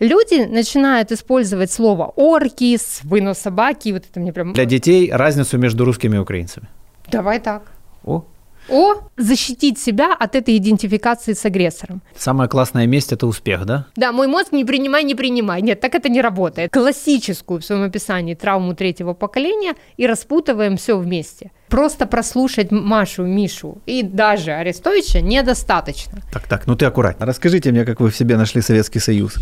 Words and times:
люди 0.00 0.46
начинают 0.46 1.12
использовать 1.12 1.70
слово 1.70 2.12
орки, 2.16 2.76
вынос 3.04 3.38
собаки, 3.38 3.92
вот 3.92 4.04
это 4.10 4.18
мне 4.20 4.32
прям... 4.32 4.52
Для 4.52 4.64
детей 4.64 5.10
разницу 5.12 5.58
между 5.58 5.84
русскими 5.84 6.16
и 6.16 6.18
украинцами. 6.18 6.66
Давай 7.12 7.38
так. 7.40 7.62
О, 8.04 8.24
О, 8.68 8.94
защитить 9.16 9.78
себя 9.78 10.14
от 10.14 10.34
этой 10.36 10.56
идентификации 10.56 11.32
с 11.32 11.44
агрессором. 11.44 12.02
самая 12.16 12.48
классная 12.48 12.86
месть– 12.86 13.12
это 13.14 13.26
успех, 13.26 13.64
да? 13.66 13.86
Да, 13.96 14.12
мой 14.12 14.26
мозг 14.26 14.52
не 14.52 14.64
принимай, 14.64 15.02
не 15.04 15.14
принимай. 15.14 15.60
Нет, 15.62 15.80
так 15.80 15.94
это 15.94 16.08
не 16.08 16.20
работает. 16.22 16.72
Классическую 16.72 17.60
в 17.60 17.64
своем 17.64 17.82
описании 17.82 18.34
травму 18.34 18.74
третьего 18.74 19.12
поколения 19.14 19.74
и 19.96 20.06
распутываем 20.06 20.76
все 20.76 20.96
вместе. 20.96 21.50
Просто 21.68 22.06
прослушать 22.06 22.70
Машу, 22.70 23.24
Мишу 23.24 23.78
и 23.86 24.02
даже 24.02 24.52
Арестовича 24.52 25.20
недостаточно. 25.20 26.20
Так, 26.32 26.46
так, 26.48 26.66
ну 26.66 26.76
ты 26.76 26.86
аккуратно. 26.86 27.26
Расскажите 27.26 27.72
мне, 27.72 27.84
как 27.84 28.00
вы 28.00 28.10
в 28.10 28.16
себе 28.16 28.36
нашли 28.36 28.60
Советский 28.62 29.00
Союз. 29.00 29.34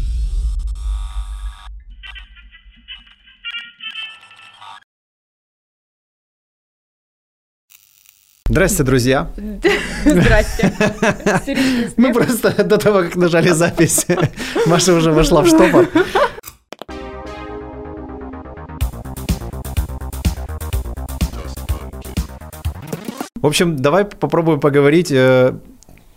Здрасте, 8.48 8.82
друзья. 8.82 9.30
Здрасте. 10.06 10.72
Мы 11.98 12.14
просто 12.14 12.64
до 12.64 12.78
того, 12.78 13.02
как 13.02 13.14
нажали 13.16 13.50
запись, 13.50 14.06
Маша 14.66 14.94
уже 14.94 15.12
вошла 15.12 15.42
в 15.42 15.48
штопор. 15.48 15.86
В 23.34 23.46
общем, 23.46 23.76
давай 23.76 24.06
попробуем 24.06 24.60
поговорить 24.60 25.12
э, 25.12 25.52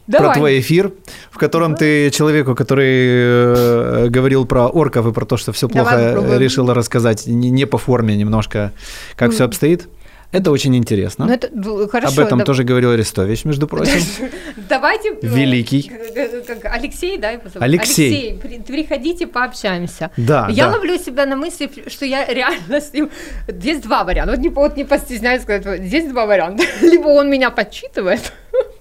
Давай. 0.08 0.28
про 0.28 0.34
твой 0.34 0.60
эфир, 0.62 0.94
в 1.32 1.38
котором 1.38 1.76
ты 1.76 2.10
человеку, 2.12 2.56
который 2.56 2.94
э, 2.94 4.08
говорил 4.08 4.46
про 4.46 4.68
орков 4.68 5.06
и 5.06 5.12
про 5.12 5.26
то, 5.26 5.36
что 5.36 5.52
все 5.52 5.68
плохо, 5.68 6.38
решила 6.38 6.74
рассказать 6.74 7.28
не 7.28 7.66
по 7.66 7.78
форме 7.78 8.16
немножко, 8.16 8.72
как 9.18 9.34
все 9.34 9.44
обстоит. 9.44 9.90
Это 10.32 10.52
очень 10.52 10.76
интересно. 10.78 11.26
Ну, 11.26 11.34
это 11.34 11.50
хорошо. 11.90 12.14
Об 12.22 12.26
этом 12.28 12.40
да- 12.40 12.46
тоже 12.46 12.64
говорил 12.64 12.92
Арестович, 12.92 13.44
между 13.46 13.68
прочим. 13.68 14.02
Давайте. 14.70 15.10
э, 15.10 15.18
Великий. 15.22 15.84
как- 15.84 16.46
как 16.62 16.74
Алексей, 16.74 17.18
да? 17.18 17.30
Алексей. 17.56 17.60
Алексей, 17.60 18.40
при- 18.42 18.60
приходите, 18.60 19.28
пообщаемся. 19.28 20.10
Да, 20.18 20.48
Я 20.50 20.68
да. 20.68 20.74
ловлю 20.78 20.98
себя 20.98 21.26
на 21.26 21.36
мысли, 21.36 21.70
что 21.88 22.06
я 22.06 22.26
реально 22.26 22.80
с 22.80 22.94
ним... 22.94 23.10
Здесь 23.48 23.82
два 23.82 24.04
варианта. 24.06 24.32
Вот 24.36 24.42
не, 24.42 24.50
вот 24.50 24.78
не 24.78 24.86
постесняюсь 24.86 25.42
сказать, 25.42 25.84
здесь 25.84 26.10
два 26.10 26.26
варианта. 26.26 26.64
Либо 26.82 27.08
он 27.10 27.30
меня 27.30 27.50
подсчитывает, 27.50 28.32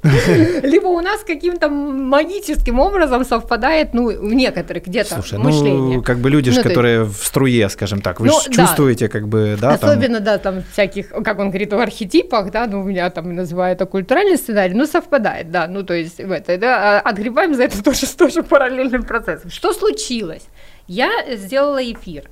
либо 0.63 0.87
у 0.87 1.01
нас 1.01 1.23
каким-то 1.25 1.69
магическим 1.69 2.79
образом 2.79 3.25
совпадает, 3.25 3.95
ну, 3.95 4.07
в 4.09 4.33
некоторых 4.35 4.87
где-то 4.87 5.15
Слушай, 5.17 5.39
мышление. 5.39 5.97
ну, 5.97 6.03
как 6.03 6.19
бы 6.19 6.31
люди, 6.31 6.49
Ну, 6.51 6.55
то 6.55 6.61
есть- 6.61 6.69
которые 6.69 7.05
в 7.05 7.17
струе, 7.17 7.69
скажем 7.69 8.01
так, 8.01 8.21
вы 8.21 8.29
Ну, 8.29 8.39
да. 8.47 8.53
чувствуете, 8.53 9.09
как 9.09 9.29
бы, 9.29 9.57
да, 9.61 9.77
там... 9.77 9.91
Особенно, 9.91 10.21
да, 10.21 10.39
там 10.39 10.63
всяких, 10.73 11.09
как 11.11 11.39
он 11.39 11.49
говорит, 11.51 11.73
в 11.73 11.79
архетипах, 11.79 12.51
да, 12.51 12.67
ну, 12.67 12.81
у 12.81 12.85
меня 12.85 13.11
там 13.11 13.35
называют 13.35 13.81
это 13.81 13.87
культуральный 13.87 14.37
сценарий, 14.37 14.75
ну, 14.75 14.87
совпадает, 14.87 15.51
да, 15.51 15.67
ну, 15.67 15.83
то 15.83 15.95
есть 15.95 16.19
в 16.19 16.31
это, 16.33 16.59
да, 16.59 16.99
а 16.99 17.11
отгребаем 17.11 17.55
за 17.55 17.65
это 17.65 17.83
тоже, 17.85 18.07
тоже 18.17 18.43
параллельным 18.43 19.03
процессом. 19.03 19.51
Что 19.51 19.73
случилось? 19.73 20.43
Я 20.87 21.11
сделала 21.37 21.81
эфир 21.83 22.25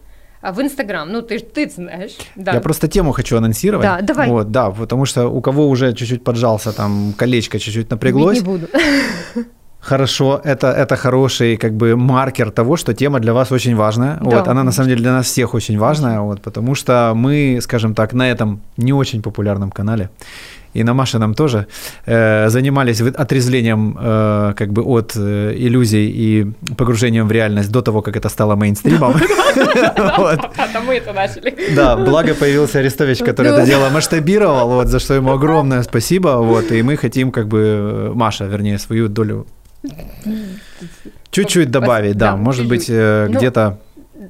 в 0.42 0.60
Инстаграм, 0.60 1.10
ну, 1.10 1.22
ты, 1.22 1.38
ты 1.38 1.68
знаешь, 1.68 2.16
да. 2.36 2.52
Я 2.52 2.60
просто 2.60 2.88
тему 2.88 3.12
хочу 3.12 3.36
анонсировать. 3.36 3.86
Да, 3.86 4.00
давай. 4.00 4.28
Вот, 4.28 4.50
да, 4.50 4.70
потому 4.70 5.06
что 5.06 5.28
у 5.28 5.40
кого 5.40 5.68
уже 5.68 5.92
чуть-чуть 5.92 6.24
поджался, 6.24 6.72
там, 6.72 7.12
колечко 7.16 7.58
чуть-чуть 7.58 7.90
напряглось, 7.90 8.38
не 8.38 8.44
буду. 8.44 8.68
хорошо, 9.80 10.40
это, 10.44 10.66
это 10.66 10.96
хороший, 10.96 11.56
как 11.56 11.72
бы, 11.72 11.96
маркер 11.96 12.50
того, 12.50 12.76
что 12.76 12.94
тема 12.94 13.20
для 13.20 13.32
вас 13.32 13.52
очень 13.52 13.76
важная. 13.76 14.18
Да, 14.20 14.38
вот, 14.38 14.48
она, 14.48 14.62
на 14.62 14.72
самом 14.72 14.88
деле, 14.88 15.00
для 15.00 15.12
нас 15.12 15.26
всех 15.26 15.54
очень 15.54 15.78
важная, 15.78 16.20
вот, 16.20 16.42
потому 16.42 16.74
что 16.74 17.12
мы, 17.16 17.58
скажем 17.62 17.94
так, 17.94 18.12
на 18.12 18.30
этом 18.30 18.60
не 18.76 18.92
очень 18.92 19.22
популярном 19.22 19.70
канале, 19.70 20.08
и 20.80 20.84
на 20.84 20.94
Машином 20.94 21.34
тоже, 21.34 21.66
э, 22.06 22.48
занимались 22.50 23.00
отрезвлением 23.00 23.96
э, 24.00 24.54
как 24.56 24.72
бы 24.72 24.82
от 24.82 25.12
э, 25.16 25.54
иллюзий 25.56 26.08
и 26.10 26.46
погружением 26.76 27.26
в 27.28 27.32
реальность 27.32 27.70
до 27.72 27.80
того, 27.82 28.02
как 28.02 28.16
это 28.16 28.28
стало 28.28 28.56
мейнстримом. 28.56 29.14
Там 30.72 30.86
мы 30.86 30.94
это 30.94 31.12
начали. 31.12 31.54
Да, 31.76 31.96
благо 31.96 32.34
появился 32.34 32.78
Арестович, 32.78 33.18
который 33.18 33.52
это 33.52 33.66
дело 33.66 33.90
масштабировал, 33.90 34.68
вот, 34.68 34.88
за 34.88 34.98
что 34.98 35.14
ему 35.14 35.32
огромное 35.32 35.82
спасибо, 35.82 36.38
вот, 36.42 36.72
и 36.72 36.82
мы 36.82 36.96
хотим, 36.96 37.30
как 37.30 37.48
бы, 37.48 38.12
Маша, 38.14 38.44
вернее, 38.46 38.78
свою 38.78 39.08
долю 39.08 39.46
чуть-чуть 41.30 41.70
добавить, 41.70 42.16
да, 42.16 42.30
Да, 42.32 42.36
может 42.36 42.66
быть, 42.68 42.80
чуть-чуть. 42.86 42.96
э, 42.96 43.26
Ну, 43.30 43.38
где-то... 43.38 43.78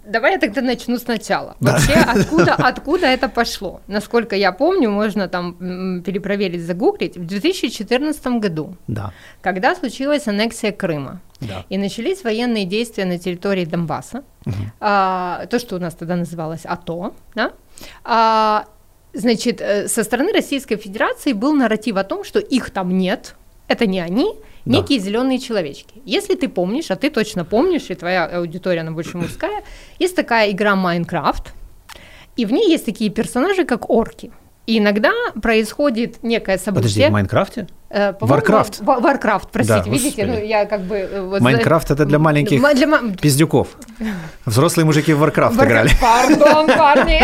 Давай 0.05 0.33
я 0.33 0.39
тогда 0.39 0.61
начну 0.61 0.99
сначала. 0.99 1.57
Вообще, 1.61 1.93
откуда, 2.07 2.55
откуда 2.55 3.07
это 3.07 3.29
пошло? 3.29 3.81
Насколько 3.87 4.37
я 4.37 4.53
помню, 4.53 4.91
можно 4.91 5.29
там 5.29 6.03
перепроверить, 6.03 6.63
загуглить. 6.63 7.17
В 7.17 7.27
2014 7.27 8.27
году, 8.41 8.77
Да, 8.87 9.13
когда 9.41 9.75
случилась 9.75 10.27
аннексия 10.29 10.73
Крыма, 10.73 11.21
да. 11.41 11.65
и 11.69 11.79
начались 11.79 12.25
военные 12.25 12.65
действия 12.65 13.05
на 13.05 13.19
территории 13.19 13.65
Донбасса, 13.65 14.23
а, 14.81 15.47
то, 15.51 15.59
что 15.59 15.77
у 15.77 15.79
нас 15.79 15.95
тогда 15.95 16.17
называлось 16.17 16.65
АТО, 16.65 17.15
да, 17.35 17.53
а, 18.05 18.65
значит, 19.13 19.61
э, 19.61 19.89
со 19.89 20.05
стороны 20.05 20.33
Российской 20.33 20.77
Федерации 20.77 21.33
был 21.33 21.55
нарратив 21.55 21.97
о 21.97 22.05
том, 22.05 22.25
что 22.25 22.39
их 22.39 22.71
там 22.71 22.97
нет, 22.97 23.37
это 23.69 23.87
не 23.87 24.01
они, 24.01 24.35
Да. 24.65 24.79
некие 24.79 24.99
зеленые 24.99 25.39
человечки. 25.39 26.03
Если 26.05 26.35
ты 26.35 26.49
помнишь, 26.49 26.91
а 26.91 26.97
ты 26.97 27.11
точно 27.11 27.45
помнишь, 27.45 27.91
и 27.91 27.95
твоя 27.95 28.27
аудитория, 28.27 28.81
она 28.81 28.93
больше 28.93 29.17
мужская, 29.17 29.63
есть 29.99 30.17
такая 30.17 30.51
игра 30.51 30.77
Майнкрафт, 30.77 31.55
и 32.37 32.45
в 32.45 32.53
ней 32.53 32.71
есть 32.71 32.85
такие 32.85 33.11
персонажи, 33.11 33.65
как 33.65 33.91
орки. 33.91 34.31
И 34.67 34.79
иногда 34.79 35.13
происходит 35.41 36.23
некое 36.23 36.59
событие. 36.59 36.83
Подожди, 36.83 37.07
в 37.07 37.11
Майнкрафте? 37.11 37.67
Э, 37.91 38.13
по-моему, 38.13 38.43
Warcraft? 38.43 38.85
Ва- 38.85 39.01
Warcraft, 39.01 39.49
простите, 39.51 39.83
Да, 39.85 39.91
видите, 39.91 40.23
господи. 40.27 40.41
ну 40.41 40.47
я 40.47 40.67
как 40.67 40.83
бы... 40.83 40.97
э, 40.97 41.21
вот 41.23 41.41
Майнкрафт 41.41 41.91
это 41.91 42.05
для 42.05 42.19
маленьких 42.19 42.61
Ма- 42.61 42.75
для 42.75 42.87
пиздюков. 43.21 43.69
Взрослые 44.45 44.85
мужики 44.85 45.15
в 45.15 45.23
Warcraft 45.25 45.57
Warcraft. 45.57 45.65
играли. 45.67 45.91
Пардон, 46.01 46.67
парни, 46.79 47.23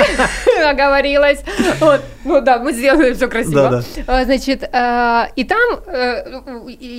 оговорилась. 0.70 1.40
Вот, 1.80 2.00
ну 2.24 2.40
да, 2.40 2.58
мы 2.58 2.72
сделали 2.72 3.12
все 3.12 3.28
красиво. 3.28 3.54
Да-да. 3.70 3.82
А, 4.06 4.24
Значит, 4.24 4.62
э, 4.62 5.24
и 5.36 5.44
там 5.44 5.80
э, 5.86 6.40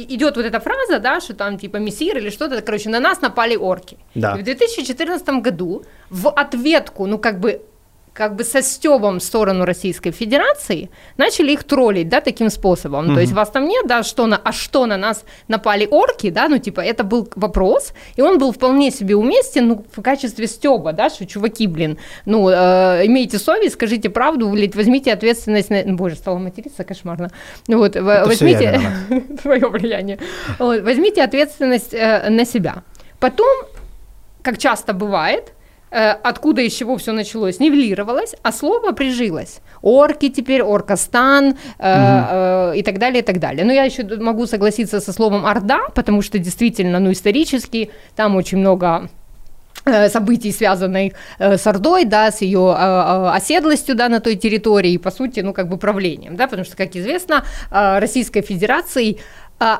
идет 0.09 0.35
вот 0.37 0.45
эта 0.45 0.59
фраза, 0.59 0.99
да, 0.99 1.19
что 1.19 1.33
там 1.33 1.57
типа 1.57 1.77
мессир 1.77 2.17
или 2.17 2.29
что-то, 2.29 2.61
короче, 2.61 2.89
на 2.89 2.99
нас 2.99 3.21
напали 3.21 3.55
орки. 3.55 3.97
Да. 4.13 4.35
И 4.35 4.41
в 4.41 4.43
2014 4.43 5.27
году 5.41 5.83
в 6.11 6.29
ответку, 6.29 7.07
ну 7.07 7.17
как 7.17 7.39
бы 7.39 7.61
как 8.15 8.35
бы 8.37 8.45
со 8.45 8.61
стебом 8.61 9.19
в 9.19 9.23
сторону 9.23 9.65
Российской 9.65 10.11
Федерации 10.11 10.89
начали 11.17 11.51
их 11.51 11.65
троллить, 11.65 12.07
да, 12.07 12.21
таким 12.21 12.49
способом. 12.49 13.13
То 13.13 13.19
есть 13.19 13.33
вас 13.33 13.49
там 13.49 13.67
нет, 13.67 13.85
да, 13.87 14.03
что 14.03 14.25
на, 14.25 14.37
а 14.37 14.53
что 14.53 14.85
на 14.85 14.95
нас 14.95 15.25
напали 15.49 15.85
орки, 15.85 16.29
да, 16.29 16.47
ну 16.47 16.57
типа 16.57 16.79
это 16.79 17.03
был 17.03 17.27
вопрос, 17.35 17.93
и 18.15 18.21
он 18.21 18.39
был 18.39 18.53
вполне 18.53 18.89
себе 18.91 19.17
уместен, 19.17 19.67
ну 19.67 19.85
в 19.93 20.01
качестве 20.01 20.47
стеба, 20.47 20.93
да, 20.93 21.09
что 21.09 21.25
чуваки, 21.25 21.67
блин, 21.67 21.97
ну 22.25 22.47
э, 22.49 23.05
имейте 23.05 23.37
совесть, 23.37 23.73
скажите 23.73 24.09
правду, 24.09 24.49
блядь, 24.49 24.75
возьмите 24.75 25.11
ответственность, 25.11 25.69
на... 25.69 25.83
ну, 25.83 25.97
боже, 25.97 26.15
стала 26.15 26.37
материться 26.37 26.85
кошмарно, 26.85 27.31
ну 27.67 27.79
вот 27.79 27.95
я 27.95 28.01
возьмите 28.01 28.79
твое 29.43 29.67
влияние, 29.67 30.19
Вот, 30.57 30.81
возьмите 30.83 31.21
ответственность 31.21 31.93
э, 31.93 32.29
на 32.29 32.45
себя. 32.45 32.83
Потом 33.19 33.65
как 34.41 34.57
часто 34.57 34.93
бывает, 34.93 35.51
откуда 35.91 36.61
из 36.61 36.73
чего 36.73 36.97
все 36.97 37.11
началось, 37.11 37.59
нивелировалось, 37.59 38.35
а 38.43 38.51
слово 38.51 38.91
прижилось. 38.91 39.59
Орки 39.81 40.29
теперь, 40.29 40.61
оркостан 40.61 41.49
э, 41.49 41.53
э, 41.79 42.77
и 42.77 42.83
так 42.83 42.97
далее, 42.97 43.21
и 43.21 43.25
так 43.25 43.39
далее. 43.39 43.65
Но 43.65 43.71
я 43.71 43.83
еще 43.83 44.03
могу 44.17 44.45
согласиться 44.47 44.99
со 44.99 45.13
словом 45.13 45.45
орда, 45.45 45.79
потому 45.93 46.21
что 46.21 46.39
действительно, 46.39 46.99
ну, 46.99 47.11
исторически 47.11 47.91
там 48.15 48.35
очень 48.35 48.57
много 48.57 49.09
э, 49.85 50.09
событий, 50.09 50.51
связанных 50.51 51.13
э, 51.39 51.57
с 51.57 51.67
Ордой, 51.67 52.05
да, 52.05 52.31
с 52.31 52.41
ее 52.41 52.75
э, 52.77 52.81
э, 52.81 53.29
оседлостью, 53.35 53.95
да, 53.95 54.09
на 54.09 54.19
той 54.19 54.35
территории, 54.35 54.93
и, 54.93 54.97
по 54.97 55.11
сути, 55.11 55.41
ну, 55.41 55.53
как 55.53 55.69
бы 55.69 55.77
правлением, 55.77 56.35
да, 56.35 56.47
потому 56.47 56.65
что, 56.65 56.75
как 56.75 56.95
известно, 56.95 57.43
э, 57.71 57.99
Российской 57.99 58.41
Федерацией 58.41 59.19
э, 59.59 59.77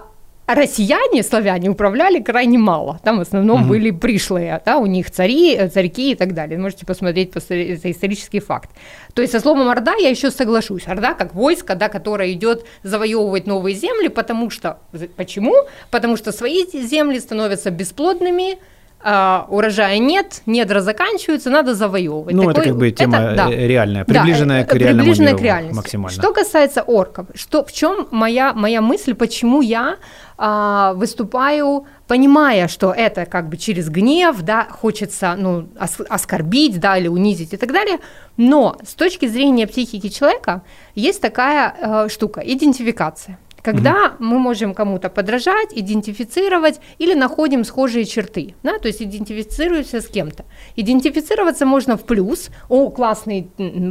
россияне, 0.47 1.23
славяне, 1.23 1.69
управляли 1.69 2.21
крайне 2.21 2.57
мало. 2.57 2.99
Там 3.03 3.17
в 3.17 3.21
основном 3.21 3.67
были 3.67 3.91
пришлые, 3.91 4.61
да, 4.65 4.77
у 4.77 4.85
них 4.85 5.09
цари, 5.11 5.67
царьки 5.69 6.11
и 6.11 6.15
так 6.15 6.33
далее. 6.33 6.59
Можете 6.59 6.85
посмотреть, 6.85 7.31
это 7.35 7.91
исторический 7.91 8.39
факт. 8.39 8.69
То 9.13 9.21
есть 9.21 9.31
со 9.31 9.39
словом 9.39 9.69
Орда 9.69 9.95
я 9.95 10.09
еще 10.09 10.31
соглашусь. 10.31 10.87
Орда 10.87 11.13
как 11.13 11.33
войско, 11.33 11.75
да, 11.75 11.89
которое 11.89 12.31
идет 12.33 12.65
завоевывать 12.83 13.47
новые 13.47 13.75
земли, 13.75 14.07
потому 14.09 14.49
что... 14.49 14.79
Почему? 15.15 15.55
Потому 15.89 16.17
что 16.17 16.31
свои 16.31 16.65
земли 16.65 17.19
становятся 17.19 17.71
бесплодными, 17.71 18.59
а, 19.07 19.45
урожая 19.49 19.99
нет, 19.99 20.41
недра 20.47 20.79
заканчиваются, 20.79 21.51
надо 21.51 21.75
завоевывать. 21.75 22.33
Ну, 22.33 22.41
Такой, 22.41 22.53
это 22.53 22.63
как 22.63 22.77
бы 22.79 22.89
тема 22.89 23.17
это, 23.17 23.35
да. 23.35 23.49
реальная, 23.51 24.03
приближенная 24.03 24.65
да, 24.65 24.67
к 24.67 24.73
реальному 24.73 25.03
приближенная 25.03 25.33
миру 25.33 25.37
к 25.37 25.43
реальности. 25.43 25.75
максимально. 25.75 26.19
Что 26.19 26.33
касается 26.33 26.81
орков, 26.81 27.27
что, 27.35 27.63
в 27.63 27.71
чем 27.71 28.07
моя, 28.09 28.53
моя 28.55 28.81
мысль, 28.81 29.13
почему 29.13 29.61
я 29.61 29.97
а, 30.39 30.93
выступаю, 30.95 31.85
понимая, 32.07 32.67
что 32.67 32.91
это 32.93 33.27
как 33.27 33.47
бы 33.47 33.57
через 33.57 33.89
гнев, 33.89 34.41
да, 34.41 34.63
хочется, 34.71 35.35
ну, 35.37 35.69
оскорбить, 36.09 36.79
да, 36.79 36.97
или 36.97 37.07
унизить 37.07 37.53
и 37.53 37.57
так 37.57 37.71
далее, 37.71 37.99
но 38.37 38.75
с 38.83 38.95
точки 38.95 39.27
зрения 39.27 39.67
психики 39.67 40.09
человека 40.09 40.63
есть 40.95 41.21
такая 41.21 41.75
э, 41.79 42.09
штука, 42.09 42.41
идентификация 42.41 43.37
когда 43.65 43.91
угу. 43.91 44.23
мы 44.23 44.39
можем 44.39 44.73
кому-то 44.73 45.09
подражать, 45.09 45.69
идентифицировать 45.71 46.79
или 46.99 47.15
находим 47.15 47.65
схожие 47.65 48.05
черты, 48.05 48.53
да, 48.63 48.77
то 48.77 48.87
есть 48.87 49.01
идентифицируемся 49.01 50.01
с 50.01 50.07
кем-то. 50.07 50.45
Идентифицироваться 50.75 51.65
можно 51.65 51.97
в 51.97 52.03
плюс, 52.03 52.49
о, 52.69 52.89
классный 52.91 53.47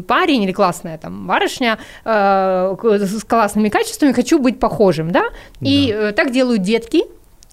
парень 0.06 0.44
или 0.44 0.52
классная 0.52 0.96
там 0.98 1.26
барышня 1.26 1.78
э, 2.04 2.76
с 2.82 3.24
классными 3.24 3.68
качествами, 3.68 4.12
хочу 4.12 4.38
быть 4.38 4.60
похожим, 4.60 5.10
да, 5.10 5.24
и 5.60 5.92
да. 5.92 6.10
Э, 6.10 6.12
так 6.12 6.30
делают 6.30 6.62
детки, 6.62 7.02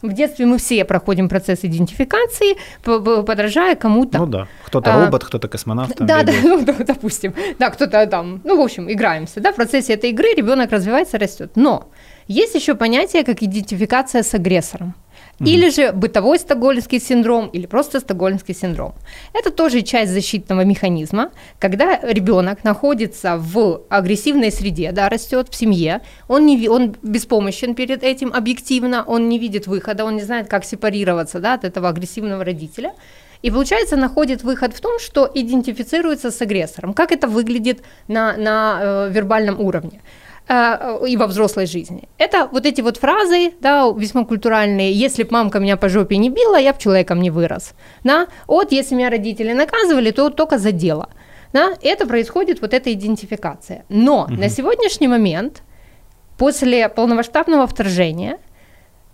в 0.01 0.13
детстве 0.13 0.45
мы 0.45 0.57
все 0.57 0.83
проходим 0.85 1.29
процесс 1.29 1.59
идентификации, 1.63 2.57
подражая 2.83 3.75
кому-то. 3.75 4.17
Ну 4.19 4.25
да, 4.25 4.47
кто-то 4.65 4.93
а, 4.93 5.05
робот, 5.05 5.23
кто-то 5.23 5.47
космонавт. 5.47 5.95
Да, 5.99 6.23
да, 6.23 6.33
ну, 6.43 6.65
допустим, 6.65 7.33
да, 7.59 7.69
кто-то 7.69 8.05
там, 8.07 8.41
ну, 8.43 8.57
в 8.57 8.61
общем, 8.61 8.91
играемся, 8.91 9.39
да, 9.39 9.51
в 9.51 9.55
процессе 9.55 9.93
этой 9.93 10.09
игры 10.09 10.33
ребенок 10.35 10.71
развивается, 10.71 11.17
растет. 11.17 11.51
Но 11.55 11.89
есть 12.31 12.55
еще 12.55 12.75
понятие, 12.75 13.23
как 13.23 13.43
идентификация 13.43 14.23
с 14.23 14.33
агрессором. 14.33 14.93
Или 15.39 15.69
же 15.69 15.91
бытовой 15.91 16.37
стокгольмский 16.37 16.99
синдром, 16.99 17.47
или 17.47 17.65
просто 17.65 17.99
стокгольмский 17.99 18.53
синдром. 18.53 18.93
Это 19.33 19.49
тоже 19.49 19.81
часть 19.81 20.11
защитного 20.11 20.63
механизма, 20.63 21.31
когда 21.59 21.99
ребенок 22.03 22.63
находится 22.63 23.37
в 23.37 23.81
агрессивной 23.89 24.51
среде, 24.51 24.91
да, 24.91 25.09
растет 25.09 25.47
в 25.49 25.55
семье, 25.55 26.01
он, 26.27 26.45
не, 26.45 26.69
он 26.69 26.95
беспомощен 27.01 27.73
перед 27.73 28.03
этим 28.03 28.31
объективно, 28.33 29.03
он 29.03 29.29
не 29.29 29.39
видит 29.39 29.65
выхода, 29.65 30.05
он 30.05 30.15
не 30.15 30.21
знает, 30.21 30.47
как 30.47 30.63
сепарироваться 30.63 31.39
да, 31.39 31.55
от 31.55 31.63
этого 31.63 31.89
агрессивного 31.89 32.43
родителя. 32.43 32.93
И 33.41 33.49
получается, 33.49 33.95
находит 33.95 34.43
выход 34.43 34.75
в 34.75 34.81
том, 34.81 34.99
что 34.99 35.27
идентифицируется 35.33 36.29
с 36.29 36.39
агрессором. 36.41 36.93
Как 36.93 37.11
это 37.11 37.27
выглядит 37.27 37.81
на, 38.07 38.37
на 38.37 38.79
э, 38.81 39.09
вербальном 39.11 39.59
уровне? 39.59 40.01
Э, 40.47 40.99
и 41.07 41.17
во 41.17 41.27
взрослой 41.27 41.65
жизни. 41.65 42.09
Это 42.17 42.49
вот 42.51 42.65
эти 42.65 42.81
вот 42.81 42.97
фразы, 42.97 43.53
да, 43.61 43.89
весьма 43.95 44.25
культуральные. 44.25 44.91
Если 44.91 45.23
б 45.23 45.29
мамка 45.31 45.59
меня 45.59 45.77
по 45.77 45.87
жопе 45.87 46.17
не 46.17 46.29
била, 46.29 46.57
я 46.57 46.73
б 46.73 46.79
человеком 46.79 47.21
не 47.21 47.29
вырос. 47.29 47.73
Да? 48.03 48.27
Вот 48.47 48.71
если 48.71 48.95
меня 48.95 49.09
родители 49.09 49.53
наказывали, 49.53 50.11
то 50.11 50.29
только 50.29 50.57
за 50.57 50.71
дело. 50.71 51.09
Да? 51.53 51.73
Это 51.81 52.07
происходит, 52.07 52.61
вот 52.61 52.73
эта 52.73 52.91
идентификация. 52.91 53.85
Но 53.89 54.23
угу. 54.23 54.33
на 54.33 54.49
сегодняшний 54.49 55.07
момент, 55.07 55.63
после 56.37 56.89
полномасштабного 56.89 57.67
вторжения, 57.67 58.37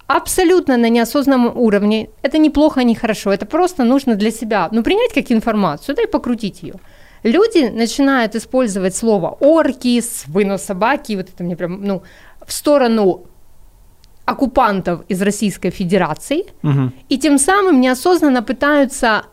абсолютно 0.07 0.77
на 0.77 0.89
неосознанном 0.89 1.57
уровне, 1.57 2.09
это 2.21 2.37
неплохо, 2.37 2.83
не 2.83 2.95
хорошо, 2.95 3.33
это 3.33 3.45
просто 3.45 3.83
нужно 3.83 4.15
для 4.15 4.31
себя, 4.31 4.69
ну, 4.71 4.81
принять 4.81 5.13
как 5.13 5.31
информацию, 5.31 5.95
да, 5.95 6.03
и 6.03 6.07
покрутить 6.07 6.63
ее 6.63 6.75
люди 7.27 7.69
начинают 7.69 8.35
использовать 8.35 8.95
слово 8.95 9.37
орки, 9.39 10.01
вынос 10.27 10.63
собаки, 10.63 11.15
вот 11.15 11.29
это 11.29 11.43
мне 11.43 11.55
прям, 11.55 11.83
ну, 11.83 12.01
в 12.45 12.51
сторону 12.51 13.25
оккупантов 14.25 15.01
из 15.09 15.21
Российской 15.21 15.69
Федерации, 15.69 16.45
угу. 16.63 16.91
и 17.09 17.17
тем 17.17 17.37
самым 17.39 17.81
неосознанно 17.81 18.43
пытаются 18.43 19.23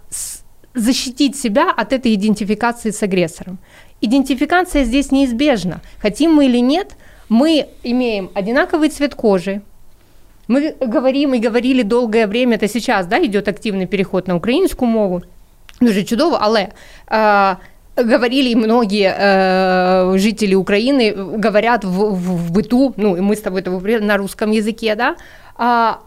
защитить 0.75 1.37
себя 1.37 1.71
от 1.71 1.93
этой 1.93 2.15
идентификации 2.15 2.91
с 2.91 3.03
агрессором. 3.03 3.59
Идентификация 4.01 4.85
здесь 4.85 5.13
неизбежна. 5.13 5.81
Хотим 6.03 6.35
мы 6.35 6.47
или 6.47 6.61
нет, 6.61 6.97
мы 7.29 7.67
имеем 7.83 8.31
одинаковый 8.35 8.89
цвет 8.89 9.15
кожи, 9.15 9.63
мы 10.47 10.75
говорим 10.81 11.35
и 11.35 11.39
говорили 11.39 11.83
долгое 11.83 12.27
время, 12.27 12.57
это 12.57 12.69
сейчас, 12.69 13.07
да, 13.07 13.25
идет 13.25 13.49
активный 13.49 13.87
переход 13.87 14.29
на 14.29 14.37
українську 14.37 14.85
мову, 14.85 15.23
дуже 15.81 16.05
чудово, 16.05 16.39
але 16.41 16.69
е, 17.11 17.57
говорили 17.97 18.55
многие 18.55 19.15
э, 19.17 20.19
жители 20.19 20.55
Украины, 20.55 21.13
говорят 21.13 21.85
в, 21.85 21.89
в, 21.91 22.49
в 22.49 22.53
быту, 22.53 22.95
ну, 22.97 23.17
и 23.17 23.21
мы 23.21 23.37
с 23.37 23.41
тобой 23.41 23.61
это 23.61 23.71
на 24.01 24.17
русском 24.17 24.51
языке, 24.51 24.95
да, 24.95 25.17
а, 25.57 26.01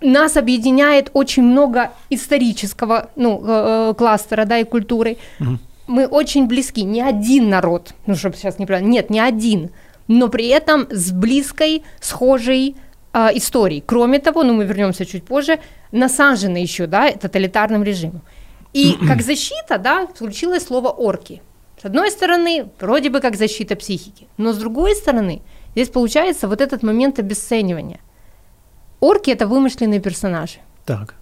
нас 0.00 0.36
объединяет 0.36 1.10
очень 1.12 1.42
много 1.42 1.90
исторического, 2.08 3.10
ну, 3.16 3.42
э, 3.44 3.94
кластера, 3.96 4.46
да, 4.46 4.58
и 4.58 4.64
культуры. 4.64 5.18
Угу. 5.38 5.58
Мы 5.88 6.06
очень 6.06 6.46
близки, 6.46 6.82
не 6.82 7.02
один 7.02 7.50
народ, 7.50 7.94
ну, 8.06 8.14
чтобы 8.14 8.36
сейчас 8.36 8.58
не 8.58 8.66
правильно, 8.66 8.88
нет, 8.88 9.10
не 9.10 9.20
один, 9.20 9.70
но 10.08 10.28
при 10.28 10.48
этом 10.48 10.86
с 10.90 11.12
близкой, 11.12 11.82
схожей 12.00 12.74
э, 13.12 13.28
историей. 13.34 13.82
Кроме 13.84 14.18
того, 14.18 14.44
ну, 14.44 14.54
мы 14.54 14.64
вернемся 14.64 15.04
чуть 15.04 15.24
позже, 15.24 15.58
насажены 15.92 16.56
еще, 16.56 16.86
да, 16.86 17.12
тоталитарным 17.12 17.82
режимом. 17.82 18.22
И 18.76 19.06
как 19.06 19.22
защита, 19.22 19.78
да, 19.78 20.06
случилось 20.18 20.64
слово 20.64 20.88
орки. 20.88 21.40
С 21.80 21.86
одной 21.86 22.10
стороны, 22.10 22.68
вроде 22.78 23.08
бы 23.08 23.20
как 23.20 23.36
защита 23.36 23.74
психики, 23.74 24.26
но 24.36 24.52
с 24.52 24.58
другой 24.58 24.94
стороны, 24.94 25.40
здесь 25.72 25.88
получается 25.88 26.46
вот 26.46 26.60
этот 26.60 26.82
момент 26.82 27.18
обесценивания. 27.18 28.00
Орки 29.00 29.30
это 29.30 29.46
вымышленные 29.46 30.00
персонажи. 30.00 30.58
Так. 30.84 31.14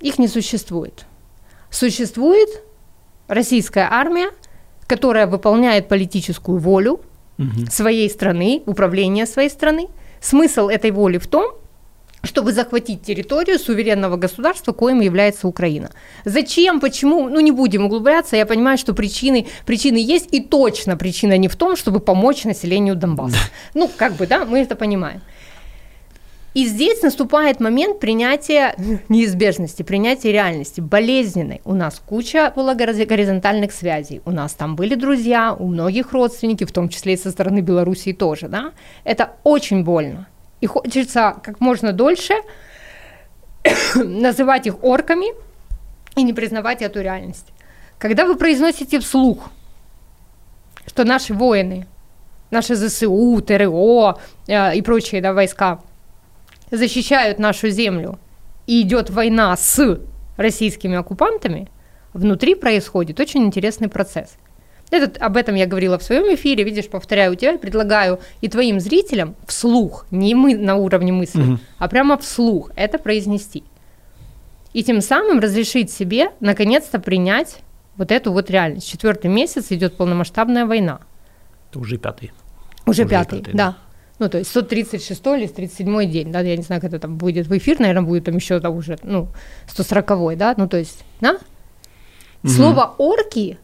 Их 0.00 0.18
не 0.18 0.28
существует. 0.28 1.06
Существует 1.70 2.48
российская 3.26 3.88
армия, 3.90 4.28
которая 4.86 5.26
выполняет 5.26 5.88
политическую 5.88 6.58
волю 6.58 7.00
угу. 7.38 7.66
своей 7.70 8.10
страны, 8.10 8.62
управление 8.66 9.24
своей 9.24 9.48
страны. 9.48 9.88
Смысл 10.20 10.68
этой 10.68 10.90
воли 10.90 11.16
в 11.16 11.26
том, 11.26 11.54
чтобы 12.22 12.52
захватить 12.52 13.02
территорию 13.02 13.58
суверенного 13.58 14.16
государства, 14.16 14.72
коим 14.72 15.00
является 15.00 15.48
Украина. 15.48 15.90
Зачем, 16.24 16.80
почему, 16.80 17.28
ну 17.28 17.40
не 17.40 17.52
будем 17.52 17.86
углубляться, 17.86 18.36
я 18.36 18.46
понимаю, 18.46 18.78
что 18.78 18.94
причины, 18.94 19.46
причины 19.66 19.96
есть, 19.96 20.28
и 20.32 20.40
точно 20.40 20.96
причина 20.96 21.38
не 21.38 21.48
в 21.48 21.56
том, 21.56 21.76
чтобы 21.76 22.00
помочь 22.00 22.44
населению 22.44 22.96
Донбасса. 22.96 23.38
Ну, 23.74 23.90
как 23.96 24.14
бы, 24.14 24.26
да, 24.26 24.44
мы 24.44 24.60
это 24.60 24.76
понимаем. 24.76 25.20
И 26.52 26.66
здесь 26.66 27.00
наступает 27.02 27.60
момент 27.60 28.00
принятия 28.00 28.74
неизбежности, 29.08 29.84
принятия 29.84 30.32
реальности, 30.32 30.80
болезненной. 30.80 31.60
У 31.64 31.74
нас 31.74 32.02
куча 32.04 32.52
было 32.56 32.74
горизонтальных 32.74 33.70
связей, 33.70 34.20
у 34.24 34.32
нас 34.32 34.54
там 34.54 34.74
были 34.74 34.96
друзья, 34.96 35.54
у 35.56 35.68
многих 35.68 36.12
родственники, 36.12 36.64
в 36.64 36.72
том 36.72 36.88
числе 36.88 37.14
и 37.14 37.16
со 37.16 37.30
стороны 37.30 37.60
Белоруссии 37.60 38.12
тоже, 38.12 38.48
да. 38.48 38.72
Это 39.04 39.36
очень 39.44 39.84
больно 39.84 40.26
и 40.60 40.66
хочется 40.66 41.36
как 41.42 41.60
можно 41.60 41.92
дольше 41.92 42.34
называть 43.94 44.66
их 44.66 44.82
орками 44.82 45.28
и 46.16 46.22
не 46.22 46.32
признавать 46.32 46.82
эту 46.82 47.00
реальность. 47.00 47.46
Когда 47.98 48.24
вы 48.24 48.36
произносите 48.36 49.00
вслух, 49.00 49.50
что 50.86 51.04
наши 51.04 51.34
воины, 51.34 51.86
наши 52.50 52.74
ЗСУ, 52.74 53.42
ТРО 53.42 54.18
э, 54.46 54.76
и 54.76 54.82
прочие 54.82 55.20
да, 55.20 55.32
войска 55.32 55.80
защищают 56.70 57.38
нашу 57.38 57.68
землю, 57.68 58.18
и 58.66 58.82
идет 58.82 59.10
война 59.10 59.56
с 59.56 60.00
российскими 60.36 60.96
оккупантами, 60.96 61.68
внутри 62.12 62.54
происходит 62.54 63.18
очень 63.20 63.44
интересный 63.44 63.88
процесс– 63.88 64.36
этот, 64.90 65.18
об 65.18 65.36
этом 65.36 65.54
я 65.54 65.66
говорила 65.66 65.98
в 65.98 66.02
своем 66.02 66.34
эфире, 66.34 66.64
видишь, 66.64 66.88
повторяю 66.88 67.36
тебя, 67.36 67.58
предлагаю 67.58 68.20
и 68.40 68.48
твоим 68.48 68.80
зрителям 68.80 69.36
вслух, 69.46 70.06
не 70.10 70.34
мы 70.34 70.56
на 70.56 70.76
уровне 70.76 71.12
мысли, 71.12 71.42
угу. 71.42 71.58
а 71.78 71.88
прямо 71.88 72.18
вслух 72.18 72.70
это 72.76 72.98
произнести. 72.98 73.64
И 74.72 74.82
тем 74.84 75.00
самым 75.00 75.40
разрешить 75.40 75.90
себе 75.90 76.30
наконец-то 76.40 77.00
принять 77.00 77.58
вот 77.96 78.12
эту 78.12 78.32
вот 78.32 78.50
реальность. 78.50 78.88
Четвертый 78.88 79.30
месяц 79.30 79.66
идет 79.70 79.96
полномасштабная 79.96 80.66
война. 80.66 81.00
Это 81.70 81.80
уже 81.80 81.98
пятый. 81.98 82.32
Уже, 82.86 83.02
уже 83.02 83.10
пятый, 83.10 83.38
пятый, 83.40 83.52
да. 83.52 83.70
да. 83.70 83.76
Ну, 84.18 84.28
то 84.28 84.38
есть 84.38 84.50
136 84.50 85.26
или 85.26 85.46
137 85.46 86.10
день, 86.10 86.30
да, 86.30 86.40
я 86.40 86.56
не 86.56 86.62
знаю, 86.62 86.80
когда 86.80 86.98
там 86.98 87.16
будет 87.16 87.46
в 87.46 87.56
эфир, 87.56 87.80
наверное, 87.80 88.02
будет 88.02 88.24
там 88.24 88.36
еще 88.36 88.60
там 88.60 88.76
уже, 88.76 88.98
ну, 89.02 89.28
140 89.68 90.36
да, 90.36 90.54
ну, 90.56 90.68
то 90.68 90.76
есть, 90.76 91.04
да? 91.20 91.38
Угу. 92.42 92.50
Слово 92.50 92.94
«орки» 92.98 93.58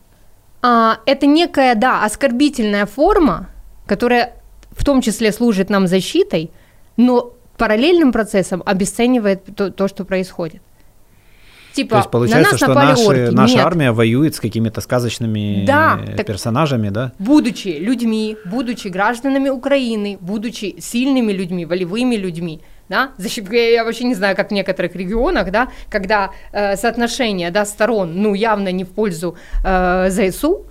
а, 0.63 0.99
это 1.07 1.27
некая, 1.27 1.75
да, 1.75 2.05
оскорбительная 2.05 2.87
форма, 2.87 3.49
которая 3.87 4.35
в 4.73 4.85
том 4.85 5.01
числе 5.01 5.33
служит 5.33 5.71
нам 5.71 5.87
защитой, 5.87 6.51
но 6.97 7.33
параллельным 7.57 8.13
процессом 8.13 8.63
обесценивает 8.67 9.43
то, 9.57 9.71
то 9.71 9.89
что 9.89 10.05
происходит. 10.05 10.61
Типа, 11.73 11.91
то 11.91 11.97
есть 11.99 12.11
получается, 12.11 12.69
на 12.69 12.75
нас 12.75 12.99
что 12.99 13.05
наши, 13.05 13.23
орки. 13.27 13.35
наша 13.35 13.57
Нет. 13.57 13.67
армия 13.67 13.93
воюет 13.93 14.35
с 14.35 14.41
какими-то 14.41 14.81
сказочными 14.81 15.65
да, 15.67 16.01
персонажами, 16.27 16.89
да? 16.89 17.13
Будучи 17.19 17.69
людьми, 17.69 18.39
будучи 18.47 18.89
гражданами 18.89 19.51
Украины, 19.51 20.17
будучи 20.19 20.77
сильными 20.81 21.33
людьми, 21.33 21.67
волевыми 21.67 22.17
людьми, 22.17 22.63
да, 22.89 23.13
я 23.51 23.85
вообще 23.85 24.05
не 24.05 24.15
знаю, 24.15 24.37
как 24.37 24.51
в 24.51 24.53
некоторых 24.53 24.95
регионах, 24.95 25.51
да, 25.51 25.69
когда 25.91 26.31
э, 26.53 26.77
соотношение, 26.77 27.51
да, 27.51 27.65
сторон, 27.65 28.23
ну, 28.23 28.35
явно 28.35 28.73
не 28.73 28.85
в 28.85 28.91
пользу 28.91 29.37
э, 29.65 30.09
ЗСУ, 30.11 30.67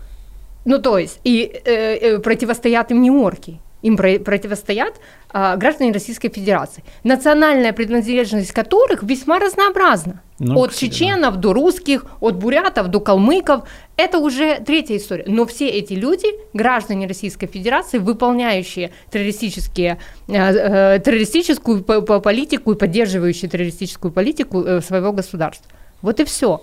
ну, 0.65 0.79
то 0.79 0.98
есть, 0.98 1.19
и 1.24 1.62
э, 1.65 1.72
э, 1.72 2.19
противостоят 2.19 2.91
им 2.91 3.01
не 3.01 3.12
орки, 3.12 3.60
им 3.86 3.98
про- 3.98 4.20
противостоят 4.20 4.96
э, 5.34 5.58
граждане 5.58 5.92
Российской 5.92 6.30
Федерации, 6.30 6.84
национальная 7.04 7.72
принадлежность 7.74 8.51
которых 8.51 9.04
весьма 9.04 9.39
разнообразна. 9.39 10.22
Ну, 10.39 10.60
от 10.60 10.72
да. 10.72 10.75
чеченов 10.75 11.38
до 11.38 11.54
русских, 11.54 12.06
от 12.20 12.36
бурятов 12.36 12.88
до 12.89 13.00
калмыков. 13.00 13.63
Это 13.96 14.18
уже 14.18 14.60
третья 14.60 14.98
история. 14.98 15.24
Но 15.27 15.46
все 15.46 15.70
эти 15.70 15.94
люди, 15.94 16.27
граждане 16.54 17.08
Российской 17.08 17.48
Федерации, 17.48 18.00
выполняющие 18.00 18.89
террористические, 19.12 19.98
э, 20.27 20.34
э, 20.34 21.00
террористическую 21.00 21.84
по- 21.84 22.01
по- 22.01 22.20
политику 22.20 22.74
и 22.74 22.75
поддерживающие 22.77 23.50
террористическую 23.50 24.12
политику 24.12 24.63
э, 24.63 24.82
своего 24.82 25.13
государства. 25.13 25.70
Вот 26.01 26.20
и 26.20 26.24
все. 26.25 26.62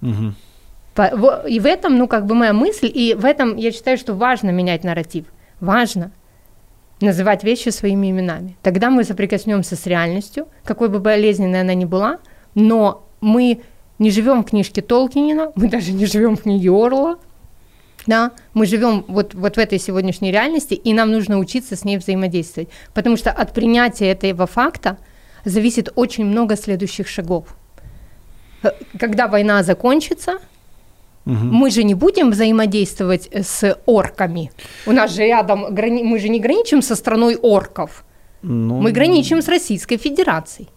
Во- 0.00 1.44
И 1.48 1.60
в 1.60 1.66
этом, 1.66 1.96
ну, 1.96 2.06
как 2.08 2.26
бы 2.26 2.34
моя 2.34 2.52
мысль, 2.52 2.90
и 2.92 3.14
в 3.14 3.24
этом 3.24 3.56
я 3.56 3.72
считаю, 3.72 3.96
что 3.96 4.12
важно 4.14 4.50
менять 4.50 4.84
нарратив. 4.84 5.24
Важно 5.60 6.10
называть 7.02 7.44
вещи 7.44 7.68
своими 7.70 8.10
именами. 8.10 8.56
Тогда 8.62 8.90
мы 8.90 9.04
соприкоснемся 9.04 9.76
с 9.76 9.86
реальностью, 9.86 10.48
какой 10.64 10.88
бы 10.88 10.98
болезненной 10.98 11.60
она 11.60 11.74
ни 11.74 11.84
была, 11.84 12.18
но 12.54 13.06
мы 13.20 13.60
не 13.98 14.10
живем 14.10 14.42
в 14.42 14.46
книжке 14.48 14.82
Толкинина, 14.82 15.52
мы 15.54 15.68
даже 15.68 15.92
не 15.92 16.06
живем 16.06 16.36
в 16.36 16.42
книге 16.42 16.70
Орла, 16.70 17.18
да, 18.06 18.32
мы 18.52 18.66
живем 18.66 19.04
вот, 19.06 19.34
вот 19.34 19.56
в 19.56 19.58
этой 19.58 19.78
сегодняшней 19.78 20.32
реальности, 20.32 20.74
и 20.74 20.92
нам 20.92 21.12
нужно 21.12 21.38
учиться 21.38 21.76
с 21.76 21.84
ней 21.84 21.98
взаимодействовать, 21.98 22.68
потому 22.94 23.16
что 23.16 23.30
от 23.30 23.52
принятия 23.52 24.10
этого 24.10 24.46
факта 24.46 24.98
зависит 25.44 25.92
очень 25.94 26.24
много 26.24 26.56
следующих 26.56 27.08
шагов. 27.08 27.56
Когда 28.98 29.28
война 29.28 29.62
закончится, 29.62 30.38
Мгм. 31.24 31.48
мы 31.54 31.70
же 31.70 31.84
не 31.84 31.94
будем 31.94 32.30
взаимодействовать 32.30 33.28
с 33.32 33.76
орками. 33.86 34.50
У 34.86 34.92
нас 34.92 35.14
же 35.14 35.22
рядом, 35.26 35.74
грани- 35.74 36.02
мы 36.02 36.18
же 36.18 36.28
не 36.28 36.40
граничим 36.40 36.82
со 36.82 36.96
страной 36.96 37.36
орков. 37.36 38.04
Ну, 38.42 38.80
Мы 38.80 38.90
граничим 38.92 39.40
с 39.40 39.48
Российской 39.48 39.98
Федерацией. 39.98 40.68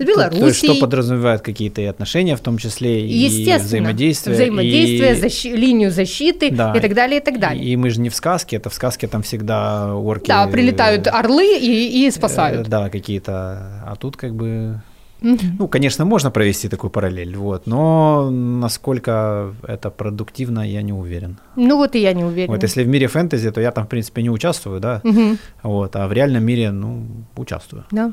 С 0.00 0.04
Белоруссией. 0.04 0.40
То 0.40 0.46
есть, 0.46 0.58
что 0.64 0.74
подразумевает 0.78 1.40
какие-то 1.40 1.80
и 1.80 1.84
отношения, 1.86 2.36
в 2.36 2.40
том 2.40 2.58
числе 2.58 3.00
и 3.00 3.26
взаимодействие. 3.58 4.36
Взаимодействие, 4.36 5.12
и- 5.16 5.20
защи- 5.20 5.56
линию 5.56 5.90
защиты 5.90 6.50
Да. 6.52 6.72
и 6.76 6.80
так 6.80 6.94
далее, 6.94 7.20
и 7.20 7.24
так 7.24 7.40
далее. 7.40 7.64
И 7.64 7.76
мы 7.76 7.90
же 7.90 8.00
не 8.00 8.08
в 8.08 8.14
сказке, 8.14 8.56
это 8.56 8.68
в 8.70 8.74
сказке 8.74 9.08
там 9.08 9.22
всегда 9.22 9.94
орки. 9.96 10.28
да, 10.28 10.46
прилетают 10.46 11.06
э, 11.06 11.10
орлы 11.10 11.56
и, 11.58 12.04
и 12.04 12.08
э, 12.08 12.12
спасают. 12.12 12.68
Да, 12.68 12.90
какие-то. 12.90 13.82
А 13.86 13.96
тут 13.98 14.16
как 14.16 14.34
бы. 14.34 14.80
Ну, 15.20 15.68
конечно, 15.68 16.04
можно 16.04 16.30
провести 16.30 16.68
такую 16.68 16.90
параллель, 16.90 17.36
вот, 17.36 17.66
но 17.66 18.30
насколько 18.30 19.54
это 19.66 19.90
продуктивно, 19.90 20.60
я 20.60 20.82
не 20.82 20.92
уверен. 20.92 21.38
Ну 21.56 21.76
вот 21.76 21.94
и 21.94 21.98
я 22.00 22.12
не 22.12 22.24
уверена. 22.24 22.54
Вот 22.54 22.62
если 22.62 22.84
в 22.84 22.88
мире 22.88 23.06
фэнтези, 23.06 23.50
то 23.50 23.60
я 23.60 23.70
там, 23.72 23.84
в 23.84 23.88
принципе, 23.88 24.22
не 24.22 24.30
участвую, 24.30 24.80
да, 24.80 25.00
Мгм. 25.04 25.38
вот, 25.62 25.96
а 25.96 26.06
в 26.06 26.12
реальном 26.12 26.44
мире, 26.44 26.70
ну, 26.70 27.06
участвую. 27.36 27.84
Да. 27.90 28.12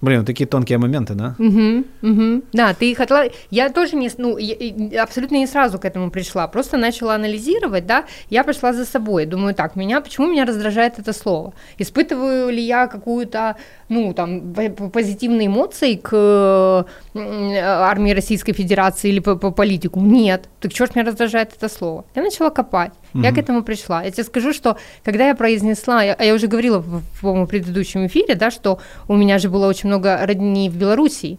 Блин, 0.00 0.24
такие 0.24 0.46
тонкие 0.46 0.78
моменты, 0.78 1.14
да? 1.14 1.34
Мгм, 1.38 1.84
мгм. 2.02 2.42
Да, 2.52 2.74
ты 2.74 2.90
их 2.90 3.00
отла... 3.00 3.24
Я 3.50 3.70
тоже 3.70 3.96
не, 3.96 4.10
ну, 4.18 4.36
я- 4.38 5.02
абсолютно 5.02 5.36
не 5.36 5.46
сразу 5.46 5.78
к 5.78 5.84
этому 5.84 6.10
пришла, 6.10 6.46
просто 6.48 6.76
начала 6.76 7.14
анализировать, 7.14 7.86
да, 7.86 8.04
я 8.30 8.44
пошла 8.44 8.72
за 8.72 8.84
собой, 8.84 9.26
думаю, 9.26 9.54
так, 9.54 9.76
меня, 9.76 10.00
почему 10.00 10.26
меня 10.26 10.44
раздражает 10.44 10.98
это 10.98 11.12
слово? 11.12 11.54
Испытываю 11.78 12.50
ли 12.50 12.60
я 12.62 12.86
какую-то, 12.86 13.56
ну, 13.88 14.12
там, 14.12 14.54
позитивные 14.92 15.46
эмоции 15.46 15.94
к 15.96 16.86
м, 17.14 17.52
армии 17.64 18.12
Российской 18.12 18.52
Федерации 18.52 19.08
или 19.10 19.20
по, 19.20 19.36
по 19.36 19.50
политику? 19.50 20.00
Нет. 20.00 20.48
Так 20.60 20.72
ж 20.72 20.80
меня 20.94 21.06
раздражает 21.06 21.52
это 21.56 21.68
слово? 21.68 22.04
Я 22.14 22.22
начала 22.22 22.50
копать, 22.50 22.92
я 23.14 23.32
к 23.32 23.38
этому 23.38 23.62
пришла. 23.62 24.02
Я 24.02 24.10
тебе 24.10 24.24
скажу, 24.24 24.52
что 24.52 24.76
когда 25.04 25.28
я 25.28 25.34
произнесла, 25.34 26.02
я, 26.02 26.16
я 26.20 26.34
уже 26.34 26.46
говорила 26.46 26.78
в, 26.78 27.00
в 27.00 27.20
по-моему, 27.20 27.46
предыдущем 27.46 28.06
эфире, 28.06 28.34
да, 28.34 28.50
что 28.50 28.78
у 29.08 29.16
меня 29.16 29.38
же 29.38 29.48
было 29.48 29.68
очень 29.68 29.83
много 29.84 30.18
родней 30.26 30.68
в 30.68 30.76
Белоруссии, 30.76 31.38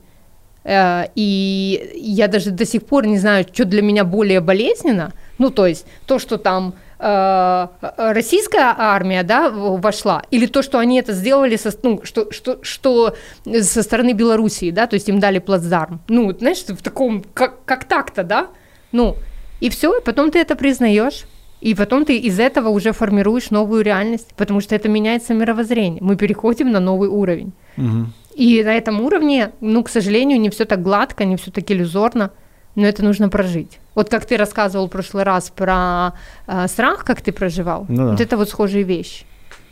Э, 0.66 1.06
и 1.16 1.92
я 1.96 2.28
даже 2.28 2.52
до 2.52 2.66
сих 2.66 2.86
пор 2.86 3.06
не 3.06 3.20
знаю, 3.20 3.46
что 3.52 3.66
для 3.66 3.82
меня 3.82 4.04
более 4.04 4.42
болезненно. 4.42 5.14
Ну, 5.38 5.52
то 5.52 5.68
есть 5.68 5.86
то, 6.08 6.18
что 6.18 6.38
там 6.38 6.74
э, 7.00 7.68
российская 7.98 8.74
армия, 8.78 9.24
да, 9.24 9.50
вошла, 9.50 10.24
или 10.32 10.48
то, 10.48 10.64
что 10.64 10.80
они 10.80 11.00
это 11.00 11.14
сделали, 11.14 11.56
со, 11.56 11.72
ну, 11.84 12.02
что, 12.04 12.32
что, 12.32 12.60
что 12.64 13.16
со 13.62 13.84
стороны 13.84 14.14
Белоруссии, 14.14 14.72
да, 14.72 14.88
то 14.88 14.96
есть 14.96 15.08
им 15.08 15.20
дали 15.20 15.40
плацдарм. 15.40 16.00
Ну, 16.08 16.32
знаешь, 16.32 16.64
в 16.68 16.82
таком, 16.82 17.24
как, 17.34 17.64
как 17.66 17.84
так-то, 17.84 18.24
да? 18.24 18.48
Ну, 18.92 19.18
и 19.62 19.70
все, 19.70 20.00
и 20.00 20.04
потом 20.04 20.32
ты 20.32 20.40
это 20.40 20.56
признаешь. 20.56 21.26
И 21.62 21.74
потом 21.74 22.06
ты 22.06 22.18
из 22.18 22.40
этого 22.40 22.70
уже 22.70 22.92
формируешь 22.92 23.50
новую 23.50 23.82
реальность, 23.82 24.34
потому 24.36 24.62
что 24.62 24.76
это 24.76 24.88
меняется 24.88 25.34
мировоззрение. 25.34 26.00
Мы 26.04 26.16
переходим 26.16 26.72
на 26.72 26.80
новый 26.80 27.10
уровень. 27.10 27.54
Мгм. 27.78 28.14
И 28.36 28.64
на 28.64 28.74
этом 28.76 29.00
уровне, 29.02 29.52
ну, 29.62 29.82
к 29.84 29.90
сожалению, 29.90 30.40
не 30.40 30.50
все 30.50 30.66
так 30.66 30.82
гладко, 30.82 31.24
не 31.26 31.38
все 31.38 31.52
так 31.52 31.72
иллюзорно, 31.72 32.32
но 32.76 32.86
это 32.86 33.04
нужно 33.04 33.30
прожить. 33.30 33.80
Вот 33.96 34.10
как 34.10 34.26
ты 34.26 34.36
рассказывал 34.36 34.88
в 34.88 34.90
прошлый 34.92 35.24
раз 35.24 35.50
про 35.56 36.12
э, 36.48 36.68
страх, 36.68 37.06
как 37.06 37.22
ты 37.22 37.32
проживал, 37.32 37.86
Ну 37.88 37.96
да. 37.98 38.12
вот 38.12 38.20
это 38.22 38.36
вот 38.36 38.50
схожие 38.50 38.84
вещи. 38.84 39.26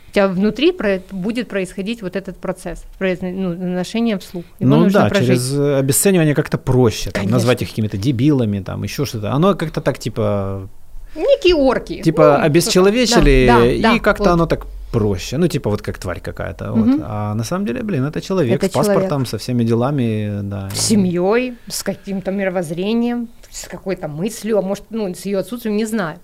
У 0.10 0.14
тебя 0.14 0.28
внутри 0.28 0.72
про- 0.72 1.02
будет 1.12 1.50
происходить 1.50 2.02
вот 2.02 2.16
этот 2.16 2.38
процесс, 2.38 2.84
ну, 3.00 3.84
вслух. 4.20 4.46
Его 4.60 4.76
Ну 4.76 4.90
да, 4.90 5.10
прожить. 5.10 5.28
через 5.28 5.54
э, 5.60 5.80
обесценивание 5.80 6.34
как-то 6.36 6.58
проще, 6.58 7.06
там, 7.12 7.14
Конечно. 7.22 7.36
назвать 7.36 7.62
их 7.64 7.70
какими-то 7.70 7.98
дебилами, 7.98 8.60
там, 8.62 8.84
еще 8.84 9.06
что-то. 9.06 9.32
Оно 9.34 9.56
как-то 9.56 9.82
так, 9.82 9.98
типа, 10.00 10.70
Некие 11.16 11.56
орки. 11.56 12.02
типа 12.02 12.38
Ну, 12.40 12.46
обесчеловечили, 12.46 13.46
да, 13.48 13.60
да, 13.60 13.66
и 13.72 13.82
да, 13.82 14.00
как-то 14.00 14.24
вот. 14.24 14.30
оно 14.34 14.46
так 14.46 14.68
проще. 14.94 15.38
Ну, 15.38 15.48
типа 15.48 15.70
вот 15.70 15.82
как 15.82 15.98
тварь 15.98 16.22
какая-то. 16.22 16.72
Мгм. 16.72 16.92
Вот. 16.92 17.02
А 17.04 17.34
на 17.36 17.44
самом 17.44 17.66
деле, 17.66 17.84
блин, 17.84 18.06
это 18.06 18.22
человек 18.22 18.64
Это 18.64 18.68
с 18.68 18.72
паспортом, 18.72 19.26
со 19.26 19.38
всеми 19.38 19.64
делами, 19.64 20.42
да. 20.44 20.70
С 20.70 20.88
семьей, 20.88 21.54
с 21.68 21.84
каким-то 21.84 22.32
мировоззрением, 22.32 23.28
с 23.52 23.68
какой-то 23.68 24.08
мыслью, 24.08 24.58
а 24.58 24.62
может, 24.62 24.84
ну, 24.90 25.14
с 25.14 25.26
ее 25.26 25.40
отсутствием, 25.40 25.78
не 25.78 25.86
знаю. 25.86 26.18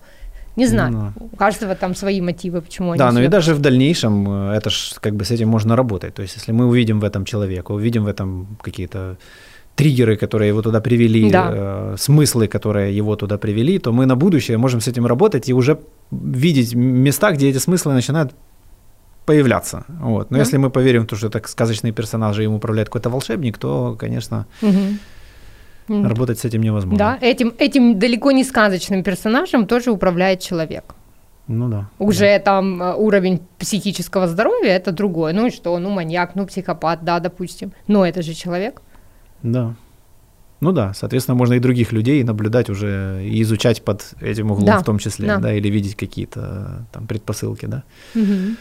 Не 0.56 0.66
знаю. 0.66 0.92
Ну. 0.92 1.28
У 1.32 1.36
каждого 1.36 1.74
там 1.74 1.94
свои 1.94 2.20
мотивы, 2.20 2.60
почему 2.60 2.90
они 2.90 2.98
Да, 2.98 3.12
но 3.12 3.20
и 3.20 3.22
себя 3.22 3.30
даже 3.30 3.54
в 3.54 3.60
дальнейшем 3.60 4.26
э, 4.28 4.56
это 4.56 4.70
ж 4.70 4.94
как 5.00 5.14
бы 5.14 5.24
с 5.24 5.30
этим 5.30 5.48
можно 5.48 5.76
работать. 5.76 6.14
То 6.14 6.22
есть, 6.22 6.36
если 6.36 6.52
мы 6.52 6.66
увидим 6.66 7.00
в 7.00 7.04
этом 7.04 7.24
человека, 7.24 7.72
увидим 7.72 8.04
в 8.04 8.08
этом 8.08 8.46
какие-то 8.62 9.16
триггеры, 9.76 10.16
которые 10.16 10.48
его 10.48 10.62
туда 10.62 10.80
привели, 10.80 11.30
Да. 11.30 11.50
э, 11.52 11.96
смыслы, 11.98 12.48
которые 12.48 12.98
его 12.98 13.16
туда 13.16 13.38
привели, 13.38 13.78
то 13.78 13.92
мы 13.92 14.06
на 14.06 14.16
будущее 14.16 14.58
можем 14.58 14.80
с 14.80 14.88
этим 14.88 15.06
работать 15.06 15.48
и 15.48 15.54
уже 15.54 15.78
видеть 16.10 16.74
места, 16.74 17.30
где 17.32 17.48
эти 17.48 17.58
смыслы 17.58 17.94
начинают 17.94 18.32
появляться. 19.30 19.84
Вот. 19.88 20.30
Но 20.30 20.36
Да. 20.36 20.42
если 20.42 20.58
мы 20.58 20.70
поверим 20.70 21.02
в 21.02 21.06
то, 21.06 21.16
что 21.16 21.28
это 21.28 21.40
сказочные 21.48 21.92
персонажи, 21.92 22.42
им 22.44 22.52
управляет 22.54 22.88
какой-то 22.88 23.10
волшебник, 23.10 23.58
то, 23.58 23.96
конечно. 23.98 24.44
М. 24.62 26.06
работать 26.06 26.38
с 26.38 26.44
этим 26.44 26.62
невозможно. 26.62 26.98
Да, 26.98 27.18
этим, 27.28 27.52
этим 27.58 27.98
далеко 27.98 28.32
не 28.32 28.44
сказочным 28.44 29.02
персонажем 29.02 29.66
тоже 29.66 29.90
управляет 29.90 30.40
человек. 30.40 30.94
Ну 31.48 31.68
да. 31.68 31.84
Уже 31.98 32.38
там 32.38 32.80
э, 32.82 32.94
уровень 32.94 33.40
психического 33.58 34.26
здоровья 34.28 34.76
это 34.76 34.92
другое. 34.92 35.32
Ну 35.32 35.46
и 35.46 35.50
что, 35.50 35.78
ну 35.78 35.90
маньяк, 35.90 36.36
ну 36.36 36.46
психопат, 36.46 37.04
да, 37.04 37.18
допустим. 37.20 37.72
Но 37.88 38.04
это 38.04 38.22
же 38.22 38.34
человек. 38.34 38.82
Да. 39.42 39.74
Ну 40.60 40.72
да, 40.72 40.92
соответственно, 40.94 41.38
можно 41.38 41.54
и 41.54 41.58
других 41.58 41.92
людей 41.92 42.22
наблюдать 42.24 42.70
уже 42.70 43.20
и 43.24 43.42
изучать 43.42 43.82
под 43.82 44.14
этим 44.20 44.50
углом 44.50 44.66
Да, 44.66 44.78
в 44.78 44.84
том 44.84 44.98
числе, 44.98 45.26
да. 45.26 45.38
да. 45.38 45.52
или 45.54 45.70
видеть 45.70 45.96
какие-то 45.96 46.84
там 46.92 47.06
предпосылки, 47.06 47.66
да. 47.66 47.82
Мгм. 48.14 48.56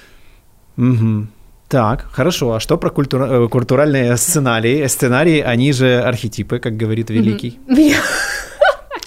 Мгм. 0.80 1.28
Так, 1.68 2.08
хорошо. 2.12 2.54
А 2.54 2.60
что 2.60 2.78
про 2.78 2.90
культура- 2.90 3.28
э, 3.46 3.48
культуральные 3.48 4.18
сценарии? 4.18 4.88
Сценарии, 4.88 5.40
они 5.42 5.72
же 5.74 6.02
архетипы, 6.02 6.60
как 6.60 6.78
говорит 6.78 7.10
Великий. 7.12 7.60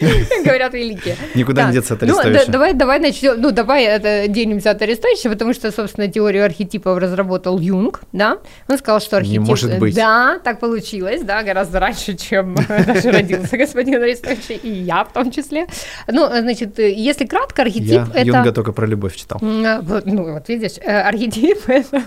Говорят 0.45 0.75
великие. 0.75 1.17
Никуда 1.35 1.67
не 1.67 1.73
деться 1.73 1.95
от 1.95 2.03
ну, 2.03 2.19
Арестовича. 2.19 2.53
давай, 2.53 2.75
давай 2.75 3.01
начнем. 3.01 3.41
Ну, 3.41 3.51
давай 3.51 3.99
денемся 4.29 4.71
от 4.71 4.83
Арестовича, 4.83 5.31
потому 5.31 5.55
что, 5.55 5.71
собственно, 5.73 6.09
теорию 6.09 6.45
архетипов 6.45 6.99
разработал 6.99 7.59
Юнг, 7.59 8.01
да. 8.13 8.39
Он 8.69 8.79
сказал, 8.79 9.01
что 9.01 9.17
Не 9.17 9.39
архетип... 9.39 9.41
может 9.41 9.79
быть. 9.79 9.95
Да, 9.95 10.39
так 10.43 10.61
получилось, 10.61 11.23
да, 11.23 11.43
гораздо 11.43 11.81
раньше, 11.81 12.17
чем 12.17 12.55
даже 12.55 13.11
родился 13.11 13.57
господин 13.63 14.03
Арестович, 14.03 14.61
и 14.63 14.69
я 14.69 15.05
в 15.05 15.13
том 15.13 15.31
числе. 15.31 15.67
Ну, 16.09 16.27
значит, 16.27 16.79
если 16.79 17.27
кратко, 17.27 17.63
архетип 17.63 17.91
Я 17.91 18.09
это... 18.15 18.27
Юнга 18.27 18.53
только 18.53 18.73
про 18.73 18.87
любовь 18.87 19.17
читал. 19.17 19.39
А, 19.43 19.83
Ну, 20.05 20.33
вот 20.33 20.49
видишь, 20.49 20.79
э, 20.81 21.01
архетип 21.01 21.69
это... 21.69 22.03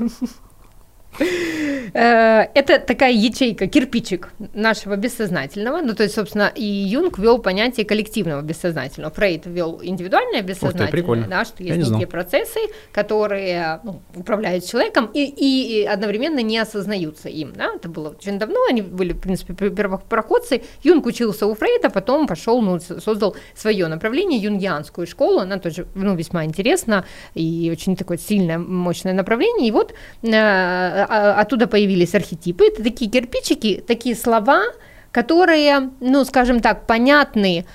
Э, 1.97 2.47
это 2.53 2.79
такая 2.79 3.13
ячейка, 3.13 3.67
кирпичик 3.67 4.29
нашего 4.53 4.97
бессознательного. 4.97 5.81
Ну, 5.81 5.93
то 5.95 6.03
есть, 6.03 6.15
собственно, 6.15 6.51
и 6.53 6.63
Юнг 6.63 7.17
ввел 7.17 7.37
понятие 7.37 7.85
коллективного 7.85 8.41
бессознательного. 8.41 9.13
Фрейд 9.13 9.45
ввел 9.45 9.79
индивидуальное 9.81 10.41
бессознательное, 10.41 11.23
ты, 11.23 11.29
да, 11.29 11.45
что 11.45 11.63
есть 11.63 11.89
некие 11.89 12.07
процессы, 12.07 12.59
которые 12.91 13.79
ну, 13.83 14.01
управляют 14.13 14.65
человеком 14.65 15.09
и, 15.13 15.23
и 15.23 15.85
одновременно 15.85 16.39
не 16.39 16.57
осознаются 16.57 17.29
им. 17.29 17.53
Да? 17.55 17.71
Это 17.75 17.87
было 17.87 18.09
очень 18.09 18.39
давно, 18.39 18.59
они 18.69 18.81
были, 18.81 19.13
в 19.13 19.21
принципе, 19.21 19.53
первопроходцы. 19.53 20.63
Юнг 20.83 21.05
учился 21.05 21.47
у 21.47 21.55
Фрейда, 21.55 21.89
потом 21.89 22.27
пошел, 22.27 22.61
ну, 22.61 22.77
создал 22.79 23.37
свое 23.55 23.87
направление, 23.87 24.39
юнгианскую 24.39 25.07
школу. 25.07 25.39
Она 25.39 25.59
тоже 25.59 25.87
ну, 25.95 26.15
весьма 26.15 26.43
интересна 26.43 27.05
и 27.35 27.69
очень 27.71 27.95
такое 27.95 28.17
сильное, 28.17 28.57
мощное 28.57 29.13
направление. 29.13 29.69
И 29.69 29.71
вот 29.71 29.93
э, 30.23 31.04
оттуда 31.05 31.67
появились 31.67 32.15
архетипы. 32.15 32.65
Это 32.65 32.83
такие 32.83 33.09
кирпичики, 33.09 33.83
такие 33.85 34.15
слова, 34.15 34.63
которые, 35.11 35.91
ну, 35.99 36.25
скажем 36.25 36.59
так, 36.59 36.87
понятны 36.87 37.65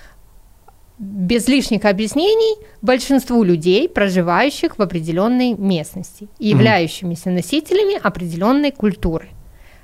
без 0.99 1.49
лишних 1.49 1.87
объяснений 1.87 2.57
большинству 2.83 3.43
людей, 3.43 3.89
проживающих 3.89 4.79
в 4.79 4.83
определенной 4.83 5.55
местности, 5.55 6.29
являющимися 6.39 7.31
носителями 7.31 7.99
определенной 8.03 8.71
культуры. 8.71 9.29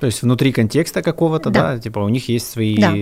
То 0.00 0.06
есть 0.06 0.22
внутри 0.22 0.52
контекста 0.52 1.02
какого-то, 1.02 1.48
да, 1.48 1.72
да 1.72 1.78
типа 1.78 2.00
у 2.00 2.08
них 2.10 2.28
есть 2.28 2.50
свои 2.50 2.76
да. 2.76 2.92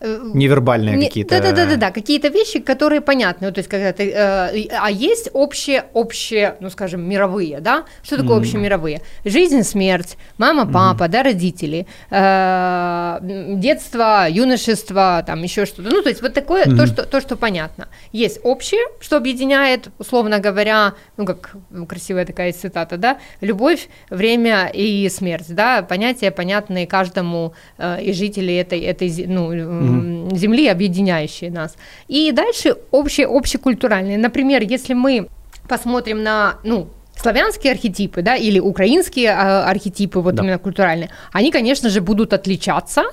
Э, 0.00 0.06
Э, 0.06 0.30
Невербальные 0.34 0.96
не, 0.96 1.06
какие-то. 1.06 1.30
Да, 1.30 1.40
да, 1.40 1.52
да, 1.52 1.66
да, 1.66 1.76
да, 1.76 1.90
какие-то 1.90 2.28
вещи, 2.28 2.60
которые 2.60 3.00
понятны. 3.00 3.50
то 3.52 3.58
есть, 3.58 3.68
когда 3.68 3.92
ты, 3.92 4.10
э, 4.10 4.68
а 4.78 4.90
есть 4.90 5.30
общие, 5.32 5.84
общие, 5.94 6.56
ну, 6.60 6.70
скажем, 6.70 7.08
мировые, 7.08 7.60
да? 7.60 7.84
Что 8.02 8.16
такое 8.16 8.36
mm-hmm. 8.36 8.40
общие 8.40 8.60
мировые? 8.60 9.00
Жизнь, 9.24 9.62
смерть, 9.62 10.16
мама, 10.38 10.66
папа, 10.66 11.04
mm-hmm. 11.04 11.08
да, 11.08 11.22
родители, 11.22 11.86
э, 12.10 13.18
детство, 13.56 14.26
юношество, 14.28 15.24
там 15.26 15.42
еще 15.42 15.64
что-то. 15.64 15.88
Ну, 15.88 16.02
то 16.02 16.10
есть, 16.10 16.22
вот 16.22 16.34
такое, 16.34 16.66
mm-hmm. 16.66 16.76
то, 16.76 16.86
что, 16.86 17.02
то, 17.04 17.20
что 17.20 17.36
понятно. 17.36 17.88
Есть 18.12 18.40
общее, 18.42 18.82
что 19.00 19.16
объединяет, 19.16 19.88
условно 19.98 20.38
говоря, 20.38 20.92
ну, 21.16 21.24
как 21.24 21.56
красивая 21.88 22.26
такая 22.26 22.52
цитата, 22.52 22.96
да, 22.96 23.18
любовь, 23.40 23.88
время 24.10 24.70
и 24.72 25.08
смерть, 25.08 25.46
да, 25.48 25.82
понятия 25.82 26.30
понятные 26.30 26.86
каждому 26.86 27.54
э, 27.78 28.02
из 28.02 28.16
жителей 28.16 28.56
этой, 28.56 28.80
этой 28.80 29.26
ну, 29.26 29.52
угу. 29.88 30.36
земли, 30.36 30.68
объединяющие 30.68 31.50
нас. 31.50 31.76
И 32.08 32.32
дальше 32.32 32.76
общие, 32.90 33.26
общекультуральные. 33.26 34.18
Например, 34.18 34.62
если 34.62 34.94
мы 34.94 35.28
посмотрим 35.68 36.22
на, 36.22 36.58
ну, 36.64 36.88
славянские 37.16 37.72
архетипы, 37.72 38.22
да, 38.22 38.36
или 38.36 38.58
украинские 38.58 39.28
э, 39.28 39.32
архетипы, 39.32 40.20
вот 40.20 40.34
да. 40.34 40.42
именно 40.42 40.58
культуральные, 40.58 41.10
они, 41.32 41.50
конечно 41.50 41.88
же, 41.88 42.00
будут 42.00 42.32
отличаться, 42.32 43.04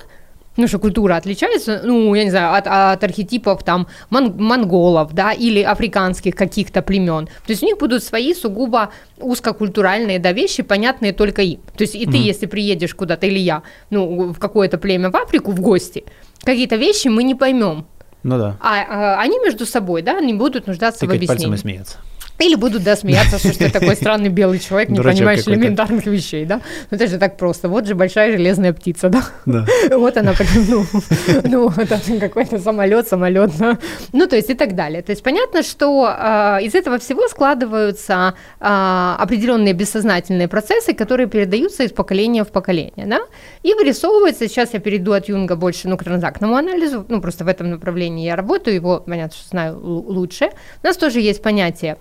ну 0.56 0.68
что 0.68 0.78
культура 0.78 1.16
отличается, 1.16 1.80
ну, 1.84 2.14
я 2.14 2.24
не 2.24 2.30
знаю, 2.30 2.54
от, 2.54 2.66
от 2.66 3.02
архетипов 3.02 3.64
там 3.64 3.88
мон- 4.10 4.34
монголов, 4.38 5.12
да, 5.12 5.32
или 5.32 5.62
африканских 5.62 6.36
каких-то 6.36 6.82
племен. 6.82 7.26
То 7.26 7.50
есть 7.50 7.62
у 7.62 7.66
них 7.66 7.78
будут 7.78 8.04
свои 8.04 8.34
сугубо 8.34 8.90
узкокультуральные, 9.18 10.18
да, 10.18 10.32
вещи, 10.32 10.62
понятные 10.62 11.12
только 11.12 11.42
им. 11.42 11.60
То 11.76 11.82
есть 11.82 11.94
и 11.94 12.04
mm-hmm. 12.04 12.10
ты, 12.10 12.16
если 12.18 12.46
приедешь 12.46 12.94
куда-то, 12.94 13.26
или 13.26 13.38
я, 13.38 13.62
ну, 13.90 14.32
в 14.32 14.38
какое-то 14.38 14.78
племя 14.78 15.10
в 15.10 15.16
Африку 15.16 15.50
в 15.50 15.60
гости, 15.60 16.04
какие-то 16.44 16.76
вещи 16.76 17.08
мы 17.08 17.22
не 17.22 17.34
поймем. 17.34 17.86
Ну 18.22 18.38
да. 18.38 18.56
А, 18.60 19.16
а 19.16 19.20
они 19.20 19.38
между 19.38 19.66
собой, 19.66 20.02
да, 20.02 20.18
не 20.20 20.32
будут 20.32 20.66
нуждаться 20.66 21.00
Тыкать 21.00 21.14
в 21.14 21.16
объяснении. 21.16 21.46
пальцем 21.46 21.54
и 21.54 21.58
смеяться. 21.58 21.98
Или 22.38 22.56
будут, 22.56 22.82
да, 22.82 22.96
смеяться, 22.96 23.38
что 23.38 23.56
ты 23.56 23.70
такой 23.70 23.94
странный 23.94 24.28
белый 24.28 24.58
человек, 24.58 24.88
не 24.88 25.00
понимаешь 25.00 25.46
элементарных 25.46 26.04
вещей, 26.06 26.44
да? 26.44 26.60
Ну, 26.90 26.96
это 26.96 27.06
же 27.06 27.18
так 27.18 27.36
просто. 27.36 27.68
Вот 27.68 27.86
же 27.86 27.94
большая 27.94 28.32
железная 28.32 28.72
птица, 28.72 29.08
да? 29.08 29.24
Да. 29.46 29.66
Вот 29.96 30.16
она, 30.16 30.34
ну, 30.68 30.84
ну, 31.44 31.72
это 31.76 32.00
какой-то 32.20 32.58
самолет, 32.58 33.06
самолет, 33.06 33.52
да? 33.58 33.78
Ну, 34.12 34.26
то 34.26 34.36
есть 34.36 34.50
и 34.50 34.54
так 34.54 34.74
далее. 34.74 35.02
То 35.02 35.12
есть 35.12 35.22
понятно, 35.22 35.62
что 35.62 36.08
э, 36.08 36.62
из 36.62 36.74
этого 36.74 36.98
всего 36.98 37.28
складываются 37.28 38.34
э, 38.60 38.64
определенные 38.64 39.72
бессознательные 39.72 40.48
процессы, 40.48 40.92
которые 40.92 41.28
передаются 41.28 41.84
из 41.84 41.92
поколения 41.92 42.42
в 42.42 42.48
поколение, 42.48 43.06
да? 43.06 43.20
И 43.62 43.74
вырисовывается, 43.74 44.48
сейчас 44.48 44.74
я 44.74 44.80
перейду 44.80 45.12
от 45.12 45.28
Юнга 45.28 45.54
больше, 45.54 45.88
ну, 45.88 45.96
к 45.96 46.02
транзактному 46.02 46.56
анализу, 46.56 47.06
ну, 47.08 47.20
просто 47.20 47.44
в 47.44 47.48
этом 47.48 47.70
направлении 47.70 48.26
я 48.26 48.34
работаю, 48.34 48.74
его, 48.74 49.00
понятно, 49.06 49.36
что 49.36 49.48
знаю 49.48 49.78
лучше. 49.78 50.50
У 50.82 50.86
нас 50.86 50.96
тоже 50.96 51.20
есть 51.20 51.40
понятие 51.40 51.96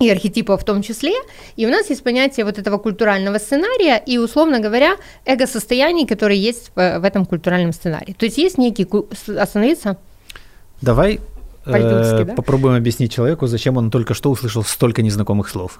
и 0.00 0.10
архетипов 0.10 0.62
в 0.62 0.64
том 0.64 0.82
числе. 0.82 1.12
И 1.56 1.66
у 1.66 1.70
нас 1.70 1.90
есть 1.90 2.02
понятие 2.02 2.44
вот 2.44 2.58
этого 2.58 2.78
культурального 2.78 3.38
сценария 3.38 4.02
и, 4.08 4.18
условно 4.18 4.58
говоря, 4.58 4.96
эго-состояний, 5.26 6.06
которые 6.06 6.40
есть 6.40 6.72
в, 6.74 6.98
в 6.98 7.04
этом 7.04 7.26
культуральном 7.26 7.72
сценарии. 7.72 8.14
То 8.18 8.26
есть 8.26 8.38
есть 8.38 8.58
некий... 8.58 8.86
Остановиться? 9.38 9.96
Давай 10.80 11.20
э, 11.66 12.24
да? 12.24 12.34
попробуем 12.34 12.76
объяснить 12.76 13.12
человеку, 13.12 13.46
зачем 13.46 13.76
он 13.76 13.90
только 13.90 14.14
что 14.14 14.30
услышал 14.30 14.64
столько 14.64 15.02
незнакомых 15.02 15.48
слов. 15.48 15.78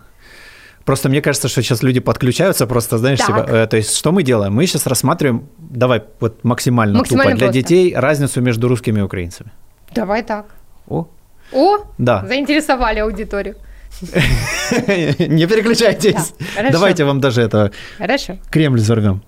Просто 0.85 1.09
мне 1.09 1.23
кажется, 1.23 1.49
что 1.49 1.63
сейчас 1.63 1.83
люди 1.83 2.01
подключаются 2.01 2.67
просто, 2.67 2.99
знаешь, 2.99 3.21
типа, 3.21 3.47
э, 3.49 3.67
то 3.67 3.77
есть 3.77 3.97
что 3.97 4.13
мы 4.13 4.23
делаем? 4.23 4.53
Мы 4.53 4.67
сейчас 4.67 4.87
рассматриваем, 4.87 5.49
давай 5.59 6.03
вот 6.21 6.45
максимально, 6.45 6.99
максимально 6.99 7.33
тупо, 7.33 7.39
для 7.39 7.47
просто. 7.47 7.63
детей 7.63 7.95
разницу 7.95 8.41
между 8.43 8.69
русскими 8.69 8.99
и 8.99 9.03
украинцами. 9.03 9.51
Давай 9.95 10.23
так. 10.23 10.47
О. 10.89 11.07
О, 11.53 11.79
да. 11.99 12.25
заинтересовали 12.27 13.01
аудиторию. 13.01 13.57
Не 14.03 15.47
переключайтесь. 15.47 16.35
Да, 16.57 16.71
Давайте 16.71 17.05
вам 17.05 17.21
даже 17.21 17.43
это 17.43 17.73
Хорошо. 17.99 18.39
Кремль 18.51 18.79
взорвем. 18.79 19.23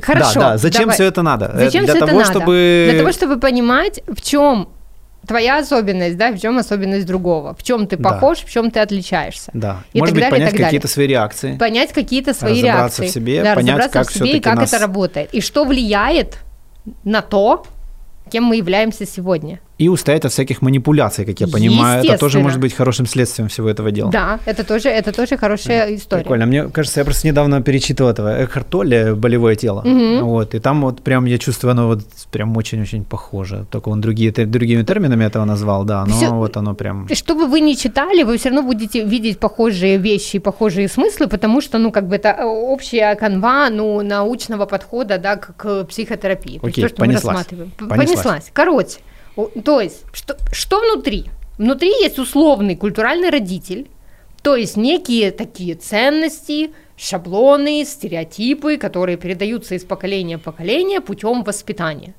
Хорошо. 0.00 0.40
Да, 0.40 0.50
да. 0.50 0.58
Зачем 0.58 0.82
давай. 0.82 0.94
все 0.94 1.04
это 1.04 1.22
надо? 1.22 1.50
Зачем 1.54 1.84
Для 1.84 1.94
все 1.94 2.06
того, 2.06 2.20
это 2.20 2.28
надо? 2.28 2.38
чтобы... 2.38 2.88
Для 2.90 2.98
того, 3.00 3.12
чтобы 3.12 3.38
понимать, 3.38 4.00
в 4.06 4.20
чем 4.22 4.68
твоя 5.26 5.58
особенность, 5.58 6.16
да, 6.16 6.32
в 6.32 6.38
чем 6.38 6.58
особенность 6.58 7.06
другого, 7.06 7.54
в 7.54 7.62
чем 7.62 7.86
ты 7.86 7.96
похож, 7.96 8.40
да. 8.40 8.46
в 8.46 8.50
чем 8.50 8.70
ты 8.70 8.80
отличаешься. 8.80 9.50
Да. 9.52 9.82
И 9.92 9.98
Может 9.98 10.14
быть, 10.14 10.24
далее, 10.24 10.38
понять 10.46 10.56
какие-то 10.56 10.88
свои 10.88 11.06
реакции. 11.06 11.56
Понять 11.56 11.92
какие-то 11.92 12.32
свои 12.32 12.62
реакции. 12.62 13.06
в 13.08 13.10
себе, 13.10 13.42
да, 13.42 13.54
понять, 13.54 13.90
как 13.90 14.08
в 14.08 14.14
себе 14.14 14.38
и 14.38 14.40
как 14.40 14.62
это 14.62 14.78
работает. 14.78 15.28
И 15.32 15.40
что 15.40 15.64
влияет 15.64 16.38
на 17.04 17.22
то, 17.22 17.64
кем 18.30 18.44
мы 18.44 18.56
являемся 18.56 19.06
сегодня 19.06 19.60
и 19.78 19.88
устоять 19.88 20.24
от 20.24 20.32
всяких 20.32 20.60
манипуляций, 20.62 21.24
как 21.24 21.40
я 21.40 21.46
понимаю. 21.46 22.04
Это 22.04 22.18
тоже 22.18 22.40
может 22.40 22.60
быть 22.60 22.74
хорошим 22.74 23.06
следствием 23.06 23.48
всего 23.48 23.68
этого 23.68 23.90
дела. 23.90 24.10
Да, 24.10 24.40
это 24.44 24.64
тоже, 24.64 24.88
это 24.88 25.12
тоже 25.12 25.36
хорошая 25.36 25.94
история. 25.94 26.22
Прикольно. 26.22 26.46
Мне 26.46 26.68
кажется, 26.68 27.00
я 27.00 27.04
просто 27.04 27.28
недавно 27.28 27.62
перечитывал 27.62 28.10
этого 28.10 28.44
Экхарт 28.44 28.68
Толле 28.68 29.14
«Болевое 29.14 29.54
тело». 29.54 29.80
Угу. 29.80 30.26
Вот, 30.26 30.54
и 30.54 30.58
там 30.58 30.82
вот 30.82 31.02
прям 31.02 31.26
я 31.26 31.38
чувствую, 31.38 31.70
оно 31.70 31.86
вот 31.86 32.00
прям 32.32 32.56
очень-очень 32.56 33.04
похоже. 33.04 33.66
Только 33.70 33.90
он 33.90 34.00
другие, 34.00 34.32
другими 34.32 34.82
терминами 34.82 35.24
этого 35.24 35.44
назвал, 35.44 35.84
да, 35.84 36.04
но 36.06 36.16
Всё, 36.16 36.34
вот 36.34 36.56
оно 36.56 36.74
прям... 36.74 37.08
Что 37.14 37.34
бы 37.34 37.46
вы 37.46 37.60
ни 37.60 37.74
читали, 37.74 38.24
вы 38.24 38.36
все 38.36 38.48
равно 38.48 38.62
будете 38.62 39.04
видеть 39.04 39.38
похожие 39.38 39.98
вещи, 39.98 40.40
похожие 40.40 40.88
смыслы, 40.88 41.28
потому 41.28 41.60
что, 41.60 41.78
ну, 41.78 41.92
как 41.92 42.08
бы 42.08 42.16
это 42.16 42.44
общая 42.44 43.14
канва, 43.14 43.70
ну, 43.70 44.02
научного 44.02 44.66
подхода, 44.66 45.18
да, 45.18 45.36
к 45.36 45.84
психотерапии. 45.84 46.58
Окей, 46.62 46.82
то, 46.82 46.88
что 46.88 46.96
понеслась. 46.96 47.24
мы 47.24 47.32
рассматриваем. 47.32 47.70
Понеслась. 47.78 48.08
понеслась. 48.08 48.50
Короче, 48.52 48.98
то 49.46 49.80
есть, 49.80 50.04
что, 50.12 50.36
что 50.52 50.80
внутри? 50.80 51.26
Внутри 51.58 51.88
есть 51.88 52.18
условный 52.18 52.76
культуральный 52.76 53.30
родитель, 53.30 53.88
то 54.42 54.56
есть 54.56 54.76
некие 54.76 55.30
такие 55.30 55.74
ценности, 55.74 56.70
шаблоны, 56.96 57.84
стереотипы, 57.84 58.76
которые 58.76 59.16
передаются 59.16 59.74
из 59.74 59.84
поколения 59.84 60.38
в 60.38 60.42
поколение 60.42 61.00
путем 61.00 61.42
воспитания. 61.44 62.14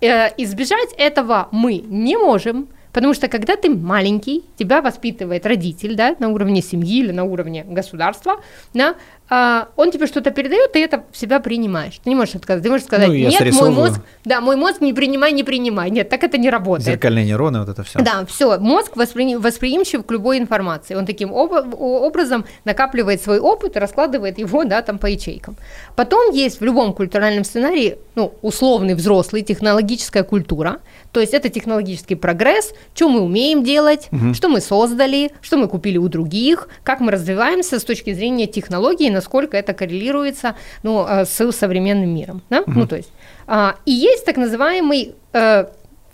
Э, 0.00 0.28
избежать 0.36 0.94
этого 0.96 1.48
мы 1.52 1.78
не 1.78 2.16
можем, 2.16 2.68
потому 2.92 3.14
что 3.14 3.28
когда 3.28 3.56
ты 3.56 3.70
маленький, 3.70 4.44
тебя 4.56 4.82
воспитывает 4.82 5.46
родитель, 5.46 5.94
да, 5.94 6.16
на 6.18 6.28
уровне 6.28 6.62
семьи 6.62 7.00
или 7.00 7.12
на 7.12 7.24
уровне 7.24 7.64
государства, 7.64 8.42
да, 8.74 8.96
а, 9.34 9.68
он 9.76 9.90
тебе 9.90 10.06
что-то 10.06 10.30
передает, 10.30 10.72
ты 10.72 10.84
это 10.84 11.04
в 11.10 11.16
себя 11.16 11.40
принимаешь. 11.40 11.98
Ты 12.04 12.10
не 12.10 12.14
можешь 12.14 12.34
отказать. 12.34 12.62
Ты 12.62 12.68
можешь 12.68 12.86
сказать, 12.86 13.08
ну, 13.08 13.14
нет, 13.14 13.54
мой 13.54 13.70
мозг, 13.70 14.00
да, 14.26 14.42
мой 14.42 14.56
мозг 14.56 14.82
не 14.82 14.92
принимай, 14.92 15.32
не 15.32 15.42
принимай. 15.42 15.88
Нет, 15.88 16.10
так 16.10 16.22
это 16.22 16.36
не 16.36 16.50
работает. 16.50 16.88
Зеркальные 16.88 17.24
нейроны, 17.24 17.60
вот 17.60 17.70
это 17.70 17.82
все. 17.82 18.00
Да, 18.00 18.26
все. 18.26 18.58
Мозг 18.58 18.94
воспри... 18.94 19.36
восприимчив 19.36 20.04
к 20.04 20.10
любой 20.10 20.36
информации. 20.36 20.94
Он 20.94 21.06
таким 21.06 21.32
об... 21.32 21.50
образом 21.80 22.44
накапливает 22.66 23.22
свой 23.22 23.38
опыт 23.38 23.74
и 23.76 23.78
раскладывает 23.78 24.38
его, 24.38 24.64
да, 24.64 24.82
там 24.82 24.98
по 24.98 25.06
ячейкам. 25.06 25.56
Потом 25.96 26.30
есть 26.32 26.60
в 26.60 26.64
любом 26.64 26.92
культуральном 26.92 27.44
сценарии, 27.44 27.96
ну, 28.16 28.34
условный 28.42 28.94
взрослый, 28.94 29.40
технологическая 29.40 30.24
культура. 30.24 30.76
То 31.12 31.20
есть 31.20 31.32
это 31.32 31.48
технологический 31.48 32.16
прогресс, 32.16 32.72
что 32.94 33.08
мы 33.08 33.20
умеем 33.20 33.64
делать, 33.64 34.08
угу. 34.12 34.34
что 34.34 34.48
мы 34.48 34.60
создали, 34.60 35.30
что 35.40 35.56
мы 35.56 35.68
купили 35.68 35.96
у 35.98 36.08
других, 36.08 36.68
как 36.84 37.00
мы 37.00 37.12
развиваемся 37.12 37.78
с 37.78 37.84
точки 37.84 38.12
зрения 38.12 38.46
технологий, 38.46 39.10
насколько 39.22 39.56
это 39.56 39.72
коррелируется 39.72 40.54
ну, 40.82 41.06
э, 41.08 41.24
с 41.24 41.52
современным 41.52 42.14
миром. 42.14 42.42
Да? 42.50 42.60
Угу. 42.60 42.72
Ну, 42.72 42.86
то 42.86 42.96
есть, 42.96 43.12
а, 43.46 43.76
и 43.86 43.92
есть 43.92 44.26
так 44.26 44.36
называемый 44.36 45.14
э, 45.32 45.66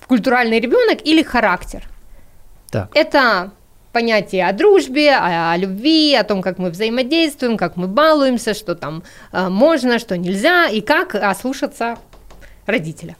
культуральный 0.06 0.60
ребенок 0.60 0.98
или 1.06 1.22
характер. 1.22 1.82
Так. 2.70 2.90
Это 2.94 3.50
понятие 3.92 4.46
о 4.46 4.52
дружбе, 4.52 5.14
о, 5.16 5.52
о 5.52 5.56
любви, 5.56 6.14
о 6.14 6.22
том, 6.22 6.42
как 6.42 6.58
мы 6.58 6.70
взаимодействуем, 6.70 7.56
как 7.56 7.76
мы 7.76 7.86
балуемся, 7.86 8.54
что 8.54 8.74
там 8.74 9.02
э, 9.32 9.48
можно, 9.48 9.98
что 9.98 10.16
нельзя, 10.16 10.68
и 10.68 10.80
как 10.80 11.14
ослушаться 11.14 11.96
родителя. 12.66 13.16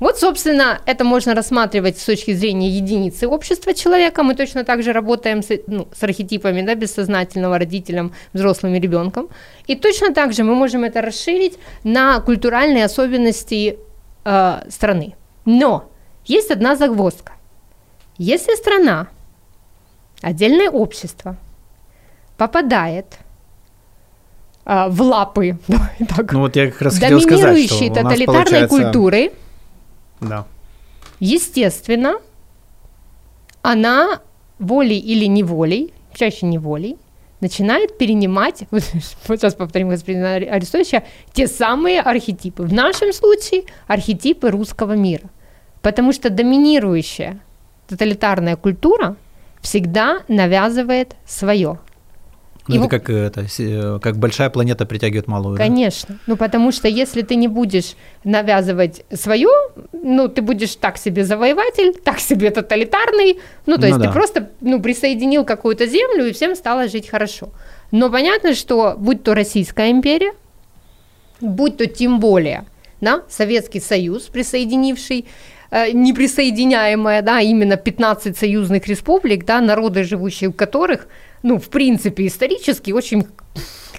Вот, 0.00 0.18
собственно, 0.18 0.80
это 0.86 1.04
можно 1.04 1.34
рассматривать 1.34 1.98
с 1.98 2.04
точки 2.04 2.32
зрения 2.32 2.68
единицы 2.68 3.26
общества 3.26 3.74
человека. 3.74 4.22
Мы 4.22 4.34
точно 4.34 4.64
так 4.64 4.82
же 4.82 4.92
работаем 4.92 5.42
с, 5.42 5.48
ну, 5.66 5.88
с 5.92 6.02
архетипами 6.04 6.62
да, 6.62 6.74
бессознательного 6.74 7.58
родителем, 7.58 8.12
взрослым 8.32 8.74
и 8.74 8.80
ребенком. 8.80 9.28
И 9.66 9.74
точно 9.74 10.14
так 10.14 10.32
же 10.32 10.44
мы 10.44 10.54
можем 10.54 10.84
это 10.84 11.02
расширить 11.02 11.58
на 11.82 12.20
культуральные 12.20 12.84
особенности 12.84 13.78
э, 14.24 14.60
страны. 14.70 15.14
Но 15.44 15.90
есть 16.26 16.50
одна 16.50 16.76
загвоздка. 16.76 17.32
Если 18.18 18.54
страна 18.54 19.08
отдельное 20.22 20.70
общество 20.70 21.36
попадает 22.36 23.18
а, 24.64 24.88
в 24.88 25.00
лапы, 25.02 25.58
так, 26.16 26.32
Ну 26.32 26.40
вот 26.40 26.56
я 26.56 26.70
как 26.70 26.82
раз 26.82 26.98
хотел 26.98 27.20
сказать, 27.20 27.38
что 27.38 27.46
доминирующей 27.48 27.88
нас 27.88 27.98
тоталитарной 27.98 28.44
получается- 28.44 28.68
культуры, 28.68 29.32
Да. 30.20 30.46
естественно, 31.20 32.16
она 33.62 34.20
волей 34.58 34.98
или 34.98 35.26
неволей, 35.26 35.92
чаще 36.14 36.46
неволей, 36.46 36.96
начинает 37.40 37.98
перенимать, 37.98 38.64
вот, 38.70 38.82
сейчас 38.82 39.54
повторим 39.54 39.90
господина 39.90 40.34
Арестовича, 40.34 41.04
те 41.32 41.46
самые 41.46 42.00
архетипы. 42.00 42.62
В 42.62 42.72
нашем 42.72 43.12
случае 43.12 43.64
архетипы 43.86 44.50
русского 44.50 44.94
мира. 44.94 45.28
Потому 45.82 46.12
что 46.12 46.30
доминирующая 46.30 47.40
тоталитарная 47.86 48.56
культура 48.56 49.16
всегда 49.60 50.22
навязывает 50.28 51.16
свое. 51.26 51.78
Ну, 52.68 52.74
Его- 52.74 52.84
Это 52.86 52.98
как, 52.98 53.10
это, 53.10 53.46
э, 53.58 53.98
как 54.02 54.16
большая 54.18 54.50
планета 54.50 54.84
притягивает 54.86 55.26
малую. 55.26 55.56
да? 55.56 55.64
Конечно. 55.64 56.18
Ну, 56.26 56.36
потому 56.36 56.70
что 56.72 56.86
если 56.88 57.22
ты 57.22 57.34
не 57.36 57.48
будешь 57.48 57.96
навязывать 58.24 59.04
свое, 59.12 59.48
ну, 59.92 60.28
ты 60.28 60.42
будешь 60.42 60.76
так 60.76 60.98
себе 60.98 61.24
завоеватель, 61.24 61.94
так 62.04 62.20
себе 62.20 62.50
тоталитарный. 62.50 63.38
Ну, 63.66 63.74
то 63.76 63.80
Ну 63.82 63.86
есть 63.86 63.98
да. 63.98 64.06
ты 64.06 64.12
просто 64.12 64.50
ну, 64.60 64.80
присоединил 64.82 65.44
какую-то 65.44 65.86
землю, 65.86 66.26
и 66.28 66.32
всем 66.32 66.54
стало 66.54 66.88
жить 66.88 67.08
хорошо. 67.08 67.48
Но 67.90 68.10
понятно, 68.10 68.54
что 68.54 68.94
будь 68.98 69.22
то 69.22 69.34
Российская 69.34 69.90
империя, 69.90 70.32
будь 71.40 71.76
то 71.78 71.86
тем 71.86 72.20
более 72.20 72.64
да, 73.00 73.22
Советский 73.28 73.80
Союз, 73.80 74.24
присоединивший 74.24 75.24
э, 75.70 75.92
неприсоединяемое, 75.92 77.22
да, 77.22 77.40
именно 77.40 77.76
15 77.76 78.36
союзных 78.36 78.88
республик, 78.88 79.44
да, 79.44 79.60
народы, 79.60 80.02
живущие 80.04 80.50
в 80.50 80.54
которых, 80.54 81.06
ну, 81.42 81.58
в 81.58 81.68
принципе, 81.68 82.26
исторически 82.26 82.92
очень 82.92 83.26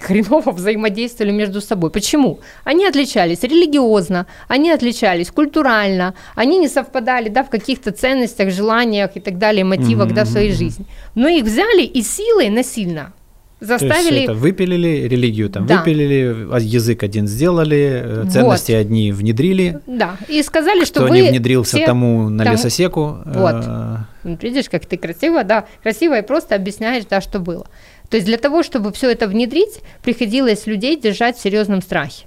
хреново 0.00 0.52
взаимодействовали 0.52 1.32
между 1.32 1.60
собой. 1.60 1.90
Почему? 1.90 2.40
Они 2.64 2.86
отличались 2.86 3.42
религиозно, 3.42 4.26
они 4.48 4.70
отличались 4.70 5.30
культурально, 5.30 6.14
они 6.34 6.58
не 6.58 6.68
совпадали 6.68 7.28
да, 7.28 7.44
в 7.44 7.50
каких-то 7.50 7.92
ценностях, 7.92 8.50
желаниях 8.50 9.16
и 9.16 9.20
так 9.20 9.38
далее, 9.38 9.64
мотивах 9.64 10.12
да, 10.12 10.24
в 10.24 10.28
своей 10.28 10.52
жизни. 10.52 10.86
Но 11.14 11.28
их 11.28 11.44
взяли 11.44 11.82
и 11.82 12.02
силой 12.02 12.48
насильно 12.48 13.12
То 13.60 13.74
есть 13.74 13.80
заставили... 13.84 14.22
это 14.24 14.32
выпилили 14.34 15.06
религию, 15.06 15.50
там 15.50 15.66
Да. 15.66 15.78
выпилили, 15.78 16.48
а 16.50 16.58
язык 16.58 17.02
один 17.02 17.26
сделали, 17.28 18.02
э, 18.02 18.22
Вот. 18.22 18.32
ценности 18.32 18.72
одни 18.72 19.12
внедрили. 19.12 19.80
Да, 19.86 20.16
и 20.28 20.42
сказали, 20.42 20.84
что 20.84 21.00
Кто 21.00 21.10
вы 21.10 21.20
не 21.20 21.28
внедрился, 21.30 21.76
все- 21.76 21.86
тому 21.86 22.30
на 22.30 22.44
тому- 22.44 22.56
лесосеку. 22.56 23.18
Вот. 23.26 23.64
э, 23.66 23.96
Вот 24.24 24.42
Видишь, 24.42 24.68
как 24.70 24.86
ты 24.86 24.96
красиво, 24.96 25.44
да, 25.44 25.66
красиво 25.82 26.18
и 26.18 26.22
просто 26.22 26.54
объясняешь, 26.54 27.04
да, 27.08 27.20
что 27.20 27.38
было. 27.38 27.66
То 28.08 28.16
есть 28.16 28.26
для 28.26 28.38
того, 28.38 28.62
чтобы 28.62 28.92
все 28.92 29.10
это 29.10 29.28
внедрить, 29.28 29.80
приходилось 30.02 30.66
людей 30.66 30.98
держать 31.00 31.36
в 31.36 31.40
серьезном 31.42 31.80
страхе. 31.82 32.26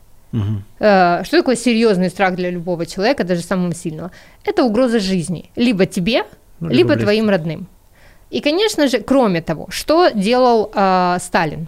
Э, 0.79 1.23
Что 1.23 1.37
такое 1.37 1.55
серьезный 1.55 2.09
страх 2.09 2.35
для 2.35 2.49
любого 2.49 2.85
человека, 2.85 3.23
даже 3.23 3.41
самого 3.41 3.73
сильного? 3.75 4.11
Это 4.45 4.63
угроза 4.63 4.99
жизни. 4.99 5.49
Либо 5.55 5.85
тебе, 5.85 6.23
Ну, 6.59 6.69
либо, 6.69 6.93
либо 6.93 7.01
твоим 7.01 7.29
родным. 7.29 7.67
И, 8.33 8.41
конечно 8.41 8.87
же, 8.87 8.99
кроме 8.99 9.41
того, 9.41 9.67
что 9.69 10.09
делал 10.09 10.71
э, 10.73 11.17
Сталин? 11.21 11.67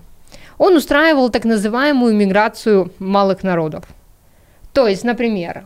Он 0.58 0.76
устраивал 0.76 1.30
так 1.30 1.46
называемую 1.46 2.16
миграцию 2.16 2.92
малых 2.98 3.44
народов. 3.44 3.86
То 4.74 4.88
есть, 4.88 5.04
например, 5.04 5.66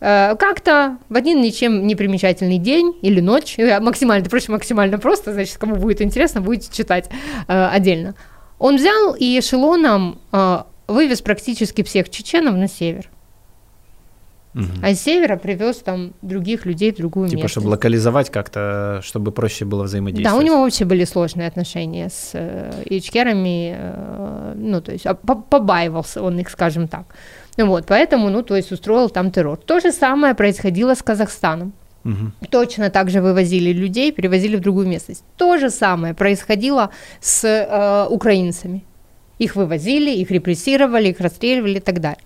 э, 0.00 0.36
как-то 0.36 0.98
в 1.08 1.16
один 1.16 1.42
ничем 1.42 1.88
не 1.88 1.96
примечательный 1.96 2.58
день 2.58 2.96
или 3.02 3.20
ночь, 3.20 3.58
э, 3.58 3.80
максимально, 3.80 4.28
проще 4.28 4.52
максимально 4.52 4.98
просто, 4.98 5.32
значит, 5.32 5.58
кому 5.58 5.74
будет 5.74 6.00
интересно, 6.00 6.40
будете 6.40 6.72
читать 6.72 7.10
э, 7.48 7.68
отдельно. 7.72 8.14
Он 8.60 8.76
взял 8.76 9.16
и 9.18 9.40
эшелоном 9.40 10.20
э, 10.30 10.58
вывез 10.86 11.20
практически 11.20 11.82
всех 11.82 12.10
чеченов 12.10 12.54
на 12.54 12.68
север. 12.68 13.10
Мгм. 14.58 14.70
А 14.82 14.92
с 14.94 15.00
севера 15.02 15.36
привез 15.36 15.76
там 15.76 16.12
других 16.22 16.66
людей 16.66 16.92
в 16.92 16.96
другую 16.96 17.28
Типа, 17.28 17.36
местность. 17.42 17.52
чтобы 17.52 17.68
локализовать 17.68 18.30
как-то, 18.30 19.00
чтобы 19.04 19.30
проще 19.32 19.64
было 19.64 19.82
Да, 19.82 19.86
взаимодействовать. 19.86 20.42
у 20.42 20.46
него 20.46 20.62
вообще 20.62 20.84
были 20.84 21.04
сложные 21.04 21.46
отношения 21.48 22.08
с 22.08 22.30
э, 22.34 22.72
ичкерами, 22.86 23.74
э, 23.78 24.54
ну, 24.56 24.80
то 24.80 24.92
есть 24.92 25.06
а, 25.06 25.14
по- 25.14 25.36
побаивался 25.36 26.22
он 26.22 26.38
их, 26.40 26.50
скажем 26.50 26.88
так. 26.88 27.04
Вот, 27.56 27.86
поэтому, 27.86 28.30
ну, 28.30 28.42
то 28.42 28.56
есть 28.56 28.72
устроил 28.72 29.08
там 29.10 29.30
террор. 29.30 29.56
То 29.58 29.80
же 29.80 29.92
самое 29.92 30.34
происходило 30.34 30.94
с 30.94 31.02
Казахстаном. 31.02 31.72
Мгм. 32.04 32.32
Точно 32.50 32.90
так 32.90 33.10
же 33.10 33.20
вывозили 33.20 33.72
людей, 33.72 34.12
перевозили 34.12 34.56
в 34.56 34.60
другую 34.60 34.86
местность. 34.88 35.24
То 35.36 35.58
же 35.58 35.70
самое 35.70 36.14
происходило 36.14 36.90
с 37.20 37.44
э, 37.44 38.06
украинцами. 38.10 38.82
Их 39.38 39.56
вывозили, 39.56 40.10
их 40.10 40.30
репрессировали, 40.32 41.08
их 41.10 41.20
расстреливали 41.20 41.76
и 41.76 41.80
так 41.80 42.00
далее. 42.00 42.18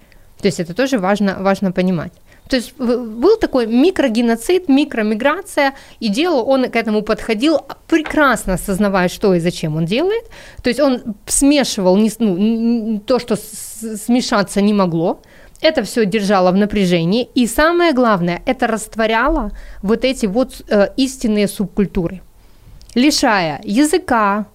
То 0.43 0.49
есть 0.49 0.61
это 0.61 0.75
тоже 0.75 0.99
важно, 0.99 1.37
важно 1.41 1.73
понимать. 1.73 2.13
То 2.49 2.57
есть 2.57 2.77
был 2.77 3.39
такой 3.39 3.67
микрогеноцид, 3.67 4.69
микромиграция, 4.69 5.75
и 6.01 6.09
дело 6.09 6.43
он 6.43 6.69
к 6.69 6.77
этому 6.77 7.03
подходил, 7.03 7.61
прекрасно 7.87 8.55
осознавая, 8.55 9.09
что 9.09 9.35
и 9.35 9.41
зачем 9.41 9.77
он 9.77 9.87
делает. 9.87 10.25
То 10.63 10.69
есть 10.69 10.81
он 10.81 11.03
смешивал 11.27 11.97
ну, 11.97 13.01
то, 13.07 13.19
что 13.21 13.37
смешаться 13.37 14.61
не 14.61 14.75
могло, 14.75 15.23
это 15.61 15.85
все 15.85 16.05
держало 16.05 16.51
в 16.51 16.57
напряжении, 16.57 17.29
и 17.35 17.47
самое 17.47 17.93
главное, 17.93 18.43
это 18.47 18.67
растворяло 18.67 19.53
вот 19.81 20.05
эти 20.05 20.27
вот 20.27 20.61
э, 20.69 20.89
истинные 20.97 21.47
субкультуры, 21.47 22.21
лишая 22.97 23.61
языка, 23.63 24.47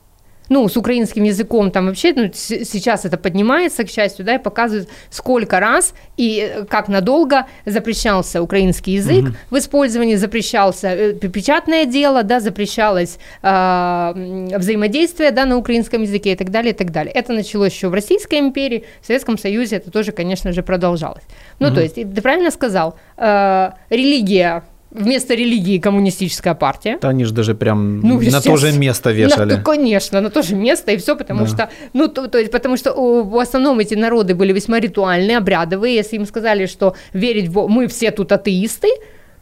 ну, 0.50 0.68
с 0.68 0.78
украинским 0.78 1.24
языком 1.24 1.72
там 1.72 1.88
вообще, 1.88 2.14
ну, 2.16 2.32
сейчас 2.34 3.06
это 3.06 3.18
поднимается, 3.18 3.84
к 3.84 3.90
счастью, 3.90 4.26
да, 4.26 4.36
и 4.36 4.40
показывают, 4.40 4.90
сколько 5.10 5.60
раз 5.60 5.94
и 6.18 6.40
э, 6.40 6.66
как 6.66 6.88
надолго 6.88 7.48
запрещался 7.66 8.42
украинский 8.42 8.94
язык 8.94 9.26
в 9.50 9.58
использовании, 9.58 10.16
запрещался 10.16 10.88
э, 10.88 11.14
печатное 11.14 11.86
дело, 11.86 12.24
да, 12.24 12.40
запрещалось 12.40 13.18
э, 13.42 14.58
взаимодействие, 14.58 15.32
да, 15.32 15.46
на 15.46 15.58
украинском 15.58 16.02
языке 16.02 16.34
и 16.34 16.36
так 16.36 16.50
далее, 16.50 16.74
и 16.74 16.76
так 16.76 16.92
далее. 16.92 17.14
Это 17.14 17.34
началось 17.34 17.74
еще 17.74 17.90
в 17.90 17.94
Российской 17.94 18.40
империи, 18.40 18.86
в 19.02 19.08
Советском 19.08 19.38
Союзе 19.38 19.78
это 19.78 19.92
тоже, 19.92 20.12
конечно 20.12 20.52
же, 20.52 20.64
продолжалось. 20.64 21.24
Ну, 21.60 21.74
то 21.74 21.82
есть, 21.82 21.96
ты 21.96 22.22
правильно 22.22 22.52
сказал, 22.52 22.98
э, 23.18 23.72
религия, 23.90 24.64
вместо 24.92 25.34
религии 25.36 25.78
коммунистическая 25.80 26.54
партия, 26.54 26.98
Да 27.02 27.10
они 27.10 27.26
же 27.26 27.34
даже 27.34 27.54
прям 27.56 28.00
Ну, 28.02 28.20
на 28.22 28.42
то 28.42 28.58
же 28.58 28.72
место 28.72 29.12
вешали. 29.12 29.54
на, 29.56 29.62
конечно, 29.62 30.22
на 30.22 30.30
то 30.30 30.42
же 30.42 30.56
место 30.56 30.92
и 30.92 30.98
все, 30.98 31.16
потому 31.16 31.42
Да. 31.42 31.48
что, 31.48 31.70
ну, 31.94 32.08
то, 32.08 32.28
то 32.28 32.38
есть, 32.38 32.52
потому 32.52 32.78
что 32.78 32.94
в 33.24 33.38
основном 33.40 33.80
эти 33.80 33.96
народы 33.96 34.34
были 34.36 34.54
весьма 34.54 34.80
ритуальные, 34.80 35.38
обрядовые. 35.38 35.96
Если 35.96 36.16
им 36.16 36.26
сказали, 36.26 36.66
что 36.68 36.96
верить 37.14 37.50
в 37.50 37.68
мы 37.68 37.88
все 37.88 38.12
тут 38.12 38.32
атеисты, 38.32 38.88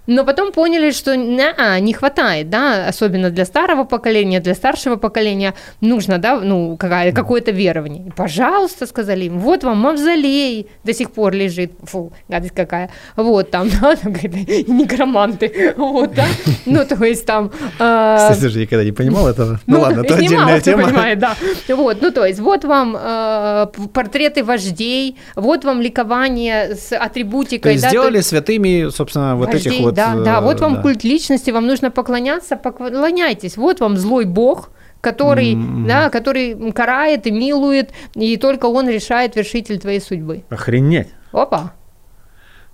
но 0.08 0.24
потом 0.24 0.52
поняли, 0.52 0.92
что 0.92 1.16
на, 1.16 1.80
не 1.80 1.94
хватает, 1.94 2.50
да, 2.50 2.88
особенно 2.88 3.30
для 3.30 3.46
старого 3.46 3.84
поколения, 3.84 4.40
для 4.40 4.54
старшего 4.54 4.96
поколения 4.96 5.54
нужно, 5.82 6.18
да, 6.18 6.40
ну, 6.40 6.78
какая, 6.78 7.12
какое-то 7.12 7.52
верование. 7.52 8.08
И, 8.08 8.12
пожалуйста, 8.12 8.86
сказали 8.86 9.26
им, 9.26 9.40
вот 9.40 9.64
вам 9.64 9.78
мавзолей 9.80 10.68
до 10.84 10.94
сих 10.94 11.12
пор 11.12 11.34
лежит, 11.34 11.72
фу, 11.84 12.14
гадость 12.30 12.54
какая, 12.56 12.90
вот 13.16 13.52
там, 13.52 13.70
да, 13.82 13.96
там 13.96 14.14
некроманты, 14.14 15.74
вот, 15.78 16.14
да, 16.14 16.26
ну, 16.66 16.86
то 16.86 17.04
есть 17.04 17.26
там... 17.26 17.52
э, 17.80 18.16
Кстати, 18.18 18.42
даже 18.42 18.60
никогда 18.60 18.84
не 18.84 18.92
понимал 18.92 19.28
этого. 19.28 19.60
Ну, 19.66 19.82
ладно, 19.82 20.02
это 20.06 20.16
отдельная 20.16 20.62
тема. 20.62 20.84
понимаешь, 20.84 21.18
да. 21.20 21.36
Вот, 21.70 22.02
ну, 22.02 22.12
то 22.12 22.26
есть, 22.26 22.40
вот 22.40 22.64
вам 22.64 22.96
э, 23.00 23.68
портреты 23.94 24.44
вождей, 24.44 25.18
вот 25.36 25.64
вам 25.64 25.82
ликование 25.82 26.76
с 26.76 26.90
То 26.90 27.00
атрибутикой, 27.00 27.74
есть 27.74 27.84
да, 27.84 27.90
то 27.90 27.92
сделали 27.92 28.22
святыми, 28.22 28.90
собственно, 28.90 29.36
вот 29.36 29.48
вождей, 29.48 29.74
этих 29.74 29.82
вот... 29.82 29.95
да, 29.96 30.16
э, 30.16 30.24
да, 30.24 30.42
вот 30.42 30.60
вам 30.60 30.76
да. 30.76 30.82
культ 30.82 31.04
личности, 31.04 31.52
вам 31.52 31.68
нужно 31.68 31.92
поклоняться, 31.92 32.56
поклоняйтесь. 32.56 33.58
Вот 33.58 33.80
вам 33.80 33.98
злой 33.98 34.26
бог, 34.26 34.70
который, 35.02 35.54
М. 35.54 35.88
да, 35.88 36.10
который 36.10 36.72
карает 36.72 37.28
и 37.28 37.32
милует, 37.32 37.92
и 38.16 38.38
только 38.38 38.66
он 38.66 38.90
решает 38.90 39.36
вершитель 39.36 39.80
твоей 39.80 40.02
судьбы. 40.02 40.44
Охренеть. 40.50 41.10
Опа. 41.32 41.74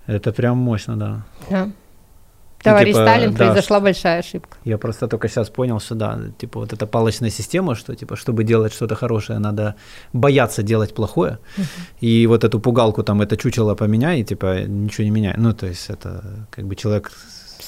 Это 0.06 0.32
прям 0.32 0.58
мощно, 0.58 0.96
да. 0.96 1.22
Да. 1.50 1.68
Товарищ 2.62 2.92
типа, 2.94 3.04
Сталин, 3.04 3.30
да, 3.32 3.36
произошла 3.36 3.80
большая 3.80 4.20
ошибка. 4.20 4.56
Я 4.64 4.78
просто 4.78 5.08
только 5.08 5.28
сейчас 5.28 5.50
понял, 5.50 5.80
что 5.80 5.94
да, 5.94 6.18
типа 6.38 6.60
вот 6.60 6.72
эта 6.72 6.86
палочная 6.86 7.30
система, 7.30 7.74
что 7.74 7.94
типа, 7.94 8.16
чтобы 8.16 8.44
делать 8.44 8.72
что-то 8.72 8.94
хорошее, 8.94 9.38
надо 9.38 9.74
бояться 10.12 10.62
делать 10.62 10.94
плохое. 10.94 11.38
И 12.00 12.26
вот 12.26 12.44
эту 12.44 12.60
пугалку 12.60 13.02
там, 13.02 13.20
это 13.20 13.36
чучело 13.36 13.74
поменяй, 13.74 14.20
и 14.20 14.24
типа 14.24 14.64
ничего 14.66 15.04
не 15.04 15.10
меняй. 15.10 15.34
Ну, 15.36 15.52
то 15.52 15.66
есть 15.66 15.90
это 15.90 16.46
как 16.50 16.66
бы 16.66 16.76
человек, 16.76 17.12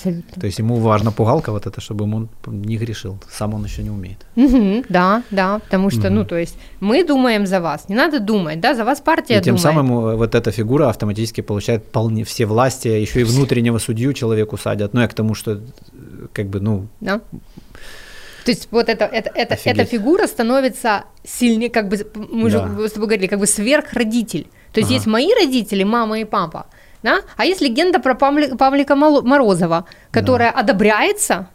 Абсолютно. 0.04 0.40
то 0.40 0.46
есть 0.46 0.58
ему 0.58 0.76
важна 0.76 1.10
пугалка 1.10 1.50
вот 1.52 1.66
это, 1.66 1.80
чтобы 1.80 2.04
ему 2.04 2.28
не 2.46 2.76
грешил. 2.76 3.18
Сам 3.30 3.54
он 3.54 3.64
еще 3.64 3.82
не 3.82 3.90
умеет. 3.90 4.18
Мгм, 4.36 4.84
да, 4.88 5.22
да, 5.30 5.58
потому 5.58 5.90
что, 5.90 6.06
Мгм. 6.08 6.14
ну, 6.14 6.24
то 6.24 6.36
есть 6.36 6.56
мы 6.80 7.04
думаем 7.04 7.46
за 7.46 7.60
вас, 7.60 7.88
не 7.88 7.94
надо 7.94 8.20
думать, 8.20 8.60
да, 8.60 8.74
за 8.74 8.84
вас 8.84 9.00
партия 9.00 9.34
и 9.38 9.42
тем 9.42 9.56
думает. 9.56 9.60
самым 9.62 9.92
э, 10.08 10.16
вот 10.16 10.34
эта 10.34 10.50
фигура 10.50 10.88
автоматически 10.88 11.40
получает 11.40 11.84
полне 11.90 12.22
все 12.24 12.46
власти, 12.46 12.88
еще 12.88 13.20
и 13.20 13.24
внутреннего 13.24 13.78
судью 13.78 14.12
человеку 14.12 14.56
садят. 14.56 14.94
Ну, 14.94 15.00
я 15.00 15.08
к 15.08 15.14
тому, 15.14 15.34
что 15.34 15.52
э, 15.52 15.58
как 16.32 16.46
бы, 16.46 16.60
ну, 16.60 16.86
Да? 17.00 17.20
То 18.44 18.50
есть 18.50 18.68
вот 18.70 18.88
это, 18.90 19.06
это, 19.06 19.30
это, 19.34 19.54
Офигеть. 19.54 19.78
эта 19.78 19.84
фигура 19.90 20.26
становится 20.26 21.04
сильнее, 21.24 21.70
как 21.70 21.88
бы, 21.88 21.96
мы 22.30 22.50
же 22.50 22.58
Да. 22.58 22.88
с 22.88 22.92
тобой 22.92 23.08
говорили, 23.08 23.26
как 23.26 23.38
бы 23.38 23.46
сверхродитель. 23.46 24.46
То 24.72 24.80
есть 24.80 24.90
Ага. 24.90 24.94
есть 24.96 25.06
мои 25.06 25.28
родители, 25.34 25.82
мама 25.84 26.18
и 26.20 26.24
папа, 26.24 26.66
да? 27.04 27.20
а 27.36 27.44
есть 27.44 27.60
легенда 27.60 28.00
про 28.00 28.14
Павли- 28.14 28.56
Павлика 28.56 28.96
Морозова, 28.96 29.84
которая 30.10 30.50
одобряется 30.50 31.50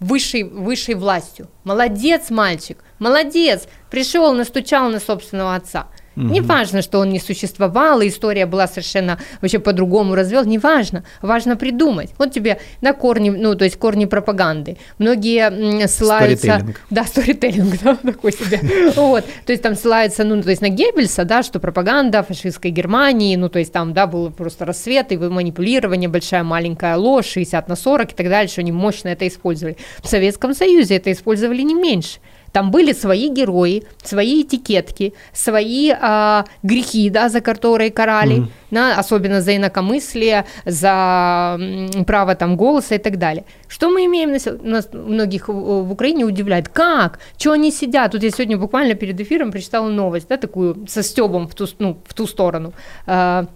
высшей, 0.00 0.44
высшей 0.44 0.94
властью. 0.94 1.48
Молодец, 1.62 2.30
мальчик, 2.30 2.78
молодец, 2.98 3.68
пришел, 3.90 4.32
настучал 4.32 4.88
на 4.88 4.98
собственного 4.98 5.54
отца. 5.54 5.88
Не 6.16 6.40
важно, 6.40 6.82
что 6.82 6.98
он 6.98 7.10
не 7.10 7.20
существовал, 7.20 8.00
и 8.00 8.08
история 8.08 8.46
была 8.46 8.66
совершенно 8.66 9.18
вообще 9.40 9.58
по-другому 9.58 10.14
развел, 10.14 10.44
не 10.44 10.58
важно, 10.58 11.04
важно 11.22 11.56
придумать. 11.56 12.10
Вот 12.18 12.32
тебе 12.32 12.58
на 12.80 12.92
корни, 12.92 13.30
ну, 13.30 13.54
то 13.54 13.64
есть 13.64 13.78
корни 13.78 14.04
пропаганды. 14.04 14.76
Многие 14.98 15.86
ссылаются... 15.86 16.46
Сторителлинг. 16.46 16.80
Да, 16.90 17.04
сторителлинг, 17.04 17.74
да, 17.82 17.96
такой 17.96 18.32
себе. 18.32 18.60
Вот, 18.94 19.24
то 19.46 19.52
есть 19.52 19.62
там 19.62 19.74
ссылаются, 19.74 20.24
ну, 20.24 20.42
то 20.42 20.50
есть 20.50 20.62
на 20.62 20.68
Геббельса, 20.68 21.24
да, 21.24 21.42
что 21.42 21.60
пропаганда 21.60 22.22
фашистской 22.22 22.70
Германии, 22.70 23.36
ну, 23.36 23.48
то 23.48 23.58
есть 23.58 23.72
там, 23.72 23.92
да, 23.92 24.06
был 24.06 24.30
просто 24.30 24.64
рассвет 24.64 25.12
и 25.12 25.16
манипулирование, 25.16 26.08
большая 26.08 26.42
маленькая 26.42 26.96
ложь, 26.96 27.26
60 27.26 27.68
на 27.68 27.76
40 27.76 28.12
и 28.12 28.14
так 28.14 28.28
далее, 28.28 28.48
что 28.48 28.60
они 28.60 28.72
мощно 28.72 29.08
это 29.08 29.26
использовали. 29.26 29.76
В 30.02 30.08
Советском 30.08 30.54
Союзе 30.54 30.96
это 30.96 31.10
использовали 31.10 31.62
не 31.62 31.74
меньше. 31.74 32.18
Там 32.52 32.70
были 32.70 32.92
свои 32.92 33.28
герои, 33.28 33.84
свои 34.02 34.42
этикетки, 34.42 35.14
свои 35.32 35.90
а, 35.90 36.44
грехи, 36.62 37.10
да, 37.10 37.28
за 37.28 37.40
которые 37.40 37.90
карали, 37.90 38.46
да, 38.70 38.98
особенно 38.98 39.40
за 39.40 39.56
инакомыслие, 39.56 40.44
за 40.66 41.58
право 42.06 42.34
там 42.34 42.56
голоса 42.56 42.94
и 42.94 42.98
так 42.98 43.18
далее. 43.18 43.44
Что 43.68 43.88
мы 43.88 44.04
имеем 44.04 44.32
нас 44.62 44.88
многих 44.92 45.48
в, 45.48 45.92
Украине 45.92 46.24
удивляет? 46.24 46.68
Как? 46.68 47.20
Что 47.38 47.52
они 47.52 47.70
сидят? 47.70 48.12
Тут 48.12 48.22
я 48.22 48.30
сегодня 48.30 48.58
буквально 48.58 48.94
перед 48.94 49.18
эфиром 49.20 49.50
прочитала 49.50 49.88
новость, 49.88 50.28
да, 50.28 50.36
такую 50.36 50.86
со 50.88 51.02
стебом 51.02 51.48
в 51.48 51.54
ту, 51.54 51.66
ну, 51.78 51.98
в 52.06 52.14
ту 52.14 52.26
сторону. 52.26 52.72
А, 53.06 53.46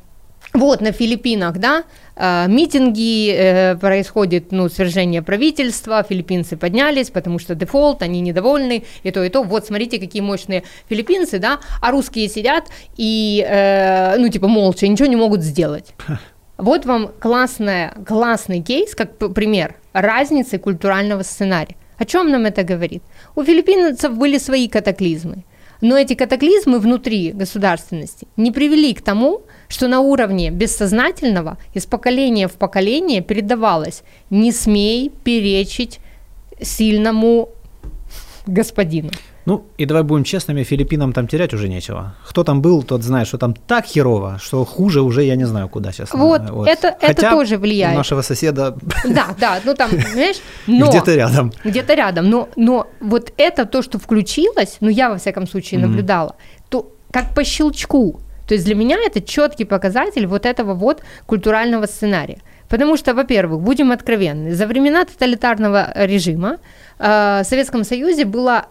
вот 0.57 0.81
на 0.81 0.93
Филиппинах, 0.93 1.59
да, 1.59 1.85
а, 2.17 2.47
митинги, 2.47 3.31
э, 3.31 3.77
происходит, 3.77 4.53
ну, 4.53 4.69
свержение 4.69 5.23
правительства, 5.23 6.03
филиппинцы 6.03 6.57
поднялись, 6.57 7.11
потому 7.11 7.39
что 7.39 7.55
дефолт, 7.55 8.03
они 8.03 8.21
недовольны, 8.21 8.85
и 9.03 9.11
то, 9.11 9.23
и 9.23 9.29
то. 9.29 9.43
Вот, 9.43 9.67
смотрите, 9.67 9.99
какие 9.99 10.23
мощные 10.23 10.63
филиппинцы, 10.89 11.39
да, 11.39 11.61
а 11.83 11.91
русские 11.91 12.29
сидят 12.29 12.65
и, 12.97 13.45
э, 13.47 14.17
ну, 14.19 14.29
типа, 14.29 14.49
молча, 14.49 14.89
ничего 14.89 15.09
не 15.09 15.17
могут 15.17 15.43
сделать. 15.43 15.95
Вот 16.59 16.87
вам 16.87 17.11
классная, 17.21 17.95
классный 18.07 18.63
кейс, 18.63 18.95
как 18.95 19.19
пример 19.35 19.77
разницы 19.93 20.59
культурального 20.59 21.23
сценария. 21.23 21.77
О 21.99 22.05
чем 22.05 22.31
нам 22.31 22.47
это 22.47 22.63
говорит? 22.63 23.03
У 23.35 23.45
филиппинцев 23.45 24.17
были 24.17 24.39
свои 24.39 24.69
катаклизмы, 24.69 25.45
но 25.81 25.99
эти 25.99 26.15
катаклизмы 26.15 26.79
внутри 26.79 27.33
государственности 27.33 28.27
не 28.37 28.53
привели 28.53 28.95
к 28.95 29.03
тому, 29.03 29.43
что 29.69 29.89
на 29.89 30.01
уровне 30.01 30.51
бессознательного 30.51 31.59
из 31.75 31.87
поколения 31.87 32.49
в 32.49 32.53
поколение 32.53 33.21
передавалось 33.21 34.03
«не 34.31 34.53
смей 34.53 35.11
перечить 35.25 36.01
сильному 36.61 37.49
господину». 38.47 39.11
Ну, 39.47 39.65
и 39.79 39.85
давай 39.87 40.03
будем 40.03 40.25
честными, 40.25 40.65
Филиппинам 40.65 41.13
там 41.13 41.29
терять 41.29 41.55
уже 41.55 41.69
нечего. 41.69 42.17
Кто 42.29 42.43
там 42.43 42.61
был, 42.63 42.83
тот 42.83 43.05
знает, 43.05 43.29
что 43.29 43.39
там 43.39 43.55
так 43.55 43.87
херово, 43.87 44.41
что 44.43 44.65
хуже 44.65 45.03
уже 45.03 45.23
я 45.23 45.37
не 45.37 45.45
знаю, 45.47 45.69
куда 45.69 45.93
сейчас. 45.93 46.13
Вот, 46.13 46.43
это- 46.67 46.89
это 46.89 47.07
Хотя 47.07 47.31
тоже 47.31 47.55
у 47.57 47.61
влияет. 47.61 47.97
нашего 47.97 48.23
соседа 48.23 48.77
Да, 49.05 49.37
да, 49.39 49.61
ну 49.65 49.75
там, 49.75 49.91
знаешь, 49.91 50.37
но... 50.67 50.89
где-то 50.89 51.15
рядом. 51.15 51.53
где-то 51.63 51.95
рядом. 51.95 52.29
Но, 52.29 52.49
но 52.57 52.89
вот 53.01 53.33
это 53.37 53.67
то, 53.67 53.83
что 53.83 54.01
включилось, 54.01 54.79
ну 54.81 54.89
я 54.89 55.11
во 55.11 55.17
всяком 55.17 55.47
случае 55.47 55.79
наблюдала, 55.79 56.35
то 56.69 56.91
как 57.13 57.33
по 57.33 57.45
щелчку. 57.45 58.19
То 58.47 58.55
есть 58.55 58.65
для 58.65 58.75
меня 58.75 58.97
это 59.05 59.21
четкий 59.21 59.65
показатель 59.65 60.27
вот 60.27 60.47
этого 60.47 60.75
вот 60.75 61.03
культурального 61.27 61.87
сценария. 61.87 62.39
Потому 62.69 62.97
что, 62.97 63.15
во-первых, 63.15 63.61
будем 63.61 63.93
откровенны, 63.93 64.55
за 64.55 64.67
времена 64.67 65.05
тоталитарного 65.05 65.93
режима 65.95 66.59
э, 66.99 67.43
в 67.43 67.47
Советском 67.47 67.85
Союзе 67.85 68.25
было 68.25 68.67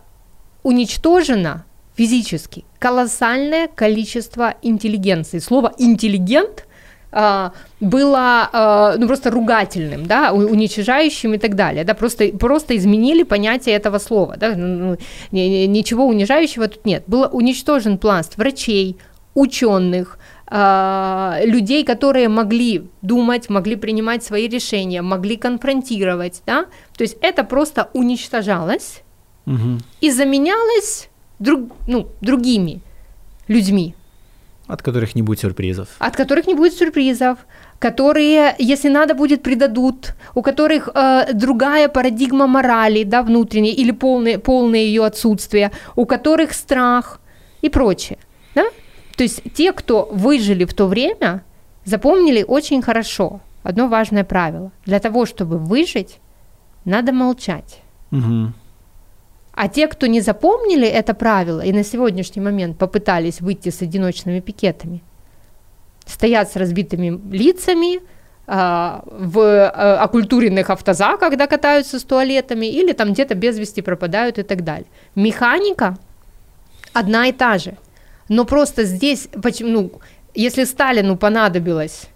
уничтожено 0.64 1.66
физически 1.96 2.66
колоссальное 2.80 3.68
количество 3.68 4.56
интеллигенции. 4.62 5.40
Слово 5.40 5.74
интеллигент 5.78 6.66
а, 7.12 7.54
было 7.80 8.50
а, 8.52 8.96
ну, 8.98 9.08
просто 9.08 9.32
ругательным, 9.32 10.06
да, 10.06 10.34
уничижающим 10.34 11.34
и 11.34 11.38
так 11.38 11.56
далее, 11.56 11.86
да, 11.86 11.94
просто, 11.94 12.28
просто 12.38 12.76
изменили 12.76 13.24
понятие 13.24 13.76
этого 13.76 14.00
слова, 14.00 14.36
да, 14.36 14.54
ну, 14.56 14.68
ну, 14.68 14.98
ни- 15.32 15.40
ни- 15.40 15.66
ничего 15.68 16.06
унижающего 16.06 16.68
тут 16.68 16.86
нет. 16.86 17.04
Был 17.08 17.30
уничтожен 17.32 17.98
пласт 17.98 18.38
врачей, 18.38 18.98
ученых, 19.36 20.18
а, 20.48 21.40
людей, 21.44 21.84
которые 21.84 22.30
могли 22.30 22.88
думать, 23.02 23.50
могли 23.50 23.76
принимать 23.76 24.24
свои 24.24 24.48
решения, 24.48 25.02
могли 25.02 25.38
конфронтировать, 25.38 26.42
да, 26.48 26.66
то 26.98 27.04
есть 27.04 27.18
это 27.22 27.44
просто 27.44 27.90
уничтожалось 27.94 29.02
Мгм. 29.46 29.80
и 30.02 30.12
заменялось 30.12 31.10
друг, 31.40 31.60
ну, 31.88 32.08
другими 32.22 32.80
людьми, 33.48 33.94
От 34.68 34.82
которых 34.82 35.16
не 35.16 35.22
будет 35.22 35.40
сюрпризов. 35.40 35.88
от 36.00 36.16
которых 36.16 36.48
не 36.48 36.54
будет 36.56 36.74
сюрпризов, 36.74 37.38
которые, 37.80 38.56
если 38.58 38.90
надо 38.90 39.14
будет, 39.14 39.44
предадут, 39.44 40.16
у 40.36 40.42
которых 40.42 40.90
э, 40.96 41.34
другая 41.34 41.88
парадигма 41.90 42.48
морали, 42.48 43.04
да, 43.04 43.22
внутренней, 43.22 43.74
или 43.74 43.92
полное, 43.92 44.38
полное 44.40 44.80
ее 44.80 45.04
отсутствие, 45.06 45.72
у 45.96 46.06
которых 46.06 46.54
страх 46.54 47.20
и 47.62 47.70
прочее? 47.70 48.18
То 49.16 49.24
есть 49.24 49.42
те, 49.54 49.72
кто 49.72 50.10
выжили 50.12 50.66
в 50.66 50.74
то 50.74 50.88
время, 50.88 51.44
запомнили 51.86 52.44
очень 52.48 52.82
хорошо 52.82 53.40
одно 53.64 53.88
важное 53.88 54.24
правило. 54.24 54.72
Для 54.86 55.00
того, 55.00 55.26
чтобы 55.26 55.58
выжить, 55.58 56.20
надо 56.86 57.12
молчать. 57.12 57.82
Мгм. 58.12 58.54
А 59.54 59.68
те, 59.70 59.88
кто 59.88 60.08
не 60.08 60.22
запомнили 60.22 60.88
это 60.88 61.14
правило 61.14 61.62
и 61.62 61.72
на 61.72 61.84
сегодняшний 61.84 62.42
момент 62.42 62.78
попытались 62.78 63.42
выйти 63.42 63.70
с 63.70 63.82
одиночными 63.82 64.42
пикетами, 64.42 65.02
стоят 66.06 66.52
с 66.52 66.58
разбитыми 66.58 67.20
лицами 67.32 68.02
а, 68.48 69.02
в 69.08 69.40
а, 69.40 70.04
окультуренных 70.04 70.70
автозаках, 70.70 71.30
когда 71.30 71.48
катаются 71.48 72.00
с 72.00 72.04
туалетами, 72.04 72.66
или 72.66 72.92
там 72.92 73.14
где-то 73.14 73.34
без 73.34 73.58
вести 73.58 73.82
пропадают 73.82 74.38
и 74.38 74.44
так 74.44 74.64
далее. 74.64 74.88
Механика 75.16 75.98
одна 76.94 77.28
и 77.28 77.32
та 77.32 77.58
же. 77.58 77.78
Но 78.30 78.46
просто 78.46 78.84
здесь, 78.84 79.28
почему, 79.44 79.70
ну, 79.70 79.92
если 80.34 80.64
Сталину 80.66 81.16
понадобилось 81.18 82.08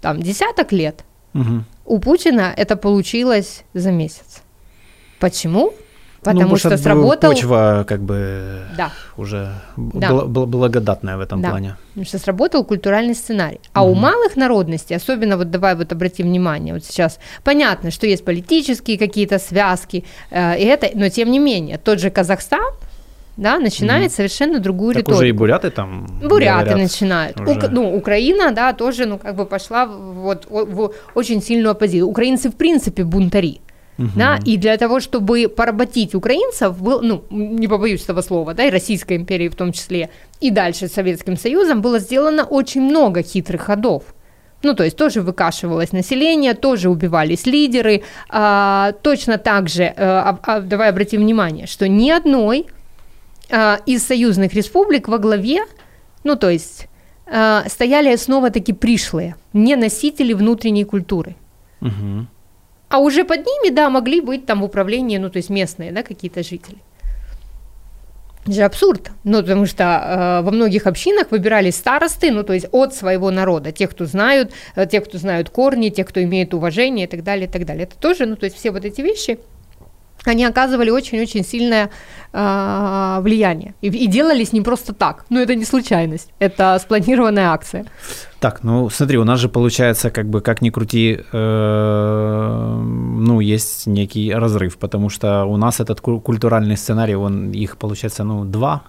там 0.00 0.20
десяток 0.22 0.72
лет, 0.72 1.04
Мгм. 1.32 1.64
у 1.84 1.98
Путина 1.98 2.52
это 2.56 2.76
получилось 2.76 3.64
за 3.74 3.90
месяц. 3.92 4.42
Почему? 5.18 5.72
Потому 6.22 6.40
Ну, 6.40 6.40
потому 6.48 6.58
что 6.58 6.68
б- 6.70 6.76
сработал... 6.76 7.30
Почва 7.30 7.84
как 7.88 8.02
бы 8.02 8.60
Да, 8.76 8.90
уже 9.16 9.54
Да. 9.78 10.08
бла- 10.10 10.26
бла- 10.26 10.46
благодатная 10.46 11.16
в 11.16 11.20
этом 11.20 11.40
Да. 11.40 11.48
плане. 11.50 11.76
потому 11.88 12.04
что 12.06 12.18
сработал 12.18 12.62
культуральный 12.64 13.14
сценарий. 13.14 13.60
А 13.72 13.84
у 13.86 13.94
малых 13.94 14.36
народностей, 14.36 14.94
особенно 14.96 15.36
вот 15.38 15.50
давай 15.50 15.74
вот 15.76 15.92
обратим 15.92 16.26
внимание, 16.26 16.74
вот 16.74 16.84
сейчас 16.84 17.18
понятно, 17.42 17.90
что 17.90 18.06
есть 18.06 18.22
политические 18.24 18.98
какие-то 18.98 19.38
связки, 19.38 20.04
э, 20.30 20.58
и 20.58 20.64
это, 20.64 20.90
но 20.94 21.08
тем 21.08 21.30
не 21.30 21.38
менее, 21.38 21.78
тот 21.78 22.00
же 22.00 22.10
Казахстан, 22.10 22.70
да, 23.40 23.58
начинает 23.58 24.12
совершенно 24.12 24.58
другую 24.58 24.92
Так 24.94 25.00
риторику. 25.00 25.18
уже 25.18 25.28
и 25.28 25.32
буряты 25.32 25.70
там 25.70 26.06
Буряты 26.22 26.64
говорят 26.66 26.78
начинают. 26.78 27.40
уже. 27.40 27.50
Ук- 27.52 27.68
ну, 27.70 27.96
Украина, 27.96 28.52
да, 28.52 28.72
тоже, 28.72 29.06
ну, 29.06 29.18
как 29.18 29.34
бы 29.34 29.46
пошла 29.46 29.86
вот 29.86 30.46
в, 30.50 30.64
в 30.66 30.92
очень 31.14 31.42
сильную 31.42 31.70
оппозицию. 31.72 32.06
Украинцы, 32.06 32.50
в 32.50 32.54
принципе, 32.54 33.02
бунтари. 33.04 33.60
Мгм. 33.98 34.12
Да, 34.16 34.38
и 34.46 34.56
для 34.56 34.76
того, 34.76 35.00
чтобы 35.00 35.48
поработить 35.48 36.14
украинцев, 36.14 36.80
был, 36.80 37.00
ну, 37.02 37.22
не 37.30 37.68
побоюсь 37.68 38.04
этого 38.04 38.22
слова, 38.22 38.54
да, 38.54 38.64
и 38.64 38.70
Российской 38.70 39.16
империи 39.16 39.48
в 39.48 39.54
том 39.54 39.72
числе, 39.72 40.08
и 40.40 40.50
дальше 40.50 40.86
с 40.88 40.92
Советским 40.92 41.36
Союзом 41.36 41.80
было 41.82 41.98
сделано 41.98 42.44
очень 42.44 42.82
много 42.82 43.22
хитрых 43.22 43.62
ходов. 43.62 44.02
Ну, 44.62 44.74
то 44.74 44.84
есть 44.84 44.96
тоже 44.96 45.20
выкашивалось 45.22 45.92
население, 45.92 46.52
тоже 46.54 46.88
убивались 46.90 47.46
лидеры. 47.46 48.02
А, 48.28 48.92
точно 49.02 49.38
так 49.38 49.68
же, 49.68 49.84
а, 49.96 50.38
а, 50.42 50.60
давай 50.60 50.90
обратим 50.90 51.20
внимание, 51.22 51.66
что 51.66 51.88
ни 51.88 52.10
одной 52.10 52.66
а, 53.50 53.80
из 53.86 54.06
союзных 54.06 54.54
республик 54.54 55.08
во 55.08 55.18
главе, 55.18 55.60
ну, 56.24 56.36
то 56.36 56.50
есть 56.50 56.88
а, 57.26 57.64
стояли 57.68 58.14
снова 58.16 58.50
таки 58.50 58.72
пришлые, 58.72 59.36
не 59.52 59.76
носители 59.76 60.32
внутренней 60.32 60.84
культуры. 60.84 61.36
Мгм. 61.80 62.28
А 62.88 62.98
уже 62.98 63.24
под 63.24 63.46
ними, 63.46 63.70
да, 63.70 63.88
могли 63.88 64.20
быть 64.20 64.46
там 64.46 64.60
в 64.60 64.64
управлении, 64.64 65.18
ну, 65.18 65.30
то 65.30 65.36
есть 65.36 65.50
местные, 65.50 65.92
да, 65.92 66.02
какие-то 66.02 66.42
жители. 66.42 66.78
Это 68.42 68.52
же 68.52 68.62
абсурд. 68.62 69.10
Ну, 69.22 69.42
потому 69.42 69.66
что 69.66 69.84
э, 69.84 70.42
во 70.42 70.50
многих 70.50 70.86
общинах 70.86 71.30
выбирались 71.30 71.76
старосты, 71.76 72.32
ну, 72.32 72.42
то 72.42 72.52
есть 72.52 72.66
от 72.72 72.94
своего 72.94 73.30
народа, 73.30 73.70
тех, 73.70 73.90
кто 73.90 74.06
знают, 74.06 74.52
э, 74.74 74.86
тех, 74.86 75.04
кто 75.04 75.18
знают 75.18 75.50
корни, 75.50 75.90
тех, 75.90 76.08
кто 76.08 76.22
имеет 76.22 76.54
уважение 76.54 77.06
и 77.06 77.08
так 77.08 77.22
далее, 77.22 77.46
и 77.46 77.50
так 77.50 77.64
далее. 77.64 77.84
Это 77.84 77.96
тоже, 77.96 78.26
ну, 78.26 78.36
то 78.36 78.44
есть 78.44 78.56
все 78.56 78.70
вот 78.70 78.84
эти 78.84 79.02
вещи, 79.02 79.38
они 80.24 80.44
оказывали 80.44 80.90
очень-очень 80.90 81.44
сильное 81.44 81.90
э, 82.32 83.18
влияние. 83.22 83.74
И, 83.82 83.88
и 83.88 84.06
делались 84.06 84.52
не 84.52 84.60
просто 84.60 84.92
так. 84.92 85.24
Ну, 85.30 85.40
это 85.40 85.54
не 85.54 85.64
случайность, 85.64 86.30
это 86.38 86.78
спланированная 86.82 87.50
акция. 87.50 87.84
Так, 88.40 88.62
ну 88.64 88.90
смотри, 88.90 89.18
у 89.18 89.24
нас 89.24 89.40
же 89.40 89.48
получается, 89.48 90.10
как 90.10 90.26
бы, 90.26 90.40
как 90.40 90.62
ни 90.62 90.70
крути, 90.70 91.18
э, 91.32 92.80
ну, 92.82 93.40
есть 93.40 93.86
некий 93.86 94.32
разрыв, 94.34 94.76
потому 94.78 95.10
что 95.10 95.44
у 95.44 95.56
нас 95.56 95.80
этот 95.80 96.00
ку- 96.00 96.20
культуральный 96.20 96.76
сценарий, 96.76 97.16
он, 97.16 97.52
их 97.52 97.76
получается, 97.76 98.24
ну, 98.24 98.44
два, 98.44 98.82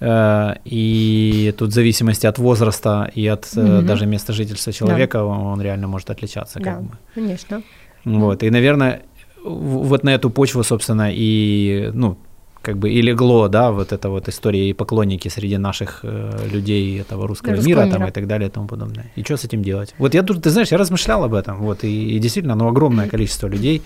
Э, 0.00 0.56
и 0.66 1.54
тут 1.56 1.70
в 1.70 1.72
зависимости 1.72 2.26
от 2.26 2.38
возраста 2.38 3.10
и 3.14 3.26
от 3.26 3.48
Мгм. 3.56 3.86
даже 3.86 4.06
места 4.06 4.32
жительства 4.34 4.70
человека 4.72 5.24
он, 5.24 5.38
он 5.46 5.62
реально 5.62 5.88
может 5.88 6.10
отличаться. 6.10 6.60
Как 6.60 6.74
да, 6.74 6.80
бы. 6.80 6.90
конечно. 7.14 7.62
Вот, 8.04 8.42
и, 8.42 8.50
наверное, 8.50 9.00
вот 9.46 10.04
на 10.04 10.10
эту 10.10 10.30
почву, 10.30 10.62
собственно, 10.62 11.10
и, 11.12 11.90
ну, 11.94 12.16
как 12.62 12.78
бы 12.78 12.90
и 12.90 13.00
легло, 13.02 13.48
да, 13.48 13.70
вот 13.70 13.92
эта 13.92 14.08
вот 14.08 14.28
история 14.28 14.68
и 14.68 14.72
поклонники 14.72 15.28
среди 15.28 15.56
наших 15.58 16.00
э, 16.02 16.48
людей 16.52 17.00
этого 17.00 17.28
русского, 17.28 17.54
Русского 17.54 17.68
мира, 17.68 17.84
мира. 17.84 17.98
там 17.98 18.08
и 18.08 18.10
так 18.10 18.26
далее 18.26 18.48
и 18.48 18.50
тому 18.50 18.66
подобное. 18.66 19.04
И 19.16 19.22
что 19.22 19.36
с 19.36 19.44
этим 19.44 19.62
делать? 19.62 19.94
Вот 19.98 20.14
я 20.14 20.22
тут, 20.22 20.42
ты 20.42 20.50
знаешь, 20.50 20.72
я 20.72 20.78
размышлял 20.78 21.22
об 21.22 21.34
этом, 21.34 21.58
вот, 21.58 21.84
и, 21.84 22.16
и 22.16 22.18
действительно, 22.18 22.56
ну, 22.56 22.66
огромное 22.66 23.08
количество 23.08 23.46
людей, 23.46 23.82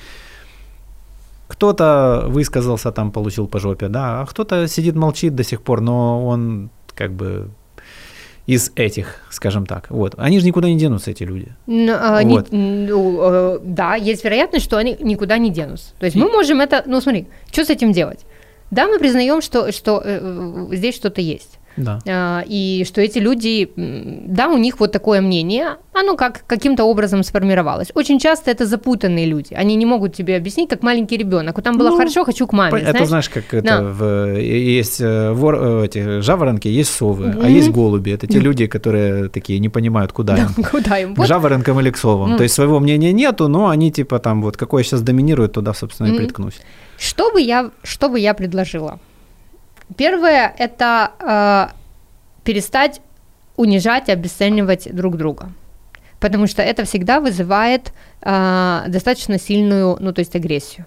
кто-то 1.48 2.24
высказался, 2.28 2.90
там, 2.90 3.10
получил 3.10 3.46
по 3.48 3.58
жопе, 3.58 3.88
да, 3.88 4.22
а 4.22 4.26
кто-то 4.26 4.66
сидит, 4.68 4.94
молчит 4.94 5.34
до 5.34 5.44
сих 5.44 5.60
пор, 5.60 5.80
но 5.80 6.26
он, 6.26 6.70
как 6.94 7.12
бы, 7.12 7.50
из 8.46 8.72
этих, 8.74 9.16
скажем 9.30 9.66
так, 9.66 9.86
вот. 9.90 10.14
Они 10.18 10.40
же 10.40 10.46
никуда 10.46 10.68
не 10.68 10.76
денутся, 10.78 11.10
эти 11.12 11.22
люди. 11.22 11.54
Ну, 11.66 11.92
а, 11.96 12.22
не- 12.22 12.34
Вот. 12.34 12.48
ну, 12.50 13.18
э, 13.22 13.58
да, 13.62 13.94
есть 13.94 14.24
вероятность, 14.24 14.64
что 14.64 14.76
они 14.76 14.96
никуда 15.00 15.38
не 15.38 15.50
денутся. 15.50 15.92
То 16.00 16.06
есть 16.06 16.16
мы 16.16 16.28
можем 16.28 16.60
это, 16.60 16.82
ну 16.86 17.00
смотри, 17.00 17.26
что 17.52 17.64
с 17.64 17.70
этим 17.70 17.92
делать? 17.92 18.20
Да, 18.72 18.86
мы 18.86 18.98
признаем, 18.98 19.40
что, 19.40 19.70
что 19.72 20.02
э, 20.04 20.68
здесь 20.72 20.94
что-то 20.96 21.20
есть. 21.20 21.59
Да. 21.84 21.98
А, 22.06 22.44
и 22.46 22.84
что 22.86 23.00
эти 23.00 23.18
люди, 23.18 23.70
да, 23.76 24.48
у 24.48 24.58
них 24.58 24.80
вот 24.80 24.92
такое 24.92 25.20
мнение, 25.20 25.76
оно 25.92 26.16
как 26.16 26.44
каким-то 26.46 26.84
образом 26.84 27.22
сформировалось. 27.22 27.88
Очень 27.94 28.18
часто 28.18 28.50
это 28.50 28.66
запутанные 28.66 29.26
люди, 29.26 29.54
они 29.54 29.76
не 29.76 29.86
могут 29.86 30.14
тебе 30.14 30.36
объяснить, 30.36 30.68
как 30.68 30.82
маленький 30.82 31.16
ребенок. 31.16 31.62
Там 31.62 31.78
было 31.78 31.90
Ну, 31.90 31.96
хорошо, 31.96 32.24
хочу 32.24 32.46
к 32.46 32.52
маме, 32.52 32.78
Это 32.80 32.90
знаешь? 32.92 33.08
знаешь, 33.08 33.28
как 33.28 33.54
это 33.54 33.66
Да. 33.66 33.82
в, 33.82 34.02
э, 34.02 34.42
есть 34.78 35.00
э, 35.00 35.32
вор, 35.32 35.54
э, 35.60 35.84
эти 35.86 36.20
жаворонки, 36.20 36.68
есть 36.68 36.90
совы, 36.90 37.24
а 37.26 37.44
Мгм. 37.46 37.46
есть 37.58 37.70
голуби. 37.70 38.10
Это 38.12 38.26
те 38.26 38.38
люди, 38.38 38.66
которые 38.66 39.28
такие 39.28 39.58
не 39.58 39.68
понимают, 39.68 40.12
куда 40.12 40.36
Да, 40.36 40.42
им. 40.42 40.64
куда 40.70 40.98
им? 40.98 41.14
К 41.14 41.18
Вот 41.18 41.28
жаворонкам 41.28 41.80
или 41.80 41.90
к 41.90 41.96
совам. 41.98 42.32
М. 42.32 42.36
То 42.36 42.42
есть 42.44 42.54
своего 42.54 42.80
мнения 42.80 43.12
нету, 43.12 43.48
но 43.48 43.68
они 43.68 43.90
типа 43.92 44.18
там 44.18 44.42
вот 44.42 44.56
какое 44.56 44.82
сейчас 44.84 45.02
доминирует, 45.02 45.52
туда, 45.52 45.74
собственно, 45.74 46.08
и 46.08 46.16
приткнусь. 46.16 46.60
Что 46.98 47.30
бы 47.32 47.40
я, 47.40 47.70
что 47.82 48.08
бы 48.08 48.18
я 48.20 48.34
предложила? 48.34 48.98
Первое– 49.96 50.54
это 50.58 51.12
э, 51.20 51.74
перестать 52.44 53.00
унижать, 53.56 54.08
обесценивать 54.08 54.94
друг 54.94 55.16
друга. 55.16 55.52
Потому 56.18 56.46
что 56.46 56.62
это 56.62 56.84
всегда 56.84 57.20
вызывает 57.20 57.92
э, 58.22 58.84
достаточно 58.88 59.38
сильную, 59.38 59.96
ну, 60.00 60.12
то 60.12 60.20
есть 60.20 60.34
агрессию. 60.36 60.86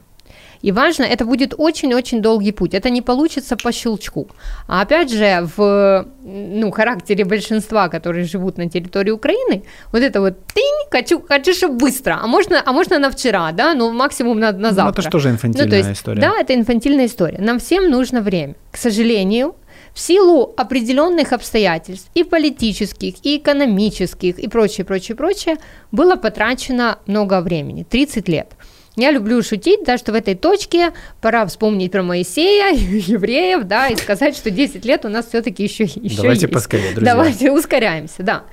И 0.63 0.71
важно, 0.71 1.04
это 1.04 1.26
будет 1.26 1.54
очень-очень 1.58 2.21
долгий 2.21 2.54
путь. 2.54 2.73
Это 2.73 2.89
не 2.89 3.02
получится 3.02 3.58
по 3.58 3.71
щелчку. 3.71 4.28
А 4.67 4.82
опять 4.82 5.12
же, 5.12 5.47
в 5.58 6.06
ну, 6.23 6.71
характере 6.71 7.26
большинства, 7.26 7.89
которые 7.89 8.23
живут 8.23 8.58
на 8.58 8.69
территории 8.69 9.12
Украины, 9.12 9.63
вот 9.91 10.02
это 10.02 10.21
вот 10.21 10.38
тынь, 10.54 10.88
хочу, 10.89 11.21
хочу, 11.21 11.54
чтобы 11.54 11.78
быстро. 11.78 12.17
А 12.21 12.28
можно, 12.28 12.62
а 12.65 12.71
можно 12.71 12.97
на 12.97 13.10
вчера, 13.10 13.52
да, 13.52 13.73
ну 13.73 13.91
максимум 13.91 14.39
на, 14.39 14.54
на 14.54 14.69
Ну, 14.69 14.76
завтра. 14.76 14.91
это 14.91 15.02
же 15.02 15.10
тоже 15.10 15.30
инфантильная 15.30 15.65
Ну, 15.65 15.69
то 15.69 15.78
есть, 15.78 15.99
история. 15.99 16.21
Да, 16.21 16.34
это 16.39 16.56
инфантильная 16.56 17.06
история. 17.08 17.39
Нам 17.41 17.60
всем 17.60 17.89
нужно 17.89 18.21
время. 18.21 18.56
К 18.71 18.78
сожалению, 18.78 19.56
в 19.93 19.99
силу 19.99 20.54
определенных 20.58 21.34
обстоятельств 21.34 22.10
и 22.15 22.23
политических, 22.23 23.15
и 23.26 23.38
экономических, 23.38 24.39
и 24.39 24.47
прочее, 24.47 24.86
прочее, 24.86 25.15
прочее, 25.15 25.58
было 25.91 26.15
потрачено 26.15 26.97
много 27.06 27.41
времени, 27.41 27.84
30 27.84 28.30
лет. 28.30 28.47
Я 28.95 29.10
люблю 29.10 29.41
шутить, 29.41 29.84
да, 29.86 29.97
что 29.97 30.12
в 30.12 30.15
этой 30.15 30.36
точке 30.36 30.91
пора 31.19 31.45
вспомнить 31.47 31.91
про 31.91 32.03
Моисея, 32.03 32.73
евреев, 32.73 33.63
да, 33.63 33.88
и 33.88 33.95
сказать, 33.95 34.36
что 34.36 34.51
10 34.51 34.86
лет 34.86 35.06
у 35.06 35.10
нас 35.10 35.27
все-таки 35.27 35.63
еще, 35.63 35.86
еще 35.86 36.17
Давайте 36.17 36.41
есть. 36.41 36.53
поскорее, 36.53 36.93
друзья. 36.93 37.13
Давайте 37.13 37.51
ускоряемся, 37.51 38.21
да. 38.23 38.43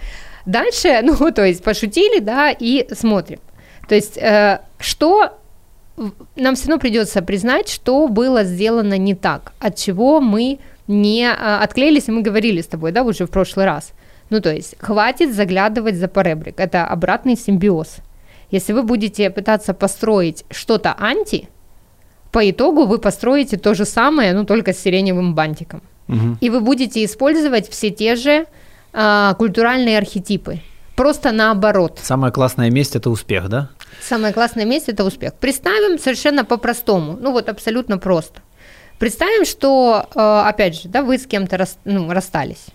Дальше, 0.46 1.00
ну, 1.02 1.30
то 1.30 1.44
есть 1.44 1.62
пошутили, 1.62 2.20
да, 2.20 2.50
и 2.50 2.86
смотрим. 2.94 3.40
То 3.88 3.94
есть, 3.94 4.16
э, 4.16 4.60
что 4.78 5.36
нам 6.36 6.54
все 6.54 6.68
равно 6.68 6.80
придется 6.80 7.20
признать, 7.20 7.68
что 7.68 8.08
было 8.08 8.44
сделано 8.44 8.96
не 8.96 9.14
так, 9.14 9.52
от 9.58 9.76
чего 9.76 10.20
мы 10.20 10.58
не 10.86 11.26
а, 11.26 11.62
отклеились, 11.62 12.08
и 12.08 12.12
мы 12.12 12.22
говорили 12.22 12.62
с 12.62 12.66
тобой, 12.66 12.92
да, 12.92 13.02
уже 13.02 13.26
в 13.26 13.30
прошлый 13.30 13.66
раз. 13.66 13.92
Ну, 14.30 14.40
то 14.40 14.52
есть, 14.52 14.76
хватит 14.78 15.34
заглядывать 15.34 15.96
за 15.96 16.08
поребрик, 16.08 16.58
это 16.58 16.86
обратный 16.86 17.36
симбиоз. 17.36 17.96
Если 18.50 18.72
вы 18.72 18.82
будете 18.82 19.30
пытаться 19.30 19.74
построить 19.74 20.44
что-то 20.50 20.94
анти, 20.98 21.48
по 22.32 22.48
итогу 22.48 22.86
вы 22.86 22.98
построите 22.98 23.56
то 23.56 23.74
же 23.74 23.84
самое, 23.84 24.32
ну, 24.32 24.44
только 24.44 24.72
с 24.72 24.78
сиреневым 24.78 25.34
бантиком. 25.34 25.82
Мгм. 26.08 26.38
И 26.40 26.50
вы 26.50 26.60
будете 26.60 27.04
использовать 27.04 27.68
все 27.68 27.90
те 27.90 28.16
же 28.16 28.46
а, 28.92 29.34
культуральные 29.34 29.98
архетипы. 29.98 30.60
Просто 30.96 31.32
наоборот. 31.32 31.98
Самая 32.02 32.30
классная 32.30 32.70
месть 32.70 32.96
это 32.96 33.10
успех, 33.10 33.48
да? 33.48 33.70
Самое 34.02 34.32
классное 34.32 34.64
место– 34.64 34.92
это 34.92 35.04
успех. 35.04 35.34
Представим 35.34 35.98
совершенно 35.98 36.44
по-простому, 36.44 37.16
ну 37.20 37.32
вот 37.32 37.48
абсолютно 37.48 37.98
просто. 37.98 38.40
Представим, 38.98 39.44
что, 39.46 40.06
э, 40.14 40.20
опять 40.48 40.80
же, 40.80 40.88
да, 40.88 41.02
вы 41.02 41.16
с 41.18 41.26
кем-то 41.26 41.56
рас- 41.56 41.78
ну, 41.84 42.12
расстались, 42.12 42.66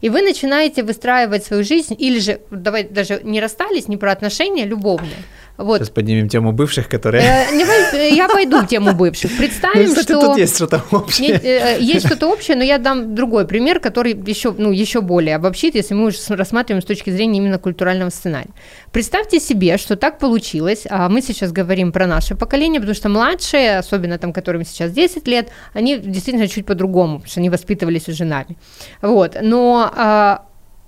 и 0.00 0.08
вы 0.08 0.22
начинаете 0.22 0.82
выстраивать 0.82 1.44
свою 1.44 1.64
жизнь, 1.64 1.96
или 1.98 2.18
же, 2.18 2.40
давай 2.50 2.84
даже 2.84 3.20
не 3.22 3.40
расстались, 3.40 3.88
не 3.88 3.96
про 3.96 4.12
отношения, 4.12 4.64
любовные. 4.64 5.16
Вот. 5.58 5.78
Сейчас 5.78 5.90
поднимем 5.90 6.28
тему 6.28 6.52
бывших, 6.52 6.88
которые... 6.88 7.24
Э, 7.24 7.50
вой- 7.50 8.14
я 8.14 8.28
пойду 8.28 8.60
в 8.60 8.68
тему 8.68 8.92
бывших. 8.94 9.32
Ну, 9.32 9.38
Представим, 9.38 9.88
кстати, 9.88 10.04
что... 10.04 10.20
тут 10.20 10.38
есть 10.38 10.54
что-то 10.54 10.84
общее. 10.92 11.32
Э, 11.42 11.78
Есть 11.80 12.06
что-то 12.06 12.28
общее, 12.28 12.56
но 12.56 12.62
я 12.62 12.78
дам 12.78 13.16
другой 13.16 13.44
пример, 13.44 13.80
который 13.80 14.12
еще, 14.14 14.54
ну, 14.56 14.70
еще 14.70 15.00
более 15.00 15.34
обобщит, 15.34 15.74
если 15.74 15.94
мы 15.94 16.06
уже 16.06 16.18
рассматриваем 16.28 16.80
с 16.80 16.86
точки 16.86 17.10
зрения 17.10 17.38
именно 17.38 17.58
культурального 17.58 18.10
сценария. 18.10 18.50
Представьте 18.92 19.40
себе, 19.40 19.78
что 19.78 19.96
так 19.96 20.20
получилось, 20.20 20.86
а 20.88 21.08
мы 21.08 21.22
сейчас 21.22 21.50
говорим 21.50 21.90
про 21.90 22.06
наше 22.06 22.36
поколение, 22.36 22.80
потому 22.80 22.94
что 22.94 23.08
младшие, 23.08 23.78
особенно 23.78 24.16
там, 24.18 24.32
которым 24.32 24.64
сейчас 24.64 24.92
10 24.92 25.26
лет, 25.26 25.48
они 25.72 25.98
действительно 25.98 26.46
чуть 26.46 26.66
по-другому, 26.66 27.16
потому 27.16 27.30
что 27.32 27.40
они 27.40 27.50
воспитывались 27.50 28.06
уже 28.08 28.24
нами. 28.24 28.56
Вот. 29.02 29.36
Но 29.42 29.90
а, 29.92 30.44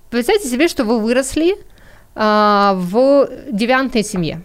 представьте 0.09 0.47
себе, 0.47 0.69
что 0.69 0.85
вы 0.85 0.97
выросли 1.01 1.55
а, 2.15 2.73
в 2.75 3.29
девиантной 3.51 4.05
семье. 4.05 4.41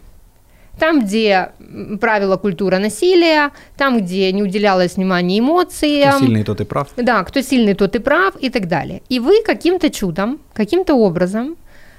Там, 0.78 1.04
где 1.04 1.52
правила 2.00 2.36
культура 2.36 2.78
насилия, 2.78 3.50
там, 3.76 3.98
где 3.98 4.30
не 4.32 4.42
уделялось 4.42 4.96
внимания 4.96 5.38
эмоциям. 5.38 6.16
Кто 6.16 6.26
сильный, 6.26 6.44
тот 6.44 6.60
и 6.60 6.64
прав. 6.64 6.88
Да, 6.96 7.24
кто 7.24 7.40
сильный, 7.40 7.74
тот 7.74 7.96
и 7.96 7.98
прав 7.98 8.34
и 8.36 8.50
так 8.50 8.68
далее. 8.68 9.02
И 9.08 9.18
вы 9.18 9.42
каким-то 9.42 9.90
чудом, 9.90 10.38
каким-то 10.52 10.94
образом 10.94 11.56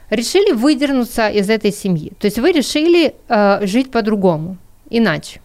решили 0.10 0.52
выдернуться 0.54 1.28
из 1.28 1.50
этой 1.50 1.72
семьи. 1.72 2.14
То 2.20 2.26
есть 2.26 2.40
вы 2.40 2.52
решили 2.52 3.16
э, 3.28 3.66
жить 3.66 3.92
по-другому, 3.92 4.58
иначе. 4.90 5.42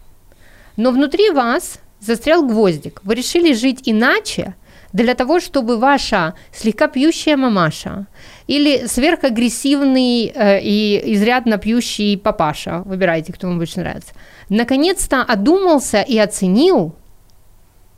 Но 0.77 0.91
внутри 0.91 1.31
вас 1.31 1.79
застрял 1.99 2.45
гвоздик. 2.45 3.01
Вы 3.03 3.15
решили 3.15 3.53
жить 3.53 3.81
иначе 3.85 4.55
для 4.93 5.15
того, 5.15 5.39
чтобы 5.39 5.77
ваша 5.77 6.33
слегка 6.51 6.87
пьющая 6.87 7.35
мамаша 7.37 8.05
или 8.47 8.85
сверхагрессивный 8.87 10.25
э, 10.27 10.59
и 10.61 11.13
изрядно 11.15 11.57
пьющий 11.57 12.17
папаша, 12.17 12.83
выбирайте, 12.85 13.33
кто 13.33 13.47
вам 13.47 13.57
больше 13.57 13.79
нравится, 13.79 14.13
наконец-то 14.49 15.21
одумался 15.23 16.01
и 16.01 16.17
оценил, 16.17 16.95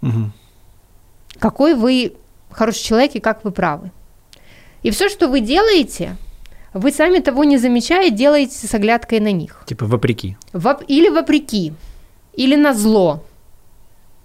Мгм. 0.01 0.31
какой 1.39 1.75
вы 1.75 2.13
хороший 2.51 2.83
человек 2.83 3.15
и 3.15 3.19
как 3.19 3.43
вы 3.43 3.51
правы. 3.51 3.91
И 4.83 4.91
все, 4.91 5.09
что 5.09 5.27
вы 5.27 5.39
делаете, 5.41 6.15
вы 6.73 6.91
сами 6.91 7.19
того 7.19 7.43
не 7.43 7.57
замечая, 7.57 8.09
делаете 8.11 8.67
с 8.67 8.73
оглядкой 8.73 9.19
на 9.19 9.31
них. 9.31 9.63
Типа 9.65 9.85
вопреки. 9.85 10.37
Воп- 10.53 10.85
или 10.87 11.09
вопреки, 11.09 11.73
или 12.33 12.55
на 12.55 12.73
зло. 12.73 13.23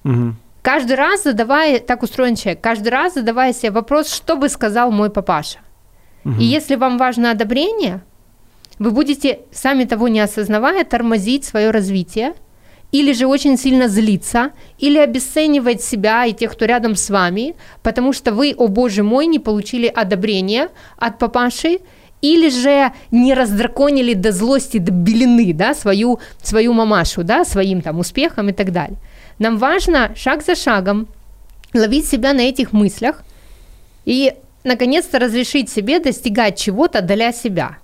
Мгм. 0.04 0.36
Каждый 0.62 0.96
раз 0.96 1.24
задавая, 1.24 1.80
так 1.80 2.02
устроен 2.02 2.36
человек, 2.36 2.60
каждый 2.60 2.88
раз 2.88 3.14
задавая 3.14 3.52
себе 3.52 3.70
вопрос, 3.70 4.12
что 4.12 4.36
бы 4.36 4.48
сказал 4.48 4.90
мой 4.90 5.10
папаша. 5.10 5.58
И 6.38 6.44
если 6.44 6.76
вам 6.76 6.98
важно 6.98 7.30
одобрение, 7.30 8.02
вы 8.78 8.90
будете, 8.90 9.40
сами 9.52 9.84
того 9.84 10.08
не 10.08 10.20
осознавая, 10.20 10.84
тормозить 10.84 11.44
свое 11.44 11.70
развитие, 11.70 12.34
или 12.92 13.12
же 13.12 13.26
очень 13.26 13.56
сильно 13.56 13.88
злиться, 13.88 14.50
или 14.78 14.98
обесценивать 14.98 15.82
себя 15.82 16.26
и 16.26 16.32
тех, 16.32 16.52
кто 16.52 16.64
рядом 16.64 16.96
с 16.96 17.08
вами, 17.08 17.54
потому 17.82 18.12
что 18.12 18.32
вы, 18.32 18.54
о 18.56 18.66
боже 18.66 19.02
мой, 19.02 19.26
не 19.26 19.38
получили 19.38 19.86
одобрения 19.86 20.68
от 20.98 21.18
папаши, 21.18 21.78
или 22.20 22.50
же 22.50 22.92
не 23.10 23.32
раздраконили 23.34 24.14
до 24.14 24.32
злости, 24.32 24.78
до 24.78 24.92
белины, 24.92 25.54
да, 25.54 25.74
свою, 25.74 26.18
свою 26.42 26.72
мамашу, 26.72 27.24
да, 27.24 27.44
своим 27.44 27.80
там 27.80 27.98
успехом 27.98 28.48
и 28.48 28.52
так 28.52 28.72
далее. 28.72 28.98
Нам 29.40 29.56
важно 29.56 30.14
шаг 30.16 30.44
за 30.44 30.54
шагом 30.54 31.08
ловить 31.72 32.06
себя 32.06 32.34
на 32.34 32.42
этих 32.42 32.72
мыслях 32.72 33.24
и, 34.04 34.34
наконец-то, 34.64 35.18
разрешить 35.18 35.70
себе 35.70 35.98
достигать 35.98 36.58
чего-то 36.58 37.00
для 37.00 37.32
себя. 37.32 37.78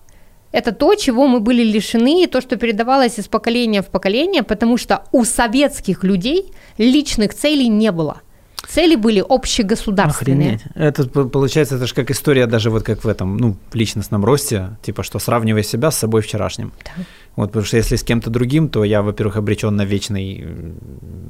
Это 0.53 0.73
то, 0.73 0.95
чего 0.95 1.27
мы 1.27 1.41
были 1.41 1.63
лишены, 1.63 2.25
и 2.25 2.27
то, 2.27 2.43
что 2.43 2.57
передавалось 2.57 3.19
из 3.19 3.27
поколения 3.29 3.81
в 3.81 3.87
поколение, 3.87 4.43
потому 4.43 4.77
что 4.77 5.05
у 5.13 5.25
советских 5.25 6.05
людей 6.05 6.53
личных 6.77 7.33
целей 7.33 7.69
не 7.69 7.91
было. 7.91 8.21
Цели 8.69 8.97
были 8.97 9.25
общегосударственные. 9.27 10.57
Охренеть. 10.57 10.65
Это 10.75 11.09
получается, 11.09 11.77
это 11.77 11.87
же 11.87 11.95
как 11.95 12.11
история 12.11 12.47
даже 12.47 12.71
вот 12.71 12.83
как 12.83 13.05
в 13.05 13.09
этом, 13.09 13.37
ну, 13.37 13.57
в 13.71 13.75
личностном 13.75 14.25
росте, 14.25 14.77
типа, 14.83 15.03
что 15.03 15.19
сравнивай 15.19 15.63
себя 15.63 15.91
с 15.91 15.99
собой 15.99 16.21
вчерашним. 16.23 16.73
Да. 16.85 16.91
Вот, 17.37 17.47
потому 17.53 17.65
что 17.65 17.77
если 17.77 17.97
с 17.97 18.03
кем-то 18.03 18.31
другим, 18.31 18.69
то 18.69 18.85
я, 18.85 19.03
во-первых, 19.03 19.37
обречен 19.37 19.77
на 19.77 19.85
вечный, 19.85 20.45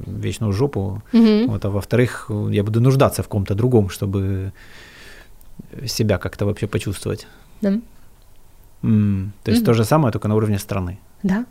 вечную 0.07 0.51
жопу, 0.53 1.01
Мгм. 1.13 1.47
вот, 1.47 1.65
а 1.65 1.69
во-вторых, 1.69 2.31
я 2.49 2.63
буду 2.63 2.81
нуждаться 2.81 3.21
в 3.23 3.27
ком-то 3.27 3.53
другом, 3.55 3.89
чтобы 3.89 4.51
себя 5.85 6.17
как-то 6.17 6.45
вообще 6.45 6.67
почувствовать. 6.67 7.27
Да. 7.61 7.79
М, 8.83 9.33
То 9.43 9.51
есть 9.51 9.61
Мгм. 9.61 9.65
то 9.65 9.73
же 9.73 9.83
самое, 9.85 10.11
только 10.11 10.27
на 10.27 10.35
уровне 10.35 10.57
страны. 10.59 10.99
Да. 11.23 11.45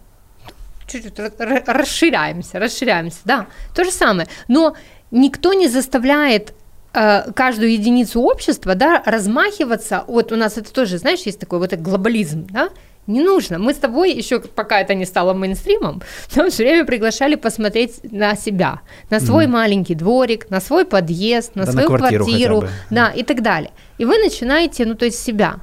Чуть-чуть 0.86 1.18
ра- 1.18 1.36
ра- 1.38 1.72
расширяемся, 1.72 2.58
расширяемся, 2.58 3.18
да. 3.24 3.46
То 3.74 3.84
же 3.84 3.90
самое. 3.90 4.28
Но 4.48 4.74
никто 5.10 5.52
не 5.52 5.68
заставляет 5.68 6.54
э, 6.94 7.32
каждую 7.32 7.72
единицу 7.72 8.20
общества, 8.20 8.74
да, 8.74 9.02
размахиваться. 9.04 10.04
Вот 10.06 10.32
у 10.32 10.36
нас 10.36 10.58
это 10.58 10.72
тоже, 10.72 10.98
знаешь, 10.98 11.20
есть 11.20 11.38
такой 11.38 11.58
вот 11.58 11.72
глобализм, 11.74 12.46
да, 12.50 12.70
не 13.06 13.20
нужно. 13.20 13.58
Мы 13.58 13.72
с 13.72 13.76
тобой 13.76 14.12
еще, 14.12 14.40
пока 14.40 14.80
это 14.80 14.94
не 14.94 15.04
стало 15.04 15.32
мейнстримом, 15.32 16.02
нам 16.36 16.50
все 16.50 16.64
время 16.64 16.84
приглашали 16.84 17.36
посмотреть 17.36 18.00
на 18.10 18.34
себя, 18.34 18.80
на 19.10 19.20
свой 19.20 19.46
маленький 19.46 19.94
дворик, 19.94 20.50
на 20.50 20.60
свой 20.60 20.84
подъезд, 20.84 21.54
на 21.54 21.64
Да, 21.64 21.66
на 21.66 21.72
свою 21.72 21.88
квартиру 21.88 22.24
квартиру, 22.24 22.60
бы. 22.62 22.68
да, 22.90 23.10
и 23.10 23.22
так 23.22 23.42
далее. 23.42 23.70
И 23.98 24.04
вы 24.04 24.18
начинаете, 24.18 24.84
ну, 24.84 24.94
то 24.94 25.04
есть 25.04 25.22
себя. 25.22 25.60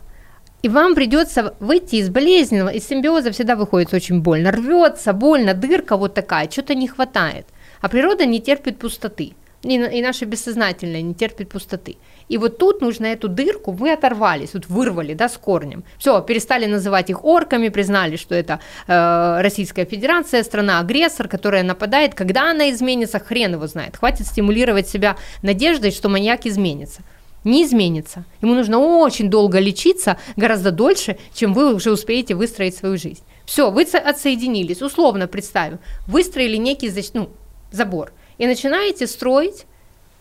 И 0.62 0.70
вам 0.70 0.96
придется 0.96 1.56
выйти 1.60 1.98
из 1.98 2.10
болезненного, 2.10 2.70
из 2.70 2.88
симбиоза 2.88 3.32
всегда 3.32 3.58
выходит 3.58 3.94
очень 3.94 4.22
больно. 4.22 4.50
Рвется, 4.50 5.12
больно, 5.12 5.54
дырка 5.54 5.98
вот 5.98 6.14
такая, 6.14 6.50
что-то 6.50 6.74
не 6.74 6.88
хватает. 6.88 7.46
А 7.84 7.89
природа 7.89 8.25
не 8.25 8.39
терпит 8.39 8.79
пустоты. 8.79 9.34
И, 9.61 9.77
на- 9.77 9.88
и 9.88 10.01
наше 10.01 10.23
бессознательное 10.25 11.01
не 11.01 11.13
терпит 11.13 11.49
пустоты. 11.49 11.97
И 12.29 12.38
вот 12.38 12.57
тут 12.57 12.81
нужно 12.81 13.07
эту 13.07 13.27
дырку, 13.27 13.71
вы 13.71 13.91
оторвались, 13.91 14.53
вот 14.53 14.67
вырвали, 14.67 15.13
да, 15.13 15.27
с 15.27 15.38
корнем. 15.38 15.84
Все, 15.97 16.21
перестали 16.21 16.65
называть 16.65 17.09
их 17.09 17.25
орками, 17.25 17.67
признали, 17.67 18.15
что 18.15 18.36
это 18.36 18.61
э, 18.88 19.41
Российская 19.41 19.84
Федерация, 19.86 20.43
страна-агрессор, 20.43 21.27
которая 21.27 21.63
нападает. 21.63 22.13
Когда 22.15 22.51
она 22.51 22.69
изменится, 22.71 23.19
хрен 23.19 23.53
его 23.53 23.67
знает. 23.67 23.97
Хватит 23.97 24.27
стимулировать 24.27 24.88
себя 24.88 25.17
надеждой, 25.41 25.91
что 25.91 26.07
маньяк 26.07 26.45
изменится 26.45 27.01
не 27.43 27.65
изменится. 27.65 28.23
Ему 28.41 28.53
нужно 28.55 28.79
очень 28.79 29.29
долго 29.29 29.59
лечиться, 29.59 30.17
гораздо 30.38 30.71
дольше, 30.71 31.17
чем 31.34 31.53
вы 31.53 31.73
уже 31.73 31.91
успеете 31.91 32.36
выстроить 32.36 32.75
свою 32.77 32.97
жизнь. 32.97 33.21
Все, 33.45 33.69
вы 33.69 33.86
со- 33.86 33.97
отсоединились, 33.97 34.81
условно 34.81 35.27
представим, 35.27 35.79
выстроили 36.07 36.55
некий 36.55 36.89
ну, 37.13 37.29
забор 37.74 38.13
и 38.38 38.47
начинаете 38.47 39.07
строить 39.07 39.65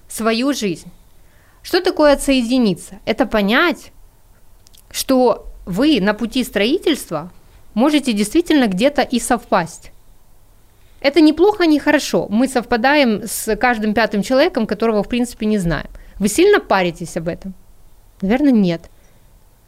свою 0.09 0.53
жизнь. 0.53 0.90
Что 1.62 1.80
такое 1.80 2.12
отсоединиться? 2.12 2.98
Это 3.05 3.26
понять, 3.26 3.92
что 4.90 5.46
вы 5.64 6.00
на 6.00 6.14
пути 6.14 6.42
строительства 6.42 7.30
можете 7.74 8.12
действительно 8.12 8.66
где-то 8.66 9.03
и 9.03 9.20
совпасть. 9.20 9.92
Это 11.00 11.20
неплохо, 11.20 11.66
не 11.66 11.78
хорошо. 11.78 12.26
Мы 12.28 12.48
совпадаем 12.48 13.22
с 13.24 13.57
каждым 13.57 13.94
пятым 13.94 14.22
человеком, 14.22 14.66
которого 14.66 15.03
в 15.03 15.09
принципе 15.09 15.46
не 15.46 15.59
знаем. 15.59 15.88
Вы 16.18 16.28
сильно 16.28 16.61
паритесь 16.61 17.16
об 17.16 17.28
этом? 17.28 17.55
Наверное, 18.20 18.53
нет. 18.53 18.82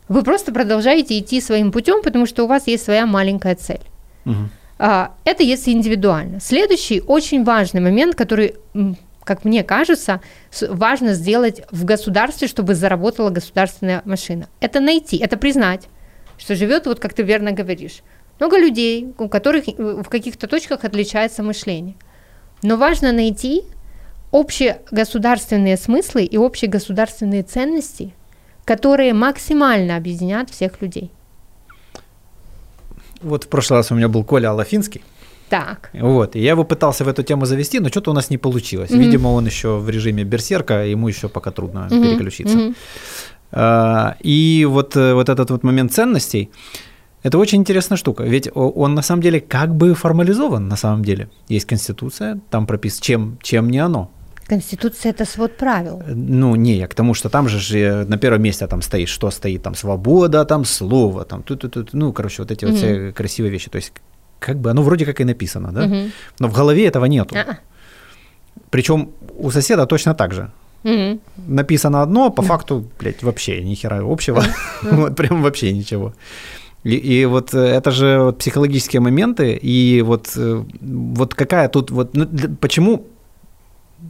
Вы 0.08 0.22
просто 0.22 0.52
продолжаете 0.52 1.18
идти 1.18 1.40
своим 1.40 1.72
путем, 1.72 2.02
потому 2.02 2.26
что 2.26 2.44
у 2.44 2.46
вас 2.46 2.66
есть 2.66 2.84
своя 2.84 3.06
маленькая 3.06 3.56
цель. 3.56 3.80
Мгм. 4.24 4.50
А, 4.78 5.14
Это 5.24 5.42
если 5.42 5.70
индивидуально. 5.70 6.40
Следующий 6.40 7.00
очень 7.00 7.44
важный 7.44 7.80
момент, 7.80 8.14
который, 8.14 8.56
как 9.22 9.44
мне 9.44 9.62
кажется, 9.62 10.20
важно 10.68 11.14
сделать 11.14 11.62
в 11.70 11.84
государстве, 11.84 12.48
чтобы 12.48 12.74
заработала 12.74 13.30
государственная 13.30 14.02
машина. 14.04 14.48
Это 14.60 14.80
найти, 14.80 15.16
это 15.16 15.36
признать, 15.36 15.88
что 16.38 16.56
живет, 16.56 16.86
вот 16.86 16.98
как 16.98 17.14
ты 17.14 17.22
верно 17.22 17.52
говоришь, 17.52 18.02
много 18.40 18.58
людей, 18.58 19.14
у 19.18 19.28
которых 19.28 19.68
э, 19.68 19.72
в 19.78 20.08
каких-то 20.08 20.48
точках 20.48 20.84
отличается 20.84 21.42
мышление. 21.42 21.94
Но 22.62 22.76
важно 22.76 23.12
найти 23.12 23.62
общегосударственные 24.32 25.76
смыслы 25.76 26.24
и 26.24 26.36
общегосударственные 26.36 27.44
ценности, 27.44 28.12
которые 28.64 29.14
максимально 29.14 29.96
объединят 29.96 30.50
всех 30.50 30.82
людей. 30.82 31.12
Вот 33.22 33.44
в 33.44 33.48
прошлый 33.48 33.78
раз 33.78 33.90
у 33.90 33.94
меня 33.94 34.08
был 34.08 34.24
Коля 34.24 34.50
Алафинский, 34.50 35.02
Так. 35.48 35.90
вот, 35.94 36.36
и 36.36 36.40
я 36.40 36.50
его 36.50 36.64
пытался 36.64 37.04
в 37.04 37.08
эту 37.08 37.22
тему 37.22 37.46
завести, 37.46 37.80
но 37.80 37.88
что-то 37.88 38.10
у 38.10 38.14
нас 38.14 38.30
не 38.30 38.38
получилось. 38.38 38.90
Мгм. 38.90 39.00
Видимо, 39.00 39.28
он 39.28 39.46
еще 39.46 39.78
в 39.78 39.88
режиме 39.90 40.24
берсерка, 40.24 40.84
ему 40.84 41.08
еще 41.08 41.28
пока 41.28 41.50
трудно 41.50 41.88
Мгм, 41.90 42.02
переключиться. 42.02 42.56
мгм. 42.58 42.74
А, 43.52 44.16
И 44.20 44.66
вот, 44.68 44.96
э, 44.96 45.14
вот 45.14 45.28
этот 45.28 45.50
вот 45.50 45.62
момент 45.64 45.92
ценностей, 45.92 46.50
это 47.22 47.38
очень 47.38 47.60
интересная 47.60 47.96
штука, 47.96 48.24
ведь 48.24 48.50
он 48.54 48.94
на 48.94 49.02
самом 49.02 49.22
деле 49.22 49.40
как 49.40 49.74
бы 49.74 49.94
формализован 49.94 50.68
на 50.68 50.76
самом 50.76 51.02
деле. 51.04 51.28
Есть 51.48 51.66
конституция, 51.66 52.38
там 52.50 52.66
прописано, 52.66 53.02
чем, 53.02 53.38
чем 53.42 53.70
не 53.70 53.78
оно. 53.78 54.10
Конституция– 54.46 55.10
это 55.14 55.24
свод 55.24 55.56
правил. 55.56 56.02
Э, 56.06 56.14
Ну, 56.14 56.56
не, 56.56 56.74
я 56.76 56.86
к 56.86 56.94
тому, 56.94 57.14
что 57.14 57.28
там 57.28 57.48
же 57.48 57.78
э, 57.78 58.04
на 58.04 58.16
первом 58.18 58.42
месте 58.42 58.66
там 58.66 58.82
стоит, 58.82 59.08
что 59.08 59.30
стоит, 59.30 59.62
там 59.62 59.74
свобода, 59.74 60.44
там 60.44 60.64
слово, 60.64 61.24
там 61.24 61.42
тут, 61.42 61.60
тут, 61.60 61.72
тут, 61.72 61.94
ну, 61.94 62.12
короче, 62.12 62.42
вот 62.42 62.50
эти 62.50 62.64
вот 62.66 62.74
все 62.76 63.12
красивые 63.12 63.50
вещи. 63.52 63.70
То 63.70 63.76
есть, 63.76 63.92
как 64.38 64.56
бы 64.58 64.70
оно 64.70 64.82
вроде 64.82 65.04
как 65.06 65.20
и 65.20 65.24
написано, 65.24 65.72
да? 65.72 65.86
Но 66.40 66.48
в 66.48 66.52
голове 66.52 66.86
этого 66.86 67.06
нету. 67.06 67.34
А-а. 67.36 67.58
Причем 68.70 69.08
у 69.38 69.50
соседа 69.50 69.86
точно 69.86 70.14
так 70.14 70.32
же. 70.34 70.50
Написано 71.46 72.02
одно, 72.02 72.26
а 72.26 72.30
по 72.30 72.42
факту, 72.42 72.84
блядь, 73.00 73.22
вообще 73.22 73.62
ни 73.64 73.74
хера 73.74 74.00
общего. 74.02 74.42
Вот 74.82 75.16
прям 75.16 75.42
вообще 75.42 75.72
ничего. 75.72 76.12
И, 76.86 76.90
и 76.96 77.24
вот 77.26 77.54
э, 77.54 77.58
это 77.58 77.90
же 77.90 78.18
вот 78.18 78.38
психологические 78.38 79.00
моменты, 79.00 79.58
и 79.62 80.02
вот, 80.02 80.36
вот 80.36 81.34
какая 81.34 81.68
тут, 81.68 81.90
вот, 81.90 82.14
ну, 82.14 82.26
для- 82.26 82.50
почему 82.60 83.06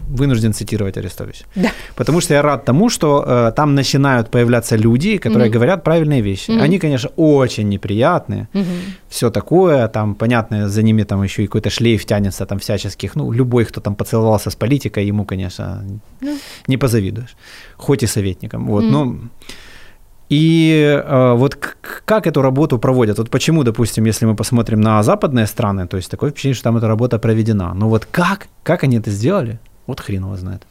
вынужден 0.08 0.52
цитировать 0.52 0.96
Арестович? 0.98 1.44
Да. 1.56 1.70
Потому 1.96 2.20
что 2.20 2.34
я 2.34 2.42
рад 2.42 2.64
тому, 2.64 2.90
что 2.90 3.24
э, 3.26 3.52
там 3.56 3.74
начинают 3.74 4.30
появляться 4.30 4.76
люди, 4.76 5.18
которые 5.18 5.48
Мгм. 5.48 5.54
говорят 5.54 5.84
правильные 5.84 6.20
вещи. 6.22 6.50
Мгм. 6.52 6.62
Они, 6.62 6.78
конечно, 6.78 7.10
очень 7.16 7.68
неприятные, 7.68 8.48
Мгм. 8.52 8.66
все 9.08 9.30
такое, 9.30 9.88
там, 9.88 10.14
понятно, 10.14 10.68
за 10.68 10.82
ними 10.82 11.04
там 11.04 11.22
еще 11.22 11.42
и 11.42 11.46
какой-то 11.46 11.70
шлейф 11.70 12.04
тянется 12.04 12.46
там 12.46 12.58
всяческих, 12.58 13.16
ну, 13.16 13.32
любой, 13.32 13.64
кто 13.64 13.80
там 13.80 13.94
поцеловался 13.94 14.50
с 14.50 14.54
политикой, 14.56 15.06
ему, 15.06 15.24
конечно, 15.24 15.82
Ну. 16.20 16.36
не 16.68 16.76
позавидуешь, 16.76 17.36
хоть 17.76 18.02
и 18.02 18.06
советником, 18.06 18.66
вот, 18.66 18.84
Мгм. 18.84 18.92
ну, 18.92 19.18
и 20.30 21.02
э, 21.06 21.34
вот 21.36 21.54
как 22.06 22.26
эту 22.26 22.42
работу 22.42 22.78
проводят? 22.78 23.18
Вот 23.18 23.30
почему, 23.30 23.62
допустим, 23.62 24.06
если 24.06 24.26
мы 24.26 24.34
посмотрим 24.34 24.80
на 24.80 25.02
западные 25.02 25.46
страны, 25.46 25.86
то 25.86 25.96
есть 25.96 26.10
такое 26.10 26.30
впечатление, 26.30 26.54
что 26.54 26.64
там 26.64 26.76
эта 26.78 26.88
работа 26.88 27.18
проведена. 27.18 27.74
Но 27.74 27.88
вот 27.88 28.06
как? 28.10 28.46
Как 28.62 28.84
они 28.84 28.96
это 28.96 29.10
сделали? 29.10 29.58
Вот 29.86 30.00
хрен 30.00 30.24
его 30.24 30.36
знает. 30.36 30.62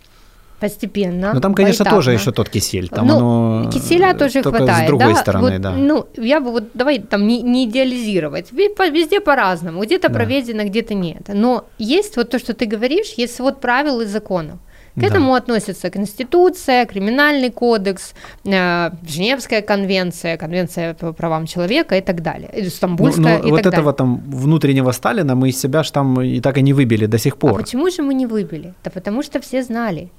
Постепенно. 0.59 1.33
Но 1.33 1.41
там, 1.41 1.55
конечно, 1.55 1.83
поэтапно. 1.83 1.97
тоже 1.97 2.13
еще 2.13 2.31
тот 2.31 2.49
кисель. 2.49 2.87
Там 2.87 3.05
ну, 3.05 3.17
оно 3.17 3.71
киселя 3.71 4.11
э, 4.11 4.17
тоже 4.17 4.41
хватает, 4.41 4.85
с 4.85 4.87
другой 4.87 5.13
да? 5.13 5.19
стороны, 5.19 5.51
Вот, 5.51 5.61
да. 5.61 5.71
Ну, 5.71 6.07
я 6.15 6.39
бы 6.39 6.51
вот, 6.51 6.63
давай 6.73 6.99
там 6.99 7.27
не, 7.27 7.41
не 7.41 7.65
идеализировать. 7.65 8.53
Везде 8.53 9.19
по-разному. 9.19 9.83
Где-то 9.83 10.07
Да. 10.07 10.13
проведено, 10.13 10.63
где-то 10.63 10.93
нет. 10.93 11.23
Но 11.27 11.65
есть 11.79 12.15
вот 12.15 12.29
то, 12.29 12.39
что 12.39 12.53
ты 12.53 12.65
говоришь, 12.65 13.13
есть 13.17 13.35
свод 13.35 13.59
правил 13.59 13.99
и 13.99 14.05
законов. 14.05 14.59
К 14.95 14.99
да. 15.01 15.07
этому 15.07 15.33
относятся 15.33 15.89
Конституция, 15.89 16.85
Криминальный 16.85 17.49
кодекс, 17.49 18.13
э, 18.45 18.91
Женевская 19.07 19.61
конвенция, 19.61 20.37
Конвенция 20.37 20.93
по 20.93 21.13
правам 21.13 21.47
человека 21.47 21.95
и 21.95 22.01
так 22.01 22.21
далее, 22.21 22.69
Стамбульская 22.69 23.37
ну, 23.37 23.43
ну, 23.43 23.47
и 23.47 23.51
вот 23.51 23.63
так 23.63 23.73
этого 23.73 23.93
там 23.93 24.21
внутреннего 24.27 24.91
Сталина 24.91 25.33
мы 25.35 25.49
из 25.49 25.59
себя 25.59 25.83
ж 25.83 25.91
там 25.91 26.21
и 26.21 26.39
так 26.41 26.57
и 26.57 26.61
не 26.61 26.73
выбили 26.73 27.07
до 27.07 27.17
сих 27.17 27.37
пор. 27.37 27.51
А 27.51 27.55
почему 27.55 27.89
же 27.89 28.03
мы 28.03 28.13
не 28.13 28.27
выбили? 28.27 28.73
Да 28.83 28.91
потому 28.91 29.23
что 29.23 29.39
все 29.39 29.63
знали. 29.63 30.09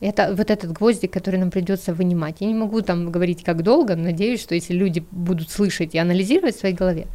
Это 0.00 0.34
вот 0.36 0.50
этот 0.50 0.72
гвоздик, 0.72 1.12
который 1.12 1.40
нам 1.40 1.50
придется 1.50 1.92
вынимать. 1.92 2.36
Я 2.40 2.46
не 2.46 2.54
могу 2.54 2.80
там 2.82 3.10
говорить 3.10 3.42
как 3.44 3.62
долго, 3.62 3.96
надеюсь, 3.96 4.40
что 4.40 4.54
если 4.54 4.72
люди 4.72 5.04
будут 5.10 5.50
слышать 5.50 5.94
и 5.94 5.98
анализировать 5.98 6.56
в 6.56 6.60
своей 6.60 6.74
голове, 6.74 7.06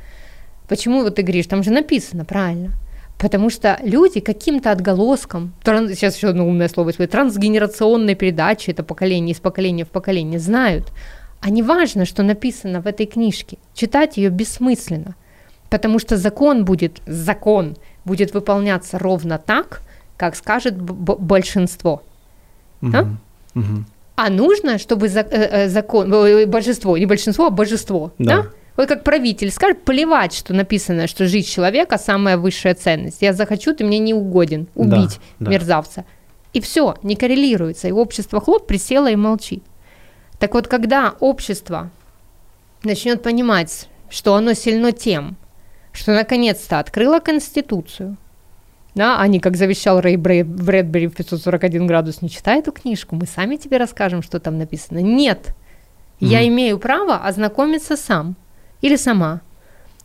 почему 0.67 1.03
вот 1.03 1.15
ты 1.15 1.23
говоришь, 1.23 1.47
там 1.47 1.63
же 1.63 1.71
написано 1.71 2.25
правильно. 2.25 2.71
Потому 3.17 3.49
что 3.49 3.79
люди 3.81 4.19
каким-то 4.19 4.71
отголоском, 4.71 5.53
транс, 5.63 5.91
сейчас 5.91 6.17
еще 6.17 6.29
одно 6.29 6.45
умное 6.45 6.67
слово, 6.67 6.91
трансгенерационной 6.91 8.15
передачи, 8.15 8.71
это 8.71 8.83
поколение 8.83 9.33
из 9.33 9.39
поколения 9.39 9.85
в 9.85 9.89
поколение, 9.89 10.39
знают. 10.39 10.91
А 11.39 11.49
не 11.49 11.63
важно, 11.63 12.05
что 12.05 12.23
написано 12.23 12.81
в 12.81 12.87
этой 12.87 13.05
книжке. 13.05 13.57
Читать 13.73 14.17
ее 14.17 14.29
бессмысленно. 14.29 15.15
Потому 15.69 15.99
что 15.99 16.17
закон 16.17 16.65
будет, 16.65 17.01
закон 17.05 17.75
будет 18.03 18.33
выполняться 18.33 18.99
ровно 18.99 19.37
так, 19.37 19.81
как 20.17 20.35
скажет 20.35 20.79
б- 20.79 21.15
большинство. 21.17 22.03
Угу. 22.81 22.95
А? 22.95 23.07
Угу. 23.55 23.85
а 24.17 24.29
нужно, 24.29 24.77
чтобы 24.77 25.07
за, 25.07 25.21
э, 25.21 25.65
э 25.65 25.69
закон, 25.69 26.13
э, 26.13 26.45
большинство, 26.45 26.97
не 26.97 27.05
большинство, 27.05 27.47
а 27.47 27.49
божество, 27.49 28.11
да? 28.19 28.43
да? 28.43 28.49
Вот 28.77 28.89
как 28.89 29.03
правитель 29.03 29.51
скажет, 29.51 29.83
плевать, 29.85 30.33
что 30.33 30.53
написано, 30.53 31.07
что 31.07 31.27
жизнь 31.27 31.47
человека 31.47 31.97
самая 31.97 32.37
высшая 32.37 32.73
ценность. 32.73 33.21
Я 33.21 33.33
захочу, 33.33 33.73
ты 33.73 33.85
мне 33.85 33.99
не 33.99 34.13
угоден, 34.13 34.67
убить 34.75 35.19
да, 35.39 35.51
мерзавца. 35.51 36.01
Да. 36.01 36.05
И 36.53 36.61
все, 36.61 36.95
не 37.03 37.15
коррелируется. 37.15 37.87
И 37.87 37.91
общество 37.91 38.41
хлоп 38.41 38.67
присело 38.67 39.09
и 39.09 39.15
молчит. 39.15 39.63
Так 40.39 40.53
вот, 40.53 40.67
когда 40.67 41.15
общество 41.19 41.89
начнет 42.83 43.23
понимать, 43.23 43.87
что 44.09 44.35
оно 44.35 44.53
сильно 44.53 44.91
тем, 44.91 45.37
что 45.93 46.13
наконец-то 46.13 46.79
открыло 46.79 47.19
Конституцию, 47.19 48.17
да, 48.93 49.19
а 49.19 49.27
не 49.27 49.39
как 49.39 49.55
завещал 49.55 50.01
Рэй 50.01 50.17
Брэдбери 50.17 51.07
в 51.07 51.15
541 51.15 51.87
градус, 51.87 52.21
не 52.21 52.29
читай 52.29 52.59
эту 52.59 52.71
книжку, 52.71 53.15
мы 53.15 53.25
сами 53.25 53.55
тебе 53.55 53.77
расскажем, 53.77 54.21
что 54.21 54.39
там 54.39 54.57
написано. 54.57 54.99
Нет, 54.99 55.47
mm 56.19 56.27
я 56.27 56.47
имею 56.47 56.79
право 56.79 57.17
ознакомиться 57.17 57.97
сам 57.97 58.37
или 58.81 58.95
сама. 58.95 59.41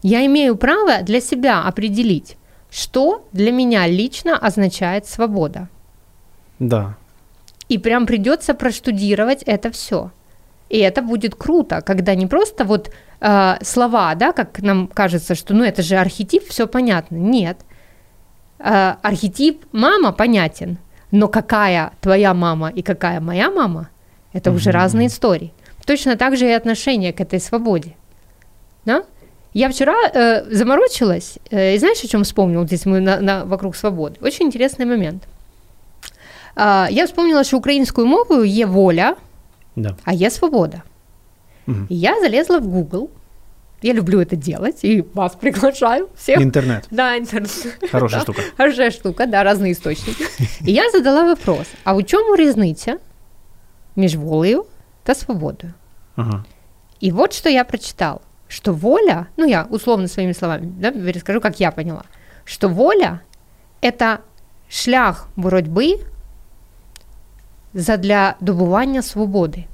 Я 0.02 0.24
имею 0.26 0.56
право 0.56 1.02
для 1.02 1.20
себя 1.20 1.62
определить, 1.62 2.36
что 2.70 3.26
для 3.32 3.52
меня 3.52 3.86
лично 3.86 4.38
означает 4.38 5.06
свобода. 5.06 5.68
Да. 6.58 6.96
И 7.68 7.78
прям 7.78 8.06
придется 8.06 8.54
проштудировать 8.54 9.42
это 9.42 9.70
все. 9.70 10.10
И 10.70 10.78
это 10.78 11.02
будет 11.02 11.34
круто, 11.34 11.80
когда 11.80 12.14
не 12.14 12.26
просто 12.26 12.64
вот 12.64 12.90
э, 13.20 13.56
слова, 13.62 14.14
да, 14.14 14.32
как 14.32 14.62
нам 14.62 14.86
кажется, 14.86 15.34
что 15.34 15.52
ну 15.52 15.64
это 15.64 15.82
же 15.82 15.96
архетип, 15.96 16.48
все 16.48 16.66
понятно. 16.66 17.16
Нет. 17.16 17.58
Э, 18.58 18.94
архетип 19.02 19.64
мама 19.72 20.12
понятен, 20.12 20.78
но 21.10 21.28
какая 21.28 21.92
твоя 22.00 22.34
мама 22.34 22.68
и 22.68 22.82
какая 22.82 23.20
моя 23.20 23.50
мама, 23.50 23.88
это 24.32 24.50
mm-hmm. 24.50 24.54
уже 24.54 24.70
разные 24.70 25.08
истории. 25.08 25.52
Точно 25.86 26.16
так 26.16 26.36
же 26.36 26.46
и 26.46 26.52
отношение 26.52 27.12
к 27.12 27.20
этой 27.20 27.40
свободе. 27.40 27.96
Да? 28.84 29.04
Я 29.52 29.68
вчера 29.68 29.94
э, 30.14 30.44
заморочилась, 30.54 31.38
э, 31.50 31.74
и 31.74 31.78
знаешь, 31.78 32.04
о 32.04 32.08
чем 32.08 32.22
вспомнил 32.22 32.64
здесь 32.66 32.86
мы 32.86 33.00
на, 33.00 33.20
на, 33.20 33.44
вокруг 33.44 33.74
свободы? 33.74 34.16
Очень 34.20 34.46
интересный 34.46 34.86
момент. 34.86 35.24
Э, 36.54 36.86
я 36.90 37.06
вспомнила, 37.06 37.42
что 37.42 37.56
украинскую 37.56 38.06
мову 38.06 38.42
е 38.42 38.66
воля, 38.66 39.16
да. 39.74 39.96
а 40.04 40.12
е 40.12 40.30
свобода. 40.30 40.82
Угу. 41.66 41.86
И 41.88 41.94
я 41.94 42.20
залезла 42.20 42.60
в 42.60 42.68
Google. 42.68 43.10
Я 43.82 43.94
люблю 43.94 44.20
это 44.20 44.36
делать 44.36 44.84
и 44.84 45.02
вас 45.14 45.34
приглашаю 45.34 46.08
всех. 46.14 46.40
Интернет. 46.40 46.86
Да, 46.90 47.16
интернет. 47.16 47.50
Хорошая 47.90 48.20
да. 48.20 48.24
штука. 48.24 48.42
Хорошая 48.56 48.90
штука, 48.90 49.26
да, 49.26 49.42
разные 49.42 49.72
источники. 49.72 50.24
И 50.60 50.72
я 50.72 50.90
задала 50.90 51.24
вопрос, 51.24 51.66
а 51.84 51.94
у 51.94 52.02
чем 52.02 52.34
разница 52.34 52.98
между 53.96 54.20
волею 54.20 54.66
и 55.06 55.14
свободой? 55.14 55.70
Ага. 56.16 56.44
И 57.00 57.10
вот 57.10 57.32
что 57.32 57.48
я 57.48 57.64
прочитала 57.64 58.20
что 58.50 58.72
воля, 58.72 59.28
ну 59.36 59.46
я 59.46 59.66
условно 59.70 60.08
своими 60.08 60.32
словами 60.32 60.72
да, 60.78 60.92
расскажу, 61.12 61.40
как 61.40 61.60
я 61.60 61.70
поняла, 61.70 62.04
что 62.44 62.68
воля– 62.68 63.20
это 63.80 64.18
шлях 64.68 65.28
боротьби 65.36 66.00
задля 67.74 68.34
добування 68.40 69.02
свободи. 69.02 69.66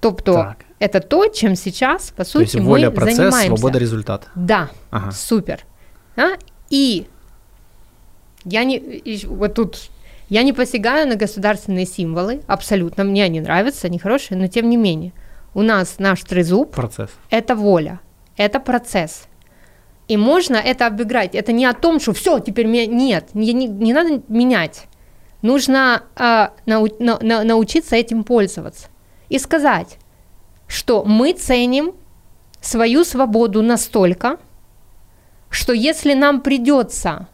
Тобто 0.00 0.32
так. 0.32 0.56
это 0.78 1.00
то, 1.00 1.28
чем 1.28 1.56
сейчас, 1.56 2.10
по 2.10 2.24
сути, 2.24 2.52
то 2.52 2.58
есть 2.58 2.66
воля, 2.66 2.90
мы 2.90 2.96
процесс, 2.96 3.16
занимаемся. 3.16 3.56
свобода, 3.56 3.78
результат. 3.78 4.28
Да, 4.34 4.68
ага. 4.90 5.12
супер. 5.12 5.64
Да? 6.16 6.36
И 6.70 7.06
я 8.44 8.64
не, 8.64 8.76
и 8.76 9.26
вот 9.26 9.54
тут 9.54 9.90
я 10.30 10.42
не 10.42 10.52
посягаю 10.52 11.06
на 11.06 11.16
государственные 11.16 11.86
символы, 11.86 12.40
абсолютно, 12.46 13.04
мне 13.04 13.24
они 13.24 13.40
нравятся, 13.40 13.88
они 13.88 13.98
хорошие, 13.98 14.38
но 14.38 14.46
тем 14.46 14.70
не 14.70 14.78
менее– 14.78 15.12
у 15.54 15.62
нас 15.62 15.98
наш 15.98 16.22
трезуб 16.22 16.72
процесс. 16.72 17.10
это 17.30 17.54
воля, 17.54 18.00
это 18.36 18.60
процесс. 18.60 19.28
И 20.06 20.16
можно 20.16 20.56
это 20.56 20.86
обыграть. 20.86 21.34
Это 21.34 21.52
не 21.52 21.64
о 21.64 21.72
том, 21.72 21.98
что 21.98 22.12
все, 22.12 22.38
теперь 22.38 22.66
меня 22.66 22.86
нет, 22.86 23.34
не, 23.34 23.52
не, 23.52 23.66
не 23.66 23.94
надо 23.94 24.22
менять. 24.28 24.86
Нужно 25.40 26.02
э, 26.16 26.48
нау, 26.66 26.88
на, 26.98 27.18
на, 27.20 27.44
научиться 27.44 27.96
этим 27.96 28.24
пользоваться. 28.24 28.88
И 29.30 29.38
сказать, 29.38 29.98
что 30.66 31.04
мы 31.04 31.32
ценим 31.32 31.94
свою 32.60 33.04
свободу 33.04 33.62
настолько, 33.62 34.38
что 35.50 35.72
если 35.72 36.14
нам 36.14 36.40
придется 36.40 37.28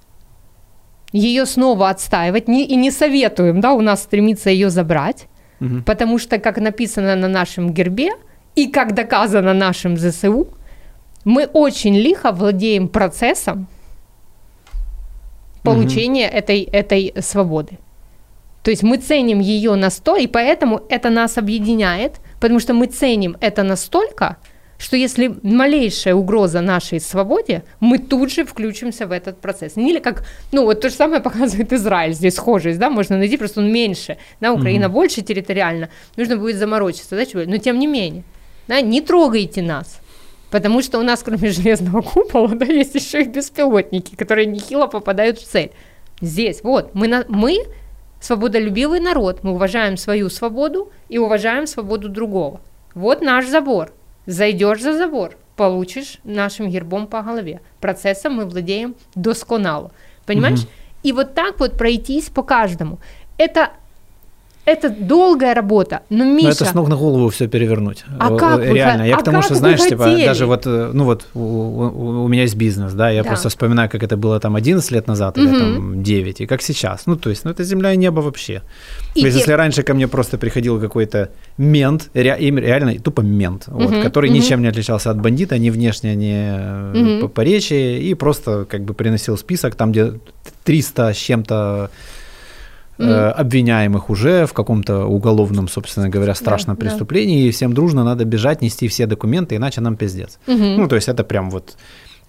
ее 1.13 1.47
снова 1.47 1.89
отстаивать, 1.89 2.49
не, 2.49 2.65
и 2.65 2.77
не 2.77 2.91
советуем, 2.91 3.61
да, 3.61 3.73
у 3.73 3.81
нас 3.81 4.03
стремиться 4.03 4.51
ее 4.51 4.71
забрать, 4.71 5.27
Угу. 5.61 5.83
Потому 5.87 6.19
что, 6.19 6.39
как 6.39 6.59
написано 6.59 7.17
на 7.17 7.29
нашем 7.29 7.73
гербе 7.73 8.11
и 8.55 8.69
как 8.69 8.95
доказано 8.95 9.55
нашим 9.55 9.97
ЗСУ, 9.97 10.49
мы 11.25 11.47
очень 11.47 11.95
лихо 11.97 12.33
владеем 12.33 12.89
процессом 12.89 13.67
получения 15.63 16.29
угу. 16.29 16.37
этой, 16.37 16.63
этой 16.63 17.15
свободы. 17.21 17.79
То 18.63 18.71
есть 18.71 18.83
мы 18.83 18.99
ценим 18.99 19.41
ее 19.41 19.75
настолько, 19.75 20.21
и 20.21 20.27
поэтому 20.27 20.83
это 20.89 21.11
нас 21.11 21.39
объединяет, 21.39 22.21
потому 22.41 22.61
что 22.61 22.75
мы 22.75 22.87
ценим 22.87 23.37
это 23.41 23.63
настолько, 23.63 24.37
что 24.81 24.97
если 24.97 25.35
малейшая 25.43 26.15
угроза 26.15 26.63
нашей 26.63 27.01
свободе, 27.01 27.65
мы 27.81 27.99
тут 27.99 28.33
же 28.33 28.45
включимся 28.47 29.07
в 29.07 29.13
этот 29.13 29.39
процесс. 29.39 29.77
Или 29.77 29.99
как, 29.99 30.25
ну 30.53 30.65
вот 30.65 30.81
то 30.81 30.89
же 30.89 30.95
самое 30.95 31.21
показывает 31.21 31.73
Израиль, 31.75 32.15
здесь 32.15 32.35
схожесть, 32.35 32.79
да, 32.79 32.89
можно 32.89 33.19
найти, 33.19 33.37
просто 33.37 33.61
он 33.61 33.71
меньше, 33.71 34.17
да, 34.41 34.53
Украина 34.53 34.87
mm-hmm. 34.87 34.89
больше 34.89 35.21
территориально, 35.21 35.91
нужно 36.17 36.39
будет 36.39 36.57
заморочиться, 36.57 37.15
да, 37.15 37.27
чего, 37.27 37.43
но 37.45 37.59
тем 37.59 37.79
не 37.79 37.87
менее, 37.87 38.25
да, 38.69 38.81
не 38.81 39.03
трогайте 39.03 39.61
нас, 39.61 40.01
потому 40.51 40.81
что 40.81 40.99
у 40.99 41.03
нас 41.03 41.23
кроме 41.23 41.51
железного 41.51 42.01
купола, 42.01 42.49
да, 42.49 42.65
есть 42.65 42.95
еще 42.95 43.23
и 43.23 43.29
беспилотники, 43.29 44.15
которые 44.15 44.47
нехило 44.47 44.87
попадают 44.87 45.39
в 45.39 45.47
цель. 45.47 45.73
Здесь, 46.23 46.63
вот, 46.63 46.95
мы, 46.95 47.07
на, 47.07 47.27
мы 47.29 47.67
свободолюбивый 48.19 49.01
народ, 49.01 49.45
мы 49.45 49.53
уважаем 49.53 49.99
свою 49.99 50.31
свободу 50.31 50.91
и 51.11 51.19
уважаем 51.19 51.67
свободу 51.67 52.09
другого. 52.09 52.63
Вот 52.95 53.21
наш 53.21 53.47
забор– 53.47 53.93
Зайдешь 54.31 54.81
за 54.81 54.97
забор, 54.97 55.37
получишь 55.57 56.21
нашим 56.23 56.69
гербом 56.69 57.09
по 57.09 57.21
голове. 57.23 57.63
Процессом 57.81 58.35
мы 58.35 58.45
владеем 58.45 58.95
досконало. 59.17 59.91
Понимаешь? 60.25 60.61
Угу. 60.61 60.69
И 61.03 61.13
вот 61.13 61.35
так 61.35 61.59
вот 61.59 61.77
пройтись 61.77 62.29
по 62.29 62.45
каждому. 62.45 63.01
Это 63.39 63.71
это 64.71 64.91
долгая 64.91 65.55
работа, 65.55 66.03
но 66.11 66.25
Миша... 66.25 66.47
Но 66.47 66.53
это 66.53 66.65
с 66.65 66.75
ног 66.75 66.89
на 66.89 66.97
голову 66.97 67.29
все 67.29 67.49
перевернуть. 67.49 68.05
А 68.19 68.37
как 68.37 68.61
Реально. 68.61 69.03
Вы, 69.03 69.09
я 69.09 69.17
а 69.17 69.21
к 69.21 69.25
тому, 69.25 69.43
что, 69.43 69.55
знаешь, 69.55 69.81
типа, 69.81 70.05
даже 70.05 70.47
вот, 70.47 70.67
э, 70.67 70.91
ну 70.93 71.05
вот, 71.05 71.27
у, 71.35 71.41
у, 71.41 72.25
у 72.25 72.29
меня 72.29 72.43
есть 72.43 72.57
бизнес, 72.57 72.93
да, 72.93 73.11
я 73.11 73.23
да. 73.23 73.29
просто 73.29 73.49
вспоминаю, 73.49 73.91
как 73.91 74.03
это 74.03 74.17
было 74.17 74.39
там 74.41 74.57
11 74.57 74.91
лет 74.91 75.07
назад, 75.07 75.39
угу. 75.39 75.47
или 75.47 75.59
там 75.59 76.03
9, 76.03 76.41
и 76.41 76.47
как 76.47 76.63
сейчас. 76.63 77.07
Ну, 77.07 77.17
то 77.17 77.31
есть, 77.31 77.45
ну, 77.45 77.51
это 77.51 77.65
земля 77.65 77.93
и 77.93 77.97
небо 77.97 78.21
вообще. 78.21 78.63
И 79.15 79.21
то 79.21 79.27
есть, 79.27 79.39
если 79.39 79.53
раньше 79.53 79.83
ко 79.83 79.95
мне 79.95 80.09
просто 80.09 80.39
приходил 80.39 80.81
какой-то 80.81 81.31
мент, 81.59 82.11
ре, 82.15 82.37
реально 82.39 82.99
тупо 82.99 83.23
мент, 83.23 83.69
угу. 83.69 83.89
вот, 83.89 84.03
который 84.03 84.31
угу. 84.31 84.37
ничем 84.37 84.63
не 84.63 84.69
отличался 84.69 85.11
от 85.11 85.21
бандита, 85.21 85.59
ни 85.59 85.71
внешне, 85.71 86.15
ни 86.15 87.17
угу. 87.17 87.23
по, 87.23 87.29
по 87.29 87.41
речи, 87.41 87.75
и 87.99 88.15
просто 88.15 88.67
как 88.69 88.83
бы 88.83 88.95
приносил 88.95 89.37
список, 89.37 89.75
там, 89.75 89.93
где 89.93 90.13
300 90.65 91.13
с 91.13 91.17
чем-то 91.17 91.91
mm-hmm. 93.01 93.31
обвиняемых 93.31 94.11
уже 94.11 94.45
в 94.47 94.53
каком-то 94.53 95.07
уголовном, 95.07 95.69
собственно 95.69 96.09
говоря, 96.09 96.35
страшном 96.35 96.77
да, 96.77 96.81
преступлении, 96.81 97.43
да. 97.43 97.49
и 97.49 97.51
всем 97.51 97.73
дружно 97.73 98.05
надо 98.05 98.25
бежать, 98.25 98.63
нести 98.63 98.87
все 98.89 99.07
документы, 99.07 99.57
иначе 99.57 99.81
нам 99.81 99.97
пиздец. 99.97 100.39
Mm-hmm. 100.47 100.77
Ну, 100.77 100.89
то 100.89 100.97
есть 100.97 101.09
это 101.09 101.25
прям 101.25 101.51
вот 101.51 101.77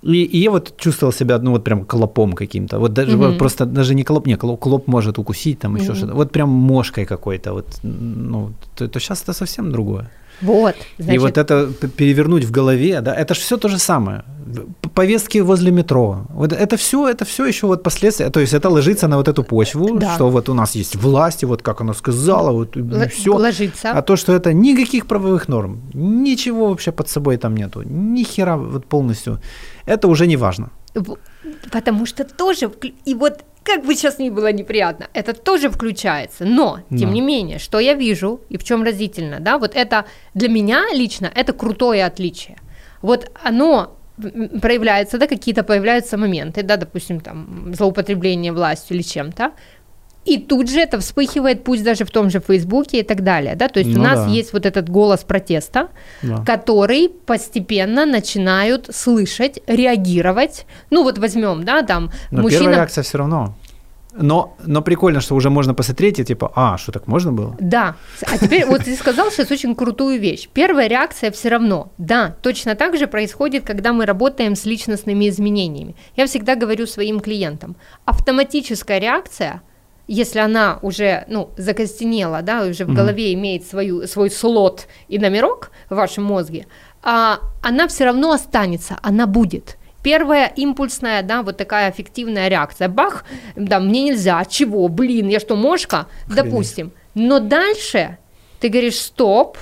И, 0.04 0.24
и 0.24 0.38
я 0.38 0.50
вот 0.50 0.74
чувствовал 0.78 1.14
себя, 1.14 1.38
ну, 1.38 1.52
вот 1.52 1.64
прям 1.64 1.86
клопом 1.86 2.34
каким-то. 2.34 2.80
Вот 2.80 2.94
даже 2.94 3.18
вот 3.18 3.38
просто 3.38 3.66
даже 3.66 3.96
не 3.96 4.04
клоп, 4.04 4.28
не, 4.28 4.36
клоп, 4.36 4.60
клоп 4.60 4.88
может 4.88 5.20
укусить, 5.20 5.60
там 5.60 5.76
еще 5.76 5.92
Мгм. 5.92 5.96
что-то. 5.96 6.14
Вот 6.16 6.32
прям 6.32 6.50
мошкой 6.50 7.06
какой-то. 7.06 7.54
Вот, 7.54 7.66
ну, 7.84 8.52
то, 8.76 8.88
то 8.88 9.00
сейчас 9.00 9.22
это 9.24 9.34
совсем 9.34 9.72
другое. 9.72 10.10
Вот, 10.42 10.76
и 10.98 11.04
значит, 11.04 11.22
вот 11.22 11.38
это 11.38 11.68
перевернуть 11.98 12.44
в 12.46 12.52
голове, 12.52 13.02
да, 13.02 13.14
это 13.16 13.34
же 13.36 13.42
все 13.42 13.58
то 13.58 13.68
же 13.70 13.78
самое. 13.80 14.24
Повестки 14.94 15.38
возле 15.40 15.72
метро. 15.72 16.26
Вот 16.30 16.52
это 16.52 16.76
все, 16.76 17.08
это 17.08 17.24
все 17.26 17.46
еще 17.46 17.68
вот 17.68 17.84
последствия. 17.84 18.30
То 18.30 18.40
есть 18.42 18.54
это 18.54 18.70
ложится 18.70 19.08
на 19.08 19.18
вот 19.18 19.28
эту 19.28 19.44
почву, 19.44 19.98
Да. 20.00 20.16
что 20.16 20.30
вот 20.30 20.50
у 20.50 20.54
нас 20.54 20.76
есть 20.76 20.96
власть, 20.96 21.44
и 21.44 21.46
вот 21.46 21.62
как 21.62 21.82
она 21.82 21.94
сказала, 21.94 22.52
вот 22.52 22.76
л- 22.78 23.08
все. 23.10 23.32
ложится. 23.34 23.92
А 23.92 24.02
то, 24.02 24.16
что 24.18 24.34
это 24.34 24.52
никаких 24.54 25.06
правовых 25.08 25.48
норм, 25.48 25.82
ничего 25.94 26.68
вообще 26.70 26.92
под 26.92 27.08
собой 27.10 27.38
там 27.38 27.56
нету, 27.56 27.84
ни 27.86 28.24
хера 28.24 28.58
вот 28.58 28.86
полностью, 28.86 29.40
это 29.86 30.08
уже 30.10 30.28
не 30.28 30.38
важно. 30.38 30.70
Потому 31.72 32.06
что 32.06 32.24
тоже, 32.26 32.70
и 33.06 33.14
вот 33.14 33.40
как 33.64 33.86
бы 33.86 33.96
сейчас 33.96 34.20
ни 34.20 34.30
было 34.30 34.52
неприятно, 34.52 35.08
это 35.14 35.34
тоже 35.34 35.70
включается. 35.70 36.46
Но, 36.46 36.80
тем 36.90 37.10
Да. 37.10 37.14
не 37.14 37.22
менее, 37.22 37.60
что 37.60 37.80
я 37.80 37.94
вижу 37.94 38.42
и 38.50 38.58
в 38.58 38.64
чем 38.64 38.84
разительно, 38.84 39.40
да, 39.40 39.58
вот 39.58 39.76
это 39.76 40.06
для 40.34 40.50
меня 40.50 40.84
лично 40.94 41.32
это 41.36 41.54
крутое 41.54 42.06
отличие. 42.06 42.58
Вот 43.02 43.32
оно 43.44 43.98
проявляется, 44.62 45.18
да, 45.18 45.28
какие-то 45.28 45.64
появляются 45.64 46.18
моменты, 46.18 46.64
да, 46.64 46.78
допустим, 46.78 47.20
там, 47.20 47.74
злоупотребление 47.74 48.52
властью 48.52 48.96
или 48.98 49.04
чем-то, 49.04 49.52
и 50.26 50.38
тут 50.38 50.70
же 50.70 50.80
это 50.80 51.00
вспыхивает, 51.00 51.64
пусть 51.64 51.84
даже 51.84 52.06
в 52.06 52.12
том 52.12 52.30
же 52.30 52.40
Фейсбуке 52.40 53.00
и 53.00 53.04
так 53.04 53.24
далее, 53.24 53.56
да, 53.56 53.68
то 53.68 53.80
есть 53.80 53.92
у 53.96 53.98
Ну 53.98 54.04
нас 54.04 54.26
да. 54.26 54.32
есть 54.32 54.54
вот 54.54 54.66
этот 54.66 54.88
голос 54.90 55.24
протеста, 55.24 55.90
Да. 56.22 56.44
который 56.46 57.10
постепенно 57.10 58.06
начинают 58.06 58.90
слышать, 58.94 59.60
реагировать. 59.68 60.66
Ну 60.92 61.04
вот 61.04 61.18
возьмем, 61.18 61.64
да, 61.64 61.82
там 61.82 62.12
Но 62.32 62.44
мужчина. 62.44 62.60
первая 62.62 62.78
реакция 62.78 63.04
все 63.04 63.18
равно. 63.18 63.56
Но, 64.14 64.58
но 64.66 64.82
прикольно, 64.82 65.22
что 65.22 65.36
уже 65.36 65.50
можно 65.50 65.74
посмотреть 65.74 66.20
и 66.20 66.26
типа, 66.26 66.52
а, 66.54 66.78
что 66.78 66.92
так 66.92 67.08
можно 67.08 67.32
было? 67.32 67.56
Да. 67.62 67.96
А 68.30 68.38
теперь 68.38 68.66
вот 68.66 68.84
ты 68.84 68.94
сказал 68.98 69.32
сейчас 69.32 69.52
очень 69.52 69.74
крутую 69.74 70.20
вещь. 70.20 70.50
Первая 70.54 70.88
реакция 70.90 71.32
все 71.32 71.48
равно. 71.48 71.94
Да, 71.98 72.36
точно 72.42 72.76
так 72.76 72.98
же 72.98 73.08
происходит, 73.08 73.64
когда 73.64 73.94
мы 73.94 74.06
работаем 74.06 74.56
с 74.58 74.66
личностными 74.66 75.30
изменениями. 75.30 75.96
Я 76.18 76.26
всегда 76.28 76.56
говорю 76.56 76.88
своим 76.88 77.22
клиентам, 77.22 77.78
автоматическая 78.04 79.00
реакция 79.00 79.62
если 80.14 80.40
она 80.40 80.80
уже, 80.82 81.24
ну, 81.30 81.52
закостенела, 81.56 82.42
да, 82.42 82.64
уже 82.64 82.84
в 82.84 82.94
голове 82.94 83.34
имеет 83.34 83.66
свою, 83.66 84.08
свой 84.08 84.30
слот 84.30 84.88
и 85.08 85.18
номерок 85.18 85.72
в 85.90 85.96
вашем 85.96 86.26
мозге, 86.26 86.68
а, 87.02 87.40
она 87.62 87.88
все 87.88 88.06
равно 88.06 88.34
останется, 88.34 88.98
она 89.02 89.26
будет. 89.26 89.78
Первая 90.04 90.48
импульсная, 90.48 91.22
да, 91.22 91.44
вот 91.44 91.56
такая 91.56 91.90
эффективная 91.92 92.50
реакция. 92.50 92.90
Бах, 92.90 93.24
да, 93.56 93.80
мне 93.80 94.04
нельзя, 94.04 94.44
чего, 94.44 94.88
блин, 94.90 95.30
я 95.30 95.40
что, 95.40 95.56
мошка? 95.56 96.08
Охренеть. 96.26 96.36
Допустим. 96.36 96.92
Но 97.16 97.40
дальше 97.40 98.18
ты 98.60 98.68
говоришь, 98.68 99.00
стоп, 99.00 99.58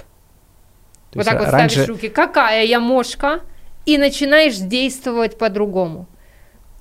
То 1.11 1.19
вот 1.19 1.25
так 1.25 1.39
вот 1.39 1.49
раньше- 1.49 1.81
ставишь 1.81 1.89
руки, 1.89 2.09
какая 2.09 2.65
я 2.65 2.79
мошка, 2.79 3.41
и 3.85 3.99
начинаешь 3.99 4.57
действовать 4.57 5.37
по-другому. 5.37 6.07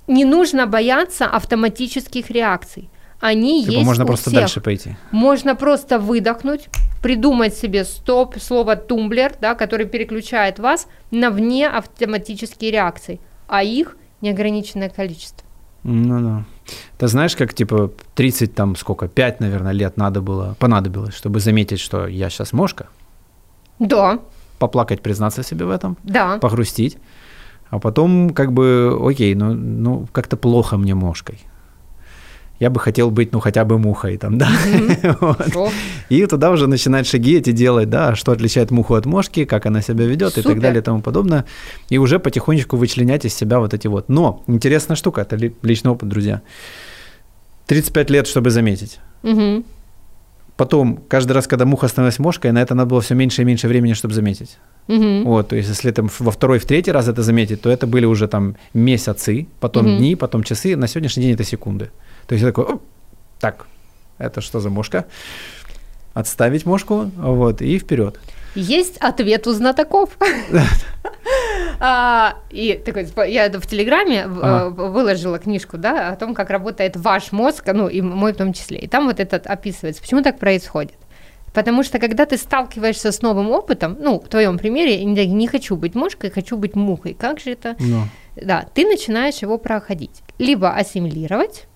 Не 0.06 0.24
нужно 0.24 0.66
бояться 0.66 1.26
автоматических 1.26 2.30
реакций. 2.30 2.88
Они 3.20 3.62
Типа 3.64 3.72
есть 3.72 3.84
можно 3.84 4.06
просто 4.06 4.30
всех. 4.30 4.40
дальше 4.40 4.60
пойти. 4.60 4.96
Можно 5.10 5.56
просто 5.56 5.98
выдохнуть, 5.98 6.68
придумать 7.02 7.54
себе 7.56 7.84
стоп, 7.84 8.36
слово 8.40 8.76
тумблер, 8.76 9.32
да, 9.40 9.54
который 9.54 9.86
переключает 9.86 10.58
вас 10.60 10.86
на 11.10 11.30
вне 11.30 11.68
автоматические 11.68 12.70
реакции, 12.70 13.20
а 13.48 13.62
их 13.64 13.96
неограниченное 14.20 14.88
количество. 14.88 15.46
Ну 15.82 16.20
да. 16.20 16.44
Ты 16.98 17.08
знаешь, 17.08 17.34
как 17.34 17.54
типа 17.54 17.90
30 18.14 18.54
там 18.54 18.76
сколько, 18.76 19.08
5, 19.08 19.40
наверное, 19.40 19.72
лет 19.72 19.96
надо 19.96 20.20
было, 20.20 20.54
понадобилось, 20.58 21.14
чтобы 21.14 21.40
заметить, 21.40 21.80
что 21.80 22.06
я 22.06 22.30
сейчас 22.30 22.52
мошка, 22.52 22.86
Да, 23.78 24.18
поплакать, 24.58 25.00
признаться 25.02 25.42
себе 25.42 25.64
в 25.64 25.70
этом, 25.70 25.96
да. 26.02 26.38
погрустить, 26.38 26.98
а 27.70 27.78
потом 27.78 28.30
как 28.30 28.52
бы, 28.52 28.96
окей, 29.00 29.34
ну, 29.34 29.54
ну 29.54 30.06
как-то 30.12 30.36
плохо 30.36 30.76
мне 30.76 30.94
мошкой. 30.94 31.38
Я 32.60 32.70
бы 32.70 32.80
хотел 32.80 33.10
быть, 33.10 33.32
ну, 33.32 33.38
хотя 33.40 33.64
бы 33.64 33.78
мухой 33.78 34.16
там, 34.16 34.36
да. 34.38 34.48
Вот. 35.20 35.72
И 36.08 36.26
туда 36.26 36.50
уже 36.50 36.66
начинать 36.66 37.06
шаги 37.06 37.36
эти 37.38 37.52
делать, 37.52 37.88
да, 37.88 38.16
что 38.16 38.32
отличает 38.32 38.70
муху 38.72 38.94
от 38.94 39.06
мошки, 39.06 39.44
как 39.44 39.66
она 39.66 39.80
себя 39.82 40.06
ведет 40.06 40.38
и 40.38 40.42
так 40.42 40.58
далее 40.60 40.80
и 40.80 40.82
тому 40.84 41.00
подобное. 41.00 41.44
И 41.88 41.98
уже 41.98 42.18
потихонечку 42.18 42.76
вычленять 42.76 43.24
из 43.24 43.34
себя 43.34 43.58
вот 43.60 43.74
эти 43.74 43.86
вот. 43.88 44.08
Но 44.08 44.42
интересная 44.48 44.96
штука, 44.96 45.20
это 45.20 45.36
ли- 45.36 45.54
личный 45.62 45.90
опыт, 45.92 46.08
друзья. 46.08 46.40
35 47.66 48.10
лет, 48.10 48.26
чтобы 48.26 48.50
заметить. 48.50 48.98
Потом, 50.56 50.98
каждый 51.08 51.32
раз, 51.32 51.46
когда 51.46 51.64
муха 51.64 51.86
становилась 51.86 52.18
мошкой, 52.18 52.50
на 52.50 52.58
это 52.60 52.74
надо 52.74 52.90
было 52.90 53.00
все 53.00 53.14
меньше 53.14 53.42
и 53.42 53.44
меньше 53.44 53.68
времени, 53.68 53.92
чтобы 53.92 54.14
заметить. 54.14 54.58
Мгм. 54.88 55.24
Вот, 55.24 55.48
то 55.50 55.56
есть, 55.56 55.68
если 55.68 55.92
там 55.92 56.10
во 56.18 56.30
второй, 56.32 56.58
в 56.58 56.64
третий 56.64 56.90
раз 56.92 57.06
это 57.06 57.22
заметить, 57.22 57.60
то 57.62 57.70
это 57.70 57.86
были 57.86 58.06
уже 58.06 58.26
там 58.26 58.56
месяцы, 58.74 59.46
потом 59.60 59.86
Мгм. 59.86 59.98
дни, 59.98 60.16
потом 60.16 60.42
часы, 60.42 60.74
на 60.76 60.88
сегодняшний 60.88 61.22
день 61.24 61.34
это 61.34 61.44
секунды. 61.44 61.90
То 62.28 62.34
есть 62.34 62.42
я 62.44 62.50
такой, 62.50 62.64
«Оп, 62.74 62.82
так, 63.40 63.66
это 64.18 64.40
что 64.40 64.60
за 64.60 64.70
мошка? 64.70 65.06
Отставить 66.14 66.66
мошку, 66.66 67.10
вот, 67.16 67.60
и 67.62 67.78
вперед. 67.78 68.20
Есть 68.54 68.96
ответ 68.98 69.46
у 69.46 69.52
знатоков. 69.52 70.10
А, 71.80 72.34
И 72.50 72.74
такой, 72.84 73.04
типа, 73.06 73.24
я 73.26 73.48
в 73.50 73.66
Телеграме 73.66 74.26
в- 74.26 74.40
Ага. 74.44 74.64
э, 74.66 74.88
выложила 74.90 75.38
книжку, 75.38 75.78
да, 75.78 76.08
о 76.10 76.16
том, 76.16 76.34
как 76.34 76.50
работает 76.50 76.96
ваш 76.96 77.30
мозг, 77.30 77.64
ну 77.72 77.86
и 77.88 78.00
мой 78.00 78.32
в 78.32 78.36
том 78.36 78.52
числе. 78.52 78.78
И 78.78 78.88
там 78.88 79.06
вот 79.06 79.20
это 79.20 79.36
описывается, 79.36 80.02
почему 80.02 80.22
так 80.22 80.38
происходит. 80.40 80.94
Потому 81.54 81.84
что 81.84 82.00
когда 82.00 82.26
ты 82.26 82.36
сталкиваешься 82.36 83.12
с 83.12 83.22
новым 83.22 83.50
опытом, 83.50 83.96
ну, 84.00 84.18
в 84.18 84.28
твоем 84.28 84.58
примере, 84.58 84.96
я 85.00 85.04
не, 85.26 85.46
хочу 85.46 85.76
быть 85.76 85.94
мошкой, 85.94 86.30
хочу 86.30 86.56
быть 86.56 86.74
мухой. 86.74 87.14
Как 87.14 87.38
же 87.38 87.52
это? 87.52 87.76
Ну, 87.78 88.02
Да, 88.34 88.66
ты 88.74 88.84
начинаешь 88.84 89.36
его 89.36 89.56
проходить. 89.56 90.22
Либо 90.38 90.70
ассимилировать, 90.74 91.66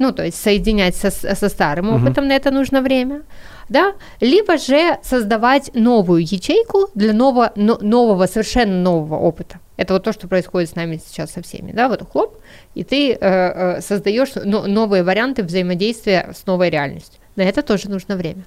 ну, 0.00 0.12
то 0.12 0.24
есть 0.24 0.42
соединять 0.42 0.96
со, 0.96 1.10
со 1.10 1.48
старым 1.48 1.86
Мгм. 1.92 2.06
опытом, 2.06 2.26
на 2.26 2.32
это 2.32 2.50
нужно 2.50 2.80
время, 2.80 3.22
да, 3.68 3.92
либо 4.20 4.56
же 4.56 4.98
создавать 5.02 5.70
новую 5.74 6.22
ячейку 6.22 6.88
для 6.94 7.12
нового, 7.12 7.52
но- 7.54 7.78
нового, 7.80 8.26
совершенно 8.26 8.72
нового 8.82 9.16
опыта. 9.20 9.60
Это 9.76 9.92
вот 9.92 10.02
то, 10.04 10.12
что 10.12 10.26
происходит 10.26 10.70
с 10.70 10.74
нами 10.74 10.98
сейчас 11.06 11.32
со 11.32 11.42
всеми, 11.42 11.72
да, 11.72 11.88
вот 11.88 12.02
хлоп, 12.10 12.38
и 12.74 12.82
ты 12.82 13.12
э, 13.12 13.16
э, 13.20 13.80
создаешь 13.82 14.30
но- 14.34 14.66
новые 14.66 15.02
варианты 15.02 15.42
взаимодействия 15.42 16.30
с 16.34 16.46
новой 16.46 16.70
реальностью. 16.70 17.20
На 17.36 17.42
это 17.42 17.62
тоже 17.62 17.90
нужно 17.90 18.16
время. 18.16 18.44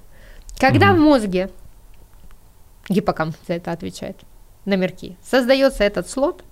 Когда 0.58 0.88
Мгм. 0.92 0.96
в 0.96 1.04
мозге, 1.04 1.50
гиппокамп 2.88 3.36
за 3.46 3.54
это 3.54 3.70
отвечает, 3.70 4.16
номерки, 4.64 5.16
создается 5.24 5.84
этот 5.84 6.10
слот, 6.10 6.42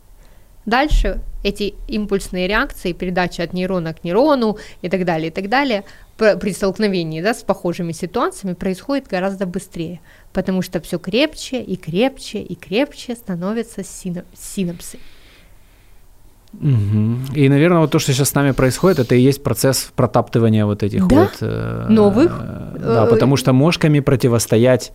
Дальше 0.66 1.20
эти 1.42 1.74
импульсные 1.88 2.46
реакции, 2.46 2.92
передача 2.92 3.42
от 3.42 3.52
нейрона 3.52 3.94
к 3.94 4.04
нейрону 4.04 4.58
и 4.80 4.88
так 4.88 5.04
далее, 5.04 5.28
и 5.28 5.30
так 5.32 5.48
далее, 5.48 5.82
пр- 6.16 6.38
при 6.38 6.52
столкновении 6.52 7.20
да, 7.20 7.34
с 7.34 7.42
похожими 7.42 7.90
ситуациями 7.92 8.54
происходит 8.54 9.08
гораздо 9.08 9.46
быстрее, 9.46 10.00
потому 10.32 10.62
что 10.62 10.80
все 10.80 10.98
крепче 10.98 11.60
и 11.60 11.74
крепче 11.76 12.38
и 12.40 12.54
крепче 12.54 13.16
становятся 13.16 13.82
сина- 13.82 14.24
синапсы. 14.38 14.98
мгм. 16.52 17.24
И, 17.34 17.48
наверное, 17.48 17.80
вот 17.80 17.90
то, 17.90 17.98
что 17.98 18.12
сейчас 18.12 18.28
с 18.28 18.34
нами 18.34 18.52
происходит, 18.52 18.98
это 19.00 19.14
и 19.14 19.20
есть 19.20 19.42
процесс 19.42 19.90
протаптывания 19.96 20.64
вот 20.66 20.82
этих 20.82 21.06
Да? 21.08 21.16
вот... 21.22 21.36
э, 21.40 21.86
Новых? 21.88 22.30
Да, 22.78 23.04
Э, 23.04 23.10
потому 23.10 23.36
что 23.36 23.52
мошками 23.52 24.00
противостоять 24.00 24.92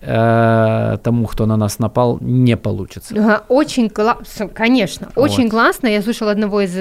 э, 0.00 0.98
тому, 1.02 1.26
кто 1.26 1.46
на 1.46 1.56
нас 1.56 1.78
напал, 1.78 2.18
не 2.20 2.56
получится. 2.56 3.14
Ага, 3.18 3.44
Очень 3.48 3.88
классно, 3.90 4.48
конечно, 4.48 5.08
очень 5.16 5.44
Вот. 5.44 5.50
классно. 5.50 5.86
Я 5.88 6.02
слушала 6.02 6.30
одного 6.30 6.60
из 6.60 6.76
э, 6.76 6.80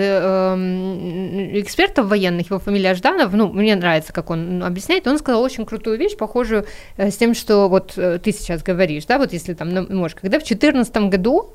м, 0.53 1.59
экспертов 1.59 2.07
военных, 2.07 2.47
его 2.49 2.59
фамилия 2.59 2.93
Жданов, 2.93 3.33
ну, 3.33 3.51
мне 3.51 3.75
нравится, 3.75 4.13
как 4.13 4.29
он 4.29 4.63
объясняет, 4.63 5.07
он 5.07 5.17
сказал 5.17 5.41
очень 5.41 5.65
крутую 5.65 5.97
вещь, 5.97 6.17
похожую 6.17 6.65
э, 6.97 7.09
с 7.11 7.17
тем, 7.17 7.33
что 7.33 7.67
вот 7.69 7.93
э, 7.97 8.19
ты 8.23 8.31
сейчас 8.31 8.63
говоришь, 8.63 9.05
да, 9.05 9.17
вот 9.17 9.33
если 9.33 9.53
там, 9.53 9.69
ну, 9.69 9.85
можешь, 9.89 10.15
когда 10.15 10.37
в 10.39 10.43
2014 10.43 10.95
году 11.09 11.49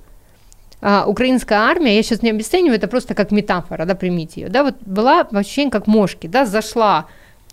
а, 0.82 1.04
украинская 1.06 1.58
армия, 1.58 1.96
я 1.96 2.02
сейчас 2.02 2.22
не 2.22 2.30
обесцениваю, 2.30 2.76
это 2.78 2.88
просто 2.88 3.14
как 3.14 3.32
метафора, 3.32 3.84
да, 3.84 3.94
примите 3.94 4.40
ее, 4.42 4.48
да, 4.48 4.64
вот 4.64 4.76
была 4.86 5.20
ощущение 5.20 5.70
как 5.70 5.86
мошки, 5.86 6.26
да, 6.26 6.46
зашла 6.46 7.06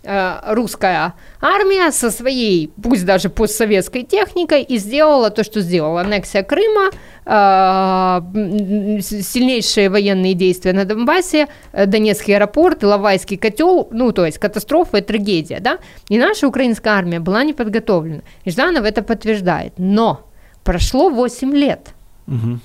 русская 0.04 1.14
армия 1.40 1.90
со 1.90 2.10
своей, 2.10 2.70
пусть 2.82 3.04
даже 3.04 3.28
постсоветской 3.28 4.04
техникой, 4.04 4.62
и 4.62 4.78
сделала 4.78 5.30
то, 5.30 5.44
что 5.44 5.60
сделала. 5.60 6.00
Аннексия 6.02 6.42
Крыма, 6.42 6.90
э, 7.24 9.00
сильнейшие 9.00 9.90
военные 9.90 10.34
действия 10.34 10.72
на 10.72 10.84
Донбассе, 10.84 11.48
э, 11.72 11.86
Донецкий 11.86 12.34
аэропорт, 12.34 12.84
Иловайский 12.84 13.36
котел, 13.36 13.88
ну, 13.90 14.12
то 14.12 14.24
есть 14.24 14.38
катастрофа 14.38 14.98
и 14.98 15.02
трагедия, 15.02 15.60
да. 15.60 15.78
И 16.08 16.18
наша 16.18 16.46
украинская 16.46 16.94
армия 16.94 17.20
была 17.20 17.44
не 17.44 17.52
подготовлена. 17.52 18.22
И 18.44 18.50
Жданов 18.50 18.84
это 18.84 19.02
подтверждает. 19.02 19.74
Но 19.78 20.28
прошло 20.62 21.10
8 21.10 21.54
лет. 21.54 21.88
Мгм. 22.26 22.60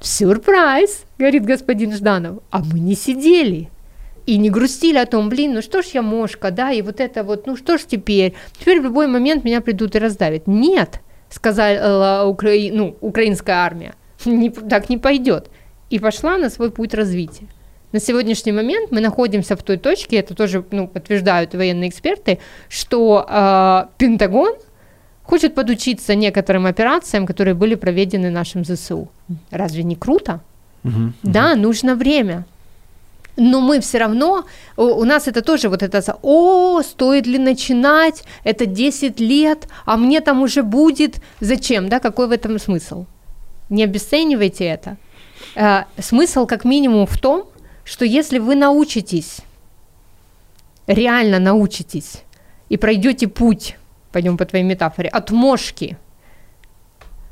Сюрприз, 0.00 1.04
говорит 1.18 1.44
господин 1.44 1.92
Жданов. 1.92 2.38
А 2.50 2.62
мы 2.64 2.80
не 2.80 2.94
сидели 2.94 3.68
и 4.30 4.38
не 4.38 4.48
грустили 4.48 4.98
о 4.98 5.06
том, 5.06 5.28
блин, 5.28 5.54
ну 5.54 5.62
что 5.62 5.82
ж 5.82 5.86
я 5.94 6.02
мошка, 6.02 6.52
да, 6.52 6.70
и 6.70 6.82
вот 6.82 7.00
это 7.00 7.24
вот, 7.24 7.46
ну 7.46 7.56
что 7.56 7.78
ж 7.78 7.80
теперь, 7.86 8.34
теперь 8.60 8.80
в 8.80 8.84
любой 8.84 9.08
момент 9.08 9.44
меня 9.44 9.60
придут 9.60 9.96
и 9.96 9.98
раздавят. 9.98 10.46
Нет, 10.46 11.00
сказала 11.30 12.24
Укра... 12.26 12.50
ну, 12.72 12.96
украинская 13.00 13.56
армия, 13.56 13.94
не, 14.24 14.50
так 14.50 14.88
не 14.88 14.98
пойдет. 14.98 15.50
И 15.90 15.98
пошла 15.98 16.38
на 16.38 16.48
свой 16.48 16.70
путь 16.70 16.94
развития. 16.94 17.46
На 17.90 17.98
сегодняшний 17.98 18.52
момент 18.52 18.92
мы 18.92 19.00
находимся 19.00 19.56
в 19.56 19.62
той 19.64 19.78
точке, 19.78 20.18
это 20.18 20.36
тоже 20.36 20.64
ну, 20.70 20.86
подтверждают 20.86 21.54
военные 21.54 21.88
эксперты, 21.88 22.38
что 22.68 23.26
э, 23.28 23.86
Пентагон 23.98 24.52
хочет 25.24 25.56
подучиться 25.56 26.14
некоторым 26.14 26.66
операциям, 26.66 27.26
которые 27.26 27.54
были 27.54 27.74
проведены 27.74 28.30
нашим 28.30 28.64
ЗСУ. 28.64 29.08
Разве 29.50 29.82
не 29.82 29.96
круто? 29.96 30.38
Угу, 30.84 31.12
да, 31.24 31.52
угу. 31.52 31.62
нужно 31.62 31.96
время. 31.96 32.44
Но 33.36 33.60
мы 33.60 33.80
все 33.80 33.98
равно, 33.98 34.44
у, 34.76 35.04
нас 35.04 35.28
это 35.28 35.42
тоже 35.42 35.68
вот 35.68 35.82
это, 35.82 36.18
о, 36.22 36.82
стоит 36.82 37.26
ли 37.26 37.38
начинать, 37.38 38.24
это 38.44 38.66
10 38.66 39.20
лет, 39.20 39.68
а 39.84 39.96
мне 39.96 40.20
там 40.20 40.42
уже 40.42 40.62
будет, 40.62 41.22
зачем, 41.40 41.88
да, 41.88 42.00
какой 42.00 42.26
в 42.26 42.32
этом 42.32 42.58
смысл? 42.58 43.06
Не 43.68 43.84
обесценивайте 43.84 44.64
это. 44.64 44.96
Э, 45.54 45.84
смысл 45.98 46.46
как 46.46 46.64
минимум 46.64 47.06
в 47.06 47.18
том, 47.18 47.44
что 47.84 48.04
если 48.04 48.38
вы 48.38 48.56
научитесь, 48.56 49.38
реально 50.86 51.38
научитесь 51.38 52.22
и 52.68 52.76
пройдете 52.76 53.28
путь, 53.28 53.76
пойдем 54.12 54.36
по 54.36 54.44
твоей 54.44 54.64
метафоре, 54.64 55.08
от 55.08 55.30
мошки 55.30 55.96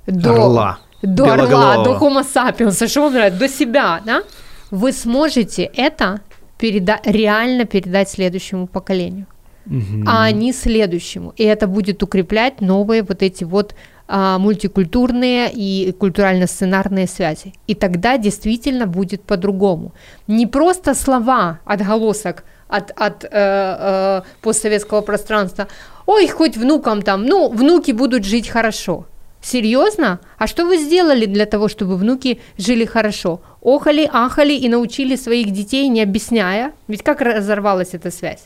до 0.07 0.33
орла, 0.33 0.79
до, 1.03 1.33
орла, 1.33 1.85
до 1.85 1.97
homo 1.97 2.25
sapiens, 2.25 2.87
что 2.89 3.03
вам 3.03 3.13
нравится, 3.13 3.39
до 3.39 3.49
себя, 3.49 4.01
да, 4.05 4.23
вы 4.71 4.93
сможете 4.93 5.65
это 5.65 6.21
переда- 6.59 7.01
реально 7.05 7.65
передать 7.65 8.09
следующему 8.09 8.67
поколению, 8.67 9.27
угу. 9.67 10.05
а 10.07 10.31
не 10.31 10.53
следующему. 10.53 11.33
И 11.37 11.45
это 11.45 11.67
будет 11.67 12.03
укреплять 12.03 12.61
новые 12.61 13.03
вот 13.03 13.23
эти 13.23 13.45
вот 13.45 13.75
а, 14.11 14.39
мультикультурные 14.39 15.51
и 15.53 15.93
культурально-сценарные 15.93 17.07
связи. 17.07 17.53
И 17.67 17.75
тогда 17.75 18.17
действительно 18.17 18.87
будет 18.87 19.23
по-другому. 19.23 19.93
Не 20.27 20.47
просто 20.47 20.95
слова, 20.95 21.61
отголосок 21.67 22.45
от, 22.69 22.91
от 22.97 23.25
э, 23.25 23.29
э, 23.33 24.23
постсоветского 24.41 25.01
пространства. 25.01 25.69
Ой, 26.07 26.27
хоть 26.29 26.57
внукам 26.57 27.03
там, 27.03 27.27
ну, 27.27 27.49
внуки 27.51 27.93
будут 27.93 28.25
жить 28.25 28.49
хорошо. 28.49 29.07
Серьезно? 29.51 30.21
А 30.37 30.47
что 30.47 30.67
вы 30.67 30.77
сделали 30.77 31.25
для 31.25 31.47
того, 31.47 31.69
чтобы 31.69 31.97
внуки 31.97 32.39
жили 32.59 32.85
хорошо? 32.85 33.41
Охали, 33.63 34.07
ахали 34.13 34.53
и 34.53 34.69
научили 34.69 35.17
своих 35.17 35.53
детей, 35.53 35.89
не 35.89 36.03
объясняя? 36.03 36.75
Ведь 36.87 37.03
как 37.03 37.23
разорвалась 37.23 37.95
эта 37.95 38.11
связь? 38.11 38.45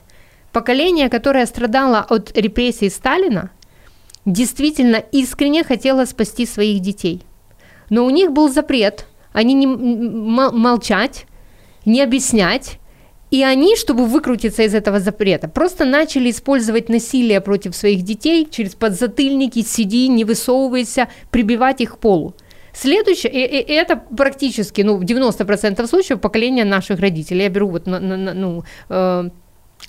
Поколение, 0.53 1.09
которое 1.09 1.45
страдало 1.47 2.07
от 2.09 2.39
репрессий 2.39 2.89
Сталина, 2.89 3.51
действительно 4.27 5.03
искренне 5.11 5.65
хотела 5.65 6.05
спасти 6.05 6.47
своих 6.47 6.79
детей. 6.79 7.23
Но 7.91 8.07
у 8.07 8.11
них 8.11 8.31
был 8.31 8.49
запрет, 8.49 9.07
они 9.33 9.55
не 9.55 9.67
молчать, 9.67 11.27
не 11.85 12.01
объяснять, 12.01 12.79
и 13.33 13.43
они, 13.43 13.77
чтобы 13.77 14.07
выкрутиться 14.07 14.63
из 14.63 14.75
этого 14.75 15.01
запрета, 15.01 15.49
просто 15.49 15.85
начали 15.85 16.31
использовать 16.31 16.89
насилие 16.89 17.41
против 17.41 17.75
своих 17.75 18.03
детей 18.03 18.47
через 18.51 18.75
подзатыльники, 18.75 19.63
сиди, 19.63 20.09
не 20.09 20.25
высовывайся, 20.25 21.09
прибивать 21.31 21.81
их 21.81 21.95
к 21.95 21.99
полу. 21.99 22.35
Следующее, 22.75 23.33
и, 23.33 23.61
и, 23.61 23.73
это 23.73 23.97
практически, 23.97 24.83
ну, 24.83 24.97
в 24.97 25.03
90% 25.03 25.87
случаев 25.87 26.21
поколение 26.21 26.65
наших 26.65 27.01
родителей, 27.01 27.45
я 27.45 27.49
беру 27.49 27.69
вот 27.69 27.87
на, 27.87 28.01
на, 28.01 28.35
ну, 28.35 28.65
э, 28.91 29.31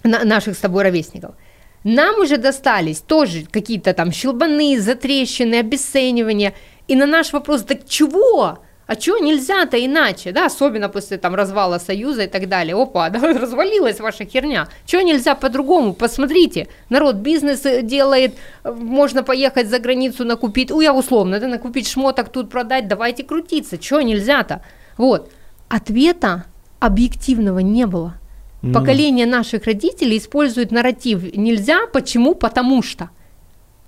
на, 0.04 0.24
наших 0.24 0.56
с 0.56 0.60
тобой 0.60 0.84
ровесников– 0.84 1.36
нам 1.84 2.20
уже 2.20 2.38
достались 2.38 3.00
тоже 3.00 3.46
какие-то 3.52 3.94
там 3.94 4.12
щелбаны, 4.12 4.80
затрещины, 4.80 5.56
обесценивания. 5.56 6.54
И 6.88 6.96
на 6.96 7.06
наш 7.06 7.34
вопрос, 7.34 7.64
так 7.64 7.86
чего? 7.88 8.60
А 8.86 8.96
чего 8.96 9.18
нельзя-то 9.18 9.78
иначе, 9.78 10.32
да, 10.32 10.48
особенно 10.48 10.90
после 10.90 11.18
там 11.18 11.36
развала 11.36 11.80
Союза 11.80 12.24
и 12.24 12.28
так 12.28 12.50
далее. 12.50 12.76
Опа, 12.76 13.10
да, 13.12 13.20
развалилась 13.20 14.00
ваша 14.00 14.26
херня. 14.26 14.68
Чего 14.86 15.02
нельзя 15.02 15.36
по-другому? 15.36 15.94
Посмотрите, 15.94 16.68
народ 16.90 17.16
бизнес 17.16 17.66
э, 17.66 17.82
делает, 17.82 18.34
можно 18.64 19.24
поехать 19.24 19.70
за 19.70 19.80
границу 19.80 20.26
накупить, 20.26 20.72
у 20.72 20.82
я 20.82 20.94
условно, 20.94 21.40
да, 21.40 21.48
накупить 21.48 21.88
шмоток 21.88 22.30
тут 22.30 22.50
продать, 22.50 22.88
давайте 22.88 23.24
крутиться. 23.24 23.78
Чего 23.78 24.02
нельзя-то? 24.02 24.62
Вот. 24.98 25.32
Ответа 25.70 26.46
объективного 26.80 27.60
не 27.60 27.86
было. 27.86 28.16
Ну. 28.62 28.74
Поколение 28.74 29.26
наших 29.26 29.66
родителей 29.66 30.18
использует 30.18 30.72
нарратив 30.72 31.36
нельзя, 31.36 31.88
почему? 31.92 32.34
Потому 32.36 32.82
что. 32.82 33.10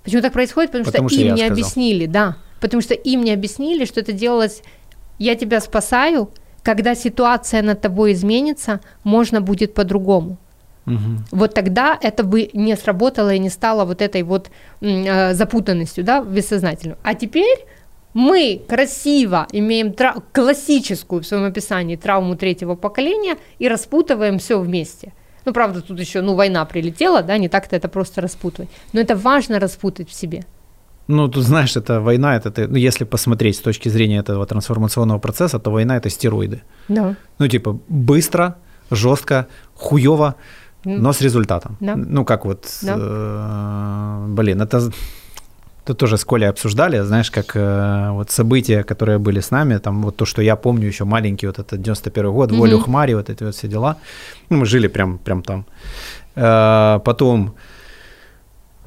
Почему 0.03 0.21
так 0.21 0.33
происходит? 0.33 0.71
Потому, 0.71 0.85
Потому 0.85 1.09
что, 1.09 1.17
что 1.17 1.27
им 1.27 1.35
не 1.35 1.39
сказал. 1.39 1.51
объяснили, 1.53 2.05
да. 2.05 2.37
Потому 2.59 2.81
что 2.81 2.93
им 2.93 3.23
не 3.23 3.31
объяснили, 3.31 3.85
что 3.85 3.99
это 4.01 4.11
делалось, 4.11 4.63
я 5.19 5.35
тебя 5.35 5.61
спасаю, 5.61 6.29
когда 6.63 6.95
ситуация 6.95 7.61
над 7.61 7.81
тобой 7.81 8.13
изменится, 8.13 8.79
можно 9.03 9.41
будет 9.41 9.73
по-другому. 9.73 10.37
Угу. 10.87 10.97
Вот 11.31 11.53
тогда 11.53 11.97
это 12.01 12.23
бы 12.23 12.49
не 12.53 12.75
сработало 12.75 13.33
и 13.33 13.39
не 13.39 13.49
стало 13.49 13.85
вот 13.85 14.01
этой 14.01 14.23
вот 14.23 14.49
э, 14.81 15.33
запутанностью, 15.33 16.03
да, 16.03 16.21
бессознательно. 16.21 16.97
А 17.03 17.15
теперь 17.15 17.65
мы 18.13 18.61
красиво 18.67 19.47
имеем 19.51 19.93
тра- 19.93 20.15
классическую 20.31 21.21
в 21.21 21.25
своем 21.25 21.45
описании 21.45 21.95
травму 21.95 22.35
третьего 22.35 22.75
поколения 22.75 23.37
и 23.59 23.67
распутываем 23.67 24.37
все 24.37 24.59
вместе. 24.59 25.13
Ну, 25.45 25.53
правда, 25.53 25.81
тут 25.81 25.99
еще, 25.99 26.21
ну, 26.21 26.33
война 26.33 26.65
прилетела, 26.65 27.21
да, 27.21 27.37
не 27.37 27.49
так-то 27.49 27.75
это 27.75 27.87
просто 27.87 28.21
распутывать. 28.21 28.69
Но 28.93 28.99
это 28.99 29.15
важно 29.15 29.59
распутать 29.59 30.09
в 30.09 30.13
себе. 30.13 30.45
Ну, 31.07 31.27
тут 31.27 31.43
знаешь, 31.43 31.77
это 31.77 32.01
война, 32.01 32.35
это 32.35 32.49
ты, 32.49 32.67
ну, 32.67 32.77
если 32.77 33.05
посмотреть 33.05 33.55
с 33.55 33.59
точки 33.59 33.89
зрения 33.89 34.19
этого 34.19 34.45
трансформационного 34.45 35.19
процесса, 35.19 35.59
то 35.59 35.71
война 35.71 35.97
это 35.97 36.09
стероиды. 36.09 36.61
Да. 36.87 37.15
Ну, 37.39 37.47
типа, 37.47 37.79
быстро, 37.89 38.55
жестко, 38.91 39.47
хуево, 39.75 40.35
но 40.85 41.13
с 41.13 41.21
результатом. 41.21 41.77
Да. 41.79 41.95
Ну, 41.95 42.25
как 42.25 42.45
вот, 42.45 42.65
да. 42.81 42.95
э, 42.97 44.25
блин, 44.29 44.61
это 44.61 44.91
Тут 45.85 45.99
тоже 45.99 46.17
с 46.17 46.25
Колей 46.25 46.49
обсуждали, 46.49 47.03
знаешь, 47.03 47.29
как 47.29 47.55
э, 47.55 48.09
вот 48.11 48.31
события, 48.31 48.83
которые 48.83 49.19
были 49.19 49.39
с 49.39 49.51
нами, 49.51 49.77
там 49.77 50.01
вот 50.01 50.15
то, 50.17 50.25
что 50.25 50.41
я 50.41 50.55
помню 50.55 50.87
еще 50.87 51.03
маленький, 51.03 51.45
вот 51.47 51.59
этот 51.59 51.79
91 51.79 52.31
год, 52.31 52.51
mm-hmm. 52.51 52.57
Волю 52.57 52.79
Хмари, 52.79 53.13
вот 53.13 53.29
эти 53.29 53.43
вот 53.43 53.53
все 53.53 53.67
дела. 53.67 53.97
Ну, 54.49 54.57
мы 54.57 54.65
жили 54.65 54.87
прям, 54.87 55.19
прям 55.19 55.43
там. 55.43 55.65
Э, 56.35 56.99
потом 57.05 57.53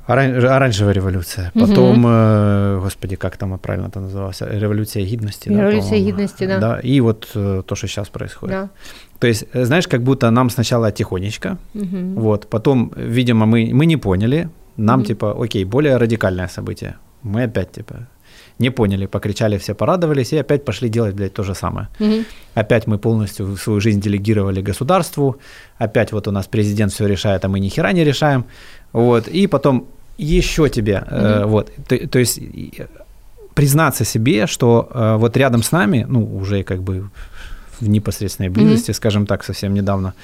оран- 0.08 0.44
оранжевая 0.44 0.94
революция, 0.94 1.52
потом, 1.54 2.04
э, 2.06 2.80
господи, 2.82 3.16
как 3.16 3.36
там 3.36 3.58
правильно 3.58 3.88
это 3.88 4.00
называлось, 4.00 4.40
революция 4.40 5.04
гидности. 5.04 5.48
Революция 5.48 5.98
да, 5.98 6.06
гидности, 6.06 6.46
да. 6.46 6.58
да. 6.58 6.80
И 6.80 7.00
вот 7.00 7.28
э, 7.34 7.62
то, 7.66 7.74
что 7.76 7.86
сейчас 7.86 8.08
происходит. 8.08 8.56
Да. 8.56 8.68
То 9.18 9.26
есть, 9.26 9.44
э, 9.52 9.64
знаешь, 9.64 9.86
как 9.86 10.02
будто 10.02 10.30
нам 10.30 10.50
сначала 10.50 10.90
тихонечко, 10.90 11.58
mm-hmm. 11.74 12.14
вот, 12.14 12.46
потом, 12.48 12.92
видимо, 12.96 13.46
мы, 13.46 13.70
мы 13.72 13.86
не 13.86 13.96
поняли, 13.96 14.48
нам, 14.76 15.00
mm-hmm. 15.00 15.06
типа, 15.06 15.44
окей, 15.44 15.64
более 15.64 15.96
радикальное 15.98 16.48
событие. 16.48 16.94
Мы 17.22 17.44
опять, 17.44 17.72
типа, 17.72 17.94
не 18.58 18.70
поняли, 18.70 19.06
покричали, 19.06 19.58
все 19.58 19.74
порадовались, 19.74 20.32
и 20.32 20.38
опять 20.38 20.64
пошли 20.64 20.88
делать, 20.88 21.14
блядь, 21.14 21.34
то 21.34 21.42
же 21.42 21.54
самое. 21.54 21.88
Mm-hmm. 21.98 22.24
Опять 22.54 22.86
мы 22.86 22.98
полностью 22.98 23.56
свою 23.56 23.80
жизнь 23.80 24.00
делегировали 24.00 24.62
государству, 24.62 25.36
опять 25.78 26.12
вот 26.12 26.28
у 26.28 26.30
нас 26.30 26.46
президент 26.46 26.92
все 26.92 27.06
решает, 27.06 27.44
а 27.44 27.48
мы 27.48 27.60
ни 27.60 27.68
хера 27.68 27.92
не 27.92 28.04
решаем, 28.04 28.44
вот, 28.92 29.28
и 29.28 29.46
потом 29.46 29.86
еще 30.18 30.68
тебе, 30.68 31.04
mm-hmm. 31.06 31.42
э, 31.42 31.44
вот, 31.46 31.72
то, 31.88 32.08
то 32.08 32.18
есть 32.18 32.40
признаться 33.54 34.04
себе, 34.04 34.46
что 34.46 34.88
э, 34.92 35.16
вот 35.18 35.36
рядом 35.36 35.62
с 35.62 35.72
нами, 35.72 36.06
ну, 36.08 36.36
уже 36.36 36.62
как 36.62 36.82
бы 36.82 37.10
в 37.80 37.88
непосредственной 37.88 38.50
близости, 38.50 38.90
mm-hmm. 38.90 38.96
скажем 38.96 39.26
так, 39.26 39.44
совсем 39.44 39.74
недавно, 39.74 40.14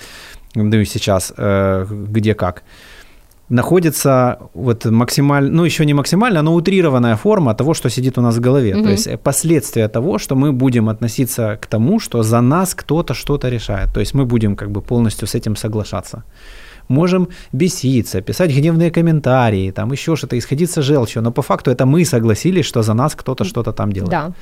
ну 0.55 0.81
и 0.81 0.85
сейчас, 0.85 1.33
э, 1.37 1.87
где 1.91 2.35
как, 2.35 2.63
находится 3.49 4.39
вот 4.55 4.85
максимально, 4.85 5.51
ну 5.51 5.65
еще 5.65 5.87
не 5.87 5.95
максимально, 5.95 6.43
но 6.43 6.55
утрированная 6.55 7.17
форма 7.17 7.55
того, 7.55 7.75
что 7.75 7.91
сидит 7.91 8.19
у 8.19 8.23
нас 8.23 8.37
в 8.37 8.41
голове. 8.41 8.75
Угу. 8.75 8.85
То 8.85 8.91
есть 8.91 9.21
последствия 9.23 9.89
того, 9.89 10.19
что 10.19 10.35
мы 10.35 10.53
будем 10.53 10.89
относиться 10.89 11.59
к 11.61 11.67
тому, 11.67 12.01
что 12.01 12.23
за 12.23 12.41
нас 12.41 12.75
кто-то 12.75 13.15
что-то 13.15 13.49
решает. 13.49 13.93
То 13.93 14.01
есть 14.01 14.15
мы 14.15 14.25
будем 14.25 14.57
как 14.57 14.71
бы 14.71 14.81
полностью 14.81 15.29
с 15.29 15.35
этим 15.35 15.57
соглашаться. 15.57 16.23
Можем 16.89 17.29
беситься, 17.53 18.21
писать 18.21 18.51
гневные 18.51 18.91
комментарии, 18.91 19.71
там 19.71 19.93
еще 19.93 20.17
что-то, 20.17 20.37
исходиться 20.37 20.83
желчью, 20.83 21.23
но 21.23 21.33
по 21.33 21.43
факту 21.43 21.71
это 21.71 21.87
мы 21.87 22.05
согласились, 22.05 22.67
что 22.67 22.83
за 22.83 22.95
нас 22.95 23.15
кто-то 23.15 23.45
что-то 23.45 23.73
там 23.73 23.93
делает. 23.93 24.11
Да. 24.11 24.33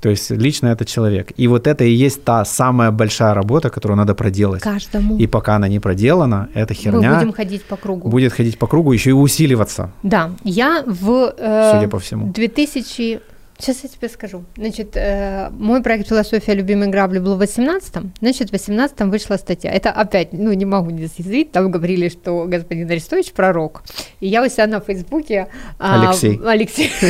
То 0.00 0.10
есть 0.10 0.30
лично 0.30 0.68
этот 0.68 0.86
человек. 0.86 1.32
И 1.38 1.48
вот 1.48 1.66
это 1.66 1.84
и 1.84 1.90
есть 1.90 2.24
та 2.24 2.44
самая 2.44 2.90
большая 2.90 3.32
работа, 3.34 3.70
которую 3.70 3.96
надо 3.96 4.14
проделать. 4.14 4.62
Каждому. 4.62 5.16
И 5.16 5.26
пока 5.26 5.56
она 5.56 5.68
не 5.68 5.80
проделана, 5.80 6.48
эта 6.54 6.74
херня... 6.74 7.10
Мы 7.10 7.16
будем 7.16 7.32
ходить 7.32 7.64
по 7.64 7.76
кругу. 7.76 8.10
Будет 8.10 8.34
ходить 8.34 8.58
по 8.58 8.66
кругу, 8.66 8.92
еще 8.92 9.10
и 9.10 9.12
усиливаться. 9.14 9.90
Да, 10.02 10.30
я 10.44 10.82
в... 10.86 11.34
Э, 11.38 11.72
Судя 11.72 11.88
по 11.88 11.98
всему. 11.98 12.32
2000 12.34 13.20
Сейчас 13.58 13.84
я 13.84 13.88
тебе 13.88 14.08
скажу. 14.08 14.44
Значит, 14.56 14.96
э, 14.96 15.48
мой 15.50 15.80
проект 15.80 16.08
«Философия 16.08 16.54
любимой 16.54 16.88
грабли» 16.88 17.20
был 17.20 17.36
в 17.36 17.42
18-м, 17.42 18.12
значит, 18.20 18.50
в 18.50 18.52
18-м 18.52 19.10
вышла 19.10 19.36
статья. 19.36 19.70
Это 19.70 19.90
опять, 19.90 20.32
ну, 20.32 20.52
не 20.52 20.64
могу 20.64 20.90
не 20.90 21.06
съязвить, 21.06 21.52
там 21.52 21.70
говорили, 21.70 22.08
что 22.08 22.46
господин 22.48 22.90
Арестович 22.90 23.32
пророк. 23.32 23.84
И 24.18 24.26
я 24.26 24.42
у 24.42 24.48
себя 24.48 24.66
на 24.66 24.80
Фейсбуке... 24.80 25.46
а, 25.78 26.10
Алексей. 26.10 26.40
Алексей. 26.44 26.90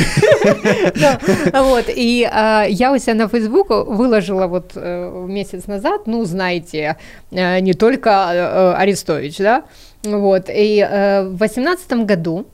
Вот, 1.52 1.86
и 1.88 2.28
а, 2.30 2.64
я 2.68 2.92
у 2.92 2.98
себя 2.98 3.14
на 3.14 3.28
Фейсбук 3.28 3.70
выложила 3.70 4.46
вот 4.46 4.72
э, 4.74 5.26
месяц 5.26 5.66
назад, 5.66 6.06
ну, 6.06 6.24
знаете, 6.24 6.96
э, 7.30 7.60
не 7.60 7.72
только 7.72 8.10
э, 8.10 8.74
Арестович, 8.74 9.38
да, 9.38 9.64
вот, 10.04 10.46
и 10.48 10.86
в 11.30 11.38
18 11.38 12.04
году 12.04 12.46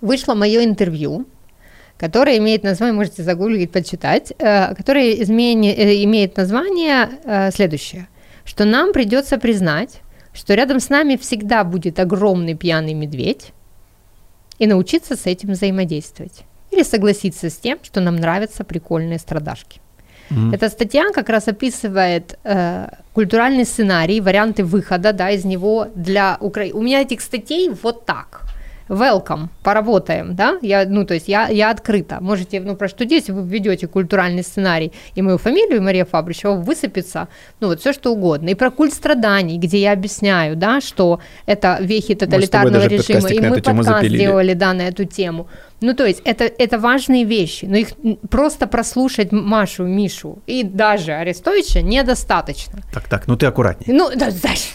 вышло 0.00 0.34
мое 0.34 0.64
интервью, 0.64 1.26
которое 1.98 2.38
имеет 2.38 2.64
название, 2.64 2.94
можете 2.94 3.22
загуглить, 3.22 3.72
почитать, 3.72 4.32
э, 4.38 4.74
которое 4.74 5.14
измени- 5.14 5.74
э, 5.74 6.04
имеет 6.04 6.36
название 6.36 7.08
э, 7.24 7.50
следующее, 7.50 8.08
что 8.44 8.64
нам 8.64 8.92
придется 8.92 9.38
признать, 9.38 10.00
что 10.32 10.54
рядом 10.54 10.80
с 10.80 10.88
нами 10.88 11.16
всегда 11.16 11.64
будет 11.64 11.98
огромный 12.00 12.54
пьяный 12.54 12.94
медведь, 12.94 13.52
и 14.58 14.66
научиться 14.66 15.16
с 15.16 15.26
этим 15.26 15.52
взаимодействовать. 15.52 16.44
Или 16.70 16.82
согласиться 16.82 17.50
с 17.50 17.56
тем, 17.56 17.78
что 17.82 18.00
нам 18.00 18.16
нравятся 18.16 18.64
прикольные 18.64 19.18
страдашки. 19.18 19.80
Мгм. 20.30 20.54
Эта 20.54 20.68
статья 20.68 21.04
как 21.12 21.28
раз 21.28 21.48
описывает 21.48 22.38
э, 22.44 22.88
культуральный 23.12 23.64
сценарий, 23.64 24.20
варианты 24.20 24.64
выхода 24.64 25.12
да, 25.12 25.30
из 25.30 25.44
него 25.44 25.88
для 25.94 26.36
Украины. 26.40 26.78
У 26.78 26.82
меня 26.82 27.02
этих 27.02 27.20
статей 27.20 27.70
вот 27.82 28.06
так. 28.06 28.43
Welcome, 28.88 29.48
поработаем, 29.62 30.34
да? 30.34 30.58
Я, 30.60 30.84
ну, 30.86 31.06
то 31.06 31.14
есть 31.14 31.26
я, 31.26 31.48
я 31.48 31.70
открыта. 31.70 32.18
Можете, 32.20 32.60
ну, 32.60 32.76
проштудить, 32.76 33.22
если 33.22 33.32
вы 33.32 33.46
введете 33.48 33.86
культуральный 33.86 34.42
сценарий 34.42 34.92
и 35.14 35.22
мою 35.22 35.38
фамилию, 35.38 35.82
Мария 35.82 36.04
Фабричева, 36.04 36.56
высыпется, 36.56 37.28
ну, 37.60 37.68
вот 37.68 37.80
все 37.80 37.92
что 37.94 38.12
угодно. 38.12 38.50
И 38.50 38.54
про 38.54 38.70
культ 38.70 38.92
страданий, 38.92 39.58
где 39.58 39.78
я 39.78 39.92
объясняю, 39.92 40.56
да, 40.56 40.80
что 40.82 41.20
это 41.46 41.78
вехи 41.80 42.14
тоталитарного 42.14 42.86
режима. 42.86 43.28
И 43.28 43.40
мы 43.40 43.62
подкаст 43.62 44.06
сделали, 44.06 44.52
да, 44.52 44.74
на 44.74 44.82
эту 44.82 45.04
тему. 45.04 45.48
Ну, 45.80 45.94
то 45.94 46.06
есть 46.06 46.22
это, 46.24 46.44
это 46.44 46.78
важные 46.78 47.24
вещи, 47.24 47.64
но 47.64 47.76
их 47.76 47.88
просто 48.30 48.66
прослушать 48.66 49.32
Машу, 49.32 49.84
Мишу 49.84 50.38
и 50.46 50.62
даже 50.62 51.12
Арестовича 51.12 51.82
недостаточно. 51.82 52.80
Так, 52.92 53.08
так, 53.08 53.26
ну 53.26 53.36
ты 53.36 53.46
аккуратней. 53.46 53.94
Ну, 53.94 54.10
да, 54.14 54.30
знаешь, 54.30 54.72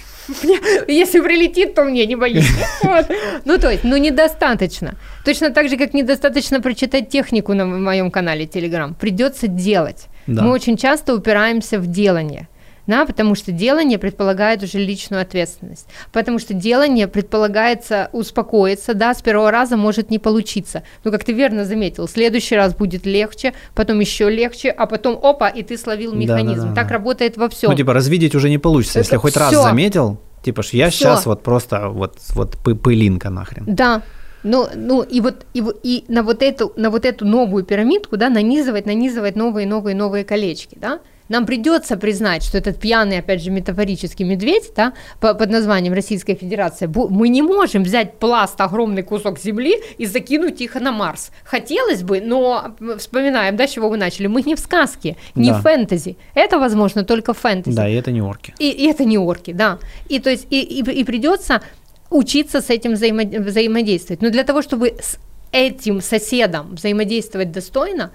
если 0.88 1.20
прилетит, 1.20 1.76
то 1.76 1.84
мне 1.84 2.06
не 2.06 2.16
боюсь. 2.16 2.50
Вот. 2.84 3.06
Ну, 3.46 3.58
то 3.58 3.70
есть, 3.70 3.84
ну, 3.84 3.98
недостаточно. 3.98 4.96
Точно 5.26 5.52
так 5.52 5.70
же, 5.70 5.78
как 5.78 5.94
недостаточно 5.94 6.62
прочитать 6.62 7.10
технику 7.10 7.54
на 7.54 7.66
моем 7.66 8.12
канале 8.12 8.46
Telegram. 8.46 8.94
Придется 8.94 9.48
делать. 9.48 10.08
Да. 10.28 10.44
Мы 10.44 10.52
очень 10.52 10.78
часто 10.78 11.16
упираемся 11.16 11.80
в 11.80 11.88
делание. 11.88 12.48
Да, 12.90 13.06
потому 13.06 13.36
что 13.36 13.52
делание 13.52 14.00
предполагает 14.00 14.64
уже 14.64 14.80
личную 14.80 15.22
ответственность. 15.22 15.86
Потому 16.12 16.40
что 16.40 16.56
делание 16.56 17.08
предполагается 17.08 18.10
успокоиться, 18.14 18.96
да, 18.96 19.14
с 19.14 19.22
первого 19.22 19.52
раза 19.52 19.78
может 19.78 20.10
не 20.10 20.18
получиться. 20.18 20.82
Но, 21.04 21.12
как 21.12 21.24
ты 21.24 21.32
верно 21.32 21.66
заметил, 21.66 22.08
в 22.08 22.10
следующий 22.10 22.56
раз 22.56 22.74
будет 22.74 23.06
легче, 23.06 23.54
потом 23.76 24.00
еще 24.00 24.28
легче, 24.32 24.72
а 24.72 24.88
потом 24.88 25.20
опа, 25.22 25.50
и 25.50 25.62
ты 25.62 25.78
словил 25.78 26.16
механизм. 26.16 26.62
Да-да-да. 26.62 26.82
Так 26.82 26.90
работает 26.90 27.38
во 27.38 27.48
всем. 27.48 27.70
Ну, 27.70 27.78
типа, 27.78 27.94
развидеть 27.94 28.34
уже 28.34 28.50
не 28.50 28.58
получится. 28.58 28.98
Если 28.98 29.14
Это 29.14 29.22
хоть 29.22 29.38
раз 29.38 29.50
всё. 29.50 29.62
заметил, 29.62 30.18
типа, 30.44 30.64
ж 30.64 30.70
я 30.70 30.90
Всё. 30.90 30.98
сейчас 30.98 31.28
вот 31.28 31.44
просто 31.44 31.90
вот, 31.90 32.18
вот 32.34 32.56
пы- 32.56 32.74
пылинка 32.74 33.30
нахрен. 33.30 33.66
Да. 33.68 34.02
Ну, 34.42 34.68
ну 34.76 35.04
и 35.04 35.22
вот 35.22 35.46
и, 35.54 35.64
и 35.84 36.06
на 36.08 36.24
вот 36.24 36.42
эту 36.42 36.74
на 36.76 36.90
вот 36.90 37.06
эту 37.06 37.24
новую 37.28 37.64
пирамидку, 37.64 38.18
да, 38.18 38.30
нанизывать, 38.30 38.88
нанизывать 38.88 39.36
новые, 39.36 39.68
новые, 39.68 39.96
новые 39.96 40.24
колечки, 40.24 40.76
да. 40.82 41.02
Нам 41.30 41.46
придется 41.46 41.96
признать, 41.96 42.44
что 42.44 42.58
этот 42.58 42.80
пьяный, 42.80 43.20
опять 43.20 43.42
же, 43.42 43.52
метафорический 43.52 44.26
медведь, 44.26 44.72
да, 44.76 44.94
по- 45.22 45.34
под 45.36 45.50
названием 45.52 45.94
Российская 45.94 46.36
Федерация, 46.36 46.90
мы 46.94 47.30
не 47.30 47.42
можем 47.42 47.84
взять 47.84 48.18
пласт, 48.20 48.60
огромный 48.60 49.04
кусок 49.04 49.40
земли 49.40 49.76
и 49.98 50.06
закинуть 50.08 50.60
их 50.62 50.76
на 50.76 50.92
Марс. 50.92 51.32
Хотелось 51.44 52.02
бы, 52.04 52.20
но 52.20 52.76
вспоминаем, 52.98 53.56
да, 53.56 53.68
с 53.68 53.72
чего 53.72 53.90
мы 53.90 53.98
начали, 53.98 54.28
мы 54.28 54.42
не 54.42 54.56
в 54.56 54.60
сказке, 54.60 55.16
не 55.36 55.52
Да. 55.52 55.60
в 55.60 55.62
фэнтези. 55.62 56.18
Это 56.34 56.58
возможно 56.60 57.04
только 57.04 57.34
в 57.34 57.38
фэнтези. 57.38 57.76
Да, 57.76 57.88
и 57.88 57.94
это 57.94 58.12
не 58.12 58.22
орки. 58.22 58.54
И, 58.60 58.70
и 58.72 58.88
это 58.90 59.06
не 59.06 59.18
орки, 59.18 59.54
да. 59.54 59.78
И 60.10 60.20
то 60.20 60.30
есть 60.32 60.48
и, 60.50 60.60
и, 60.62 60.82
и 60.82 61.04
придется 61.04 61.62
учиться 62.10 62.60
с 62.62 62.72
этим 62.72 62.94
взаимо- 62.94 63.40
взаимодействовать. 63.40 64.22
Но 64.24 64.32
для 64.32 64.44
того, 64.44 64.62
чтобы 64.64 64.96
с 65.00 65.20
этим 65.52 66.02
соседом 66.02 66.76
взаимодействовать 66.76 67.52
достойно, 67.52 68.12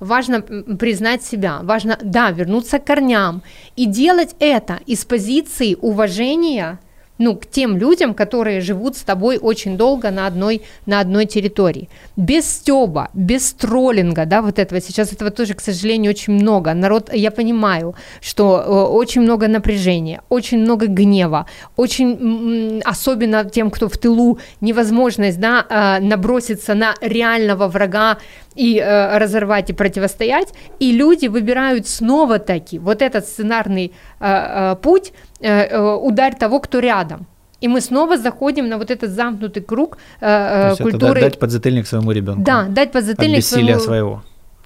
важно 0.00 0.40
признать 0.40 1.22
себя, 1.22 1.60
важно, 1.62 1.98
да, 2.02 2.30
вернуться 2.30 2.78
к 2.78 2.84
корням 2.84 3.42
и 3.76 3.86
делать 3.86 4.34
это 4.38 4.80
из 4.86 5.04
позиции 5.04 5.76
уважения 5.80 6.78
ну, 7.18 7.34
к 7.36 7.46
тем 7.46 7.76
людям, 7.76 8.14
которые 8.14 8.60
живут 8.60 8.96
с 8.96 9.02
тобой 9.02 9.38
очень 9.38 9.76
долго 9.76 10.10
на 10.10 10.26
одной, 10.26 10.62
на 10.86 11.00
одной 11.00 11.26
территории. 11.26 11.88
Без 12.16 12.48
стеба, 12.48 13.10
без 13.12 13.52
троллинга, 13.52 14.24
да, 14.24 14.40
вот 14.40 14.58
этого. 14.58 14.80
Сейчас 14.80 15.12
этого 15.12 15.30
тоже, 15.30 15.54
к 15.54 15.60
сожалению, 15.60 16.10
очень 16.10 16.34
много. 16.34 16.74
Народ, 16.74 17.10
я 17.12 17.30
понимаю, 17.30 17.94
что 18.20 18.62
э, 18.64 18.92
очень 18.92 19.22
много 19.22 19.48
напряжения, 19.48 20.22
очень 20.28 20.58
много 20.58 20.86
гнева, 20.86 21.46
очень, 21.76 22.80
особенно 22.84 23.44
тем, 23.44 23.70
кто 23.70 23.88
в 23.88 23.98
тылу, 23.98 24.38
невозможность, 24.60 25.40
да, 25.40 25.66
э, 25.68 26.04
наброситься 26.04 26.74
на 26.74 26.94
реального 27.00 27.68
врага 27.68 28.18
и 28.58 28.78
э, 28.78 29.18
разорвать 29.18 29.70
и 29.70 29.72
противостоять, 29.72 30.52
и 30.80 30.92
люди 30.92 31.28
выбирают 31.28 31.86
снова 31.86 32.38
таки 32.38 32.78
вот 32.78 33.02
этот 33.02 33.24
сценарный 33.26 33.92
э, 34.20 34.72
э, 34.72 34.76
путь, 34.82 35.12
э, 35.40 35.48
э, 35.48 35.94
ударь 35.94 36.34
того, 36.36 36.58
кто 36.60 36.80
рядом. 36.80 37.26
И 37.60 37.68
мы 37.68 37.80
снова 37.80 38.16
заходим 38.18 38.68
на 38.68 38.76
вот 38.78 38.90
этот 38.90 39.10
замкнутый 39.10 39.62
круг 39.62 39.98
э, 40.20 40.24
То 40.24 40.26
э, 40.26 40.72
это 40.74 40.82
культуры. 40.82 41.14
дать, 41.14 41.22
дать 41.22 41.38
подзатыльник 41.38 41.86
своему 41.86 42.12
ребенку. 42.12 42.42
Да, 42.42 42.64
дать 42.64 42.88
От 42.88 42.92
подзатыльник 42.92 43.38
бессилия 43.38 43.78
своему- 43.78 43.84
своего. 43.84 44.22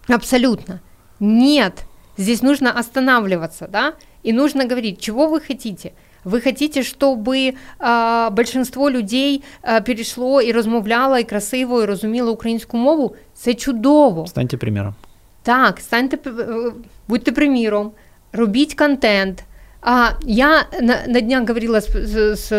Абсолютно. 0.08 0.80
Нет. 1.20 1.84
Здесь 2.18 2.42
нужно 2.42 2.70
останавливаться, 2.78 3.68
да, 3.68 3.94
и 4.22 4.32
нужно 4.32 4.64
говорить, 4.66 5.00
чего 5.00 5.26
вы 5.28 5.40
хотите. 5.40 5.92
Вы 6.24 6.40
хотите, 6.40 6.82
чтобы 6.82 7.54
э, 7.78 8.30
большинство 8.30 8.90
людей 8.90 9.42
а, 9.62 9.78
э, 9.78 9.84
перейшло 9.84 10.42
і 10.42 10.52
розмовляло, 10.52 11.18
і 11.18 11.24
красиво, 11.24 11.82
и 11.82 11.86
разумело 11.86 12.32
украинскую 12.32 12.82
мову. 12.82 13.16
Это 13.46 13.54
чудово. 13.54 14.26
Станьте 14.26 14.56
примером. 14.56 14.94
Так, 15.42 15.80
станьте 15.80 16.16
э, 16.16 16.72
будьте 17.08 17.32
примером, 17.32 17.92
робіть 18.32 18.74
контент. 18.74 19.44
А 19.80 20.10
я 20.22 20.66
на, 20.80 20.96
на 21.08 21.20
днях 21.20 21.44
говорила 21.44 21.80
с, 21.80 21.88
с, 21.88 22.36
с 22.36 22.52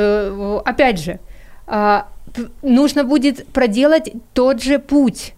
опять 0.66 0.99
же, 0.99 1.20
а, 1.68 2.07
нужно 2.61 3.03
будет 3.05 3.47
проделать 3.47 4.11
тот 4.34 4.61
же 4.61 4.80
путь. 4.80 5.34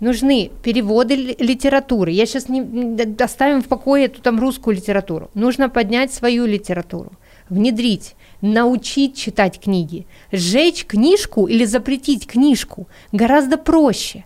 Нужны 0.00 0.50
переводы 0.62 1.36
литературы. 1.38 2.12
Я 2.12 2.24
сейчас 2.24 2.48
не 2.48 3.22
оставим 3.22 3.62
в 3.62 3.66
покое 3.66 4.06
эту 4.06 4.22
там 4.22 4.40
русскую 4.40 4.76
литературу. 4.76 5.28
Нужно 5.34 5.68
поднять 5.68 6.12
свою 6.12 6.46
литературу 6.46 7.10
внедрить, 7.50 8.14
научить 8.40 9.16
читать 9.16 9.60
книги. 9.60 10.06
Сжечь 10.32 10.84
книжку 10.84 11.46
или 11.46 11.64
запретить 11.64 12.26
книжку 12.26 12.88
гораздо 13.12 13.56
проще. 13.56 14.24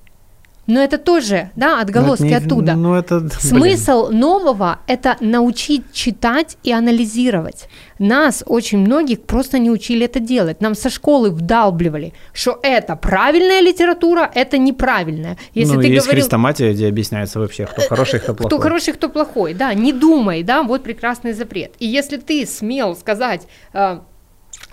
Но 0.67 0.81
это 0.81 0.99
тоже, 0.99 1.51
да, 1.57 1.81
отголоски 1.81 2.25
это 2.25 2.41
не- 2.41 2.47
оттуда. 2.47 2.75
Ну, 2.75 2.95
это... 2.95 3.19
блин. 3.19 3.31
Смысл 3.31 4.11
нового– 4.11 4.79
это 4.87 5.17
научить 5.21 5.93
читать 5.93 6.57
и 6.63 6.73
анализировать. 6.73 7.69
Нас, 7.99 8.45
очень 8.47 8.79
многих, 8.79 9.23
просто 9.23 9.59
не 9.59 9.71
учили 9.71 10.05
это 10.07 10.21
делать. 10.21 10.61
Нам 10.61 10.75
со 10.75 10.89
школы 10.89 11.31
вдалбливали, 11.31 12.13
что 12.33 12.61
это 12.63 12.95
правильная 12.95 13.61
литература, 13.61 14.31
это 14.35 14.57
неправильная. 14.57 15.37
Если 15.55 15.75
ну, 15.75 15.81
ты 15.81 15.89
есть 15.89 16.05
говорил, 16.05 16.23
хрестоматия, 16.23 16.73
где 16.73 16.89
объясняется 16.89 17.41
вообще, 17.41 17.67
кто 17.67 17.83
хороший, 17.83 18.21
кто 18.21 18.35
плохой. 18.35 18.49
кто 18.49 18.59
хороший, 18.59 18.95
кто 18.95 19.09
плохой, 19.09 19.55
да, 19.55 19.75
не 19.75 19.93
думай, 19.93 20.45
да, 20.45 20.63
вот 20.63 20.85
прекрасный 20.85 21.33
запрет. 21.33 21.73
И 21.81 21.87
если 21.87 22.19
ты 22.19 22.47
смел 22.47 22.95
сказать 22.95 23.43
э, 23.73 23.99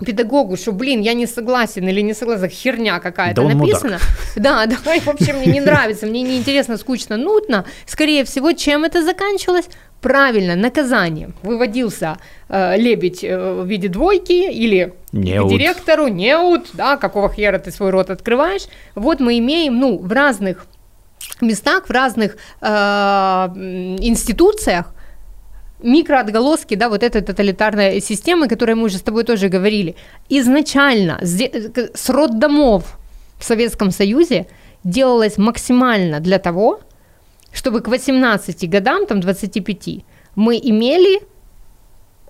педагогу, 0.04 0.56
что, 0.56 0.72
блин, 0.72 1.00
я 1.00 1.14
не 1.14 1.26
согласен 1.26 1.88
или 1.88 2.00
не 2.02 2.14
согласен, 2.14 2.48
херня 2.48 2.98
какая-то 3.00 3.42
Да 3.42 3.54
написана, 3.54 3.98
да, 4.36 4.66
давай, 4.84 5.00
вообще 5.00 5.32
мне 5.32 5.46
не 5.46 5.60
нравится, 5.66 6.06
мне 6.06 6.22
неинтересно, 6.22 6.76
скучно, 6.76 7.16
нудно, 7.16 7.64
скорее 7.86 8.24
всего, 8.24 8.52
чем 8.52 8.84
это 8.84 9.04
заканчивалось? 9.04 9.66
Правильно, 10.00 10.56
наказанием. 10.56 11.34
Выводился 11.42 12.16
э, 12.48 12.78
лебедь 12.78 13.22
э, 13.22 13.62
в 13.62 13.66
виде 13.66 13.88
двойки 13.88 14.50
или 14.50 14.94
Неуд. 15.12 15.48
к 15.48 15.50
директору, 15.50 16.08
неуд, 16.08 16.68
да, 16.72 16.96
какого 16.96 17.28
хера 17.28 17.58
ты 17.58 17.70
свой 17.70 17.90
рот 17.90 18.08
открываешь. 18.08 18.62
Вот 18.94 19.20
мы 19.20 19.38
имеем, 19.38 19.78
ну, 19.78 19.98
в 19.98 20.10
разных 20.10 20.66
местах, 21.42 21.86
в 21.86 21.90
разных 21.90 22.38
э, 22.62 22.66
институциях 24.00 24.94
микроотголоски, 25.82 26.74
да, 26.74 26.88
вот 26.88 27.02
этой 27.02 27.22
тоталитарной 27.22 28.00
системы, 28.00 28.46
о 28.46 28.48
которой 28.48 28.74
мы 28.74 28.84
уже 28.84 28.98
с 28.98 29.02
тобой 29.02 29.24
тоже 29.24 29.48
говорили, 29.48 29.96
изначально 30.28 31.18
с 31.22 32.10
роддомов 32.10 32.98
в 33.38 33.44
Советском 33.44 33.90
Союзе 33.90 34.46
делалось 34.84 35.38
максимально 35.38 36.20
для 36.20 36.38
того, 36.38 36.80
чтобы 37.52 37.80
к 37.80 37.88
18 37.88 38.70
годам, 38.70 39.06
там 39.06 39.20
25, 39.20 40.04
мы 40.36 40.56
имели 40.56 41.20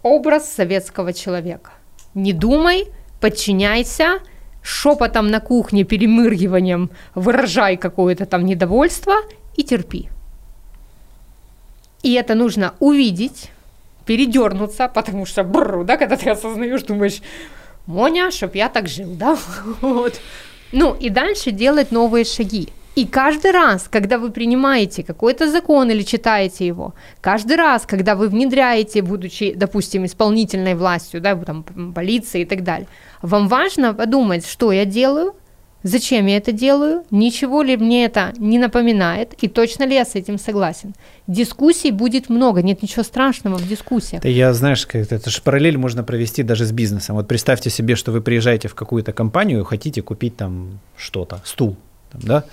образ 0.03 0.51
советского 0.51 1.13
человека. 1.13 1.73
Не 2.15 2.33
думай, 2.33 2.87
подчиняйся, 3.21 4.21
шепотом 4.63 5.31
на 5.31 5.41
кухне, 5.41 5.85
перемыргиванием 5.85 6.91
выражай 7.15 7.77
какое-то 7.77 8.27
там 8.27 8.45
недовольство 8.45 9.15
и 9.57 9.63
терпи. 9.63 10.09
И 12.03 12.15
это 12.15 12.35
нужно 12.35 12.75
увидеть, 12.81 13.51
передернуться, 14.07 14.89
потому 14.89 15.27
что, 15.27 15.45
бррр, 15.45 15.85
да, 15.85 15.97
когда 15.97 16.17
ты 16.17 16.31
осознаешь, 16.31 16.83
думаешь, 16.83 17.21
Моня, 17.87 18.31
чтоб 18.31 18.55
я 18.55 18.69
так 18.69 18.89
жил, 18.89 19.11
да, 19.15 19.39
вот. 19.81 20.21
Ну, 20.73 20.95
и 20.95 21.11
дальше 21.11 21.51
делать 21.51 21.91
новые 21.93 22.25
шаги. 22.25 22.69
И 22.97 23.07
каждый 23.07 23.53
раз, 23.53 23.89
когда 23.89 24.19
вы 24.19 24.31
принимаете 24.31 25.03
какой-то 25.03 25.51
закон 25.51 25.91
или 25.91 26.03
читаете 26.03 26.67
его, 26.67 26.95
каждый 27.21 27.57
раз, 27.57 27.87
когда 27.87 28.17
вы 28.17 28.29
внедряете, 28.29 29.01
будучи, 29.03 29.53
допустим, 29.55 30.05
исполнительной 30.05 30.75
властью, 30.75 31.21
да, 31.21 31.37
там, 31.37 31.65
полицией 31.95 32.45
и 32.45 32.47
так 32.47 32.65
далее, 32.65 32.89
вам 33.23 33.49
важно 33.49 33.95
подумать, 33.95 34.47
что 34.47 34.73
я 34.73 34.85
делаю, 34.85 35.35
Зачем 35.83 36.27
я 36.27 36.37
это 36.37 36.53
делаю? 36.53 37.05
Ничего 37.11 37.63
ли 37.63 37.77
мне 37.77 38.05
это 38.05 38.33
не 38.39 38.59
напоминает? 38.59 39.33
И 39.41 39.49
точно 39.49 39.85
ли 39.85 39.95
я 39.95 40.05
с 40.05 40.15
этим 40.15 40.39
согласен? 40.39 40.95
Дискуссий 41.27 41.91
будет 41.91 42.29
много, 42.29 42.63
нет 42.63 42.83
ничего 42.83 43.03
страшного 43.03 43.57
в 43.57 43.67
дискуссиях. 43.67 44.23
Да 44.23 44.29
я, 44.29 44.53
знаешь, 44.53 44.87
это 44.93 45.31
же 45.31 45.41
параллель 45.43 45.79
можно 45.79 46.05
провести 46.05 46.43
даже 46.43 46.67
с 46.67 46.73
бизнесом. 46.73 47.17
Вот 47.17 47.29
представьте 47.29 47.71
себе, 47.71 47.97
что 47.97 48.13
вы 48.13 48.21
приезжаете 48.21 48.69
в 48.69 48.75
какую-то 48.75 49.13
компанию, 49.13 49.65
хотите 49.65 50.03
купить 50.03 50.37
там 50.37 50.81
что-то, 50.97 51.41
стул, 51.45 51.77
там, 52.13 52.21
да? 52.23 52.45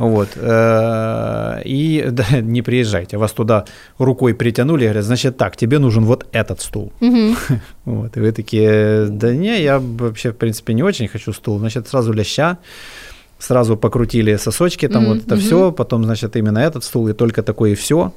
Вот. 0.00 0.30
Э, 0.36 1.60
и 1.64 2.06
да, 2.10 2.40
не 2.40 2.62
приезжайте. 2.62 3.18
Вас 3.18 3.32
туда 3.32 3.64
рукой 3.98 4.34
притянули, 4.34 4.84
говорят, 4.84 5.04
значит 5.04 5.36
так, 5.36 5.56
тебе 5.56 5.78
нужен 5.78 6.04
вот 6.04 6.26
этот 6.32 6.60
стул. 6.60 6.92
Угу. 7.00 7.36
Вот. 7.84 8.16
И 8.16 8.20
вы 8.20 8.32
такие, 8.32 9.06
да 9.10 9.34
не, 9.34 9.62
я 9.62 9.78
вообще, 9.78 10.30
в 10.30 10.36
принципе, 10.36 10.74
не 10.74 10.82
очень 10.82 11.08
хочу 11.08 11.32
стул. 11.32 11.58
Значит, 11.58 11.88
сразу 11.88 12.12
ляща, 12.12 12.58
сразу 13.38 13.76
покрутили 13.76 14.36
сосочки, 14.36 14.88
там 14.88 15.04
угу, 15.04 15.14
вот 15.14 15.22
это 15.26 15.34
угу. 15.34 15.42
все, 15.42 15.72
потом, 15.72 16.04
значит, 16.04 16.36
именно 16.36 16.58
этот 16.58 16.84
стул, 16.84 17.08
и 17.08 17.12
только 17.12 17.42
такое 17.42 17.72
и 17.72 17.74
все. 17.74 18.12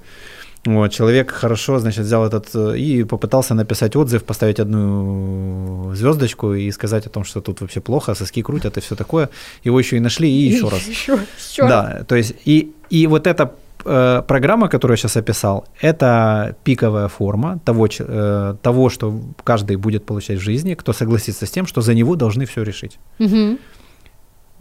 Вот, 0.66 0.91
человек 0.91 1.32
хорошо, 1.32 1.80
значит, 1.80 2.05
взял 2.05 2.26
этот 2.26 2.55
э, 2.55 2.78
и 2.78 3.03
попытался 3.03 3.53
написать 3.53 3.95
отзыв, 3.97 4.24
поставить 4.24 4.59
одну 4.61 5.91
звездочку 5.93 6.53
и 6.53 6.72
сказать 6.72 7.05
о 7.05 7.09
том, 7.09 7.26
что 7.26 7.41
тут 7.41 7.61
вообще 7.61 7.82
плохо, 7.82 8.16
соски 8.16 8.41
крутят 8.41 8.78
и 8.78 8.82
все 8.82 8.95
такое. 8.95 9.30
Его 9.66 9.80
еще 9.80 9.97
и 9.97 9.99
нашли, 9.99 10.30
и 10.30 10.49
еще 10.49 10.70
раз. 10.70 10.88
Еще, 10.88 11.20
еще 11.38 11.68
да, 11.68 12.03
то 12.07 12.16
есть 12.16 12.36
и, 12.45 12.72
и 12.89 13.07
вот 13.07 13.28
эта 13.28 13.51
э, 13.84 14.24
программа, 14.26 14.70
которую 14.70 14.93
я 14.93 14.97
сейчас 14.97 15.18
описал, 15.18 15.66
это 15.82 16.55
пиковая 16.64 17.09
форма 17.09 17.59
того, 17.66 17.88
э, 17.99 18.55
того, 18.61 18.89
что 18.89 19.20
каждый 19.43 19.76
будет 19.76 20.05
получать 20.05 20.39
в 20.39 20.41
жизни, 20.41 20.76
кто 20.76 20.93
согласится 20.93 21.45
с 21.45 21.51
тем, 21.51 21.68
что 21.68 21.82
за 21.82 21.93
него 21.93 22.16
должны 22.16 22.45
все 22.45 22.64
решить. 22.64 22.99
Угу. 23.20 23.57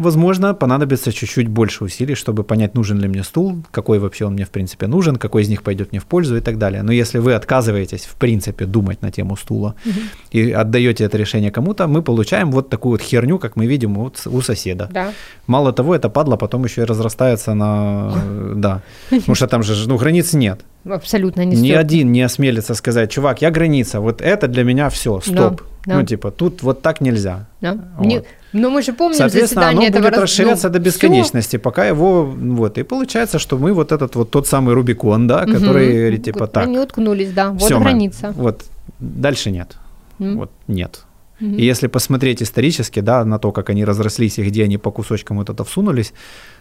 Возможно, 0.03 0.55
понадобится 0.55 1.13
чуть-чуть 1.13 1.49
больше 1.49 1.85
усилий, 1.85 2.17
чтобы 2.17 2.43
понять, 2.43 2.75
нужен 2.75 2.99
ли 2.99 3.09
мне 3.09 3.23
стул, 3.23 3.57
какой 3.71 3.99
вообще 3.99 4.25
он 4.25 4.33
мне 4.33 4.45
в 4.45 4.51
принципе 4.51 4.89
нужен, 4.89 5.17
какой 5.17 5.43
из 5.43 5.49
них 5.49 5.63
пойдет 5.63 5.93
мне 5.93 6.01
в 6.01 6.05
пользу 6.05 6.37
и 6.37 6.41
так 6.41 6.59
далее. 6.59 6.83
Но 6.83 6.93
если 6.93 7.21
вы 7.21 7.35
отказываетесь 7.35 8.05
в 8.05 8.15
принципе 8.17 8.67
думать 8.67 9.03
на 9.03 9.13
тему 9.13 9.37
стула 9.37 9.75
угу. 9.87 10.01
и 10.33 10.51
отдаете 10.51 11.05
это 11.05 11.19
решение 11.19 11.51
кому-то, 11.53 11.87
мы 11.87 12.03
получаем 12.03 12.51
вот 12.51 12.69
такую 12.69 12.93
вот 12.93 13.01
херню, 13.01 13.39
как 13.39 13.57
мы 13.57 13.67
видим 13.67 13.95
вот 13.95 14.27
у 14.27 14.41
соседа. 14.43 14.89
Да. 14.93 15.13
Мало 15.47 15.73
того, 15.73 15.95
это 15.95 16.09
падла 16.09 16.37
потом 16.37 16.65
еще 16.65 16.83
и 16.83 16.85
разрастается 16.85 17.55
на... 17.55 18.13
Да. 18.57 18.83
Потому 19.11 19.35
что 19.37 19.47
там 19.47 19.63
же 19.63 19.89
ну, 19.89 19.97
границ 19.99 20.33
нет. 20.33 20.61
Абсолютно 20.85 21.45
не 21.45 21.57
Ни 21.57 21.71
один 21.71 22.11
не 22.11 22.23
осмелится 22.23 22.75
сказать, 22.75 23.11
чувак, 23.11 23.41
я 23.43 23.51
граница, 23.51 24.01
вот 24.01 24.21
это 24.21 24.49
для 24.49 24.65
меня 24.65 24.89
все, 24.89 25.21
стоп. 25.21 25.63
Да, 25.87 25.95
да. 25.95 25.99
Ну, 26.01 26.07
типа, 26.07 26.31
тут 26.31 26.63
вот 26.63 26.83
так 26.83 27.01
нельзя. 27.01 27.47
Да. 27.61 27.79
Вот. 27.99 28.25
Но 28.53 28.71
мы 28.71 28.83
же 28.83 28.93
помним 28.93 29.19
Соответственно, 29.19 29.69
оно 29.69 29.83
этого 29.83 30.03
будет 30.03 30.15
раз... 30.15 30.23
расширяться 30.23 30.69
ну, 30.69 30.75
до 30.75 30.79
бесконечности, 30.79 31.57
всё. 31.57 31.63
пока 31.63 31.87
его... 31.87 32.25
Вот, 32.25 32.79
и 32.79 32.83
получается, 32.83 33.39
что 33.39 33.59
мы 33.59 33.73
вот 33.73 33.93
этот 33.93 34.15
вот 34.15 34.31
тот 34.31 34.47
самый 34.47 34.75
Рубикон, 34.75 35.27
да, 35.27 35.43
угу. 35.43 35.53
который 35.53 36.19
типа 36.19 36.47
так... 36.47 36.65
Они 36.65 36.79
уткнулись, 36.79 37.33
да, 37.33 37.51
вот 37.51 37.63
всё, 37.63 37.81
граница. 37.81 38.35
Мы, 38.37 38.43
вот, 38.43 38.65
дальше 39.01 39.51
нет. 39.51 39.77
Mm. 40.19 40.37
Вот 40.37 40.51
нет. 40.69 41.05
Mm-hmm. 41.41 41.57
И 41.57 41.65
если 41.65 41.89
посмотреть 41.89 42.43
исторически, 42.43 43.01
да, 43.01 43.25
на 43.25 43.39
то, 43.39 43.53
как 43.53 43.71
они 43.71 43.85
разрослись 43.85 44.39
и 44.39 44.43
где 44.43 44.65
они 44.65 44.79
по 44.79 44.91
кусочкам 44.91 45.39
вот 45.39 45.51
это 45.51 45.65
всунулись, 45.65 46.13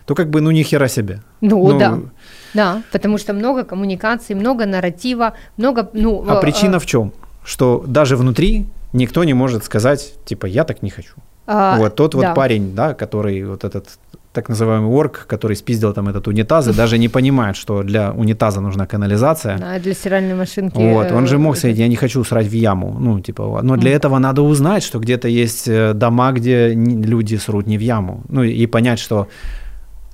то 0.06 0.16
как 0.16 0.30
бы, 0.30 0.42
ну, 0.42 0.52
ни 0.52 0.64
хера 0.64 0.88
себе. 0.88 1.22
Ну, 1.42 1.72
ну 1.72 1.80
да. 1.80 2.00
Да, 2.54 2.82
потому 2.92 3.18
что 3.18 3.34
много 3.34 3.64
коммуникаций, 3.64 4.36
много 4.36 4.66
нарратива, 4.66 5.34
много, 5.58 5.90
ну... 5.94 6.26
А 6.28 6.38
э, 6.38 6.42
причина 6.42 6.78
э... 6.78 6.80
в 6.80 6.86
чем? 6.86 7.12
Что 7.44 7.84
даже 7.88 8.16
внутри 8.16 8.66
никто 8.94 9.24
не 9.24 9.34
может 9.34 9.64
сказать, 9.64 10.14
типа, 10.26 10.48
я 10.48 10.64
так 10.64 10.82
не 10.82 10.90
хочу. 10.90 11.14
А, 11.48 11.78
вот 11.78 11.96
тот 11.96 12.12
да. 12.12 12.18
вот 12.18 12.36
парень, 12.36 12.76
да, 12.76 12.94
который 12.94 13.44
вот 13.44 13.64
этот 13.64 13.88
так 14.34 14.48
называемый 14.48 14.90
орг, 14.90 15.26
который 15.28 15.58
спиздил 15.58 15.94
там 15.94 16.08
этот 16.08 16.28
унитаз, 16.28 16.68
и 16.68 16.74
даже 16.74 16.98
не 16.98 17.10
понимает, 17.10 17.58
что 17.58 17.84
для 17.84 18.14
унитаза 18.14 18.62
нужна 18.62 18.88
канализация. 18.88 19.60
А 19.62 19.80
для 19.80 19.94
стиральной 19.94 20.36
машинки. 20.36 20.78
Вот, 20.78 21.12
он 21.12 21.28
же 21.28 21.38
мог 21.38 21.58
сказать, 21.58 21.78
я 21.78 21.90
не 21.90 21.98
хочу 21.98 22.24
срать 22.24 22.48
в 22.48 22.54
яму, 22.54 22.96
ну, 23.00 23.20
типа, 23.20 23.60
но 23.62 23.76
для 23.76 23.92
этого 23.92 24.20
надо 24.20 24.42
узнать, 24.42 24.84
что 24.84 25.00
где-то 25.00 25.28
есть 25.28 25.68
э, 25.68 25.94
дома, 25.94 26.32
где 26.32 26.74
люди 26.74 27.36
срут 27.36 27.68
не 27.68 27.78
в 27.78 27.82
яму, 27.82 28.24
ну, 28.30 28.44
и 28.44 28.66
понять, 28.68 29.00
что 29.00 29.28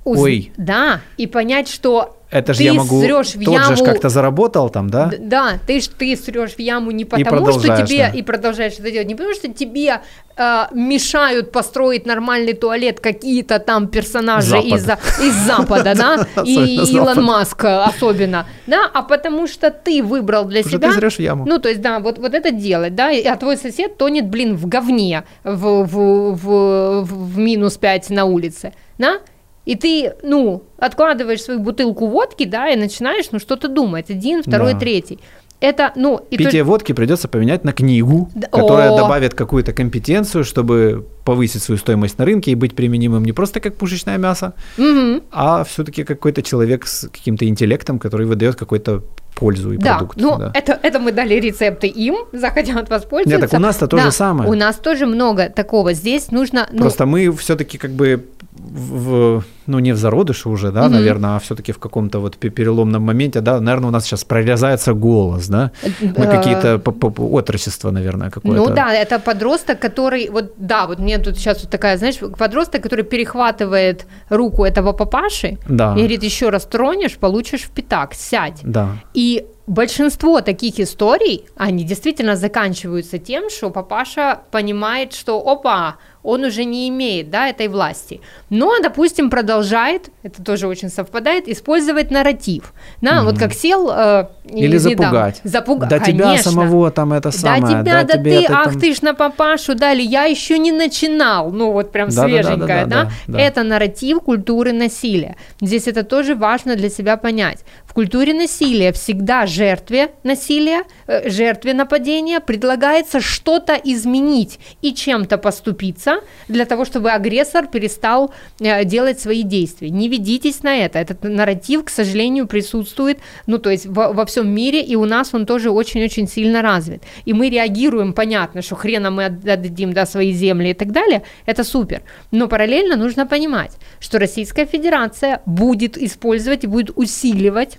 Уз... 0.04 0.18
Ой. 0.20 0.52
Да, 0.56 1.00
и 1.16 1.26
понять, 1.26 1.68
что 1.68 2.17
это 2.30 2.52
же 2.52 2.62
я 2.62 2.74
могу 2.74 3.00
в 3.00 3.08
тот 3.08 3.54
яму... 3.54 3.76
же 3.76 3.84
как-то 3.84 4.10
заработал 4.10 4.68
там, 4.68 4.90
да? 4.90 5.10
Да, 5.18 5.54
ты 5.66 5.80
ж 5.80 5.86
ты 5.86 6.14
срешь 6.14 6.54
в 6.54 6.58
яму 6.58 6.90
не 6.90 7.04
потому, 7.04 7.52
что 7.52 7.76
тебе 7.84 7.98
да. 7.98 8.08
и 8.08 8.22
продолжаешь 8.22 8.74
это 8.74 8.90
делать, 8.90 9.08
не 9.08 9.14
потому, 9.14 9.34
что 9.34 9.48
тебе 9.52 10.02
э, 10.36 10.64
мешают 10.72 11.52
построить 11.52 12.04
нормальный 12.04 12.52
туалет 12.52 13.00
какие-то 13.00 13.58
там 13.58 13.88
персонажи 13.88 14.48
Запад. 14.48 14.66
из, 14.66 14.84
из 15.22 15.34
Запада, 15.34 15.94
да, 15.94 16.26
и 16.44 16.76
Илон 16.92 17.24
Маск 17.24 17.64
особенно, 17.64 18.46
да, 18.66 18.90
а 18.92 19.02
потому 19.02 19.46
что 19.46 19.70
ты 19.70 20.02
выбрал 20.02 20.44
для 20.44 20.62
себя. 20.62 20.88
Ты 20.88 20.94
зрешь 20.94 21.16
в 21.16 21.20
яму. 21.20 21.46
Ну, 21.46 21.58
то 21.58 21.70
есть, 21.70 21.80
да, 21.80 21.98
вот, 21.98 22.18
вот 22.18 22.34
это 22.34 22.50
делать, 22.50 22.94
да, 22.94 23.10
а 23.10 23.36
твой 23.36 23.56
сосед 23.56 23.96
тонет, 23.96 24.26
блин, 24.26 24.54
в 24.54 24.66
говне 24.66 25.24
в, 25.44 25.84
в, 25.84 26.34
в, 26.34 27.04
в 27.04 27.38
минус 27.38 27.78
5 27.78 28.10
на 28.10 28.26
улице, 28.26 28.74
да, 28.98 29.20
и 29.68 29.76
ты, 29.76 30.14
ну, 30.22 30.62
откладываешь 30.78 31.42
свою 31.42 31.60
бутылку 31.60 32.06
водки, 32.06 32.46
да, 32.46 32.70
и 32.70 32.76
начинаешь, 32.76 33.26
ну, 33.32 33.38
что-то 33.38 33.68
думать. 33.68 34.08
Один, 34.08 34.42
второй, 34.42 34.72
да. 34.72 34.78
третий. 34.78 35.18
Это, 35.60 35.92
ну, 35.94 36.24
и 36.30 36.38
Питье 36.38 36.62
то... 36.62 36.70
водки 36.70 36.92
придется 36.92 37.28
поменять 37.28 37.64
на 37.64 37.72
книгу, 37.74 38.30
да, 38.34 38.46
которая 38.46 38.92
о! 38.92 38.96
добавит 38.96 39.34
какую-то 39.34 39.74
компетенцию, 39.74 40.44
чтобы 40.44 41.04
повысить 41.26 41.62
свою 41.62 41.78
стоимость 41.78 42.16
на 42.16 42.24
рынке 42.24 42.52
и 42.52 42.54
быть 42.54 42.74
применимым 42.74 43.24
не 43.24 43.32
просто 43.32 43.60
как 43.60 43.74
пушечное 43.74 44.16
мясо, 44.16 44.54
угу. 44.78 45.22
а 45.32 45.64
все-таки 45.64 46.04
какой-то 46.04 46.42
человек 46.42 46.86
с 46.86 47.08
каким-то 47.08 47.46
интеллектом, 47.46 47.98
который 47.98 48.24
выдает 48.24 48.56
какой-то 48.56 49.02
пользу 49.34 49.72
и 49.72 49.76
да, 49.76 49.98
продукт. 49.98 50.18
Ну, 50.18 50.38
да, 50.38 50.50
это, 50.54 50.78
это 50.82 50.98
мы 50.98 51.12
дали 51.12 51.34
рецепты 51.34 51.88
им, 51.88 52.16
захотят 52.32 52.88
воспользоваться. 52.88 53.40
Нет, 53.40 53.50
так 53.50 53.60
у 53.60 53.62
нас-то 53.62 53.86
то 53.86 53.96
да, 53.96 54.04
же 54.04 54.12
самое. 54.12 54.50
У 54.50 54.54
нас 54.54 54.76
тоже 54.76 55.06
много 55.06 55.50
такого. 55.50 55.92
Здесь 55.92 56.30
нужно... 56.30 56.68
Ну... 56.72 56.78
Просто 56.78 57.04
мы 57.04 57.30
все-таки 57.32 57.78
как 57.78 57.90
бы 57.90 58.24
в, 58.58 59.42
ну 59.66 59.78
не 59.78 59.92
в 59.92 59.96
зародыше 59.96 60.48
уже, 60.48 60.72
да, 60.72 60.86
угу. 60.86 60.94
наверное, 60.94 61.36
а 61.36 61.38
все-таки 61.38 61.72
в 61.72 61.78
каком-то 61.78 62.20
вот 62.20 62.36
переломном 62.36 63.02
моменте, 63.02 63.40
да, 63.40 63.60
наверное, 63.60 63.88
у 63.88 63.92
нас 63.92 64.04
сейчас 64.04 64.24
прорезается 64.24 64.92
голос, 64.94 65.48
да, 65.48 65.70
мы 66.00 66.24
э, 66.24 66.36
какие-то 66.36 66.80
отрочества, 67.18 67.90
наверное, 67.90 68.30
какое-то. 68.30 68.68
Ну 68.68 68.74
да, 68.74 68.92
это 68.92 69.18
подросток, 69.18 69.78
который, 69.78 70.28
вот 70.30 70.52
да, 70.56 70.86
вот 70.86 70.98
мне 70.98 71.18
тут 71.18 71.36
сейчас 71.36 71.60
вот 71.62 71.70
такая, 71.70 71.96
знаешь, 71.96 72.18
подросток, 72.38 72.82
который 72.82 73.04
перехватывает 73.04 74.06
руку 74.28 74.64
этого 74.64 74.92
папаши 74.92 75.58
да. 75.68 75.92
и 75.92 75.98
говорит, 75.98 76.22
еще 76.22 76.48
раз 76.50 76.64
тронешь, 76.64 77.16
получишь 77.16 77.62
в 77.62 77.70
пятак, 77.70 78.14
сядь. 78.14 78.60
Да. 78.62 78.88
И 79.14 79.46
большинство 79.68 80.40
таких 80.40 80.80
историй, 80.80 81.44
они 81.56 81.84
действительно 81.84 82.36
заканчиваются 82.36 83.18
тем, 83.18 83.50
что 83.50 83.70
папаша 83.70 84.40
понимает, 84.50 85.12
что 85.12 85.38
опа, 85.46 85.96
он 86.28 86.44
уже 86.44 86.64
не 86.64 86.88
имеет, 86.90 87.30
да, 87.30 87.48
этой 87.48 87.68
власти. 87.68 88.20
Но, 88.50 88.78
допустим, 88.82 89.30
продолжает, 89.30 90.10
это 90.22 90.44
тоже 90.44 90.68
очень 90.68 90.90
совпадает, 90.90 91.48
использовать 91.48 92.10
нарратив. 92.10 92.74
Да, 93.00 93.10
mm-hmm. 93.10 93.24
вот 93.24 93.38
как 93.38 93.54
сел... 93.54 93.90
Э, 93.90 94.26
Или 94.44 94.72
не, 94.72 94.78
запугать. 94.78 95.40
Там, 95.42 95.50
запугать, 95.50 95.88
Да 95.88 95.98
тебя 95.98 96.36
самого 96.36 96.90
там 96.90 97.14
это 97.14 97.30
самое. 97.30 97.62
Да 97.62 97.68
тебя, 97.68 97.82
да, 97.82 98.02
да 98.02 98.18
тебе 98.18 98.40
ты, 98.40 98.44
это, 98.44 98.58
ах 98.58 98.64
там... 98.64 98.80
ты 98.80 98.94
ж 98.94 99.00
на 99.00 99.14
папашу, 99.14 99.74
да, 99.74 99.92
или 99.94 100.02
я 100.02 100.24
еще 100.24 100.58
не 100.58 100.70
начинал, 100.70 101.50
ну 101.50 101.72
вот 101.72 101.92
прям 101.92 102.10
да, 102.10 102.24
свеженькая, 102.24 102.84
да, 102.84 102.86
да, 102.86 103.04
да, 103.04 103.04
да, 103.04 103.10
да, 103.26 103.32
да. 103.32 103.40
Это 103.40 103.62
нарратив 103.62 104.20
культуры 104.20 104.72
насилия. 104.72 105.36
Здесь 105.62 105.88
это 105.88 106.04
тоже 106.04 106.34
важно 106.34 106.76
для 106.76 106.90
себя 106.90 107.16
понять. 107.16 107.64
Культуре 107.98 108.32
насилия 108.32 108.92
всегда 108.92 109.44
жертве 109.46 110.12
насилия, 110.22 110.84
э, 111.08 111.28
жертве 111.28 111.74
нападения 111.74 112.38
предлагается 112.38 113.20
что-то 113.20 113.74
изменить 113.74 114.60
и 114.82 114.94
чем-то 114.94 115.36
поступиться, 115.36 116.20
для 116.46 116.64
того, 116.64 116.84
чтобы 116.84 117.10
агрессор 117.10 117.66
перестал 117.66 118.32
э, 118.60 118.84
делать 118.84 119.18
свои 119.18 119.42
действия. 119.42 119.90
Не 119.90 120.08
ведитесь 120.08 120.62
на 120.62 120.76
это. 120.76 121.00
Этот 121.00 121.24
нарратив, 121.24 121.86
к 121.86 121.90
сожалению, 121.90 122.46
присутствует, 122.46 123.18
ну, 123.48 123.58
то 123.58 123.68
есть 123.68 123.86
во, 123.86 124.12
во 124.12 124.24
всем 124.26 124.48
мире, 124.48 124.80
и 124.80 124.94
у 124.94 125.04
нас 125.04 125.34
он 125.34 125.44
тоже 125.44 125.72
очень-очень 125.72 126.28
сильно 126.28 126.62
развит. 126.62 127.02
И 127.24 127.32
мы 127.32 127.50
реагируем, 127.50 128.12
понятно, 128.12 128.62
что 128.62 128.76
хрена 128.76 129.10
мы 129.10 129.24
отдадим, 129.24 129.92
да, 129.92 130.06
свои 130.06 130.30
земли 130.30 130.70
и 130.70 130.74
так 130.74 130.92
далее, 130.92 131.24
это 131.46 131.64
супер. 131.64 132.02
Но 132.30 132.46
параллельно 132.46 132.94
нужно 132.94 133.26
понимать, 133.26 133.72
что 133.98 134.20
Российская 134.20 134.66
Федерация 134.66 135.42
будет 135.46 135.98
использовать 135.98 136.62
и 136.62 136.68
будет 136.68 136.92
усиливать 136.94 137.78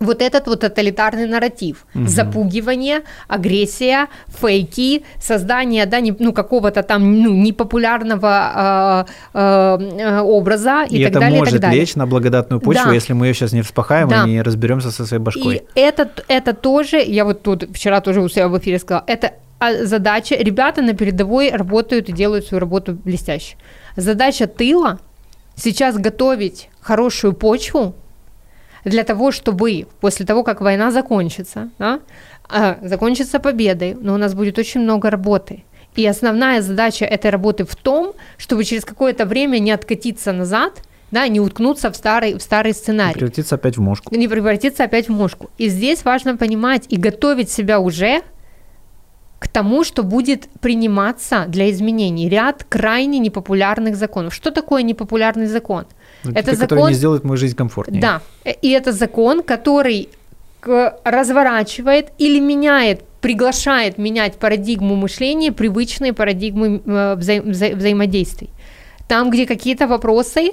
вот 0.00 0.22
этот 0.22 0.46
вот 0.46 0.60
тоталитарный 0.60 1.26
нарратив, 1.26 1.86
угу. 1.94 2.06
запугивание, 2.06 3.02
агрессия, 3.28 4.08
фейки, 4.28 5.04
создание, 5.20 5.86
да, 5.86 6.00
не, 6.00 6.14
ну, 6.18 6.32
какого-то 6.32 6.82
там, 6.82 7.22
ну, 7.22 7.34
непопулярного 7.34 9.06
э, 9.32 9.38
э, 9.38 10.20
образа 10.20 10.84
и, 10.88 10.96
и 10.96 11.04
так 11.04 11.10
это 11.10 11.20
далее. 11.20 11.38
может 11.38 11.54
и 11.54 11.56
так 11.56 11.62
далее. 11.62 11.80
лечь 11.80 11.94
на 11.94 12.06
благодатную 12.06 12.60
почву, 12.60 12.86
да. 12.86 12.92
если 12.92 13.12
мы 13.12 13.26
ее 13.26 13.34
сейчас 13.34 13.52
не 13.52 13.62
вспахаем 13.62 14.08
да. 14.08 14.24
и 14.24 14.30
не 14.30 14.42
разберемся 14.42 14.90
со 14.90 15.06
своей 15.06 15.22
башкой. 15.22 15.56
И 15.56 15.62
это, 15.74 16.10
это 16.28 16.54
тоже, 16.54 16.98
я 16.98 17.24
вот 17.24 17.42
тут 17.42 17.64
вчера 17.74 18.00
тоже 18.00 18.20
у 18.20 18.28
себя 18.28 18.48
в 18.48 18.58
эфире 18.58 18.78
сказала, 18.78 19.04
это 19.06 19.32
задача, 19.82 20.34
ребята 20.36 20.82
на 20.82 20.94
передовой 20.94 21.50
работают 21.50 22.08
и 22.08 22.12
делают 22.12 22.46
свою 22.46 22.60
работу 22.60 22.92
блестяще. 22.92 23.56
Задача 23.96 24.46
тыла 24.46 24.98
сейчас 25.56 25.96
готовить 25.96 26.68
хорошую 26.80 27.32
почву 27.32 27.94
для 28.84 29.04
того, 29.04 29.30
чтобы 29.32 29.86
после 30.00 30.26
того, 30.26 30.42
как 30.42 30.60
война 30.60 30.90
закончится, 30.90 31.70
да, 31.78 32.00
а, 32.48 32.78
закончится 32.82 33.38
победой, 33.38 33.96
но 34.00 34.14
у 34.14 34.16
нас 34.16 34.34
будет 34.34 34.58
очень 34.58 34.80
много 34.80 35.10
работы. 35.10 35.64
И 35.96 36.06
основная 36.06 36.60
задача 36.60 37.04
этой 37.04 37.30
работы 37.30 37.64
в 37.64 37.76
том, 37.76 38.14
чтобы 38.36 38.64
через 38.64 38.84
какое-то 38.84 39.26
время 39.26 39.58
не 39.58 39.70
откатиться 39.70 40.32
назад, 40.32 40.82
да, 41.10 41.28
не 41.28 41.40
уткнуться 41.40 41.90
в 41.90 41.96
старый, 41.96 42.34
в 42.34 42.42
старый 42.42 42.72
сценарий. 42.72 43.14
Не 43.14 43.20
превратиться 43.20 43.54
опять 43.54 43.76
в 43.76 43.80
мошку. 43.80 44.14
Не 44.14 44.28
превратиться 44.28 44.84
опять 44.84 45.08
в 45.08 45.12
мошку. 45.12 45.50
И 45.58 45.68
здесь 45.68 46.04
важно 46.04 46.36
понимать 46.36 46.86
и 46.88 46.96
готовить 46.96 47.50
себя 47.50 47.78
уже 47.78 48.22
к 49.38 49.48
тому, 49.48 49.84
что 49.84 50.02
будет 50.02 50.48
приниматься 50.60 51.44
для 51.46 51.70
изменений 51.70 52.28
ряд 52.28 52.64
крайне 52.64 53.18
непопулярных 53.18 53.94
законов. 53.94 54.34
Что 54.34 54.50
такое 54.50 54.82
непопулярный 54.82 55.46
закон? 55.46 55.84
Ну, 56.24 56.32
это 56.34 56.54
закон, 56.54 56.68
который 56.68 56.88
не 56.90 56.94
сделает 56.94 57.24
мою 57.24 57.36
жизнь 57.36 57.56
комфортнее. 57.56 58.00
Да, 58.00 58.20
и 58.62 58.70
это 58.70 58.92
закон, 58.92 59.42
который 59.42 60.08
разворачивает 61.04 62.12
или 62.18 62.40
меняет, 62.40 63.02
приглашает 63.20 63.98
менять 63.98 64.34
парадигму 64.36 64.96
мышления, 64.96 65.52
привычные 65.52 66.12
парадигмы 66.12 66.82
э, 66.84 67.16
вза- 67.16 67.42
вза- 67.42 67.74
взаимодействий. 67.74 68.50
Там, 69.08 69.30
где 69.30 69.46
какие-то 69.46 69.86
вопросы, 69.86 70.52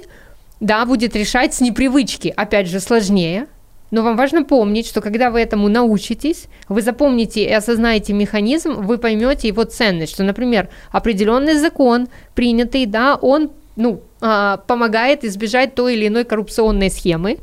да, 0.60 0.84
будет 0.84 1.16
решать 1.16 1.54
с 1.54 1.60
непривычки, 1.60 2.32
опять 2.36 2.68
же, 2.68 2.80
сложнее, 2.80 3.46
но 3.90 4.02
вам 4.02 4.16
важно 4.16 4.44
помнить, 4.44 4.86
что 4.86 5.00
когда 5.02 5.30
вы 5.30 5.40
этому 5.40 5.68
научитесь, 5.68 6.46
вы 6.68 6.80
запомните 6.80 7.44
и 7.44 7.52
осознаете 7.52 8.14
механизм, 8.14 8.72
вы 8.86 8.96
поймете 8.96 9.48
его 9.48 9.64
ценность, 9.64 10.14
что, 10.14 10.24
например, 10.24 10.68
определенный 10.90 11.54
закон, 11.54 12.08
принятый, 12.34 12.86
да, 12.86 13.16
он 13.16 13.50
ну, 13.76 14.02
а, 14.24 14.58
помогает 14.68 15.24
избежать 15.24 15.74
той 15.74 15.94
или 15.96 16.06
иной 16.06 16.24
коррупционной 16.24 16.90
схемы, 16.90 17.38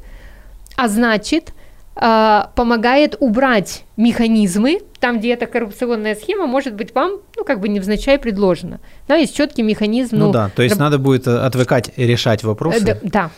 а 0.77 0.87
значит, 0.87 1.51
а, 1.93 2.51
помогает 2.55 3.17
убрать 3.19 3.83
механизмы, 3.97 4.79
там, 5.01 5.19
где 5.19 5.33
эта 5.33 5.45
коррупционная 5.45 6.15
схема 6.15 6.47
может 6.47 6.75
быть 6.75 6.95
вам, 6.95 7.19
ну, 7.35 7.43
как 7.43 7.59
бы 7.59 7.67
невзначай 7.67 8.17
предложена. 8.17 8.79
Да, 9.09 9.17
есть 9.17 9.35
четкий 9.35 9.61
механизм. 9.61 10.15
Ну, 10.15 10.27
ну 10.27 10.31
да, 10.31 10.49
то 10.55 10.63
есть 10.63 10.75
раб... 10.75 10.79
надо 10.79 10.99
будет 10.99 11.27
э, 11.27 11.37
отвыкать 11.37 11.91
решать 11.97 12.45
вопросы. 12.45 12.85
Да, 12.85 12.97
да, 13.03 13.31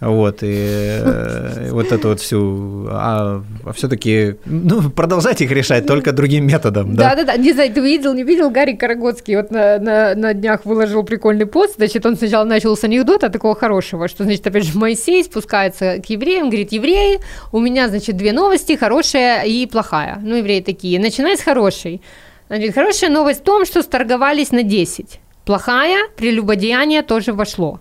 вот, 0.00 0.42
и 0.42 0.48
э, 0.48 1.70
вот 1.72 1.92
эту 1.92 2.08
вот 2.08 2.20
всю, 2.20 2.86
а, 2.90 3.42
а 3.64 3.72
все-таки, 3.72 4.36
ну, 4.46 4.88
продолжать 4.90 5.42
их 5.42 5.50
решать 5.50 5.86
только 5.86 6.12
другим 6.12 6.46
методом, 6.46 6.96
да? 6.96 7.10
Да-да-да, 7.10 7.36
не 7.36 7.52
знаю, 7.52 7.70
ты 7.70 7.80
видел, 7.80 8.14
не 8.14 8.22
видел, 8.22 8.50
Гарри 8.50 8.72
Карагодский 8.72 9.36
вот 9.36 9.50
на, 9.50 9.78
на, 9.78 10.14
на 10.14 10.32
днях 10.32 10.64
выложил 10.64 11.02
прикольный 11.02 11.44
пост, 11.44 11.74
значит, 11.76 12.06
он 12.06 12.16
сначала 12.16 12.44
начал 12.44 12.76
с 12.76 12.84
анекдота 12.84 13.28
такого 13.28 13.54
хорошего, 13.54 14.08
что, 14.08 14.24
значит, 14.24 14.46
опять 14.46 14.64
же, 14.64 14.78
Моисей 14.78 15.22
спускается 15.22 15.98
к 15.98 16.06
евреям, 16.06 16.48
говорит, 16.48 16.72
евреи, 16.72 17.20
у 17.52 17.60
меня, 17.60 17.88
значит, 17.88 18.16
две 18.16 18.32
новости, 18.32 18.76
хорошая 18.76 19.42
и 19.42 19.66
плохая. 19.66 20.18
Ну, 20.22 20.36
евреи 20.36 20.60
такие, 20.60 20.98
начинай 20.98 21.36
с 21.36 21.42
хорошей. 21.42 22.00
Значит, 22.48 22.74
хорошая 22.74 23.10
новость 23.10 23.40
в 23.40 23.44
том, 23.44 23.66
что 23.66 23.82
сторговались 23.82 24.50
на 24.50 24.62
10. 24.62 25.20
Плохая, 25.44 26.08
прелюбодеяние 26.16 27.02
тоже 27.02 27.32
вошло. 27.32 27.80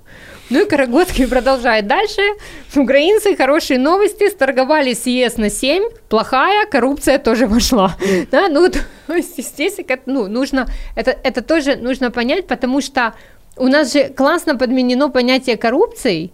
Ну 0.50 0.64
и 0.64 0.66
Карагодский 0.66 1.28
продолжает 1.28 1.88
дальше. 1.88 2.22
Украинцы, 2.76 3.36
хорошие 3.36 3.80
новости, 3.80 4.30
сторговали 4.30 4.94
с 4.94 5.06
ЕС 5.06 5.38
на 5.38 5.50
7, 5.50 5.84
плохая, 6.10 6.66
коррупция 6.66 7.20
тоже 7.20 7.46
вошла. 7.48 7.96
Да, 8.32 8.48
ну, 8.50 8.70
то 9.08 9.14
есть, 9.14 9.38
естественно, 9.38 10.00
ну, 10.06 10.28
нужно, 10.28 10.68
это, 10.96 11.16
это 11.24 11.42
тоже 11.42 11.76
нужно 11.76 12.10
понять, 12.12 12.48
потому 12.48 12.82
что 12.82 13.14
у 13.58 13.68
нас 13.68 13.94
же 13.94 14.10
классно 14.10 14.58
подменено 14.58 15.10
понятие 15.10 15.58
коррупции, 15.58 16.32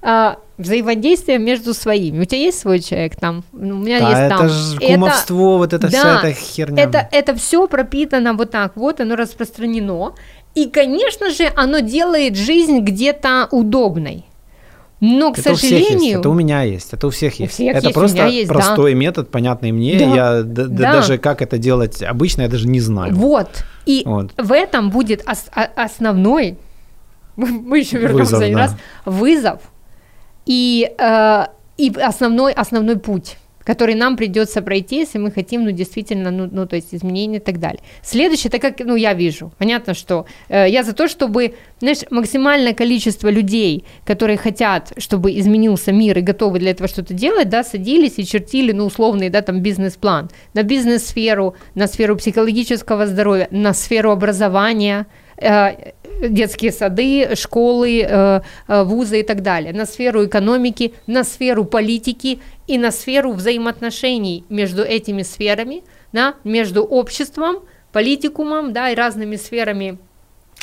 а, 0.00 0.38
взаимодействие 0.58 1.38
между 1.38 1.74
своими. 1.74 2.22
У 2.22 2.24
тебя 2.24 2.40
есть 2.40 2.58
свой 2.58 2.80
человек 2.80 3.16
там? 3.16 3.44
У 3.52 3.58
меня 3.58 4.00
да, 4.00 4.08
есть 4.08 4.20
это 4.20 4.36
там. 4.36 4.48
Же 4.48 4.78
кумовство, 4.78 5.50
это, 5.52 5.58
вот 5.58 5.72
это 5.72 5.88
да, 5.88 5.98
вся 5.98 6.18
эта 6.18 6.32
херня. 6.32 6.82
Это, 6.82 7.08
это 7.12 7.34
все 7.36 7.68
пропитано 7.68 8.34
вот 8.34 8.50
так 8.50 8.76
вот, 8.76 9.00
оно 9.00 9.14
распространено. 9.16 10.14
И, 10.54 10.68
конечно 10.68 11.30
же, 11.30 11.50
оно 11.56 11.80
делает 11.80 12.36
жизнь 12.36 12.80
где-то 12.80 13.48
удобной. 13.50 14.24
Но, 15.00 15.32
к 15.32 15.38
это 15.38 15.56
сожалению... 15.56 15.82
У 15.82 15.86
всех 15.86 16.00
есть, 16.02 16.16
это 16.20 16.28
у 16.28 16.34
меня 16.34 16.62
есть, 16.62 16.92
это 16.92 17.06
у 17.08 17.10
всех 17.10 17.40
есть. 17.40 17.52
У 17.52 17.54
всех 17.54 17.76
это 17.76 17.86
есть, 17.86 17.94
просто 17.94 18.26
есть, 18.28 18.48
простой 18.48 18.92
да. 18.92 18.98
метод, 18.98 19.30
понятный 19.30 19.72
мне. 19.72 19.98
Да. 19.98 20.04
Я 20.14 20.42
да. 20.42 20.92
даже 20.92 21.18
как 21.18 21.42
это 21.42 21.58
делать 21.58 22.02
обычно, 22.02 22.42
я 22.42 22.48
даже 22.48 22.68
не 22.68 22.78
знаю. 22.78 23.12
Вот. 23.14 23.64
И 23.84 24.02
вот. 24.06 24.30
в 24.36 24.52
этом 24.52 24.90
будет 24.90 25.28
ос- 25.28 25.50
основной, 25.74 26.56
мы 27.36 27.80
еще 27.80 27.98
вернемся 27.98 28.36
один 28.36 28.54
да. 28.54 28.60
раз, 28.60 28.76
вызов 29.04 29.60
и, 30.46 30.92
э, 30.96 31.46
и 31.78 31.92
основной, 31.98 32.52
основной 32.52 32.96
путь 32.96 33.38
который 33.64 33.94
нам 33.94 34.16
придется 34.16 34.62
пройти, 34.62 34.96
если 35.00 35.18
мы 35.18 35.30
хотим, 35.30 35.64
ну, 35.64 35.70
действительно, 35.70 36.30
ну, 36.30 36.48
ну 36.50 36.66
то 36.66 36.76
есть 36.76 36.94
изменения 36.94 37.36
и 37.36 37.40
так 37.40 37.58
далее. 37.58 37.80
Следующее, 38.02 38.50
так 38.50 38.60
как, 38.60 38.80
ну, 38.80 38.96
я 38.96 39.14
вижу, 39.14 39.52
понятно, 39.58 39.94
что 39.94 40.26
э, 40.48 40.68
я 40.68 40.82
за 40.82 40.92
то, 40.92 41.08
чтобы, 41.08 41.54
знаешь, 41.80 41.98
максимальное 42.10 42.74
количество 42.74 43.28
людей, 43.28 43.84
которые 44.04 44.36
хотят, 44.36 44.92
чтобы 44.96 45.38
изменился 45.38 45.92
мир 45.92 46.18
и 46.18 46.22
готовы 46.22 46.58
для 46.58 46.70
этого 46.70 46.88
что-то 46.88 47.14
делать, 47.14 47.48
да, 47.48 47.64
садились 47.64 48.18
и 48.18 48.26
чертили, 48.26 48.72
ну, 48.72 48.86
условный, 48.86 49.28
да, 49.28 49.42
там, 49.42 49.60
бизнес-план 49.60 50.30
на 50.54 50.62
бизнес-сферу, 50.62 51.54
на 51.74 51.86
сферу 51.86 52.16
психологического 52.16 53.06
здоровья, 53.06 53.48
на 53.50 53.74
сферу 53.74 54.10
образования, 54.10 55.06
э, 55.36 55.92
детские 56.20 56.72
сады, 56.72 57.34
школы, 57.36 58.02
э, 58.02 58.40
э, 58.68 58.84
вузы 58.84 59.20
и 59.20 59.22
так 59.22 59.42
далее, 59.42 59.72
на 59.72 59.86
сферу 59.86 60.24
экономики, 60.24 60.94
на 61.06 61.24
сферу 61.24 61.64
политики 61.64 62.40
и 62.66 62.78
на 62.78 62.90
сферу 62.90 63.32
взаимоотношений 63.32 64.44
между 64.48 64.82
этими 64.82 65.22
сферами, 65.22 65.82
да, 66.12 66.34
между 66.44 66.82
обществом, 66.84 67.56
политикумом 67.92 68.72
да, 68.72 68.90
и 68.90 68.94
разными 68.94 69.36
сферами 69.36 69.98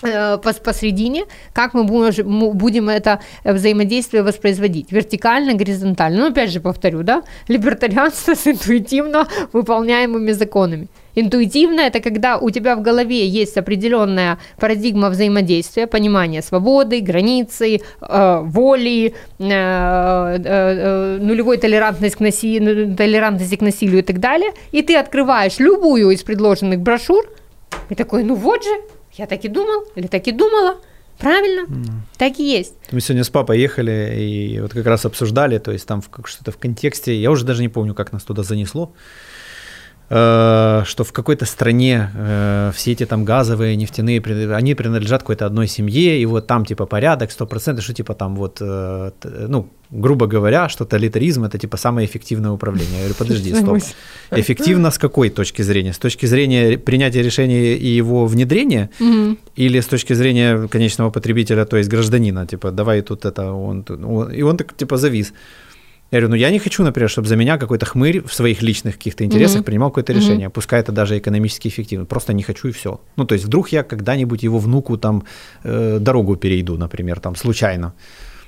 э, 0.01 0.37
посредине, 0.37 1.25
как 1.53 1.73
мы 1.73 1.83
будем, 1.83 2.89
это 2.89 3.19
взаимодействие 3.43 4.23
воспроизводить, 4.23 4.91
вертикально, 4.91 5.53
горизонтально. 5.53 6.19
Ну, 6.19 6.31
опять 6.31 6.51
же 6.51 6.59
повторю, 6.59 7.03
да, 7.03 7.23
либертарианство 7.47 8.35
с 8.35 8.47
интуитивно 8.47 9.27
выполняемыми 9.53 10.31
законами. 10.31 10.87
Интуитивно 11.15 11.81
это 11.81 11.99
когда 11.99 12.37
у 12.37 12.49
тебя 12.49 12.75
в 12.75 12.81
голове 12.81 13.27
есть 13.27 13.57
определенная 13.57 14.37
парадигма 14.57 15.09
взаимодействия, 15.09 15.87
понимание 15.87 16.41
свободы, 16.41 17.01
границы, 17.01 17.81
э, 18.01 18.39
воли, 18.43 19.13
э, 19.39 19.43
э, 19.43 20.39
э, 20.43 21.17
нулевой 21.21 21.57
толерантность 21.57 22.15
к 22.15 22.19
наси... 22.19 22.59
толерантности 22.95 23.55
к 23.55 23.61
насилию 23.61 23.99
и 23.99 24.03
так 24.03 24.19
далее, 24.19 24.51
и 24.71 24.81
ты 24.81 24.95
открываешь 24.95 25.59
любую 25.59 26.11
из 26.11 26.23
предложенных 26.23 26.79
брошюр 26.79 27.25
и 27.89 27.95
такой, 27.95 28.23
ну 28.23 28.35
вот 28.35 28.63
же, 28.63 28.69
я 29.13 29.25
так 29.25 29.43
и 29.45 29.47
думал, 29.47 29.83
или 29.95 30.07
так 30.07 30.27
и 30.27 30.31
думала, 30.31 30.77
Правильно? 31.19 31.67
Mm. 31.67 31.91
Так 32.17 32.39
и 32.39 32.43
есть. 32.43 32.73
Мы 32.91 33.01
сегодня 33.01 33.25
с 33.25 33.29
папой 33.29 33.59
ехали 33.59 34.15
и 34.17 34.59
вот 34.61 34.71
как 34.71 34.85
раз 34.85 35.05
обсуждали, 35.05 35.57
то 35.57 35.71
есть 35.71 35.85
там 35.85 36.01
что-то 36.23 36.51
в 36.51 36.57
контексте, 36.57 37.13
я 37.13 37.29
уже 37.29 37.45
даже 37.45 37.61
не 37.61 37.67
помню, 37.67 37.93
как 37.93 38.13
нас 38.13 38.23
туда 38.23 38.41
занесло. 38.41 38.93
Э, 40.09 40.83
что 40.85 41.03
в 41.03 41.11
какой-то 41.11 41.45
стране 41.45 42.09
э, 42.15 42.71
все 42.75 42.91
эти 42.91 43.05
там 43.05 43.25
газовые, 43.25 43.75
нефтяные, 43.75 44.21
они 44.55 44.75
принадлежат 44.75 45.21
какой-то 45.21 45.45
одной 45.45 45.67
семье, 45.67 46.19
и 46.21 46.25
вот 46.25 46.47
там 46.47 46.65
типа 46.65 46.85
порядок, 46.85 47.29
100%, 47.29 47.81
что 47.81 47.93
типа 47.93 48.13
там 48.13 48.35
вот, 48.35 48.57
э, 48.61 49.11
ну, 49.47 49.69
грубо 49.91 50.27
говоря, 50.27 50.69
что 50.69 50.85
тоталитаризм 50.85 51.43
это 51.45 51.57
типа 51.57 51.77
самое 51.77 52.05
эффективное 52.05 52.51
управление. 52.51 52.91
Я 52.93 52.99
говорю, 52.99 53.15
подожди, 53.17 53.53
стоп. 53.55 53.77
Эффективно 54.31 54.91
с 54.91 54.97
какой 54.97 55.29
точки 55.29 55.63
зрения? 55.63 55.93
С 55.93 55.97
точки 55.97 56.27
зрения 56.27 56.77
принятия 56.77 57.23
решения 57.23 57.75
и 57.75 57.87
его 57.87 58.25
внедрения, 58.27 58.89
Мгм. 58.99 59.37
или 59.59 59.79
с 59.79 59.85
точки 59.87 60.13
зрения 60.13 60.67
конечного 60.67 61.09
потребителя, 61.11 61.65
то 61.65 61.77
есть 61.77 61.89
гражданина, 61.89 62.45
типа, 62.45 62.71
давай 62.71 63.01
тут 63.01 63.25
это, 63.25 63.51
он, 63.51 63.83
он- 63.89 64.31
и 64.31 64.41
он 64.43 64.57
так, 64.57 64.73
типа, 64.77 64.97
завис. 64.97 65.33
Я 66.11 66.19
говорю, 66.19 66.29
ну 66.29 66.35
я 66.35 66.49
не 66.51 66.57
хочу, 66.59 66.83
например, 66.83 67.09
чтобы 67.09 67.27
за 67.27 67.35
меня 67.35 67.57
какой-то 67.57 67.85
хмырь 67.85 68.21
в 68.25 68.33
своих 68.33 68.63
личных 68.63 68.95
каких-то 68.97 69.23
интересах 69.23 69.57
Мгм. 69.57 69.63
принимал 69.65 69.89
какое-то 69.91 70.13
Мгм. 70.13 70.21
решение, 70.21 70.49
пускай 70.49 70.79
это 70.79 70.91
даже 70.91 71.17
экономически 71.17 71.67
эффективно, 71.67 72.05
просто 72.05 72.33
не 72.33 72.41
хочу 72.43 72.67
и 72.67 72.71
все. 72.71 72.99
Ну, 73.15 73.25
то 73.25 73.33
есть 73.35 73.45
вдруг 73.45 73.69
я 73.71 73.83
когда-нибудь 73.83 74.41
его 74.43 74.57
внуку 74.57 74.97
там 74.97 75.23
э, 75.63 75.97
дорогу 75.99 76.35
перейду, 76.35 76.77
например, 76.77 77.19
там 77.19 77.35
случайно. 77.35 77.93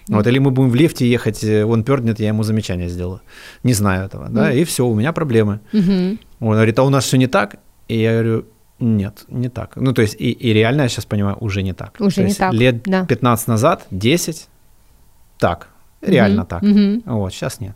Вот, 0.08 0.26
или 0.28 0.40
мы 0.40 0.50
будем 0.50 0.72
в 0.72 0.76
лифте 0.76 1.06
ехать, 1.10 1.44
э, 1.44 1.64
он 1.64 1.84
пернет, 1.84 2.20
я 2.20 2.30
ему 2.30 2.44
замечание 2.44 2.90
сделаю. 2.90 3.22
Не 3.64 3.74
знаю 3.74 4.06
этого, 4.06 4.28
да, 4.30 4.48
Мгм. 4.50 4.58
и 4.58 4.64
все, 4.64 4.86
у 4.86 4.96
меня 4.96 5.14
проблемы. 5.14 5.60
Мгм. 5.74 6.20
Он 6.40 6.54
говорит, 6.54 6.80
а 6.80 6.84
у 6.84 6.90
нас 6.90 7.06
все 7.06 7.18
не 7.18 7.28
так? 7.28 7.58
И 7.88 7.98
я 8.02 8.14
говорю, 8.14 8.46
нет, 8.80 9.26
не 9.30 9.50
так. 9.50 9.76
Ну, 9.76 9.94
то 9.94 10.02
есть, 10.02 10.16
и, 10.20 10.32
и 10.32 10.54
реально 10.54 10.82
я 10.84 10.90
сейчас 10.90 11.06
понимаю, 11.06 11.38
уже 11.40 11.62
не 11.62 11.74
так. 11.74 11.96
Уже 12.00 12.16
То 12.16 12.22
не 12.22 12.28
есть 12.30 12.40
так, 12.40 12.54
Лет 12.54 12.82
да. 12.84 13.06
15 13.06 13.48
назад, 13.48 13.86
10, 13.92 14.48
так, 15.38 15.68
реально 16.02 16.42
Мгм. 16.42 16.48
так. 16.48 16.62
Мгм. 16.64 17.04
Вот, 17.06 17.34
сейчас 17.34 17.60
нет. 17.62 17.76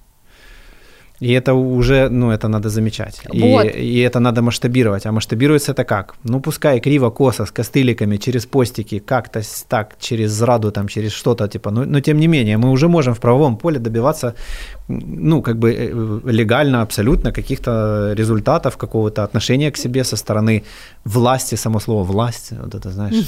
И 1.21 1.31
это 1.31 1.53
уже, 1.53 2.09
ну, 2.09 2.31
это 2.31 2.47
надо 2.49 2.69
замечать. 2.69 3.21
Вот. 3.33 3.65
И, 3.65 3.69
и 3.69 3.99
это 3.99 4.19
надо 4.19 4.41
масштабировать. 4.41 5.05
А 5.05 5.11
масштабируется 5.11 5.71
это 5.71 5.85
как? 5.85 6.15
Ну, 6.23 6.41
пускай 6.41 6.79
криво, 6.81 7.09
косо, 7.09 7.45
с 7.45 7.51
костыликами, 7.51 8.17
через 8.17 8.45
постики, 8.45 8.99
как-то 8.99 9.41
так, 9.69 9.95
через 9.99 10.31
зраду, 10.31 10.71
там, 10.71 10.87
через 10.87 11.13
что-то, 11.13 11.47
типа, 11.47 11.71
но, 11.71 11.85
но 11.85 12.01
тем 12.01 12.19
не 12.19 12.27
менее, 12.27 12.57
мы 12.57 12.69
уже 12.69 12.87
можем 12.87 13.13
в 13.13 13.19
правовом 13.19 13.57
поле 13.57 13.79
добиваться, 13.79 14.33
ну, 14.89 15.41
как 15.41 15.57
бы 15.57 15.73
э, 15.73 16.31
легально 16.31 16.81
абсолютно 16.81 17.31
каких-то 17.31 18.13
результатов, 18.17 18.75
какого-то 18.77 19.23
отношения 19.23 19.71
к 19.71 19.77
себе 19.77 20.03
со 20.03 20.17
стороны 20.17 20.63
власти, 21.05 21.55
само 21.55 21.79
слово 21.79 22.03
власть, 22.03 22.51
вот 22.51 22.75
это, 22.75 22.91
знаешь, 22.91 23.25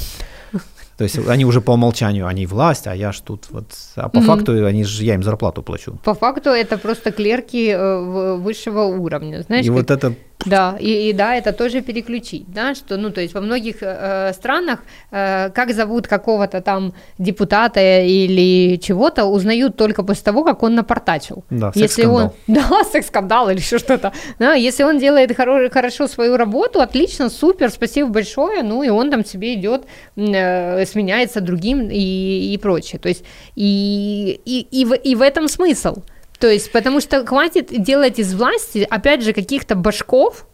то 0.98 1.04
есть 1.04 1.16
они 1.28 1.44
уже 1.44 1.60
по 1.60 1.70
умолчанию, 1.72 2.26
они 2.26 2.44
власть, 2.46 2.86
а 2.88 2.94
я 2.94 3.12
ж 3.12 3.20
тут 3.20 3.46
вот, 3.50 3.66
а 3.96 4.08
по 4.08 4.18
Мгм. 4.18 4.26
факту 4.26 4.66
они 4.66 4.82
же, 4.84 5.04
я 5.04 5.14
им 5.14 5.22
зарплату 5.22 5.62
плачу. 5.62 5.96
По 6.04 6.12
факту 6.14 6.50
это 6.50 6.76
просто 6.76 7.12
клерки 7.12 7.68
э, 7.70 8.34
высшего 8.36 8.82
уровня, 8.82 9.42
знаешь, 9.42 9.64
и 9.64 9.68
как- 9.68 9.76
вот 9.76 9.90
это 9.92 10.14
Да, 10.46 10.76
и, 10.78 11.10
и 11.10 11.12
да, 11.12 11.34
это 11.34 11.52
тоже 11.52 11.80
переключить, 11.80 12.44
да, 12.48 12.74
что, 12.74 12.96
ну, 12.96 13.10
то 13.10 13.20
есть 13.20 13.34
во 13.34 13.40
многих 13.40 13.76
э, 13.80 14.32
странах, 14.32 14.80
э, 15.10 15.50
как 15.50 15.74
зовут 15.74 16.06
какого-то 16.06 16.60
там 16.60 16.94
депутата 17.18 17.80
или 17.80 18.76
чего-то, 18.76 19.24
узнают 19.24 19.76
только 19.76 20.04
после 20.04 20.22
того, 20.22 20.44
как 20.44 20.62
он 20.62 20.76
напортачил. 20.76 21.44
Да, 21.50 21.72
если 21.74 22.04
он, 22.04 22.30
да, 22.46 22.84
секс-скандал 22.84 23.50
или 23.50 23.58
еще 23.58 23.78
что-то, 23.78 24.12
да, 24.38 24.54
если 24.54 24.84
он 24.84 24.98
делает 24.98 25.32
хоро- 25.32 25.70
хорошо 25.70 26.06
свою 26.06 26.36
работу, 26.36 26.80
отлично, 26.80 27.30
супер, 27.30 27.70
спасибо 27.70 28.08
большое, 28.08 28.62
ну, 28.62 28.84
и 28.84 28.90
он 28.90 29.10
там 29.10 29.24
себе 29.24 29.54
идет, 29.54 29.86
э, 30.16 30.86
сменяется 30.86 31.40
другим 31.40 31.88
и, 31.90 32.54
и 32.54 32.58
прочее, 32.58 33.00
то 33.00 33.08
есть 33.08 33.24
и, 33.56 34.40
и, 34.44 34.60
и, 34.70 34.84
в, 34.84 34.94
и 34.94 35.14
в 35.16 35.22
этом 35.22 35.48
смысл. 35.48 36.02
То 36.38 36.46
есть, 36.48 36.70
потому 36.72 37.00
что 37.00 37.24
хватит 37.26 37.68
делать 37.82 38.18
из 38.18 38.34
власти, 38.34 38.86
опять 38.88 39.22
же, 39.24 39.32
каких-то 39.32 39.74
башков, 39.74 40.46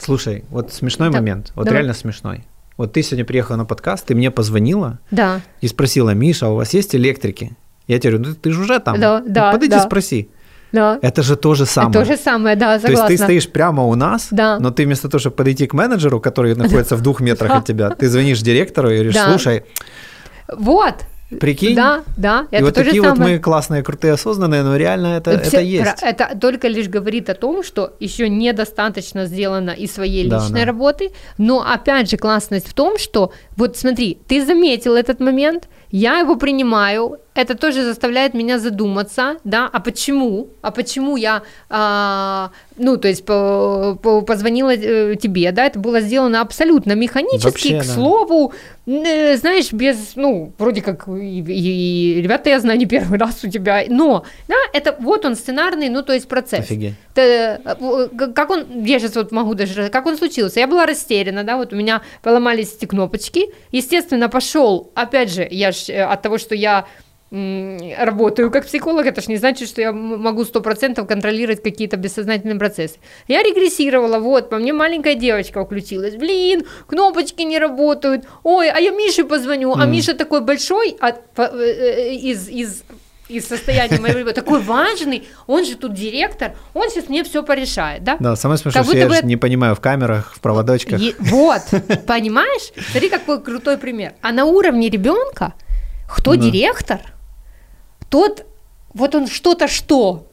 Слушай, 0.00 0.44
вот 0.50 0.72
смешной 0.72 1.10
Да, 1.10 1.18
момент, 1.18 1.50
вот 1.56 1.64
давай. 1.64 1.80
реально 1.80 1.94
смешной. 1.94 2.44
Вот 2.76 2.92
ты 2.92 3.02
сегодня 3.02 3.24
приехала 3.24 3.56
на 3.56 3.64
подкаст, 3.64 4.06
ты 4.06 4.14
мне 4.14 4.30
позвонила 4.30 5.00
да, 5.10 5.40
и 5.60 5.66
спросила, 5.66 6.10
Миша, 6.10 6.46
а 6.46 6.50
у 6.50 6.54
вас 6.54 6.72
есть 6.72 6.94
электрики? 6.94 7.56
Я 7.88 7.98
тебе 7.98 8.12
говорю, 8.12 8.28
ну 8.30 8.34
ты 8.36 8.52
же 8.52 8.60
уже 8.60 8.78
там. 8.78 9.00
Да, 9.00 9.18
Ну, 9.20 9.24
да, 9.28 9.50
Подойди, 9.52 9.74
да. 9.74 9.80
спроси. 9.80 10.28
да. 10.70 11.00
Это 11.02 11.24
же 11.24 11.34
то 11.34 11.54
же 11.54 11.66
самое. 11.66 11.92
То 11.92 12.04
же 12.04 12.16
самое, 12.16 12.54
да, 12.54 12.76
То 12.78 12.82
согласна. 12.86 13.10
есть 13.10 13.22
ты 13.22 13.24
стоишь 13.26 13.48
прямо 13.50 13.82
у 13.86 13.94
нас, 13.96 14.28
Да. 14.30 14.60
но 14.60 14.70
ты 14.70 14.84
вместо 14.84 15.08
того, 15.08 15.18
чтобы 15.18 15.34
подойти 15.34 15.66
к 15.66 15.72
менеджеру, 15.74 16.20
который 16.20 16.54
находится 16.54 16.94
в 16.94 17.00
двух 17.00 17.20
метрах 17.28 17.50
от 17.50 17.64
тебя, 17.66 17.90
ты 17.90 18.08
звонишь 18.08 18.40
директору 18.40 18.90
и 18.90 18.94
говоришь, 18.94 19.16
слушай, 19.16 19.64
Вот, 20.56 20.94
прикинь, 21.40 21.74
да, 21.76 22.02
да, 22.16 22.46
и 22.50 22.56
это 22.56 22.64
вот 22.64 22.74
то 22.74 22.80
же 22.80 22.86
такие 22.86 23.02
вот 23.02 23.16
самое. 23.16 23.34
мы 23.36 23.38
классные, 23.42 23.82
крутые, 23.82 24.14
осознанные, 24.14 24.62
но 24.62 24.76
реально 24.76 25.16
это, 25.18 25.32
это 25.32 25.44
Все- 25.48 25.60
есть. 25.62 26.00
про- 26.00 26.08
Это 26.08 26.38
только 26.40 26.68
лишь 26.68 26.88
говорит 26.88 27.28
о 27.30 27.34
том, 27.34 27.62
что 27.62 27.92
еще 28.00 28.28
недостаточно 28.28 29.26
сделано 29.26 29.70
из 29.70 29.92
своей 29.92 30.28
Да, 30.28 30.38
личной 30.38 30.60
да. 30.60 30.66
работы, 30.66 31.10
но 31.38 31.60
опять 31.60 32.10
же 32.10 32.16
классность 32.16 32.66
в 32.68 32.72
том, 32.74 32.98
что 32.98 33.32
вот 33.56 33.76
смотри, 33.76 34.18
ты 34.26 34.44
заметил 34.44 34.94
этот 34.94 35.20
момент, 35.20 35.68
я 35.90 36.18
его 36.20 36.36
принимаю, 36.36 37.16
это 37.34 37.54
тоже 37.56 37.84
заставляет 37.84 38.34
меня 38.34 38.58
задуматься, 38.58 39.36
да, 39.44 39.68
а 39.72 39.80
почему, 39.80 40.48
а 40.60 40.70
почему 40.70 41.16
я, 41.16 41.42
а, 41.70 42.50
ну, 42.76 42.96
то 42.96 43.08
есть 43.08 43.24
по- 43.24 43.96
по- 44.02 44.22
позвонила 44.22 44.74
э, 44.74 45.14
тебе, 45.16 45.52
да, 45.52 45.64
это 45.66 45.78
было 45.78 46.00
сделано 46.00 46.40
абсолютно 46.40 46.94
механически, 46.94 47.44
Вообще, 47.44 47.80
к 47.80 47.86
да. 47.86 47.92
слову, 47.94 48.52
знаешь, 48.92 49.72
без, 49.72 50.16
ну, 50.16 50.52
вроде 50.58 50.80
как, 50.80 51.06
и, 51.08 51.40
и- 51.40 52.18
и, 52.18 52.22
ребята, 52.22 52.48
я 52.48 52.58
знаю, 52.58 52.78
не 52.78 52.86
первый 52.86 53.18
раз 53.18 53.44
у 53.44 53.48
тебя, 53.50 53.84
но, 53.88 54.24
да, 54.48 54.54
это 54.72 54.96
вот 54.98 55.26
он 55.26 55.36
сценарный, 55.36 55.90
ну, 55.90 56.02
то 56.02 56.14
есть 56.14 56.26
процесс. 56.26 56.60
Офигеть. 56.60 56.94
Т- 57.14 57.60
э, 57.64 58.28
Как 58.34 58.48
он, 58.50 58.84
я 58.84 58.98
сейчас 58.98 59.14
вот 59.16 59.30
могу 59.32 59.54
даже, 59.54 59.90
как 59.90 60.06
он 60.06 60.16
случился, 60.16 60.60
я 60.60 60.66
была 60.66 60.86
растеряна, 60.86 61.44
да, 61.44 61.56
вот 61.58 61.72
у 61.72 61.76
меня 61.76 62.00
поломались 62.22 62.74
эти 62.76 62.86
кнопочки, 62.86 63.46
естественно, 63.72 64.28
пошел, 64.30 64.90
опять 64.94 65.30
же, 65.30 65.46
я 65.50 65.72
ж 65.72 65.90
э, 65.90 66.02
от 66.04 66.22
того, 66.22 66.38
что 66.38 66.54
я 66.54 66.86
работаю 67.30 68.50
как 68.50 68.66
психолог, 68.66 69.06
это 69.06 69.20
ж 69.20 69.28
не 69.28 69.36
значит, 69.36 69.68
что 69.68 69.80
я 69.80 69.92
могу 69.92 70.44
сто 70.44 70.60
процентов 70.60 71.06
контролировать 71.06 71.62
какие-то 71.62 71.96
бессознательные 71.96 72.58
процессы. 72.58 72.96
Я 73.28 73.42
регрессировала, 73.42 74.18
вот, 74.18 74.48
по 74.50 74.56
мне 74.56 74.72
маленькая 74.72 75.14
девочка 75.14 75.64
включилась, 75.64 76.16
блин, 76.16 76.64
кнопочки 76.86 77.42
не 77.42 77.58
работают, 77.58 78.24
ой, 78.42 78.70
а 78.70 78.78
я 78.80 78.90
Мише 78.92 79.24
позвоню, 79.24 79.72
а 79.74 79.78
Мгм. 79.84 79.92
Миша 79.92 80.14
такой 80.14 80.40
большой, 80.40 80.96
а, 81.00 81.12
по- 81.12 81.42
э, 81.42 82.10
э, 82.10 82.14
из, 82.14 82.48
из 82.48 82.82
из 83.28 83.46
состояния 83.46 84.00
моего 84.00 84.20
ребенка, 84.20 84.40
такой 84.40 84.58
важный, 84.62 85.28
он 85.46 85.62
же 85.66 85.76
тут 85.76 85.92
директор, 85.92 86.52
он 86.72 86.88
сейчас 86.88 87.10
мне 87.10 87.22
все 87.24 87.42
порешает, 87.42 88.02
да? 88.02 88.16
Да, 88.18 88.36
самое 88.36 88.56
смешное, 88.56 88.82
что 88.84 88.96
я 88.96 89.06
же 89.06 89.20
бы- 89.20 89.26
не 89.28 89.36
понимаю 89.36 89.74
в 89.74 89.80
камерах, 89.80 90.32
в 90.34 90.40
проводочках. 90.40 90.98
Е- 90.98 91.14
вот, 91.18 91.60
понимаешь? 92.06 92.72
Смотри, 92.90 93.10
какой 93.10 93.42
крутой 93.42 93.76
пример. 93.76 94.14
А 94.22 94.32
на 94.32 94.46
уровне 94.46 94.88
ребенка, 94.88 95.52
кто 96.10 96.36
Да. 96.36 96.40
директор, 96.40 97.00
тот, 98.08 98.44
вот 98.94 99.14
он 99.14 99.26
что-то 99.26 99.68
что, 99.68 100.24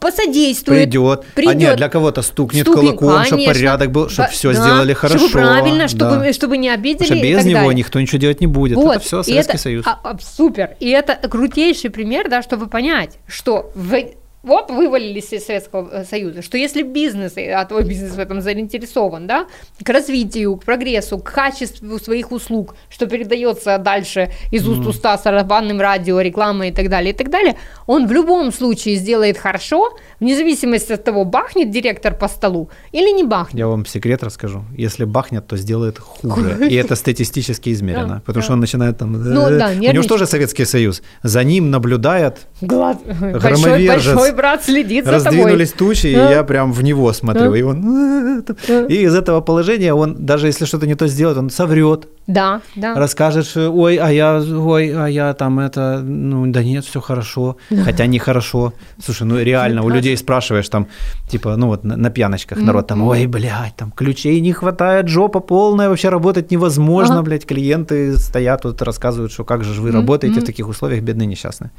посодействует, 0.00 0.84
Придет. 0.84 1.20
А 1.20 1.34
придет. 1.34 1.54
нет, 1.56 1.76
для 1.76 1.88
кого-то 1.88 2.22
стукнет 2.22 2.62
Стукнет, 2.66 2.96
кулаком, 2.96 3.24
чтобы 3.24 3.42
конечно. 3.42 3.54
порядок 3.54 3.90
был, 3.92 4.08
чтобы 4.08 4.28
Да, 4.28 4.32
все 4.32 4.52
сделали 4.52 4.92
хорошо. 4.94 5.18
Чтобы 5.28 5.32
правильно, 5.32 5.88
чтобы, 5.88 6.16
да. 6.24 6.32
чтобы 6.32 6.56
не 6.56 6.68
обидели 6.70 6.98
Потому 7.08 7.18
что 7.20 7.26
без 7.28 7.44
него 7.44 7.58
далее. 7.60 7.74
никто 7.74 8.00
ничего 8.00 8.18
делать 8.18 8.40
не 8.40 8.46
будет. 8.46 8.76
Вот, 8.76 8.96
Это 8.96 9.04
все 9.04 9.20
и 9.20 9.24
Советский 9.24 9.52
это- 9.52 9.62
Союз. 9.62 9.86
а- 9.86 9.98
а, 10.02 10.16
супер. 10.18 10.76
И 10.80 10.88
это 10.88 11.16
крутейший 11.28 11.90
пример, 11.90 12.28
да, 12.30 12.42
чтобы 12.42 12.66
понять, 12.66 13.18
что 13.26 13.70
в- 13.74 14.06
вот 14.46 14.70
вывалились 14.70 15.32
из 15.32 15.44
Советского 15.44 15.88
э, 15.90 16.04
Союза, 16.04 16.40
что 16.40 16.56
если 16.56 16.82
бизнес, 16.82 17.36
э, 17.36 17.52
а 17.52 17.64
твой 17.64 17.84
бизнес 17.84 18.14
в 18.14 18.18
этом 18.18 18.40
заинтересован, 18.40 19.26
да, 19.26 19.46
к 19.84 19.88
развитию, 19.90 20.56
к 20.56 20.64
прогрессу, 20.64 21.18
к 21.18 21.32
качеству 21.32 21.98
своих 21.98 22.32
услуг, 22.32 22.76
что 22.88 23.06
передается 23.06 23.78
дальше 23.78 24.30
из 24.52 24.66
уст 24.68 24.86
уста 24.86 25.18
сарафанным 25.18 25.80
радио, 25.80 26.20
рекламой 26.20 26.68
и 26.68 26.72
так 26.72 26.88
далее, 26.88 27.12
и 27.12 27.16
так 27.16 27.28
далее, 27.28 27.56
он 27.86 28.06
в 28.06 28.12
любом 28.12 28.52
случае 28.52 28.96
сделает 28.96 29.36
хорошо, 29.36 29.96
вне 30.20 30.36
зависимости 30.36 30.92
от 30.92 31.04
того, 31.04 31.24
бахнет 31.24 31.70
директор 31.70 32.14
по 32.14 32.28
столу 32.28 32.70
или 32.92 33.10
не 33.12 33.24
бахнет. 33.24 33.58
Я 33.58 33.66
вам 33.66 33.84
секрет 33.84 34.22
расскажу. 34.22 34.64
Если 34.76 35.04
бахнет, 35.04 35.46
то 35.46 35.56
сделает 35.56 35.98
хуже. 35.98 36.68
И 36.70 36.74
это 36.74 36.94
статистически 36.94 37.70
измерено. 37.70 38.22
Потому 38.24 38.42
что 38.42 38.52
он 38.52 38.60
начинает 38.60 38.98
там... 38.98 39.12
Ну 39.12 39.48
э, 39.48 39.58
да, 39.58 39.70
У 39.70 39.92
него 39.92 40.02
же 40.02 40.08
тоже 40.08 40.26
Советский 40.26 40.64
Союз. 40.64 41.02
За 41.22 41.42
ним 41.42 41.70
наблюдает, 41.70 42.46
Громовержец. 42.60 44.35
Брат 44.36 44.64
следит 44.64 45.04
за 45.04 45.12
тобой. 45.12 45.24
раздвинулись 45.24 45.72
тучи, 45.72 46.06
и 46.08 46.14
Да. 46.14 46.30
я 46.30 46.44
прям 46.44 46.72
в 46.72 46.82
него 46.82 47.12
смотрю. 47.12 47.50
Да. 47.52 47.58
И 47.58 47.62
он... 47.62 48.42
Да. 48.68 48.86
И 48.86 48.94
из 49.04 49.14
этого 49.14 49.40
положения 49.40 49.94
он, 49.94 50.14
даже 50.26 50.46
если 50.46 50.66
что-то 50.66 50.86
не 50.86 50.94
то 50.94 51.06
сделает, 51.08 51.38
он 51.38 51.50
соврет, 51.50 52.06
Да, 52.26 52.60
да. 52.76 52.94
расскажет, 52.94 53.46
что 53.46 53.70
ой, 53.70 53.96
а 53.96 54.10
я, 54.12 54.36
ой, 54.40 54.92
а 54.94 55.06
я 55.08 55.32
там 55.34 55.58
это, 55.58 56.00
ну 56.04 56.46
да 56.46 56.62
нет, 56.62 56.84
все 56.84 57.00
хорошо, 57.00 57.56
хотя 57.84 58.06
нехорошо. 58.06 58.72
Слушай, 59.04 59.22
ну 59.26 59.38
реально, 59.42 59.82
у 59.82 59.88
людей 59.88 60.16
спрашиваешь 60.16 60.68
там, 60.68 60.86
типа, 61.30 61.56
ну 61.56 61.68
вот 61.68 61.84
на, 61.84 61.96
на 61.96 62.10
пьяночках 62.10 62.58
народ 62.58 62.86
там, 62.86 63.02
ой, 63.08 63.26
блядь, 63.26 63.74
там 63.76 63.90
ключей 63.90 64.40
не 64.40 64.52
хватает, 64.52 65.08
жопа 65.08 65.40
полная, 65.40 65.88
вообще 65.88 66.08
работать 66.10 66.50
невозможно, 66.50 67.16
Ага. 67.16 67.24
блядь, 67.24 67.46
клиенты 67.46 68.16
стоят 68.18 68.62
тут 68.62 68.82
рассказывают, 68.82 69.32
что 69.32 69.44
как 69.44 69.64
же 69.64 69.80
вы 69.80 69.90
работаете 69.92 70.40
в 70.40 70.44
таких 70.44 70.68
условиях, 70.68 71.02
бедные 71.02 71.26
несчастные. 71.26 71.70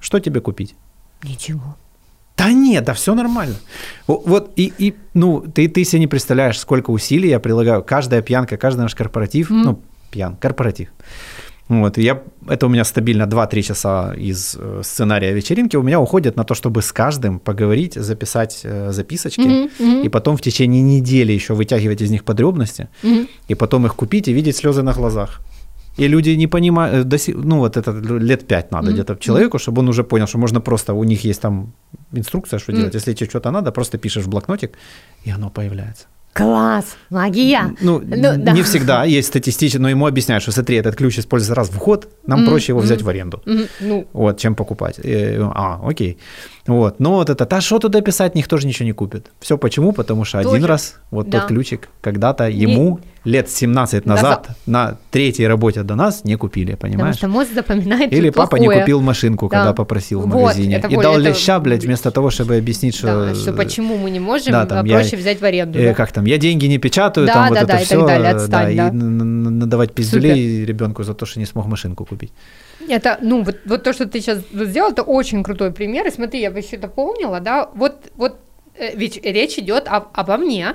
Что 0.00 0.18
тебе 0.18 0.40
купить? 0.40 0.74
Ничего. 1.22 1.76
Да 2.36 2.50
нет, 2.52 2.84
да 2.84 2.92
все 2.94 3.14
нормально. 3.14 3.54
Вот 4.06 4.52
и, 4.56 4.72
и 4.78 4.94
ну, 5.14 5.40
ты, 5.40 5.68
ты 5.68 5.84
себе 5.84 6.00
не 6.00 6.06
представляешь, 6.06 6.58
сколько 6.58 6.90
усилий 6.90 7.28
я 7.28 7.38
прилагаю. 7.38 7.82
Каждая 7.82 8.22
пьянка, 8.22 8.56
каждый 8.56 8.80
наш 8.80 8.94
корпоратив, 8.94 9.50
ну, 9.50 9.80
пьян, 10.10 10.36
корпоратив. 10.36 10.88
Вот, 11.68 11.96
я, 11.96 12.20
это 12.48 12.66
у 12.66 12.68
меня 12.68 12.84
стабильно 12.84 13.22
2-3 13.22 13.62
часа 13.62 14.14
из 14.14 14.56
э, 14.58 14.82
сценария 14.84 15.32
вечеринки 15.32 15.76
у 15.76 15.82
меня 15.82 16.00
уходит 16.00 16.36
на 16.36 16.44
то, 16.44 16.54
чтобы 16.54 16.82
с 16.82 16.92
каждым 16.92 17.38
поговорить, 17.38 17.94
записать 17.94 18.60
э, 18.64 18.90
записочки, 18.92 19.40
Мгм, 19.40 19.70
мгм. 19.78 20.02
и 20.02 20.08
потом 20.08 20.36
в 20.36 20.42
течение 20.42 20.82
недели 20.82 21.32
еще 21.32 21.54
вытягивать 21.54 22.02
из 22.02 22.10
них 22.10 22.24
подробности, 22.24 22.88
Мгм. 23.02 23.28
и 23.48 23.54
потом 23.54 23.86
их 23.86 23.94
купить 23.94 24.28
и 24.28 24.32
видеть 24.34 24.56
слезы 24.56 24.82
на 24.82 24.92
глазах. 24.92 25.40
И 25.98 26.08
люди 26.08 26.30
не 26.36 26.46
понимают, 26.46 27.12
э, 27.12 27.32
ну 27.34 27.58
вот 27.58 27.76
это 27.76 27.90
лет 27.90 28.46
пять 28.46 28.72
надо 28.72 28.86
Мгм. 28.86 28.94
где-то 28.94 29.16
человеку, 29.16 29.58
чтобы 29.58 29.80
он 29.80 29.88
уже 29.88 30.02
понял, 30.04 30.26
что 30.26 30.38
можно 30.38 30.60
просто, 30.60 30.94
у 30.94 31.04
них 31.04 31.24
есть 31.24 31.40
там 31.40 31.72
инструкция, 32.16 32.58
что 32.58 32.72
Мгм. 32.72 32.80
делать. 32.80 32.94
Если 32.94 33.12
тебе 33.14 33.28
что-то 33.30 33.50
надо, 33.50 33.72
просто 33.72 33.98
пишешь 33.98 34.24
в 34.24 34.28
блокнотик, 34.28 34.72
и 35.26 35.30
оно 35.30 35.50
появляется. 35.50 36.06
Класс, 36.34 36.96
магия. 37.10 37.74
Ну, 37.82 38.00
Ну, 38.02 38.32
да. 38.38 38.52
не 38.52 38.62
всегда 38.62 39.04
есть 39.04 39.28
статистически, 39.28 39.76
но 39.78 39.90
ему 39.90 40.06
объясняют, 40.06 40.42
что 40.42 40.52
смотри, 40.52 40.76
этот 40.78 40.96
ключ 40.96 41.18
используется 41.18 41.54
раз 41.54 41.68
в 41.68 41.78
год, 41.78 42.08
нам 42.26 42.40
Мгм, 42.40 42.48
проще 42.48 42.72
его 42.72 42.80
взять 42.80 43.00
мгм. 43.00 43.06
в 43.06 43.08
аренду. 43.10 43.42
Ну, 43.80 44.06
Вот, 44.14 44.38
чем 44.38 44.54
покупать. 44.54 44.98
Э, 45.04 45.42
А, 45.54 45.78
окей. 45.86 46.16
Вот. 46.66 47.00
Но 47.00 47.10
вот 47.16 47.28
это, 47.28 47.44
да 47.44 47.60
что 47.60 47.78
туда 47.78 48.00
писать, 48.00 48.34
никто 48.34 48.56
же 48.56 48.66
ничего 48.66 48.86
не 48.86 48.92
купит. 48.94 49.30
Все 49.40 49.58
почему? 49.58 49.92
Потому 49.92 50.24
что 50.24 50.38
один 50.38 50.52
Тоже. 50.52 50.66
раз 50.66 50.94
вот 51.10 51.28
Да. 51.28 51.40
тот 51.40 51.48
ключик 51.48 51.88
когда-то 52.00 52.48
ему 52.48 53.00
лет 53.24 53.48
17 53.48 54.04
назад, 54.06 54.22
Назад. 54.24 54.56
на 54.66 54.98
третьей 55.10 55.46
работе 55.46 55.82
до 55.84 55.94
нас 55.94 56.24
не 56.24 56.36
купили, 56.36 56.72
потому 56.74 56.94
понимаешь? 56.94 57.16
что 57.16 57.28
мозг 57.28 57.52
запоминает 57.54 58.12
Или 58.12 58.30
папа 58.30 58.56
не 58.56 58.66
плохое. 58.66 58.80
купил 58.80 59.00
машинку, 59.00 59.48
Да. 59.48 59.58
когда 59.58 59.72
попросил 59.72 60.20
в 60.22 60.28
Вот, 60.28 60.34
магазине. 60.40 60.76
это 60.76 60.88
и 60.88 60.96
вот- 60.96 61.02
дал 61.02 61.14
это- 61.20 61.28
леща, 61.28 61.60
блядь, 61.60 61.84
вместо 61.84 62.10
того, 62.10 62.30
чтобы 62.30 62.56
объяснить, 62.56 62.96
что... 62.96 63.26
Да, 63.28 63.34
что 63.34 63.52
почему 63.52 63.96
мы 63.96 64.10
не 64.10 64.18
можем, 64.20 64.52
Да, 64.52 64.66
там 64.66 64.84
а 64.84 64.88
я- 64.88 64.96
проще 64.98 65.16
взять 65.16 65.40
в 65.40 65.44
аренду. 65.44 65.78
Э, 65.78 65.88
да. 65.88 65.94
Как 65.94 66.10
там, 66.12 66.24
я 66.24 66.36
деньги 66.38 66.66
не 66.66 66.78
печатаю, 66.78 67.26
Да, 67.26 67.32
там 67.34 67.48
вот 67.48 67.54
да, 67.54 67.60
это 67.60 67.72
да, 67.74 67.80
и 67.80 67.84
все, 67.84 67.98
так 67.98 68.06
далее, 68.08 68.30
отстань, 68.30 68.76
да. 68.76 68.86
и 68.88 68.90
н- 68.90 69.20
н- 69.20 69.58
надавать 69.58 69.92
пиздюлей 69.94 70.64
ребенку 70.64 71.04
за 71.04 71.14
то, 71.14 71.24
что 71.24 71.38
не 71.38 71.46
смог 71.46 71.66
машинку 71.66 72.04
купить. 72.04 72.32
Это, 72.88 73.18
ну, 73.22 73.44
вот, 73.44 73.56
вот 73.66 73.84
то, 73.84 73.92
что 73.92 74.06
ты 74.06 74.20
сейчас 74.20 74.40
сделал, 74.52 74.90
это 74.90 75.02
очень 75.02 75.44
крутой 75.44 75.70
пример. 75.70 76.06
И 76.08 76.10
смотри, 76.10 76.40
я 76.40 76.50
бы 76.50 76.58
еще 76.58 76.76
дополнила, 76.76 77.38
да, 77.38 77.68
вот, 77.74 78.10
вот 78.16 78.40
э, 78.76 78.96
ведь 78.96 79.20
речь 79.24 79.58
идет 79.58 79.84
об, 79.86 80.08
обо 80.14 80.36
мне. 80.38 80.74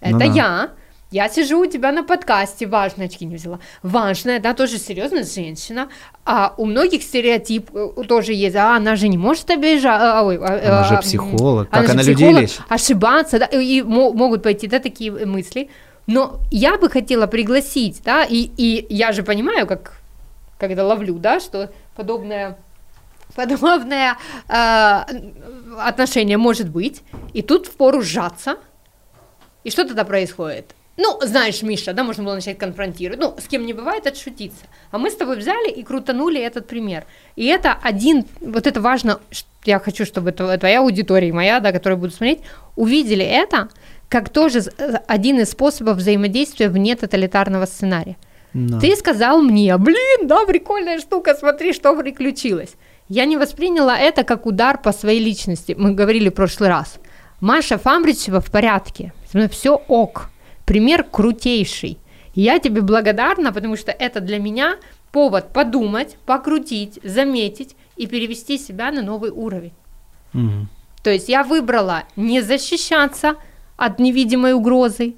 Это 0.00 0.12
Ну 0.12 0.18
да. 0.20 0.24
я. 0.26 0.68
Я 1.10 1.30
сижу 1.30 1.60
у 1.60 1.66
тебя 1.66 1.90
на 1.90 2.04
подкасте, 2.04 2.66
важно, 2.66 3.04
очки 3.04 3.24
не 3.24 3.36
взяла. 3.36 3.60
Важная, 3.82 4.40
да, 4.40 4.52
тоже 4.52 4.78
серьезная 4.78 5.24
женщина. 5.24 5.88
А 6.26 6.52
у 6.58 6.66
многих 6.66 7.02
стереотип 7.02 7.70
э, 7.74 8.04
тоже 8.06 8.34
есть. 8.34 8.56
А 8.56 8.76
она 8.76 8.94
же 8.94 9.08
не 9.08 9.16
может 9.16 9.48
обижать. 9.48 10.00
а, 10.02 10.22
ой, 10.22 10.36
а, 10.36 10.60
Она 10.62 10.84
же 10.84 10.94
а, 10.96 11.00
психолог. 11.00 11.68
она 11.70 11.80
Как 11.80 11.86
же 11.86 11.92
она 11.92 12.02
людей 12.02 12.32
лечит? 12.32 12.60
Ошибаться, 12.68 13.38
да, 13.38 13.46
и 13.46 13.80
мо- 13.80 14.12
могут 14.12 14.42
пойти, 14.42 14.66
да, 14.66 14.80
такие 14.80 15.10
мысли. 15.24 15.70
Но 16.06 16.40
я 16.50 16.76
бы 16.76 16.90
хотела 16.90 17.26
пригласить, 17.26 18.02
да, 18.04 18.24
и, 18.24 18.50
и 18.58 18.86
я 18.94 19.12
же 19.12 19.22
понимаю, 19.22 19.66
как 19.66 19.94
когда 20.58 20.84
ловлю, 20.86 21.14
да, 21.18 21.40
что 21.40 21.70
подобное 21.96 22.58
подобное 23.34 24.18
э, 24.48 25.00
отношение 25.78 26.36
может 26.36 26.68
быть, 26.68 27.02
и 27.32 27.40
тут 27.40 27.66
впору 27.66 28.02
сжаться. 28.02 28.56
И 29.64 29.70
что 29.70 29.84
тогда 29.86 30.04
происходит? 30.04 30.74
Ну, 31.00 31.18
знаешь, 31.22 31.62
Миша, 31.62 31.92
да, 31.92 32.02
можно 32.02 32.24
было 32.24 32.34
начать 32.34 32.58
конфронтировать. 32.58 33.20
Ну, 33.20 33.34
с 33.38 33.46
кем 33.46 33.64
не 33.64 33.72
бывает, 33.72 34.06
отшутиться. 34.06 34.66
А 34.90 34.98
мы 34.98 35.10
с 35.10 35.14
тобой 35.14 35.36
взяли 35.36 35.70
и 35.70 35.84
крутанули 35.84 36.40
этот 36.40 36.66
пример. 36.66 37.04
И 37.36 37.46
это 37.46 37.78
один, 37.80 38.24
вот 38.40 38.66
это 38.66 38.80
важно, 38.80 39.20
я 39.64 39.78
хочу, 39.78 40.04
чтобы 40.04 40.30
тво- 40.30 40.58
твоя 40.58 40.80
аудитория, 40.80 41.32
моя, 41.32 41.60
да, 41.60 41.70
которая 41.70 41.96
будет 41.96 42.14
смотреть, 42.14 42.40
увидели 42.74 43.24
это 43.24 43.68
как 44.08 44.28
тоже 44.30 44.60
один 45.06 45.38
из 45.38 45.50
способов 45.50 45.98
взаимодействия 45.98 46.68
вне 46.68 46.96
тоталитарного 46.96 47.66
сценария. 47.66 48.16
Да. 48.54 48.80
Ты 48.80 48.96
сказал 48.96 49.40
мне, 49.40 49.76
блин, 49.76 50.26
да, 50.26 50.46
прикольная 50.46 50.98
штука, 50.98 51.34
смотри, 51.34 51.72
что 51.72 51.94
приключилось. 51.94 52.74
Я 53.08 53.24
не 53.24 53.36
восприняла 53.36 53.96
это 53.96 54.24
как 54.24 54.46
удар 54.46 54.78
по 54.78 54.92
своей 54.92 55.20
личности. 55.22 55.76
Мы 55.78 55.92
говорили 55.92 56.28
в 56.28 56.34
прошлый 56.34 56.70
раз. 56.70 56.96
Маша 57.40 57.78
Фамбричева 57.78 58.40
в 58.40 58.50
порядке. 58.50 59.12
Все 59.50 59.76
ок. 59.88 60.30
Пример 60.68 61.02
крутейший. 61.02 61.96
Я 62.34 62.58
тебе 62.58 62.82
благодарна, 62.82 63.52
потому 63.54 63.74
что 63.74 63.90
это 63.90 64.20
для 64.20 64.38
меня 64.38 64.76
повод 65.12 65.50
подумать, 65.54 66.18
покрутить, 66.26 67.00
заметить 67.02 67.74
и 67.96 68.06
перевести 68.06 68.58
себя 68.58 68.90
на 68.90 69.00
новый 69.00 69.30
уровень. 69.30 69.72
Мгм. 70.34 70.68
То 71.02 71.08
есть 71.08 71.30
я 71.30 71.42
выбрала 71.42 72.02
не 72.16 72.42
защищаться 72.42 73.36
от 73.78 73.98
невидимой 73.98 74.52
угрозы, 74.52 75.14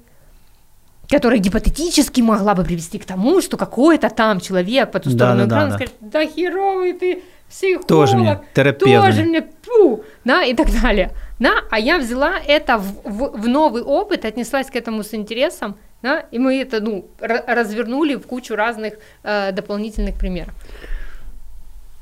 которая 1.09 1.39
гипотетически 1.39 2.21
могла 2.21 2.55
бы 2.55 2.63
привести 2.63 2.97
к 2.97 3.03
тому, 3.03 3.41
что 3.41 3.57
какой-то 3.57 4.09
там 4.09 4.39
человек 4.39 4.89
по 4.89 5.01
ту 5.01 5.09
сторону 5.09 5.39
Да-да-да, 5.39 5.47
экрана 5.47 5.69
да. 5.71 5.75
скажет, 5.75 5.95
да 5.99 6.25
херовый 6.25 6.93
ты 6.93 7.23
психолог, 7.51 7.87
Тоже 7.87 8.17
мне 8.17 8.39
терапевт. 8.53 9.05
тоже 9.05 9.23
мне 9.23 9.41
пу, 9.41 10.03
да, 10.25 10.43
и 10.43 10.53
так 10.55 10.67
далее. 10.81 11.11
Да, 11.39 11.51
а 11.69 11.79
я 11.79 11.97
взяла 11.99 12.39
это 12.39 12.77
в, 12.77 13.01
в- 13.03 13.41
в 13.41 13.47
новый 13.47 13.83
опыт, 13.83 14.25
отнеслась 14.25 14.67
к 14.67 14.75
этому 14.75 15.03
с 15.03 15.13
интересом, 15.13 15.75
да, 16.03 16.19
и 16.33 16.39
мы 16.39 16.61
это, 16.61 16.79
ну, 16.81 17.05
ра- 17.19 17.43
развернули 17.47 18.15
в 18.15 18.25
кучу 18.27 18.55
разных 18.55 18.93
э, 19.23 19.51
дополнительных 19.51 20.15
примеров. 20.17 20.53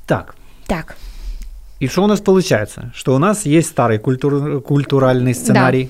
Так, 0.08 0.36
Так, 0.68 0.96
и 1.80 1.88
что 1.88 2.04
у 2.04 2.08
нас 2.08 2.20
получается? 2.22 2.92
Что 2.96 3.16
у 3.16 3.20
нас 3.20 3.46
есть 3.46 3.70
старый 3.70 3.98
культур- 4.00 4.62
культуральный 4.62 5.34
сценарий, 5.34 5.90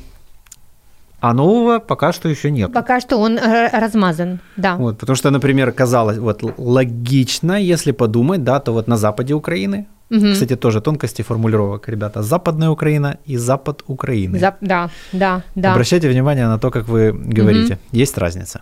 а 1.22 1.34
нового 1.34 1.80
пока 1.80 2.14
что 2.14 2.30
еще 2.30 2.52
нет. 2.52 2.74
пока 2.74 3.00
что 3.02 3.18
он 3.18 3.38
э, 3.38 3.70
размазан, 3.80 4.40
да. 4.58 4.76
Вот, 4.76 4.98
потому 4.98 5.16
что, 5.16 5.32
например, 5.32 5.72
казалось, 5.72 6.18
вот 6.18 6.44
логично, 6.58 7.54
если 7.60 7.92
подумать, 7.94 8.44
да, 8.44 8.60
то 8.60 8.72
вот 8.74 8.88
на 8.88 8.98
западе 8.98 9.34
Украины, 9.34 9.86
Мгм. 10.12 10.34
кстати, 10.34 10.56
тоже 10.56 10.82
тонкости 10.82 11.22
формулировок, 11.24 11.90
ребята, 11.90 12.24
западная 12.24 12.70
Украина 12.70 13.18
и 13.28 13.38
запад 13.38 13.84
Украины. 13.88 14.40
За- 14.40 14.56
да, 14.62 14.90
да, 15.14 15.42
да. 15.56 15.72
Обращайте 15.72 16.10
внимание 16.10 16.48
на 16.48 16.58
то, 16.58 16.72
как 16.72 16.88
вы 16.88 17.12
говорите. 17.12 17.78
Есть 17.92 18.18
разница. 18.18 18.62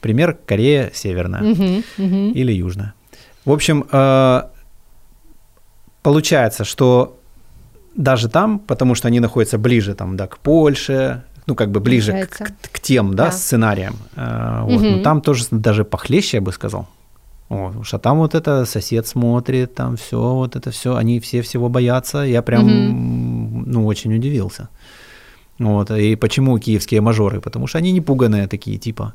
Пример 0.00 0.36
Корея 0.46 0.90
Северная 0.94 1.42
Мгм, 1.42 1.82
мгм. 1.98 2.32
или 2.32 2.52
Южная. 2.52 2.92
В 3.44 3.50
общем, 3.52 3.84
э, 3.92 4.42
получается, 6.02 6.64
что 6.64 7.18
даже 7.96 8.28
там, 8.28 8.58
потому 8.58 8.94
что 8.94 9.08
они 9.08 9.20
находятся 9.20 9.58
ближе 9.58 9.94
там, 9.94 10.16
да, 10.16 10.26
к 10.26 10.38
Польше, 10.38 11.22
ну, 11.50 11.56
как 11.56 11.70
бы 11.70 11.80
ближе 11.80 12.12
к, 12.12 12.14
Получается. 12.14 12.44
к- 12.44 12.72
к 12.72 12.80
тем, 12.80 13.14
да, 13.14 13.24
Да. 13.24 13.32
сценариям. 13.32 13.94
Э, 14.16 14.62
вот, 14.62 14.80
Мгм. 14.82 14.96
но 14.96 15.02
там 15.02 15.20
тоже 15.20 15.44
даже 15.50 15.84
похлеще, 15.84 16.36
я 16.36 16.40
бы 16.40 16.52
сказал. 16.52 16.86
Вот, 17.48 17.66
потому 17.68 17.84
что 17.84 17.98
там 17.98 18.18
вот 18.18 18.34
это 18.34 18.64
сосед 18.66 19.06
смотрит, 19.06 19.74
там 19.74 19.96
все, 19.96 20.16
вот 20.16 20.54
это 20.56 20.70
все, 20.70 20.94
они 20.94 21.18
все 21.18 21.40
всего 21.42 21.68
боятся. 21.68 22.18
Я 22.18 22.42
прям, 22.42 22.66
ну, 23.72 23.86
очень 23.86 24.14
удивился. 24.14 24.68
Вот, 25.58 25.90
и 25.90 26.16
почему 26.16 26.58
киевские 26.58 27.00
мажоры? 27.00 27.40
Потому 27.40 27.66
что 27.66 27.78
они 27.78 27.92
не 27.92 28.00
пуганые 28.00 28.46
такие, 28.46 28.78
типа. 28.78 29.12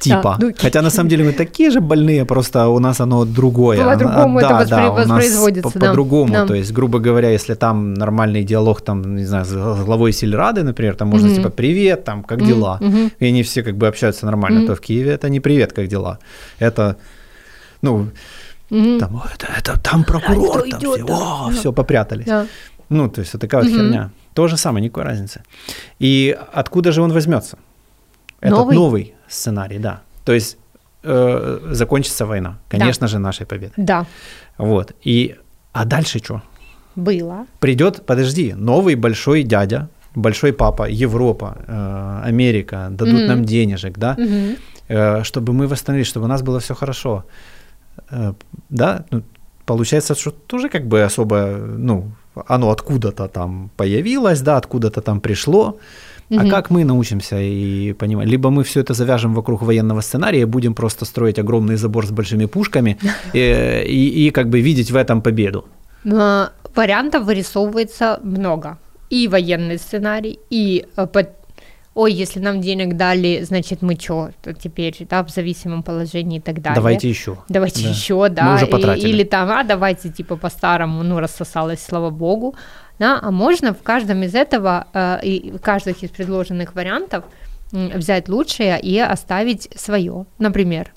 Типа. 0.00 0.36
ну, 0.40 0.52
Хотя 0.58 0.82
на 0.82 0.90
самом 0.90 1.08
деле 1.08 1.24
мы 1.24 1.32
такие 1.32 1.70
же 1.70 1.80
больные, 1.80 2.24
просто 2.24 2.68
у 2.68 2.78
нас 2.78 3.00
оно 3.00 3.24
другое. 3.24 3.78
По-другому 3.84 4.38
а, 4.38 4.40
это 4.40 4.48
да, 4.48 4.60
воспри- 4.62 4.68
да, 4.68 4.90
у 4.92 4.96
нас 4.96 5.08
воспроизводится, 5.08 5.78
да. 5.78 5.86
По-другому. 5.86 6.32
Да. 6.32 6.46
То 6.46 6.54
есть, 6.54 6.72
грубо 6.72 6.98
говоря, 6.98 7.30
если 7.30 7.54
там 7.54 7.94
нормальный 7.94 8.44
диалог, 8.44 8.80
там, 8.80 9.16
не 9.16 9.24
знаю, 9.26 9.44
с 9.44 9.52
главой 9.84 10.12
сельрады, 10.12 10.62
например, 10.62 10.94
там 10.94 11.08
можно 11.08 11.28
Мгм. 11.28 11.36
типа 11.36 11.50
«Привет», 11.50 12.04
там, 12.04 12.22
«Как 12.22 12.44
дела?» 12.44 12.78
мгм. 12.80 13.10
И 13.20 13.26
они 13.26 13.42
все 13.42 13.62
как 13.62 13.76
бы 13.76 13.86
общаются 13.88 14.26
нормально. 14.26 14.58
Мгм. 14.60 14.66
То 14.68 14.74
в 14.74 14.80
Киеве 14.80 15.10
это 15.12 15.28
не 15.28 15.40
«Привет, 15.40 15.72
как 15.72 15.86
дела?» 15.88 16.18
Это, 16.60 16.96
ну, 17.82 18.08
Мгм. 18.70 18.98
там, 19.00 19.16
«О, 19.16 19.22
это, 19.34 19.46
это 19.58 19.78
там 19.80 20.04
прокурор, 20.04 20.60
кто 20.62 20.70
там 20.70 20.78
идёт, 20.80 20.96
все, 20.96 21.06
да. 21.06 21.14
о, 21.14 21.50
все, 21.50 21.72
попрятались. 21.72 22.26
Да. 22.26 22.46
Ну, 22.88 23.08
то 23.08 23.20
есть, 23.20 23.34
это 23.34 23.38
такая 23.46 23.62
вот 23.62 23.70
Мгм. 23.70 23.78
херня. 23.80 24.10
То 24.34 24.48
же 24.48 24.56
самое, 24.56 24.84
никакой 24.84 25.04
разницы. 25.04 25.40
И 26.00 26.36
откуда 26.52 26.90
же 26.92 27.02
он 27.02 27.12
возьмется? 27.12 27.56
Этот 28.42 28.58
Новый? 28.58 28.76
новый 28.76 29.14
сценарий, 29.28 29.78
да. 29.78 30.00
То 30.24 30.32
есть 30.32 30.58
э, 31.04 31.58
закончится 31.70 32.26
война, 32.26 32.58
конечно 32.68 33.06
же, 33.08 33.18
нашей 33.18 33.46
победой. 33.46 33.72
Да, 33.76 34.04
Вот. 34.58 34.92
И, 35.06 35.34
а 35.72 35.84
дальше 35.84 36.18
что? 36.18 36.40
было. 36.96 37.46
Придет, 37.60 38.04
подожди, 38.06 38.52
новый 38.54 38.96
большой 38.96 39.44
дядя, 39.44 39.88
большой 40.14 40.52
папа, 40.52 40.88
Европа, 40.90 41.56
э, 41.66 42.20
Америка, 42.28 42.88
дадут 42.90 43.14
Мгм. 43.20 43.26
нам 43.26 43.44
денежек, 43.44 43.98
да, 43.98 44.14
Мгм. 44.18 44.56
э, 44.88 45.22
чтобы 45.24 45.52
мы 45.52 45.66
восстановились, 45.68 46.08
чтобы 46.10 46.24
у 46.26 46.28
нас 46.28 46.42
было 46.42 46.58
все 46.58 46.74
хорошо. 46.74 47.24
Э, 48.10 48.34
да, 48.70 49.04
ну, 49.10 49.22
получается, 49.64 50.14
что 50.14 50.30
тоже 50.30 50.68
как 50.68 50.86
бы 50.86 51.02
особо, 51.06 51.56
ну, 51.78 52.10
оно 52.48 52.70
откуда-то 52.70 53.28
там 53.28 53.70
появилось, 53.76 54.40
да, 54.42 54.56
откуда-то 54.58 55.00
там 55.00 55.20
пришло. 55.20 55.78
А 56.38 56.42
Мгм. 56.42 56.50
как 56.50 56.70
мы 56.70 56.84
научимся 56.84 57.36
и 57.40 57.92
понимать? 57.92 58.26
Либо 58.28 58.50
мы 58.50 58.62
все 58.62 58.80
это 58.80 58.94
завяжем 58.94 59.34
вокруг 59.34 59.62
военного 59.62 60.00
сценария, 60.02 60.46
будем 60.46 60.74
просто 60.74 61.04
строить 61.04 61.38
огромный 61.38 61.76
забор 61.76 62.06
с 62.06 62.10
большими 62.10 62.46
пушками 62.46 62.96
и, 63.34 63.38
и, 63.86 64.26
и 64.26 64.30
как 64.30 64.48
бы 64.48 64.60
видеть 64.62 64.90
в 64.90 64.96
этом 64.96 65.20
победу. 65.22 65.64
Э, 66.04 66.48
Вариантов 66.74 67.24
вырисовывается 67.24 68.18
много. 68.22 68.78
И 69.10 69.28
военный 69.28 69.76
сценарий, 69.78 70.38
и 70.50 70.86
э, 70.96 71.06
под 71.06 71.28
ой, 71.94 72.14
если 72.14 72.40
нам 72.40 72.62
денег 72.62 72.96
дали, 72.96 73.42
значит, 73.44 73.82
мы 73.82 73.96
что, 74.00 74.30
теперь, 74.62 74.96
да, 75.10 75.22
в 75.22 75.28
зависимом 75.28 75.82
положении 75.82 76.38
и 76.38 76.40
так 76.40 76.62
далее. 76.62 76.76
Давайте 76.76 77.10
еще. 77.10 77.36
Давайте 77.50 77.82
Да. 77.82 77.88
еще, 77.90 78.28
да. 78.30 78.44
Мы 78.44 78.54
уже 78.54 78.66
и- 78.66 78.70
потратили. 78.70 79.08
или 79.10 79.24
там, 79.24 79.50
а 79.50 79.62
давайте, 79.64 80.08
типа, 80.08 80.36
по-старому, 80.36 81.02
ну, 81.02 81.20
рассосалось, 81.20 81.84
слава 81.86 82.08
богу. 82.08 82.54
Да, 82.98 83.18
а 83.22 83.30
можно 83.30 83.72
в 83.74 83.82
каждом 83.82 84.22
из 84.22 84.34
этого, 84.34 84.86
э, 84.92 85.18
и 85.24 85.50
в 85.52 85.58
каждых 85.60 86.02
из 86.02 86.10
предложенных 86.10 86.74
вариантов 86.74 87.24
м, 87.72 87.88
взять 87.94 88.28
лучшее 88.28 88.78
и 88.80 88.98
оставить 88.98 89.68
свое. 89.76 90.26
Например, 90.38 90.92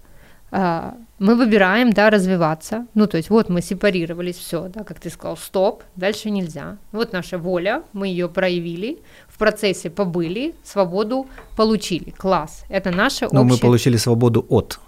э, 0.52 0.92
мы 1.20 1.36
выбираем, 1.36 1.94
да, 1.94 2.10
развиваться. 2.10 2.86
Ну, 2.94 3.08
то 3.08 3.16
есть 3.18 3.30
вот 3.30 3.48
мы 3.50 3.62
сепарировались, 3.62 4.36
все, 4.36 4.68
да, 4.68 4.84
как 4.84 5.00
ты 5.00 5.10
сказал, 5.10 5.38
стоп, 5.38 5.84
дальше 5.96 6.30
нельзя. 6.30 6.76
Вот 6.92 7.14
наша 7.14 7.38
воля, 7.38 7.84
мы 7.94 8.08
ее 8.10 8.28
проявили, 8.28 9.00
в 9.30 9.38
процессе 9.38 9.90
побыли, 9.90 10.54
свободу 10.64 11.28
получили. 11.56 12.10
Класс. 12.12 12.66
Это 12.70 12.92
наше 12.92 13.26
Но 13.32 13.40
Ну, 13.40 13.44
мы 13.46 13.52
общее... 13.54 13.62
получили 13.62 13.96
свободу 13.98 14.46
от, 14.50 14.80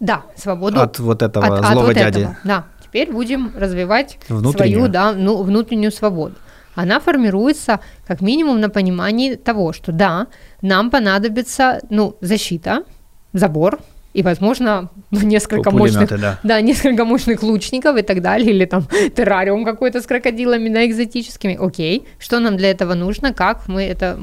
Да, 0.00 0.22
свободу 0.36 0.80
от 0.80 0.98
вот 1.00 1.20
этого 1.22 1.44
от- 1.46 1.64
от 1.64 1.72
злого 1.72 1.86
вот 1.86 1.94
дяди. 1.94 2.20
этого, 2.20 2.36
Да, 2.44 2.64
теперь 2.84 3.10
будем 3.12 3.52
развивать 3.56 4.18
Внутреннюю. 4.28 4.78
свою, 4.78 4.88
да, 4.92 5.12
ну, 5.12 5.42
внутреннюю 5.42 5.90
свободу. 5.90 6.36
Она 6.74 7.00
формируется 7.00 7.80
как 8.06 8.20
минимум 8.20 8.60
на 8.60 8.68
понимании 8.68 9.34
того, 9.34 9.72
что 9.72 9.92
да, 9.92 10.26
нам 10.62 10.90
понадобится, 10.90 11.80
ну, 11.90 12.16
защита, 12.20 12.84
забор 13.32 13.80
и, 14.14 14.22
возможно, 14.22 14.90
несколько 15.10 15.70
мощных, 15.70 16.08
да. 16.20 16.38
да, 16.42 16.60
несколько 16.60 17.04
мощных 17.04 17.42
лучников 17.42 17.96
и 17.96 18.02
так 18.02 18.22
далее, 18.22 18.50
или 18.50 18.64
там 18.64 18.86
террариум 19.16 19.64
какой-то 19.64 20.00
с 20.00 20.06
крокодилами, 20.06 20.68
да, 20.68 20.86
экзотическими. 20.86 21.58
Окей, 21.60 22.06
что 22.18 22.38
нам 22.38 22.56
для 22.56 22.70
этого 22.70 22.94
нужно, 22.94 23.32
как 23.32 23.68
мы 23.68 23.82
это 23.82 24.18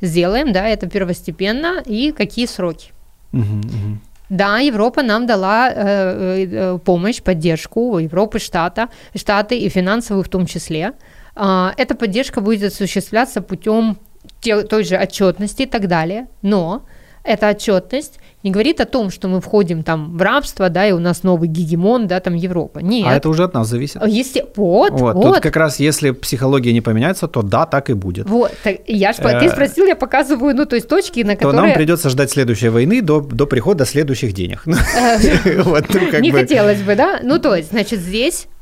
сделаем, 0.00 0.52
да, 0.52 0.66
это 0.66 0.88
первостепенно 0.88 1.82
и 1.84 2.12
какие 2.12 2.46
сроки. 2.46 2.92
Мгм, 3.32 3.60
мгм. 3.60 4.00
Да, 4.30 4.58
Европа 4.58 5.02
нам 5.02 5.26
дала 5.26 5.70
э, 5.70 5.74
э, 5.74 6.46
э, 6.50 6.78
помощь, 6.84 7.22
поддержку, 7.22 7.98
Европы, 7.98 8.38
штата, 8.38 8.88
Штаты 9.14 9.58
и 9.58 9.68
финансовую 9.68 10.22
в 10.22 10.28
том 10.28 10.46
числе. 10.46 10.92
А, 11.40 11.72
эта 11.76 11.94
поддержка 11.94 12.40
будет 12.40 12.72
осуществляться 12.72 13.40
путем 13.40 13.96
те- 14.40 14.62
той 14.62 14.82
же 14.84 14.96
отчетности 14.96 15.62
и 15.62 15.66
так 15.66 15.86
далее. 15.86 16.26
Но 16.42 16.82
эта 17.24 17.50
отчетность 17.50 18.18
не 18.42 18.50
говорит 18.50 18.80
о 18.80 18.84
том, 18.86 19.10
что 19.10 19.28
мы 19.28 19.40
входим 19.40 19.82
там 19.82 20.16
в 20.16 20.22
рабство, 20.22 20.68
да, 20.68 20.86
и 20.86 20.92
у 20.92 20.98
нас 20.98 21.22
новый 21.24 21.48
гегемон, 21.48 22.06
да, 22.06 22.20
там 22.20 22.34
Европа. 22.34 22.78
Нет. 22.78 23.06
А 23.06 23.14
это 23.14 23.28
уже 23.28 23.44
от 23.44 23.54
нас 23.54 23.68
зависит. 23.68 24.00
Есте- 24.06 24.46
Вот, 24.56 24.92
Вот, 24.92 25.14
вот, 25.14 25.22
Тут 25.34 25.40
как 25.40 25.56
раз, 25.56 25.78
если 25.80 26.10
психология 26.12 26.72
не 26.72 26.80
поменяется, 26.80 27.28
то 27.28 27.42
да, 27.42 27.66
так 27.66 27.90
и 27.90 27.94
будет. 27.94 28.28
вот. 28.28 28.52
Так, 28.64 28.76
я 28.86 29.12
ж, 29.12 29.16
ты 29.16 29.22
Э, 29.28 29.50
спросил, 29.50 29.86
я 29.86 29.96
показываю, 29.96 30.54
ну, 30.56 30.64
то 30.66 30.76
есть 30.76 30.88
точки, 30.88 31.20
на 31.24 31.32
То 31.36 31.46
которые... 31.46 31.62
нам 31.62 31.74
придется 31.74 32.08
ждать 32.10 32.30
следующей 32.30 32.68
войны 32.70 33.02
до, 33.02 33.20
до 33.20 33.46
прихода 33.46 33.84
следующих 33.84 34.32
денег. 34.32 34.64
Вот, 35.64 35.84
ну, 35.92 36.20
не 36.20 36.32
хотелось 36.32 36.80
бы, 36.82 36.94
да? 36.94 37.20
Ну, 37.22 37.38
то 37.38 37.54
есть, 37.54 37.70
значит, 37.70 38.00
здесь 38.00 38.46
э, 38.46 38.48
э, 38.48 38.57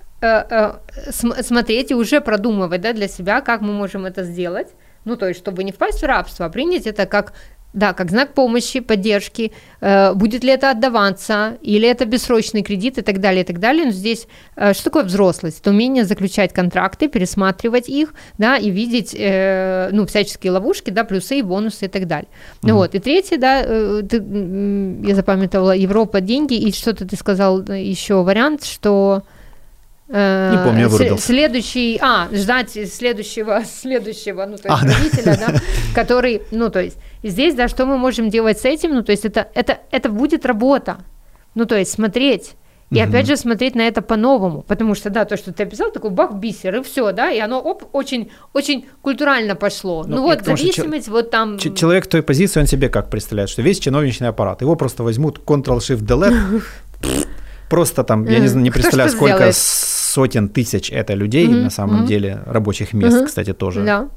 смотреть 1.11 1.91
и 1.91 1.95
уже 1.95 2.21
продумывать, 2.21 2.81
да, 2.81 2.93
для 2.93 3.09
себя, 3.09 3.41
как 3.41 3.61
мы 3.61 3.73
можем 3.73 4.07
это 4.07 4.25
сделать. 4.25 4.69
Ну, 5.05 5.17
то 5.17 5.29
есть, 5.29 5.41
чтобы 5.41 5.63
не 5.65 5.73
впасть 5.73 6.03
в 6.03 6.07
рабство, 6.07 6.47
а 6.47 6.51
принять 6.51 6.87
это 6.87 7.07
как 7.07 7.33
да, 7.77 7.93
как 7.93 8.11
знак 8.11 8.33
помощи, 8.33 8.81
поддержки, 8.81 9.53
э, 9.83 10.15
будет 10.15 10.43
ли 10.43 10.51
это 10.51 10.71
отдаваться, 10.71 11.59
или 11.61 11.87
это 11.87 12.07
бессрочный 12.07 12.63
кредит 12.63 12.97
и 12.97 13.03
так 13.03 13.21
далее, 13.21 13.43
и 13.43 13.47
так 13.47 13.61
далее. 13.61 13.85
Но 13.85 13.91
здесь 13.91 14.27
э, 14.57 14.73
что 14.73 14.85
такое 14.85 15.05
взрослость? 15.05 15.61
Это 15.61 15.71
умение 15.71 16.05
заключать 16.05 16.55
контракты, 16.55 17.09
пересматривать 17.09 17.91
их, 17.91 18.15
да, 18.39 18.57
и 18.57 18.71
видеть, 18.71 19.15
э, 19.17 19.91
ну, 19.93 20.07
всяческие 20.07 20.53
ловушки, 20.53 20.89
да, 20.89 21.05
плюсы 21.05 21.39
и 21.39 21.43
бонусы 21.43 21.85
и 21.85 21.89
так 21.89 22.07
далее. 22.07 22.29
Ну 22.63 22.77
вот, 22.77 22.95
и 22.95 22.99
третье, 22.99 23.37
да, 23.37 23.63
э, 23.63 24.03
ты, 24.09 24.17
я 25.07 25.15
запамятовала, 25.15 25.77
Европа, 25.77 26.23
деньги, 26.23 26.55
и 26.55 26.73
что-то 26.73 27.07
ты 27.07 27.15
сказал 27.17 27.63
э, 27.69 27.83
еще 27.83 28.23
вариант, 28.23 28.65
что... 28.65 29.23
э, 30.09 30.51
Не 30.57 30.65
помню, 30.65 30.81
я 30.83 30.89
вырубился. 30.89 31.27
Следующий, 31.27 31.99
а, 32.01 32.29
ждать 32.33 32.71
следующего, 32.93 33.63
следующего, 33.81 34.47
ну, 34.47 34.57
то 34.57 34.69
есть 34.69 34.83
А, 34.83 34.87
да. 34.87 34.95
родителя, 34.95 35.37
да, 35.39 35.61
который, 35.95 36.43
ну, 36.51 36.71
то 36.71 36.83
есть, 36.83 36.97
здесь, 37.23 37.55
да, 37.55 37.69
что 37.69 37.87
мы 37.87 37.99
можем 37.99 38.31
делать 38.31 38.59
с 38.59 38.65
этим, 38.65 38.95
ну, 38.95 39.03
то 39.03 39.13
есть, 39.13 39.25
это, 39.25 39.49
это, 39.55 39.79
это 39.91 40.09
будет 40.09 40.47
работа, 40.47 40.99
ну, 41.55 41.65
то 41.67 41.77
есть, 41.77 41.91
смотреть, 41.93 42.53
и 42.93 43.01
опять 43.01 43.27
же 43.27 43.37
смотреть 43.37 43.75
на 43.75 43.81
это 43.83 44.01
по-новому, 44.01 44.63
потому 44.63 44.95
что, 44.95 45.11
да, 45.11 45.25
то, 45.25 45.37
что 45.37 45.53
ты 45.53 45.65
описал, 45.65 45.91
такой 45.91 46.11
бах, 46.11 46.35
бисер, 46.35 46.77
и 46.77 46.83
все, 46.85 47.11
да, 47.11 47.31
и 47.33 47.41
оно, 47.41 47.59
оп, 47.61 47.83
очень, 47.93 48.31
очень 48.53 48.87
культурально 49.03 49.57
пошло. 49.57 50.05
Ну, 50.07 50.17
Ну, 50.17 50.23
вот, 50.23 50.45
зависимость, 50.45 51.09
вот 51.09 51.31
там... 51.33 51.59
Ч- 51.59 51.75
Человек 51.75 52.05
в 52.05 52.09
той 52.09 52.23
позиции, 52.23 52.61
он 52.61 52.67
себе 52.67 52.89
как 52.89 53.11
представляет, 53.11 53.51
что 53.51 53.63
весь 53.63 53.81
чиновничный 53.81 54.29
аппарат, 54.29 54.63
его 54.63 54.77
просто 54.77 55.03
возьмут 55.03 55.41
Ctrl-Shift-Delete, 55.45 56.63
просто 57.69 58.05
там, 58.05 58.25
я 58.27 58.39
не, 58.39 58.49
не 58.55 58.71
Кто 58.71 58.81
представляю, 58.81 59.09
что 59.11 59.17
сколько 59.19 59.35
сделает? 59.37 59.57
сотен 59.57 60.49
тысяч 60.49 60.91
это 60.91 61.15
людей, 61.15 61.47
Мгм, 61.49 61.63
на 61.63 61.71
самом 61.71 61.97
мгм. 61.99 62.07
деле, 62.07 62.41
рабочих 62.47 62.93
мест, 62.95 63.17
Мгм. 63.17 63.27
кстати, 63.27 63.53
тоже. 63.53 63.85
Да. 63.85 64.09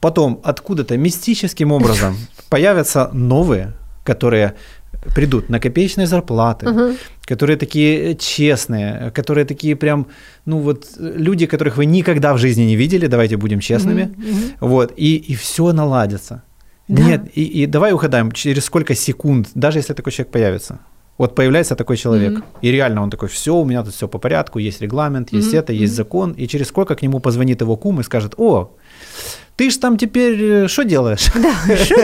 Потом 0.00 0.40
откуда-то 0.44 0.96
мистическим 0.96 1.72
образом 1.72 2.16
появятся 2.48 3.10
новые, 3.12 3.72
которые 4.04 4.54
придут 5.14 5.48
на 5.48 5.60
копеечные 5.60 6.06
зарплаты, 6.06 6.68
Мгм. 6.68 6.96
которые 7.24 7.56
такие 7.56 8.14
честные, 8.16 9.10
которые 9.14 9.44
такие 9.44 9.74
прям, 9.76 10.06
ну 10.46 10.58
вот 10.58 10.86
люди, 10.98 11.46
которых 11.46 11.76
вы 11.76 11.86
никогда 11.86 12.32
в 12.34 12.38
жизни 12.38 12.62
не 12.64 12.76
видели, 12.76 13.06
давайте 13.06 13.36
будем 13.36 13.60
честными, 13.60 14.14
мгм. 14.16 14.42
вот, 14.60 14.92
и, 14.96 15.16
и 15.16 15.34
все 15.34 15.72
наладится. 15.72 16.42
Да. 16.88 17.02
Нет, 17.02 17.22
и, 17.34 17.44
и 17.62 17.66
давай 17.66 17.92
угадаем, 17.92 18.32
через 18.32 18.64
сколько 18.64 18.94
секунд, 18.94 19.48
даже 19.54 19.78
если 19.78 19.94
такой 19.94 20.12
человек 20.12 20.32
появится, 20.32 20.78
вот 21.20 21.34
появляется 21.34 21.76
такой 21.76 21.98
человек, 21.98 22.32
Мгм. 22.32 22.44
и 22.62 22.70
реально 22.72 23.02
он 23.02 23.10
такой, 23.10 23.28
все, 23.28 23.54
у 23.54 23.64
меня 23.66 23.82
тут 23.82 23.94
все 23.94 24.08
по 24.08 24.18
порядку, 24.18 24.58
есть 24.58 24.80
регламент, 24.80 25.32
есть 25.32 25.48
Мгм, 25.48 25.58
это, 25.58 25.72
есть 25.74 25.94
закон, 25.94 26.32
и 26.32 26.46
через 26.46 26.68
сколько 26.68 26.94
к 26.94 27.02
нему 27.02 27.20
позвонит 27.20 27.60
его 27.60 27.76
кум 27.76 28.00
и 28.00 28.02
скажет, 28.02 28.32
о, 28.38 28.70
ты 29.56 29.70
ж 29.70 29.76
там 29.76 29.98
теперь 29.98 30.66
что 30.68 30.82
делаешь? 30.82 31.26
Да, 31.34 31.52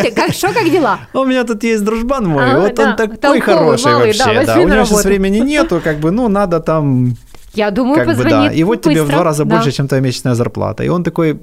ты, 0.02 0.12
как, 0.12 0.34
шо, 0.34 0.52
как 0.52 0.70
дела? 0.70 0.98
У 1.14 1.24
меня 1.24 1.44
тут 1.44 1.64
есть 1.64 1.82
дружбан 1.82 2.26
мой, 2.26 2.44
А, 2.44 2.60
вот 2.60 2.74
да, 2.74 2.90
он 2.90 2.96
такой 2.96 3.16
толковый, 3.16 3.40
хороший 3.40 3.84
малый, 3.92 4.06
вообще, 4.08 4.24
да, 4.24 4.44
да, 4.44 4.60
у 4.60 4.68
него 4.68 4.84
сейчас 4.84 5.04
времени 5.04 5.38
нету, 5.54 5.80
как 5.82 5.98
бы, 5.98 6.10
ну, 6.10 6.28
надо 6.28 6.60
там, 6.60 7.16
Я 7.54 7.70
думаю, 7.70 7.94
как 7.96 8.06
бы, 8.08 8.12
позвонит 8.12 8.50
да, 8.50 8.52
и 8.52 8.64
вот 8.64 8.82
тебе 8.82 8.96
в 8.96 9.06
быстро, 9.06 9.14
два 9.14 9.24
раза 9.24 9.44
да. 9.44 9.54
больше, 9.56 9.72
чем 9.72 9.88
твоя 9.88 10.02
месячная 10.02 10.34
зарплата, 10.34 10.84
и 10.84 10.88
он 10.88 11.02
такой, 11.02 11.40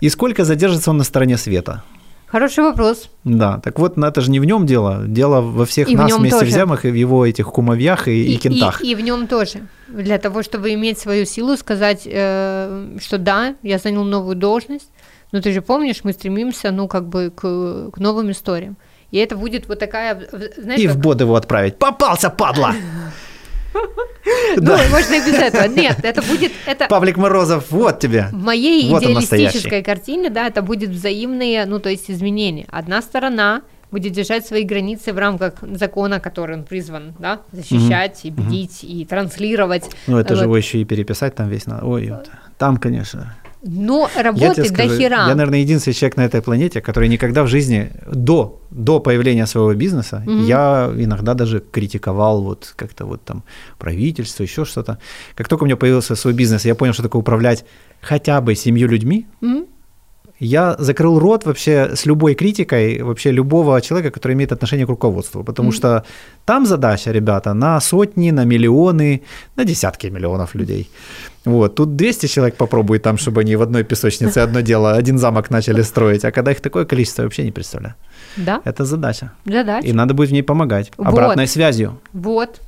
и 0.00 0.08
сколько 0.08 0.44
задержится 0.44 0.90
он 0.90 0.98
на 0.98 1.04
стороне 1.04 1.36
света? 1.36 1.82
Хороший 2.32 2.64
вопрос. 2.64 3.10
Да, 3.24 3.58
так 3.62 3.78
вот, 3.78 3.98
ну, 3.98 4.06
это 4.06 4.22
же 4.22 4.30
не 4.30 4.40
в 4.40 4.46
нем 4.46 4.64
дело, 4.64 5.02
дело 5.06 5.42
во 5.42 5.66
всех 5.66 5.88
И 5.90 5.94
в 5.94 5.98
нас 5.98 6.16
вместе 6.16 6.38
тоже. 6.40 6.50
взятых, 6.50 6.84
и 6.86 6.90
в 6.90 6.94
его 6.94 7.26
этих 7.26 7.46
кумовьях 7.52 8.08
и, 8.08 8.34
и, 8.34 8.36
кентах. 8.38 8.80
И, 8.82 8.92
и 8.92 8.94
в 8.94 9.00
нем 9.02 9.26
тоже. 9.26 9.68
Для 9.88 10.16
того, 10.18 10.42
чтобы 10.42 10.72
иметь 10.72 10.98
свою 10.98 11.26
силу, 11.26 11.56
сказать, 11.58 12.02
э, 12.06 12.96
что 13.02 13.18
да, 13.18 13.54
я 13.62 13.78
занял 13.78 14.04
новую 14.04 14.34
должность, 14.34 14.88
но 15.32 15.42
ты 15.42 15.52
же 15.52 15.60
помнишь, 15.60 16.04
мы 16.04 16.12
стремимся, 16.14 16.70
ну, 16.70 16.88
как 16.88 17.06
бы 17.06 17.30
к, 17.30 17.90
к 17.90 17.98
новым 17.98 18.30
историям. 18.30 18.76
И 19.10 19.18
это 19.18 19.36
будет 19.36 19.68
вот 19.68 19.78
такая, 19.78 20.14
в- 20.14 20.60
знаешь, 20.62 20.80
И 20.80 20.86
в 20.86 20.92
как- 20.92 21.00
бот 21.02 21.20
его 21.20 21.34
отправить. 21.36 21.76
Попался, 21.78 22.30
падла! 22.30 22.74
ну, 24.56 24.76
можно 24.90 25.14
и 25.14 25.20
без 25.20 25.34
этого. 25.34 25.64
Нет, 25.64 25.98
это 26.02 26.22
будет, 26.22 26.52
это 26.66 26.86
Павлик 26.86 27.16
Морозов, 27.16 27.70
вот 27.70 28.00
тебе. 28.00 28.28
в 28.32 28.42
моей 28.42 28.88
идеалистической 28.88 29.82
картине, 29.82 30.30
да, 30.30 30.46
это 30.46 30.62
будет 30.62 30.90
взаимные, 30.90 31.66
ну, 31.66 31.78
то 31.78 31.88
есть 31.88 32.10
изменения. 32.10 32.66
Одна 32.70 33.02
сторона 33.02 33.62
будет 33.90 34.12
держать 34.12 34.46
свои 34.46 34.64
границы 34.64 35.12
в 35.12 35.18
рамках 35.18 35.54
закона, 35.60 36.18
который 36.18 36.56
он 36.56 36.64
призван, 36.64 37.14
да, 37.18 37.42
защищать 37.52 38.20
и 38.24 38.30
бдить, 38.30 38.82
и 38.82 39.04
транслировать. 39.04 39.90
Ну, 40.06 40.18
это 40.18 40.34
же 40.34 40.44
его 40.44 40.56
еще 40.56 40.78
и 40.78 40.84
переписать 40.84 41.34
там 41.34 41.48
весь 41.48 41.66
надо. 41.66 41.84
Ой, 41.86 42.12
там, 42.58 42.78
конечно. 42.78 43.36
Но 43.64 44.08
работать 44.16 44.72
до 44.72 44.88
хера. 44.88 45.28
я, 45.28 45.34
наверное, 45.34 45.60
единственный 45.60 45.94
человек 45.94 46.16
на 46.16 46.24
этой 46.24 46.42
планете, 46.42 46.80
который 46.80 47.08
никогда 47.08 47.42
в 47.42 47.46
жизни 47.46 47.90
до, 48.12 48.60
до 48.70 48.98
появления 49.00 49.46
своего 49.46 49.72
бизнеса, 49.74 50.22
Мгм. 50.26 50.44
я 50.46 50.90
иногда 50.96 51.34
даже 51.34 51.60
критиковал 51.60 52.42
вот 52.42 52.72
как-то 52.76 53.04
вот 53.06 53.22
там 53.24 53.42
правительство, 53.78 54.42
еще 54.44 54.64
что-то. 54.64 54.98
Как 55.36 55.48
только 55.48 55.62
у 55.62 55.66
меня 55.66 55.76
появился 55.76 56.16
свой 56.16 56.32
бизнес, 56.34 56.64
я 56.66 56.74
понял, 56.74 56.92
что 56.92 57.02
такое 57.02 57.20
управлять 57.20 57.64
хотя 58.00 58.40
бы 58.40 58.56
семью 58.56 58.88
людьми, 58.88 59.26
М? 59.42 59.66
я 60.40 60.74
закрыл 60.78 61.20
рот 61.20 61.44
вообще 61.46 61.90
с 61.94 62.04
любой 62.06 62.34
критикой 62.34 63.00
вообще 63.02 63.30
любого 63.32 63.80
человека, 63.80 64.10
который 64.10 64.32
имеет 64.32 64.50
отношение 64.52 64.86
к 64.86 64.90
руководству, 64.90 65.44
потому 65.44 65.68
Мгм. 65.68 65.76
что 65.76 66.02
там 66.44 66.66
задача, 66.66 67.12
ребята, 67.12 67.54
на 67.54 67.80
сотни, 67.80 68.32
на 68.32 68.44
миллионы, 68.44 69.22
на 69.56 69.64
десятки 69.64 70.08
миллионов 70.08 70.56
людей. 70.56 70.88
Вот, 71.44 71.74
тут 71.74 71.96
200 71.96 72.26
человек 72.26 72.56
попробует 72.56 73.02
там, 73.02 73.18
чтобы 73.18 73.40
они 73.40 73.56
в 73.56 73.62
одной 73.62 73.82
песочнице 73.84 74.38
одно 74.38 74.60
дело, 74.60 74.92
один 74.92 75.18
замок 75.18 75.50
начали 75.50 75.82
строить, 75.82 76.24
а 76.24 76.30
когда 76.30 76.52
их 76.52 76.60
такое 76.60 76.84
количество, 76.84 77.22
я 77.22 77.26
вообще 77.26 77.42
не 77.44 77.50
представляю. 77.52 77.94
Да, 78.36 78.60
Это 78.64 78.84
задача. 78.84 79.32
задача. 79.44 79.86
И 79.86 79.92
надо 79.92 80.14
будет 80.14 80.28
в 80.30 80.32
ней 80.32 80.42
помогать. 80.42 80.92
Вот. 80.96 81.08
Обратной 81.08 81.46
связью. 81.48 82.00
Вот. 82.12 82.60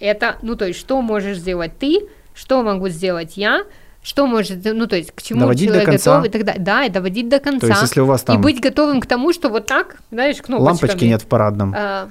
Это, 0.00 0.36
ну, 0.42 0.56
то 0.56 0.66
есть, 0.66 0.80
что 0.80 1.00
можешь 1.02 1.38
сделать 1.38 1.78
ты 1.78 2.00
что 2.34 2.62
могу 2.62 2.88
сделать 2.88 3.36
я, 3.36 3.64
что 4.02 4.26
может, 4.26 4.64
ну, 4.64 4.86
то 4.86 4.96
есть, 4.96 5.12
к 5.14 5.20
чему 5.20 5.40
Доводить 5.40 5.68
до 5.68 5.74
человек 5.74 5.90
конца. 5.90 6.10
готов, 6.16 6.26
и 6.26 6.30
так 6.30 6.44
далее. 6.44 6.62
Да, 6.62 6.84
и 6.84 6.88
доводить 6.88 7.28
до 7.28 7.38
конца. 7.38 7.60
То 7.60 7.66
есть, 7.66 7.82
если 7.82 8.00
у 8.00 8.06
вас 8.06 8.22
И 8.22 8.26
там 8.26 8.40
быть 8.40 8.60
готовым 8.60 9.00
к 9.00 9.06
тому, 9.06 9.32
что 9.32 9.50
вот 9.50 9.66
так, 9.66 9.96
знаешь, 10.10 10.36
кнопочками. 10.36 10.66
лампочки 10.88 11.04
нет 11.04 11.22
в 11.22 11.26
парадном, 11.26 11.74
А, 11.76 12.08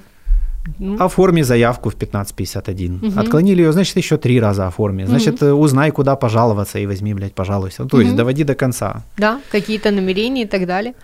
ну, 0.78 0.96
оформи 1.02 1.42
заявку 1.42 1.88
в 1.90 1.94
1551. 1.94 2.98
Мгм. 3.02 3.18
Отклонили 3.18 3.62
ее, 3.62 3.72
значит, 3.72 3.96
еще 3.96 4.16
три 4.18 4.38
раза 4.40 4.66
оформи. 4.66 5.04
Значит, 5.04 5.42
э, 5.42 5.52
узнай, 5.52 5.90
куда 5.90 6.16
пожаловаться 6.16 6.78
и 6.78 6.86
возьми, 6.86 7.14
блядь, 7.14 7.34
пожалуйся. 7.34 7.82
Ну, 7.84 7.88
то 7.88 7.98
есть, 8.00 8.10
Мгм. 8.10 8.18
доводи 8.18 8.44
до 8.44 8.54
конца. 8.54 9.02
да, 9.16 9.40
какие-то 9.50 9.90
намерения 9.90 10.42
и 10.42 10.46
так 10.46 10.66
далее. 10.66 10.94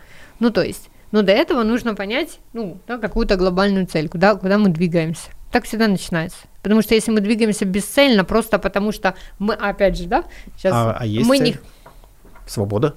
Ну, 0.40 0.50
то 0.50 0.62
есть, 0.62 0.90
но 1.12 1.22
до 1.22 1.32
этого 1.32 1.62
нужно 1.62 1.94
понять, 1.94 2.40
ну, 2.52 2.78
да, 2.86 2.98
какую-то 2.98 3.36
глобальную 3.36 3.86
цель, 3.86 4.08
куда, 4.08 4.34
куда 4.34 4.58
мы 4.58 4.68
двигаемся. 4.68 5.30
Так 5.50 5.64
всегда 5.64 5.88
начинается. 5.88 6.38
Потому 6.62 6.82
что 6.82 6.94
если 6.94 7.12
мы 7.12 7.20
двигаемся 7.20 7.64
бесцельно, 7.64 8.24
просто 8.24 8.58
потому 8.58 8.92
что 8.92 9.14
мы, 9.38 9.54
опять 9.54 9.96
же, 9.96 10.04
да, 10.06 10.24
сейчас 10.56 10.72
А, 10.74 10.96
а 11.00 11.06
есть 11.06 11.26
мы 11.26 11.38
цель? 11.38 11.46
не... 11.46 11.56
Свобода? 12.46 12.94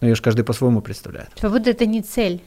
Ну, 0.00 0.08
ее 0.08 0.14
же 0.14 0.22
каждый 0.22 0.42
по-своему 0.44 0.80
представляет. 0.80 1.28
Свобода 1.38 1.70
это 1.70 1.86
не 1.86 2.02
цель. 2.02 2.40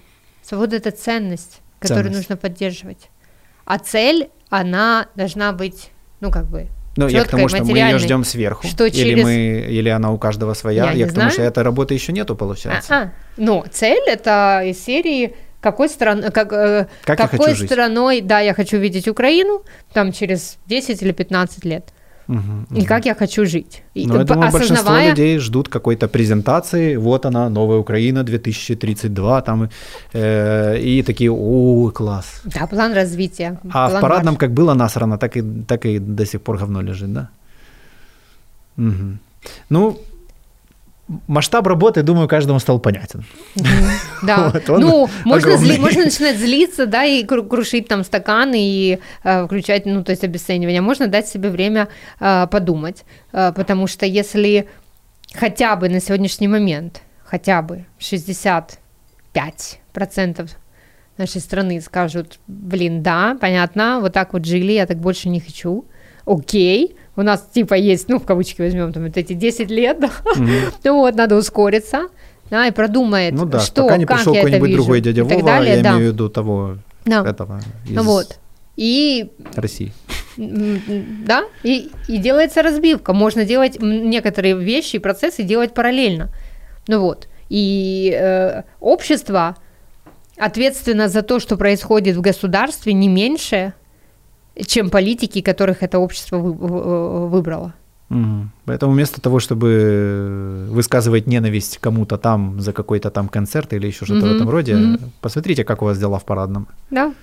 Свобода 0.44 0.76
это 0.76 0.92
ценность, 0.92 1.62
которую 1.80 2.06
Ценность. 2.06 2.30
нужно 2.30 2.38
поддерживать. 2.38 3.10
А 3.66 3.78
цель, 3.80 4.30
она 4.50 5.08
должна 5.16 5.52
быть, 5.52 5.92
ну, 6.20 6.32
как 6.32 6.46
бы, 6.46 6.68
Ну, 6.98 7.08
я 7.08 7.24
к 7.24 7.30
тому, 7.30 7.48
что 7.48 7.64
мы 7.64 7.78
ее 7.78 7.98
ждем 8.00 8.24
сверху. 8.26 8.68
Что 8.68 8.86
или, 8.86 8.92
через- 8.94 9.24
мы, 9.24 9.66
или 9.70 9.90
она 9.90 10.12
у 10.12 10.18
каждого 10.18 10.54
своя. 10.54 10.86
Я 10.86 10.92
Я, 10.92 11.06
не 11.06 11.12
к 11.12 11.14
тому, 11.14 11.30
что 11.30 11.36
знаю. 11.38 11.50
этой 11.52 11.64
работы 11.64 11.94
еще 11.94 12.12
нету, 12.12 12.36
получается. 12.36 12.94
А, 12.94 13.12
ну, 13.38 13.64
цель 13.72 14.04
это 14.08 14.62
из 14.66 14.84
серии 14.84 15.36
какой 15.62 15.88
стран, 15.90 16.24
как, 16.32 16.52
э, 16.52 16.88
Как 17.06 17.18
какой 17.18 17.56
страной, 17.56 18.22
да, 18.22 18.40
я 18.40 18.54
хочу 18.54 18.78
видеть 18.78 19.08
Украину 19.08 19.64
там 19.94 20.12
через 20.12 20.58
10 20.66 21.02
или 21.02 21.12
15 21.14 21.64
лет, 21.66 21.94
Мгм, 22.32 22.66
и 22.72 22.80
мгм. 22.80 22.86
как 22.86 23.06
я 23.06 23.16
хочу 23.16 23.46
жить. 23.46 23.84
И, 23.98 24.08
Ну, 24.08 24.18
я 24.18 24.24
думаю, 24.24 24.52
большинство 24.52 24.76
осознавая- 24.76 25.10
людей 25.10 25.40
ждут 25.40 25.68
какой-то 25.68 26.08
презентации. 26.08 26.98
Вот 26.98 27.26
она, 27.26 27.50
новая 27.50 27.78
Украина 27.78 28.24
2032, 28.24 29.42
там, 29.42 29.70
э, 30.14 30.78
и 30.80 31.04
такие, 31.04 31.30
о, 31.32 31.92
класс. 31.92 32.42
Да, 32.46 32.68
план 32.68 32.94
развития. 32.94 33.60
А 33.70 33.88
план 33.90 33.98
в 33.98 34.02
парадном 34.02 34.34
марш. 34.34 34.40
как 34.40 34.52
было 34.52 34.74
насрано, 34.76 35.18
так 35.18 35.38
и, 35.38 35.44
так 35.68 35.86
и 35.86 36.00
до 36.00 36.26
сих 36.26 36.42
пор 36.42 36.58
говно 36.58 36.82
лежит, 36.84 37.14
да? 37.14 37.28
Мгм. 38.78 39.20
Ну, 39.70 39.98
масштаб 41.28 41.68
работы, 41.68 42.04
думаю, 42.04 42.28
каждому 42.28 42.60
стал 42.60 42.80
понятен. 42.80 43.26
Да. 44.24 44.52
Вот 44.68 44.80
ну, 44.80 45.10
можно, 45.26 45.54
огромный. 45.54 45.76
зли- 45.76 45.80
можно 45.80 46.04
начинать 46.06 46.38
злиться, 46.38 46.86
да, 46.86 47.04
и 47.04 47.24
кру- 47.26 47.48
крушить 47.48 47.88
там 47.88 48.04
стаканы 48.04 48.58
и 48.60 49.00
э, 49.24 49.46
включать, 49.46 49.86
ну, 49.86 50.04
то 50.04 50.12
есть 50.12 50.24
обесценивание. 50.24 50.82
Можно 50.82 51.08
дать 51.08 51.28
себе 51.28 51.50
время 51.50 51.88
э, 52.20 52.48
подумать, 52.52 53.04
э, 53.34 53.52
потому 53.56 53.88
что 53.88 54.06
если 54.06 54.68
хотя 55.34 55.76
бы 55.76 55.90
на 55.90 56.00
сегодняшний 56.00 56.48
момент, 56.48 57.02
хотя 57.24 57.62
бы 57.62 57.86
65% 59.34 60.50
нашей 61.18 61.42
страны 61.42 61.82
скажут, 61.82 62.40
блин, 62.48 63.04
да, 63.04 63.38
понятно, 63.40 64.00
вот 64.02 64.14
так 64.14 64.34
вот 64.34 64.46
жили, 64.46 64.74
я 64.74 64.86
так 64.86 64.98
больше 64.98 65.30
не 65.30 65.40
хочу, 65.40 65.86
окей, 66.26 66.96
у 67.16 67.22
нас 67.22 67.48
типа 67.54 67.74
есть, 67.76 68.10
ну, 68.10 68.20
в 68.20 68.26
кавычки 68.26 68.62
возьмем, 68.62 68.94
там, 68.94 69.06
вот 69.06 69.18
эти 69.18 69.34
10 69.34 69.70
лет, 69.70 70.00
да, 70.00 70.10
ну 70.84 70.96
вот, 71.00 71.16
надо 71.16 71.36
ускориться, 71.36 72.08
да, 72.50 72.68
и 72.68 72.72
продумает, 72.72 73.34
Ну 73.34 73.46
да, 73.46 73.60
что, 73.60 73.84
пока 73.84 73.98
не 73.98 74.06
как 74.06 74.18
пришел 74.18 74.34
я 74.34 74.40
это 74.42 74.48
какой-нибудь 74.48 74.70
вижу, 74.70 74.82
другой 74.84 75.02
дядя 75.02 75.22
и 75.22 75.24
Вова, 75.24 75.44
далее, 75.44 75.78
я 75.78 75.84
да. 75.84 75.90
имею 75.92 76.12
в 76.12 76.14
виду 76.14 76.30
того 76.30 76.78
Да. 77.06 77.24
этого 77.26 77.60
из 77.88 77.96
Ну 77.96 78.04
вот. 78.04 78.38
И 78.78 79.32
России. 79.56 79.92
да, 80.38 81.44
и, 81.64 81.92
и 82.08 82.18
делается 82.18 82.62
разбивка. 82.64 83.14
Можно 83.14 83.46
делать 83.46 83.78
некоторые 83.82 84.58
вещи 84.58 84.96
и 84.96 85.00
процессы 85.00 85.44
делать 85.44 85.74
параллельно. 85.74 86.30
Ну 86.88 87.02
вот. 87.02 87.28
И 87.50 88.18
э, 88.18 88.64
общество 88.80 89.58
ответственно 90.38 91.10
за 91.10 91.22
то, 91.22 91.40
что 91.40 91.58
происходит 91.58 92.16
в 92.16 92.22
государстве, 92.22 92.94
не 92.94 93.10
меньше, 93.10 93.74
чем 94.66 94.90
политики, 94.90 95.42
которых 95.42 95.84
это 95.84 96.00
общество 96.00 96.38
вы- 96.38 97.28
выбрало. 97.30 97.74
Поэтому 98.66 98.92
вместо 98.94 99.22
того, 99.22 99.40
чтобы 99.40 100.68
высказывать 100.70 101.28
ненависть 101.28 101.78
кому-то 101.78 102.18
там 102.18 102.60
за 102.60 102.74
какой-то 102.74 103.10
там 103.10 103.30
концерт 103.30 103.72
или 103.74 103.88
еще 103.88 104.06
что-то 104.06 104.22
в 104.26 104.30
Мгм, 104.30 104.36
этом 104.36 104.50
роде, 104.50 104.76
мгм. 104.76 105.12
посмотрите, 105.22 105.64
как 105.64 105.82
у 105.82 105.86
вас 105.86 105.98
дела 105.98 106.18
в 106.20 106.26
парадном 106.26 106.68
Да. 106.90 107.14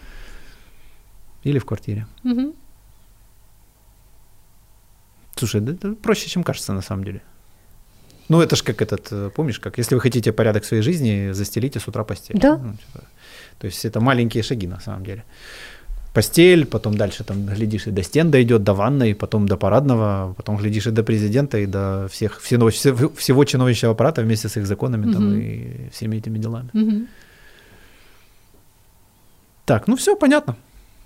или 1.44 1.58
в 1.58 1.64
квартире. 1.66 2.06
Мгм. 2.22 2.52
Слушай, 5.36 5.60
да 5.60 5.72
это 5.72 5.92
проще, 5.94 6.28
чем 6.28 6.42
кажется 6.42 6.72
на 6.72 6.82
самом 6.82 7.04
деле. 7.04 7.20
Ну, 8.28 8.40
это 8.40 8.56
ж 8.56 8.62
как 8.62 8.82
этот, 8.82 9.08
э, 9.12 9.30
помнишь, 9.34 9.58
как 9.60 9.78
если 9.78 9.94
вы 9.94 10.00
хотите 10.00 10.32
порядок 10.32 10.62
в 10.62 10.66
своей 10.66 10.82
жизни, 10.82 11.32
застелите 11.32 11.80
с 11.80 11.88
утра 11.88 12.04
постель. 12.04 12.38
Да. 12.38 12.56
Ну, 12.58 12.72
типа, 12.72 13.04
то 13.58 13.66
есть 13.66 13.84
это 13.84 14.00
маленькие 14.00 14.42
шаги 14.42 14.66
на 14.66 14.80
самом 14.80 15.04
деле 15.04 15.24
постель, 16.18 16.64
потом 16.64 16.96
дальше 16.96 17.24
там 17.24 17.46
глядишь 17.46 17.86
и 17.86 17.92
до 17.92 18.02
стен 18.02 18.30
дойдет, 18.30 18.62
до 18.64 18.74
ванной, 18.74 19.14
потом 19.14 19.46
до 19.46 19.56
парадного, 19.56 20.34
потом 20.36 20.56
глядишь 20.56 20.86
и 20.86 20.90
до 20.90 21.02
президента, 21.04 21.58
и 21.58 21.66
до 21.66 22.08
всех 22.10 22.40
все 22.40 22.56
всего, 22.70 23.08
всего 23.16 23.44
чиновничьего 23.44 23.92
аппарата 23.92 24.22
вместе 24.22 24.48
с 24.48 24.56
их 24.56 24.66
законами 24.66 25.06
угу. 25.06 25.12
там, 25.12 25.34
и 25.34 25.88
всеми 25.92 26.16
этими 26.16 26.38
делами. 26.38 26.70
Угу. 26.74 27.06
Так, 29.64 29.86
ну 29.88 29.94
все 29.94 30.16
понятно. 30.16 30.56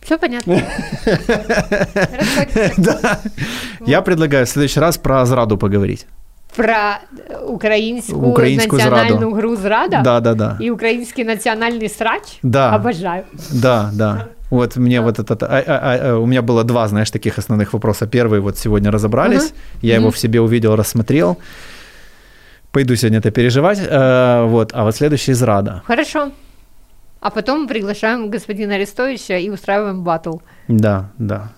Все 0.01 0.19
понятно. 0.19 0.57
Да. 2.79 3.21
Я 3.87 4.01
предлагаю 4.01 4.47
в 4.47 4.49
следующий 4.49 4.81
раз 4.81 4.97
про 4.97 5.27
зраду 5.27 5.59
поговорить. 5.59 6.07
Про 6.57 7.01
украинскую, 7.49 8.31
украинскую 8.31 8.79
національну 8.79 9.19
зраду. 9.19 9.35
гру 9.35 9.57
зрада 9.57 10.01
да, 10.05 10.21
да, 10.21 10.35
да. 10.35 10.57
И 10.61 10.71
украинский 10.71 11.25
национальный 11.25 11.89
срач. 11.89 12.39
Да. 12.43 12.75
Обожаю. 12.75 13.25
Да, 13.51 13.91
да. 13.93 14.29
Вот 14.53 14.77
мне 14.77 15.01
вот 15.01 15.19
этот, 15.19 15.43
а- 15.43 15.47
а- 15.47 15.63
а- 15.67 16.11
а, 16.11 16.19
у 16.19 16.27
меня 16.27 16.43
было 16.43 16.63
два, 16.63 16.87
знаешь, 16.87 17.11
таких 17.11 17.39
основных 17.39 17.73
вопроса. 17.73 18.07
Первый 18.07 18.41
вот 18.41 18.59
сегодня 18.59 18.91
разобрались, 18.91 19.55
я 19.81 19.95
его 19.95 20.09
Мгм. 20.09 20.13
в 20.13 20.19
себе 20.19 20.41
увидел, 20.43 20.77
рассмотрел. 20.77 21.39
Пойду 22.71 22.95
сегодня 22.97 23.19
это 23.21 23.31
переживать. 23.31 23.79
Э, 23.83 24.45
вот, 24.47 24.73
а 24.75 24.85
вот 24.85 24.95
следующий 24.95 25.33
зрада. 25.35 25.83
Хорошо. 25.87 26.33
А 27.21 27.31
потом 27.31 27.67
приглашаем 27.67 28.29
господина 28.31 28.75
Арестовича 28.75 29.39
и 29.39 29.49
устраиваем 29.49 30.03
батл. 30.05 30.37
Да, 30.69 31.11
да. 31.19 31.53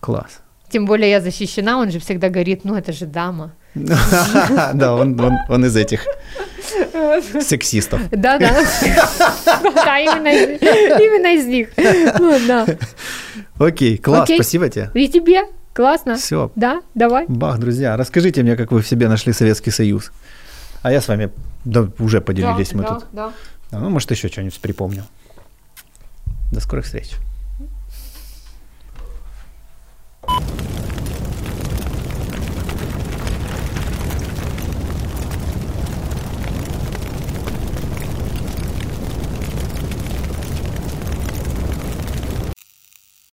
Класс. 0.00 0.40
Тем 0.70 0.84
более 0.84 1.08
я 1.10 1.20
защищена, 1.22 1.78
он 1.78 1.90
же 1.90 1.98
всегда 1.98 2.28
говорит, 2.28 2.60
ну 2.64 2.74
это 2.76 2.92
же 2.92 3.06
дама. 3.06 3.52
Да, 3.74 4.94
он, 4.94 5.18
он, 5.20 5.34
он 5.48 5.64
из 5.64 5.76
этих 5.76 6.04
сексистов. 7.42 8.00
Да, 8.10 8.38
да. 8.38 8.50
Да, 9.74 9.98
именно 9.98 10.28
из- 10.28 10.60
именно 10.60 11.34
из 11.40 11.46
них. 11.46 11.68
Ну, 12.18 12.38
да. 12.46 12.66
Окей, 13.58 13.98
класс, 13.98 14.24
Окей. 14.24 14.36
спасибо 14.38 14.68
тебе. 14.68 14.90
И 14.94 15.08
тебе? 15.08 15.42
Классно. 15.74 16.16
Все, 16.16 16.50
Да, 16.56 16.80
давай. 16.94 17.26
бах, 17.28 17.58
друзья, 17.58 17.96
расскажите 17.96 18.42
мне, 18.42 18.56
как 18.56 18.72
вы 18.72 18.82
в 18.82 18.86
себе 18.88 19.08
нашли 19.08 19.32
Советский 19.32 19.70
Союз. 19.70 20.10
А 20.82 20.90
я 20.92 21.00
с 21.00 21.08
вами, 21.08 21.30
да, 21.64 21.88
уже 21.98 22.20
поделились 22.20 22.72
мы 22.72 22.82
да, 22.82 22.88
тут. 22.94 23.04
да. 23.12 23.32
А, 23.70 23.78
ну, 23.78 23.90
может, 23.90 24.10
еще 24.10 24.28
что-нибудь 24.28 24.60
припомню. 24.60 25.04
До 26.50 26.60
скорых 26.60 26.84
встреч. 26.84 27.12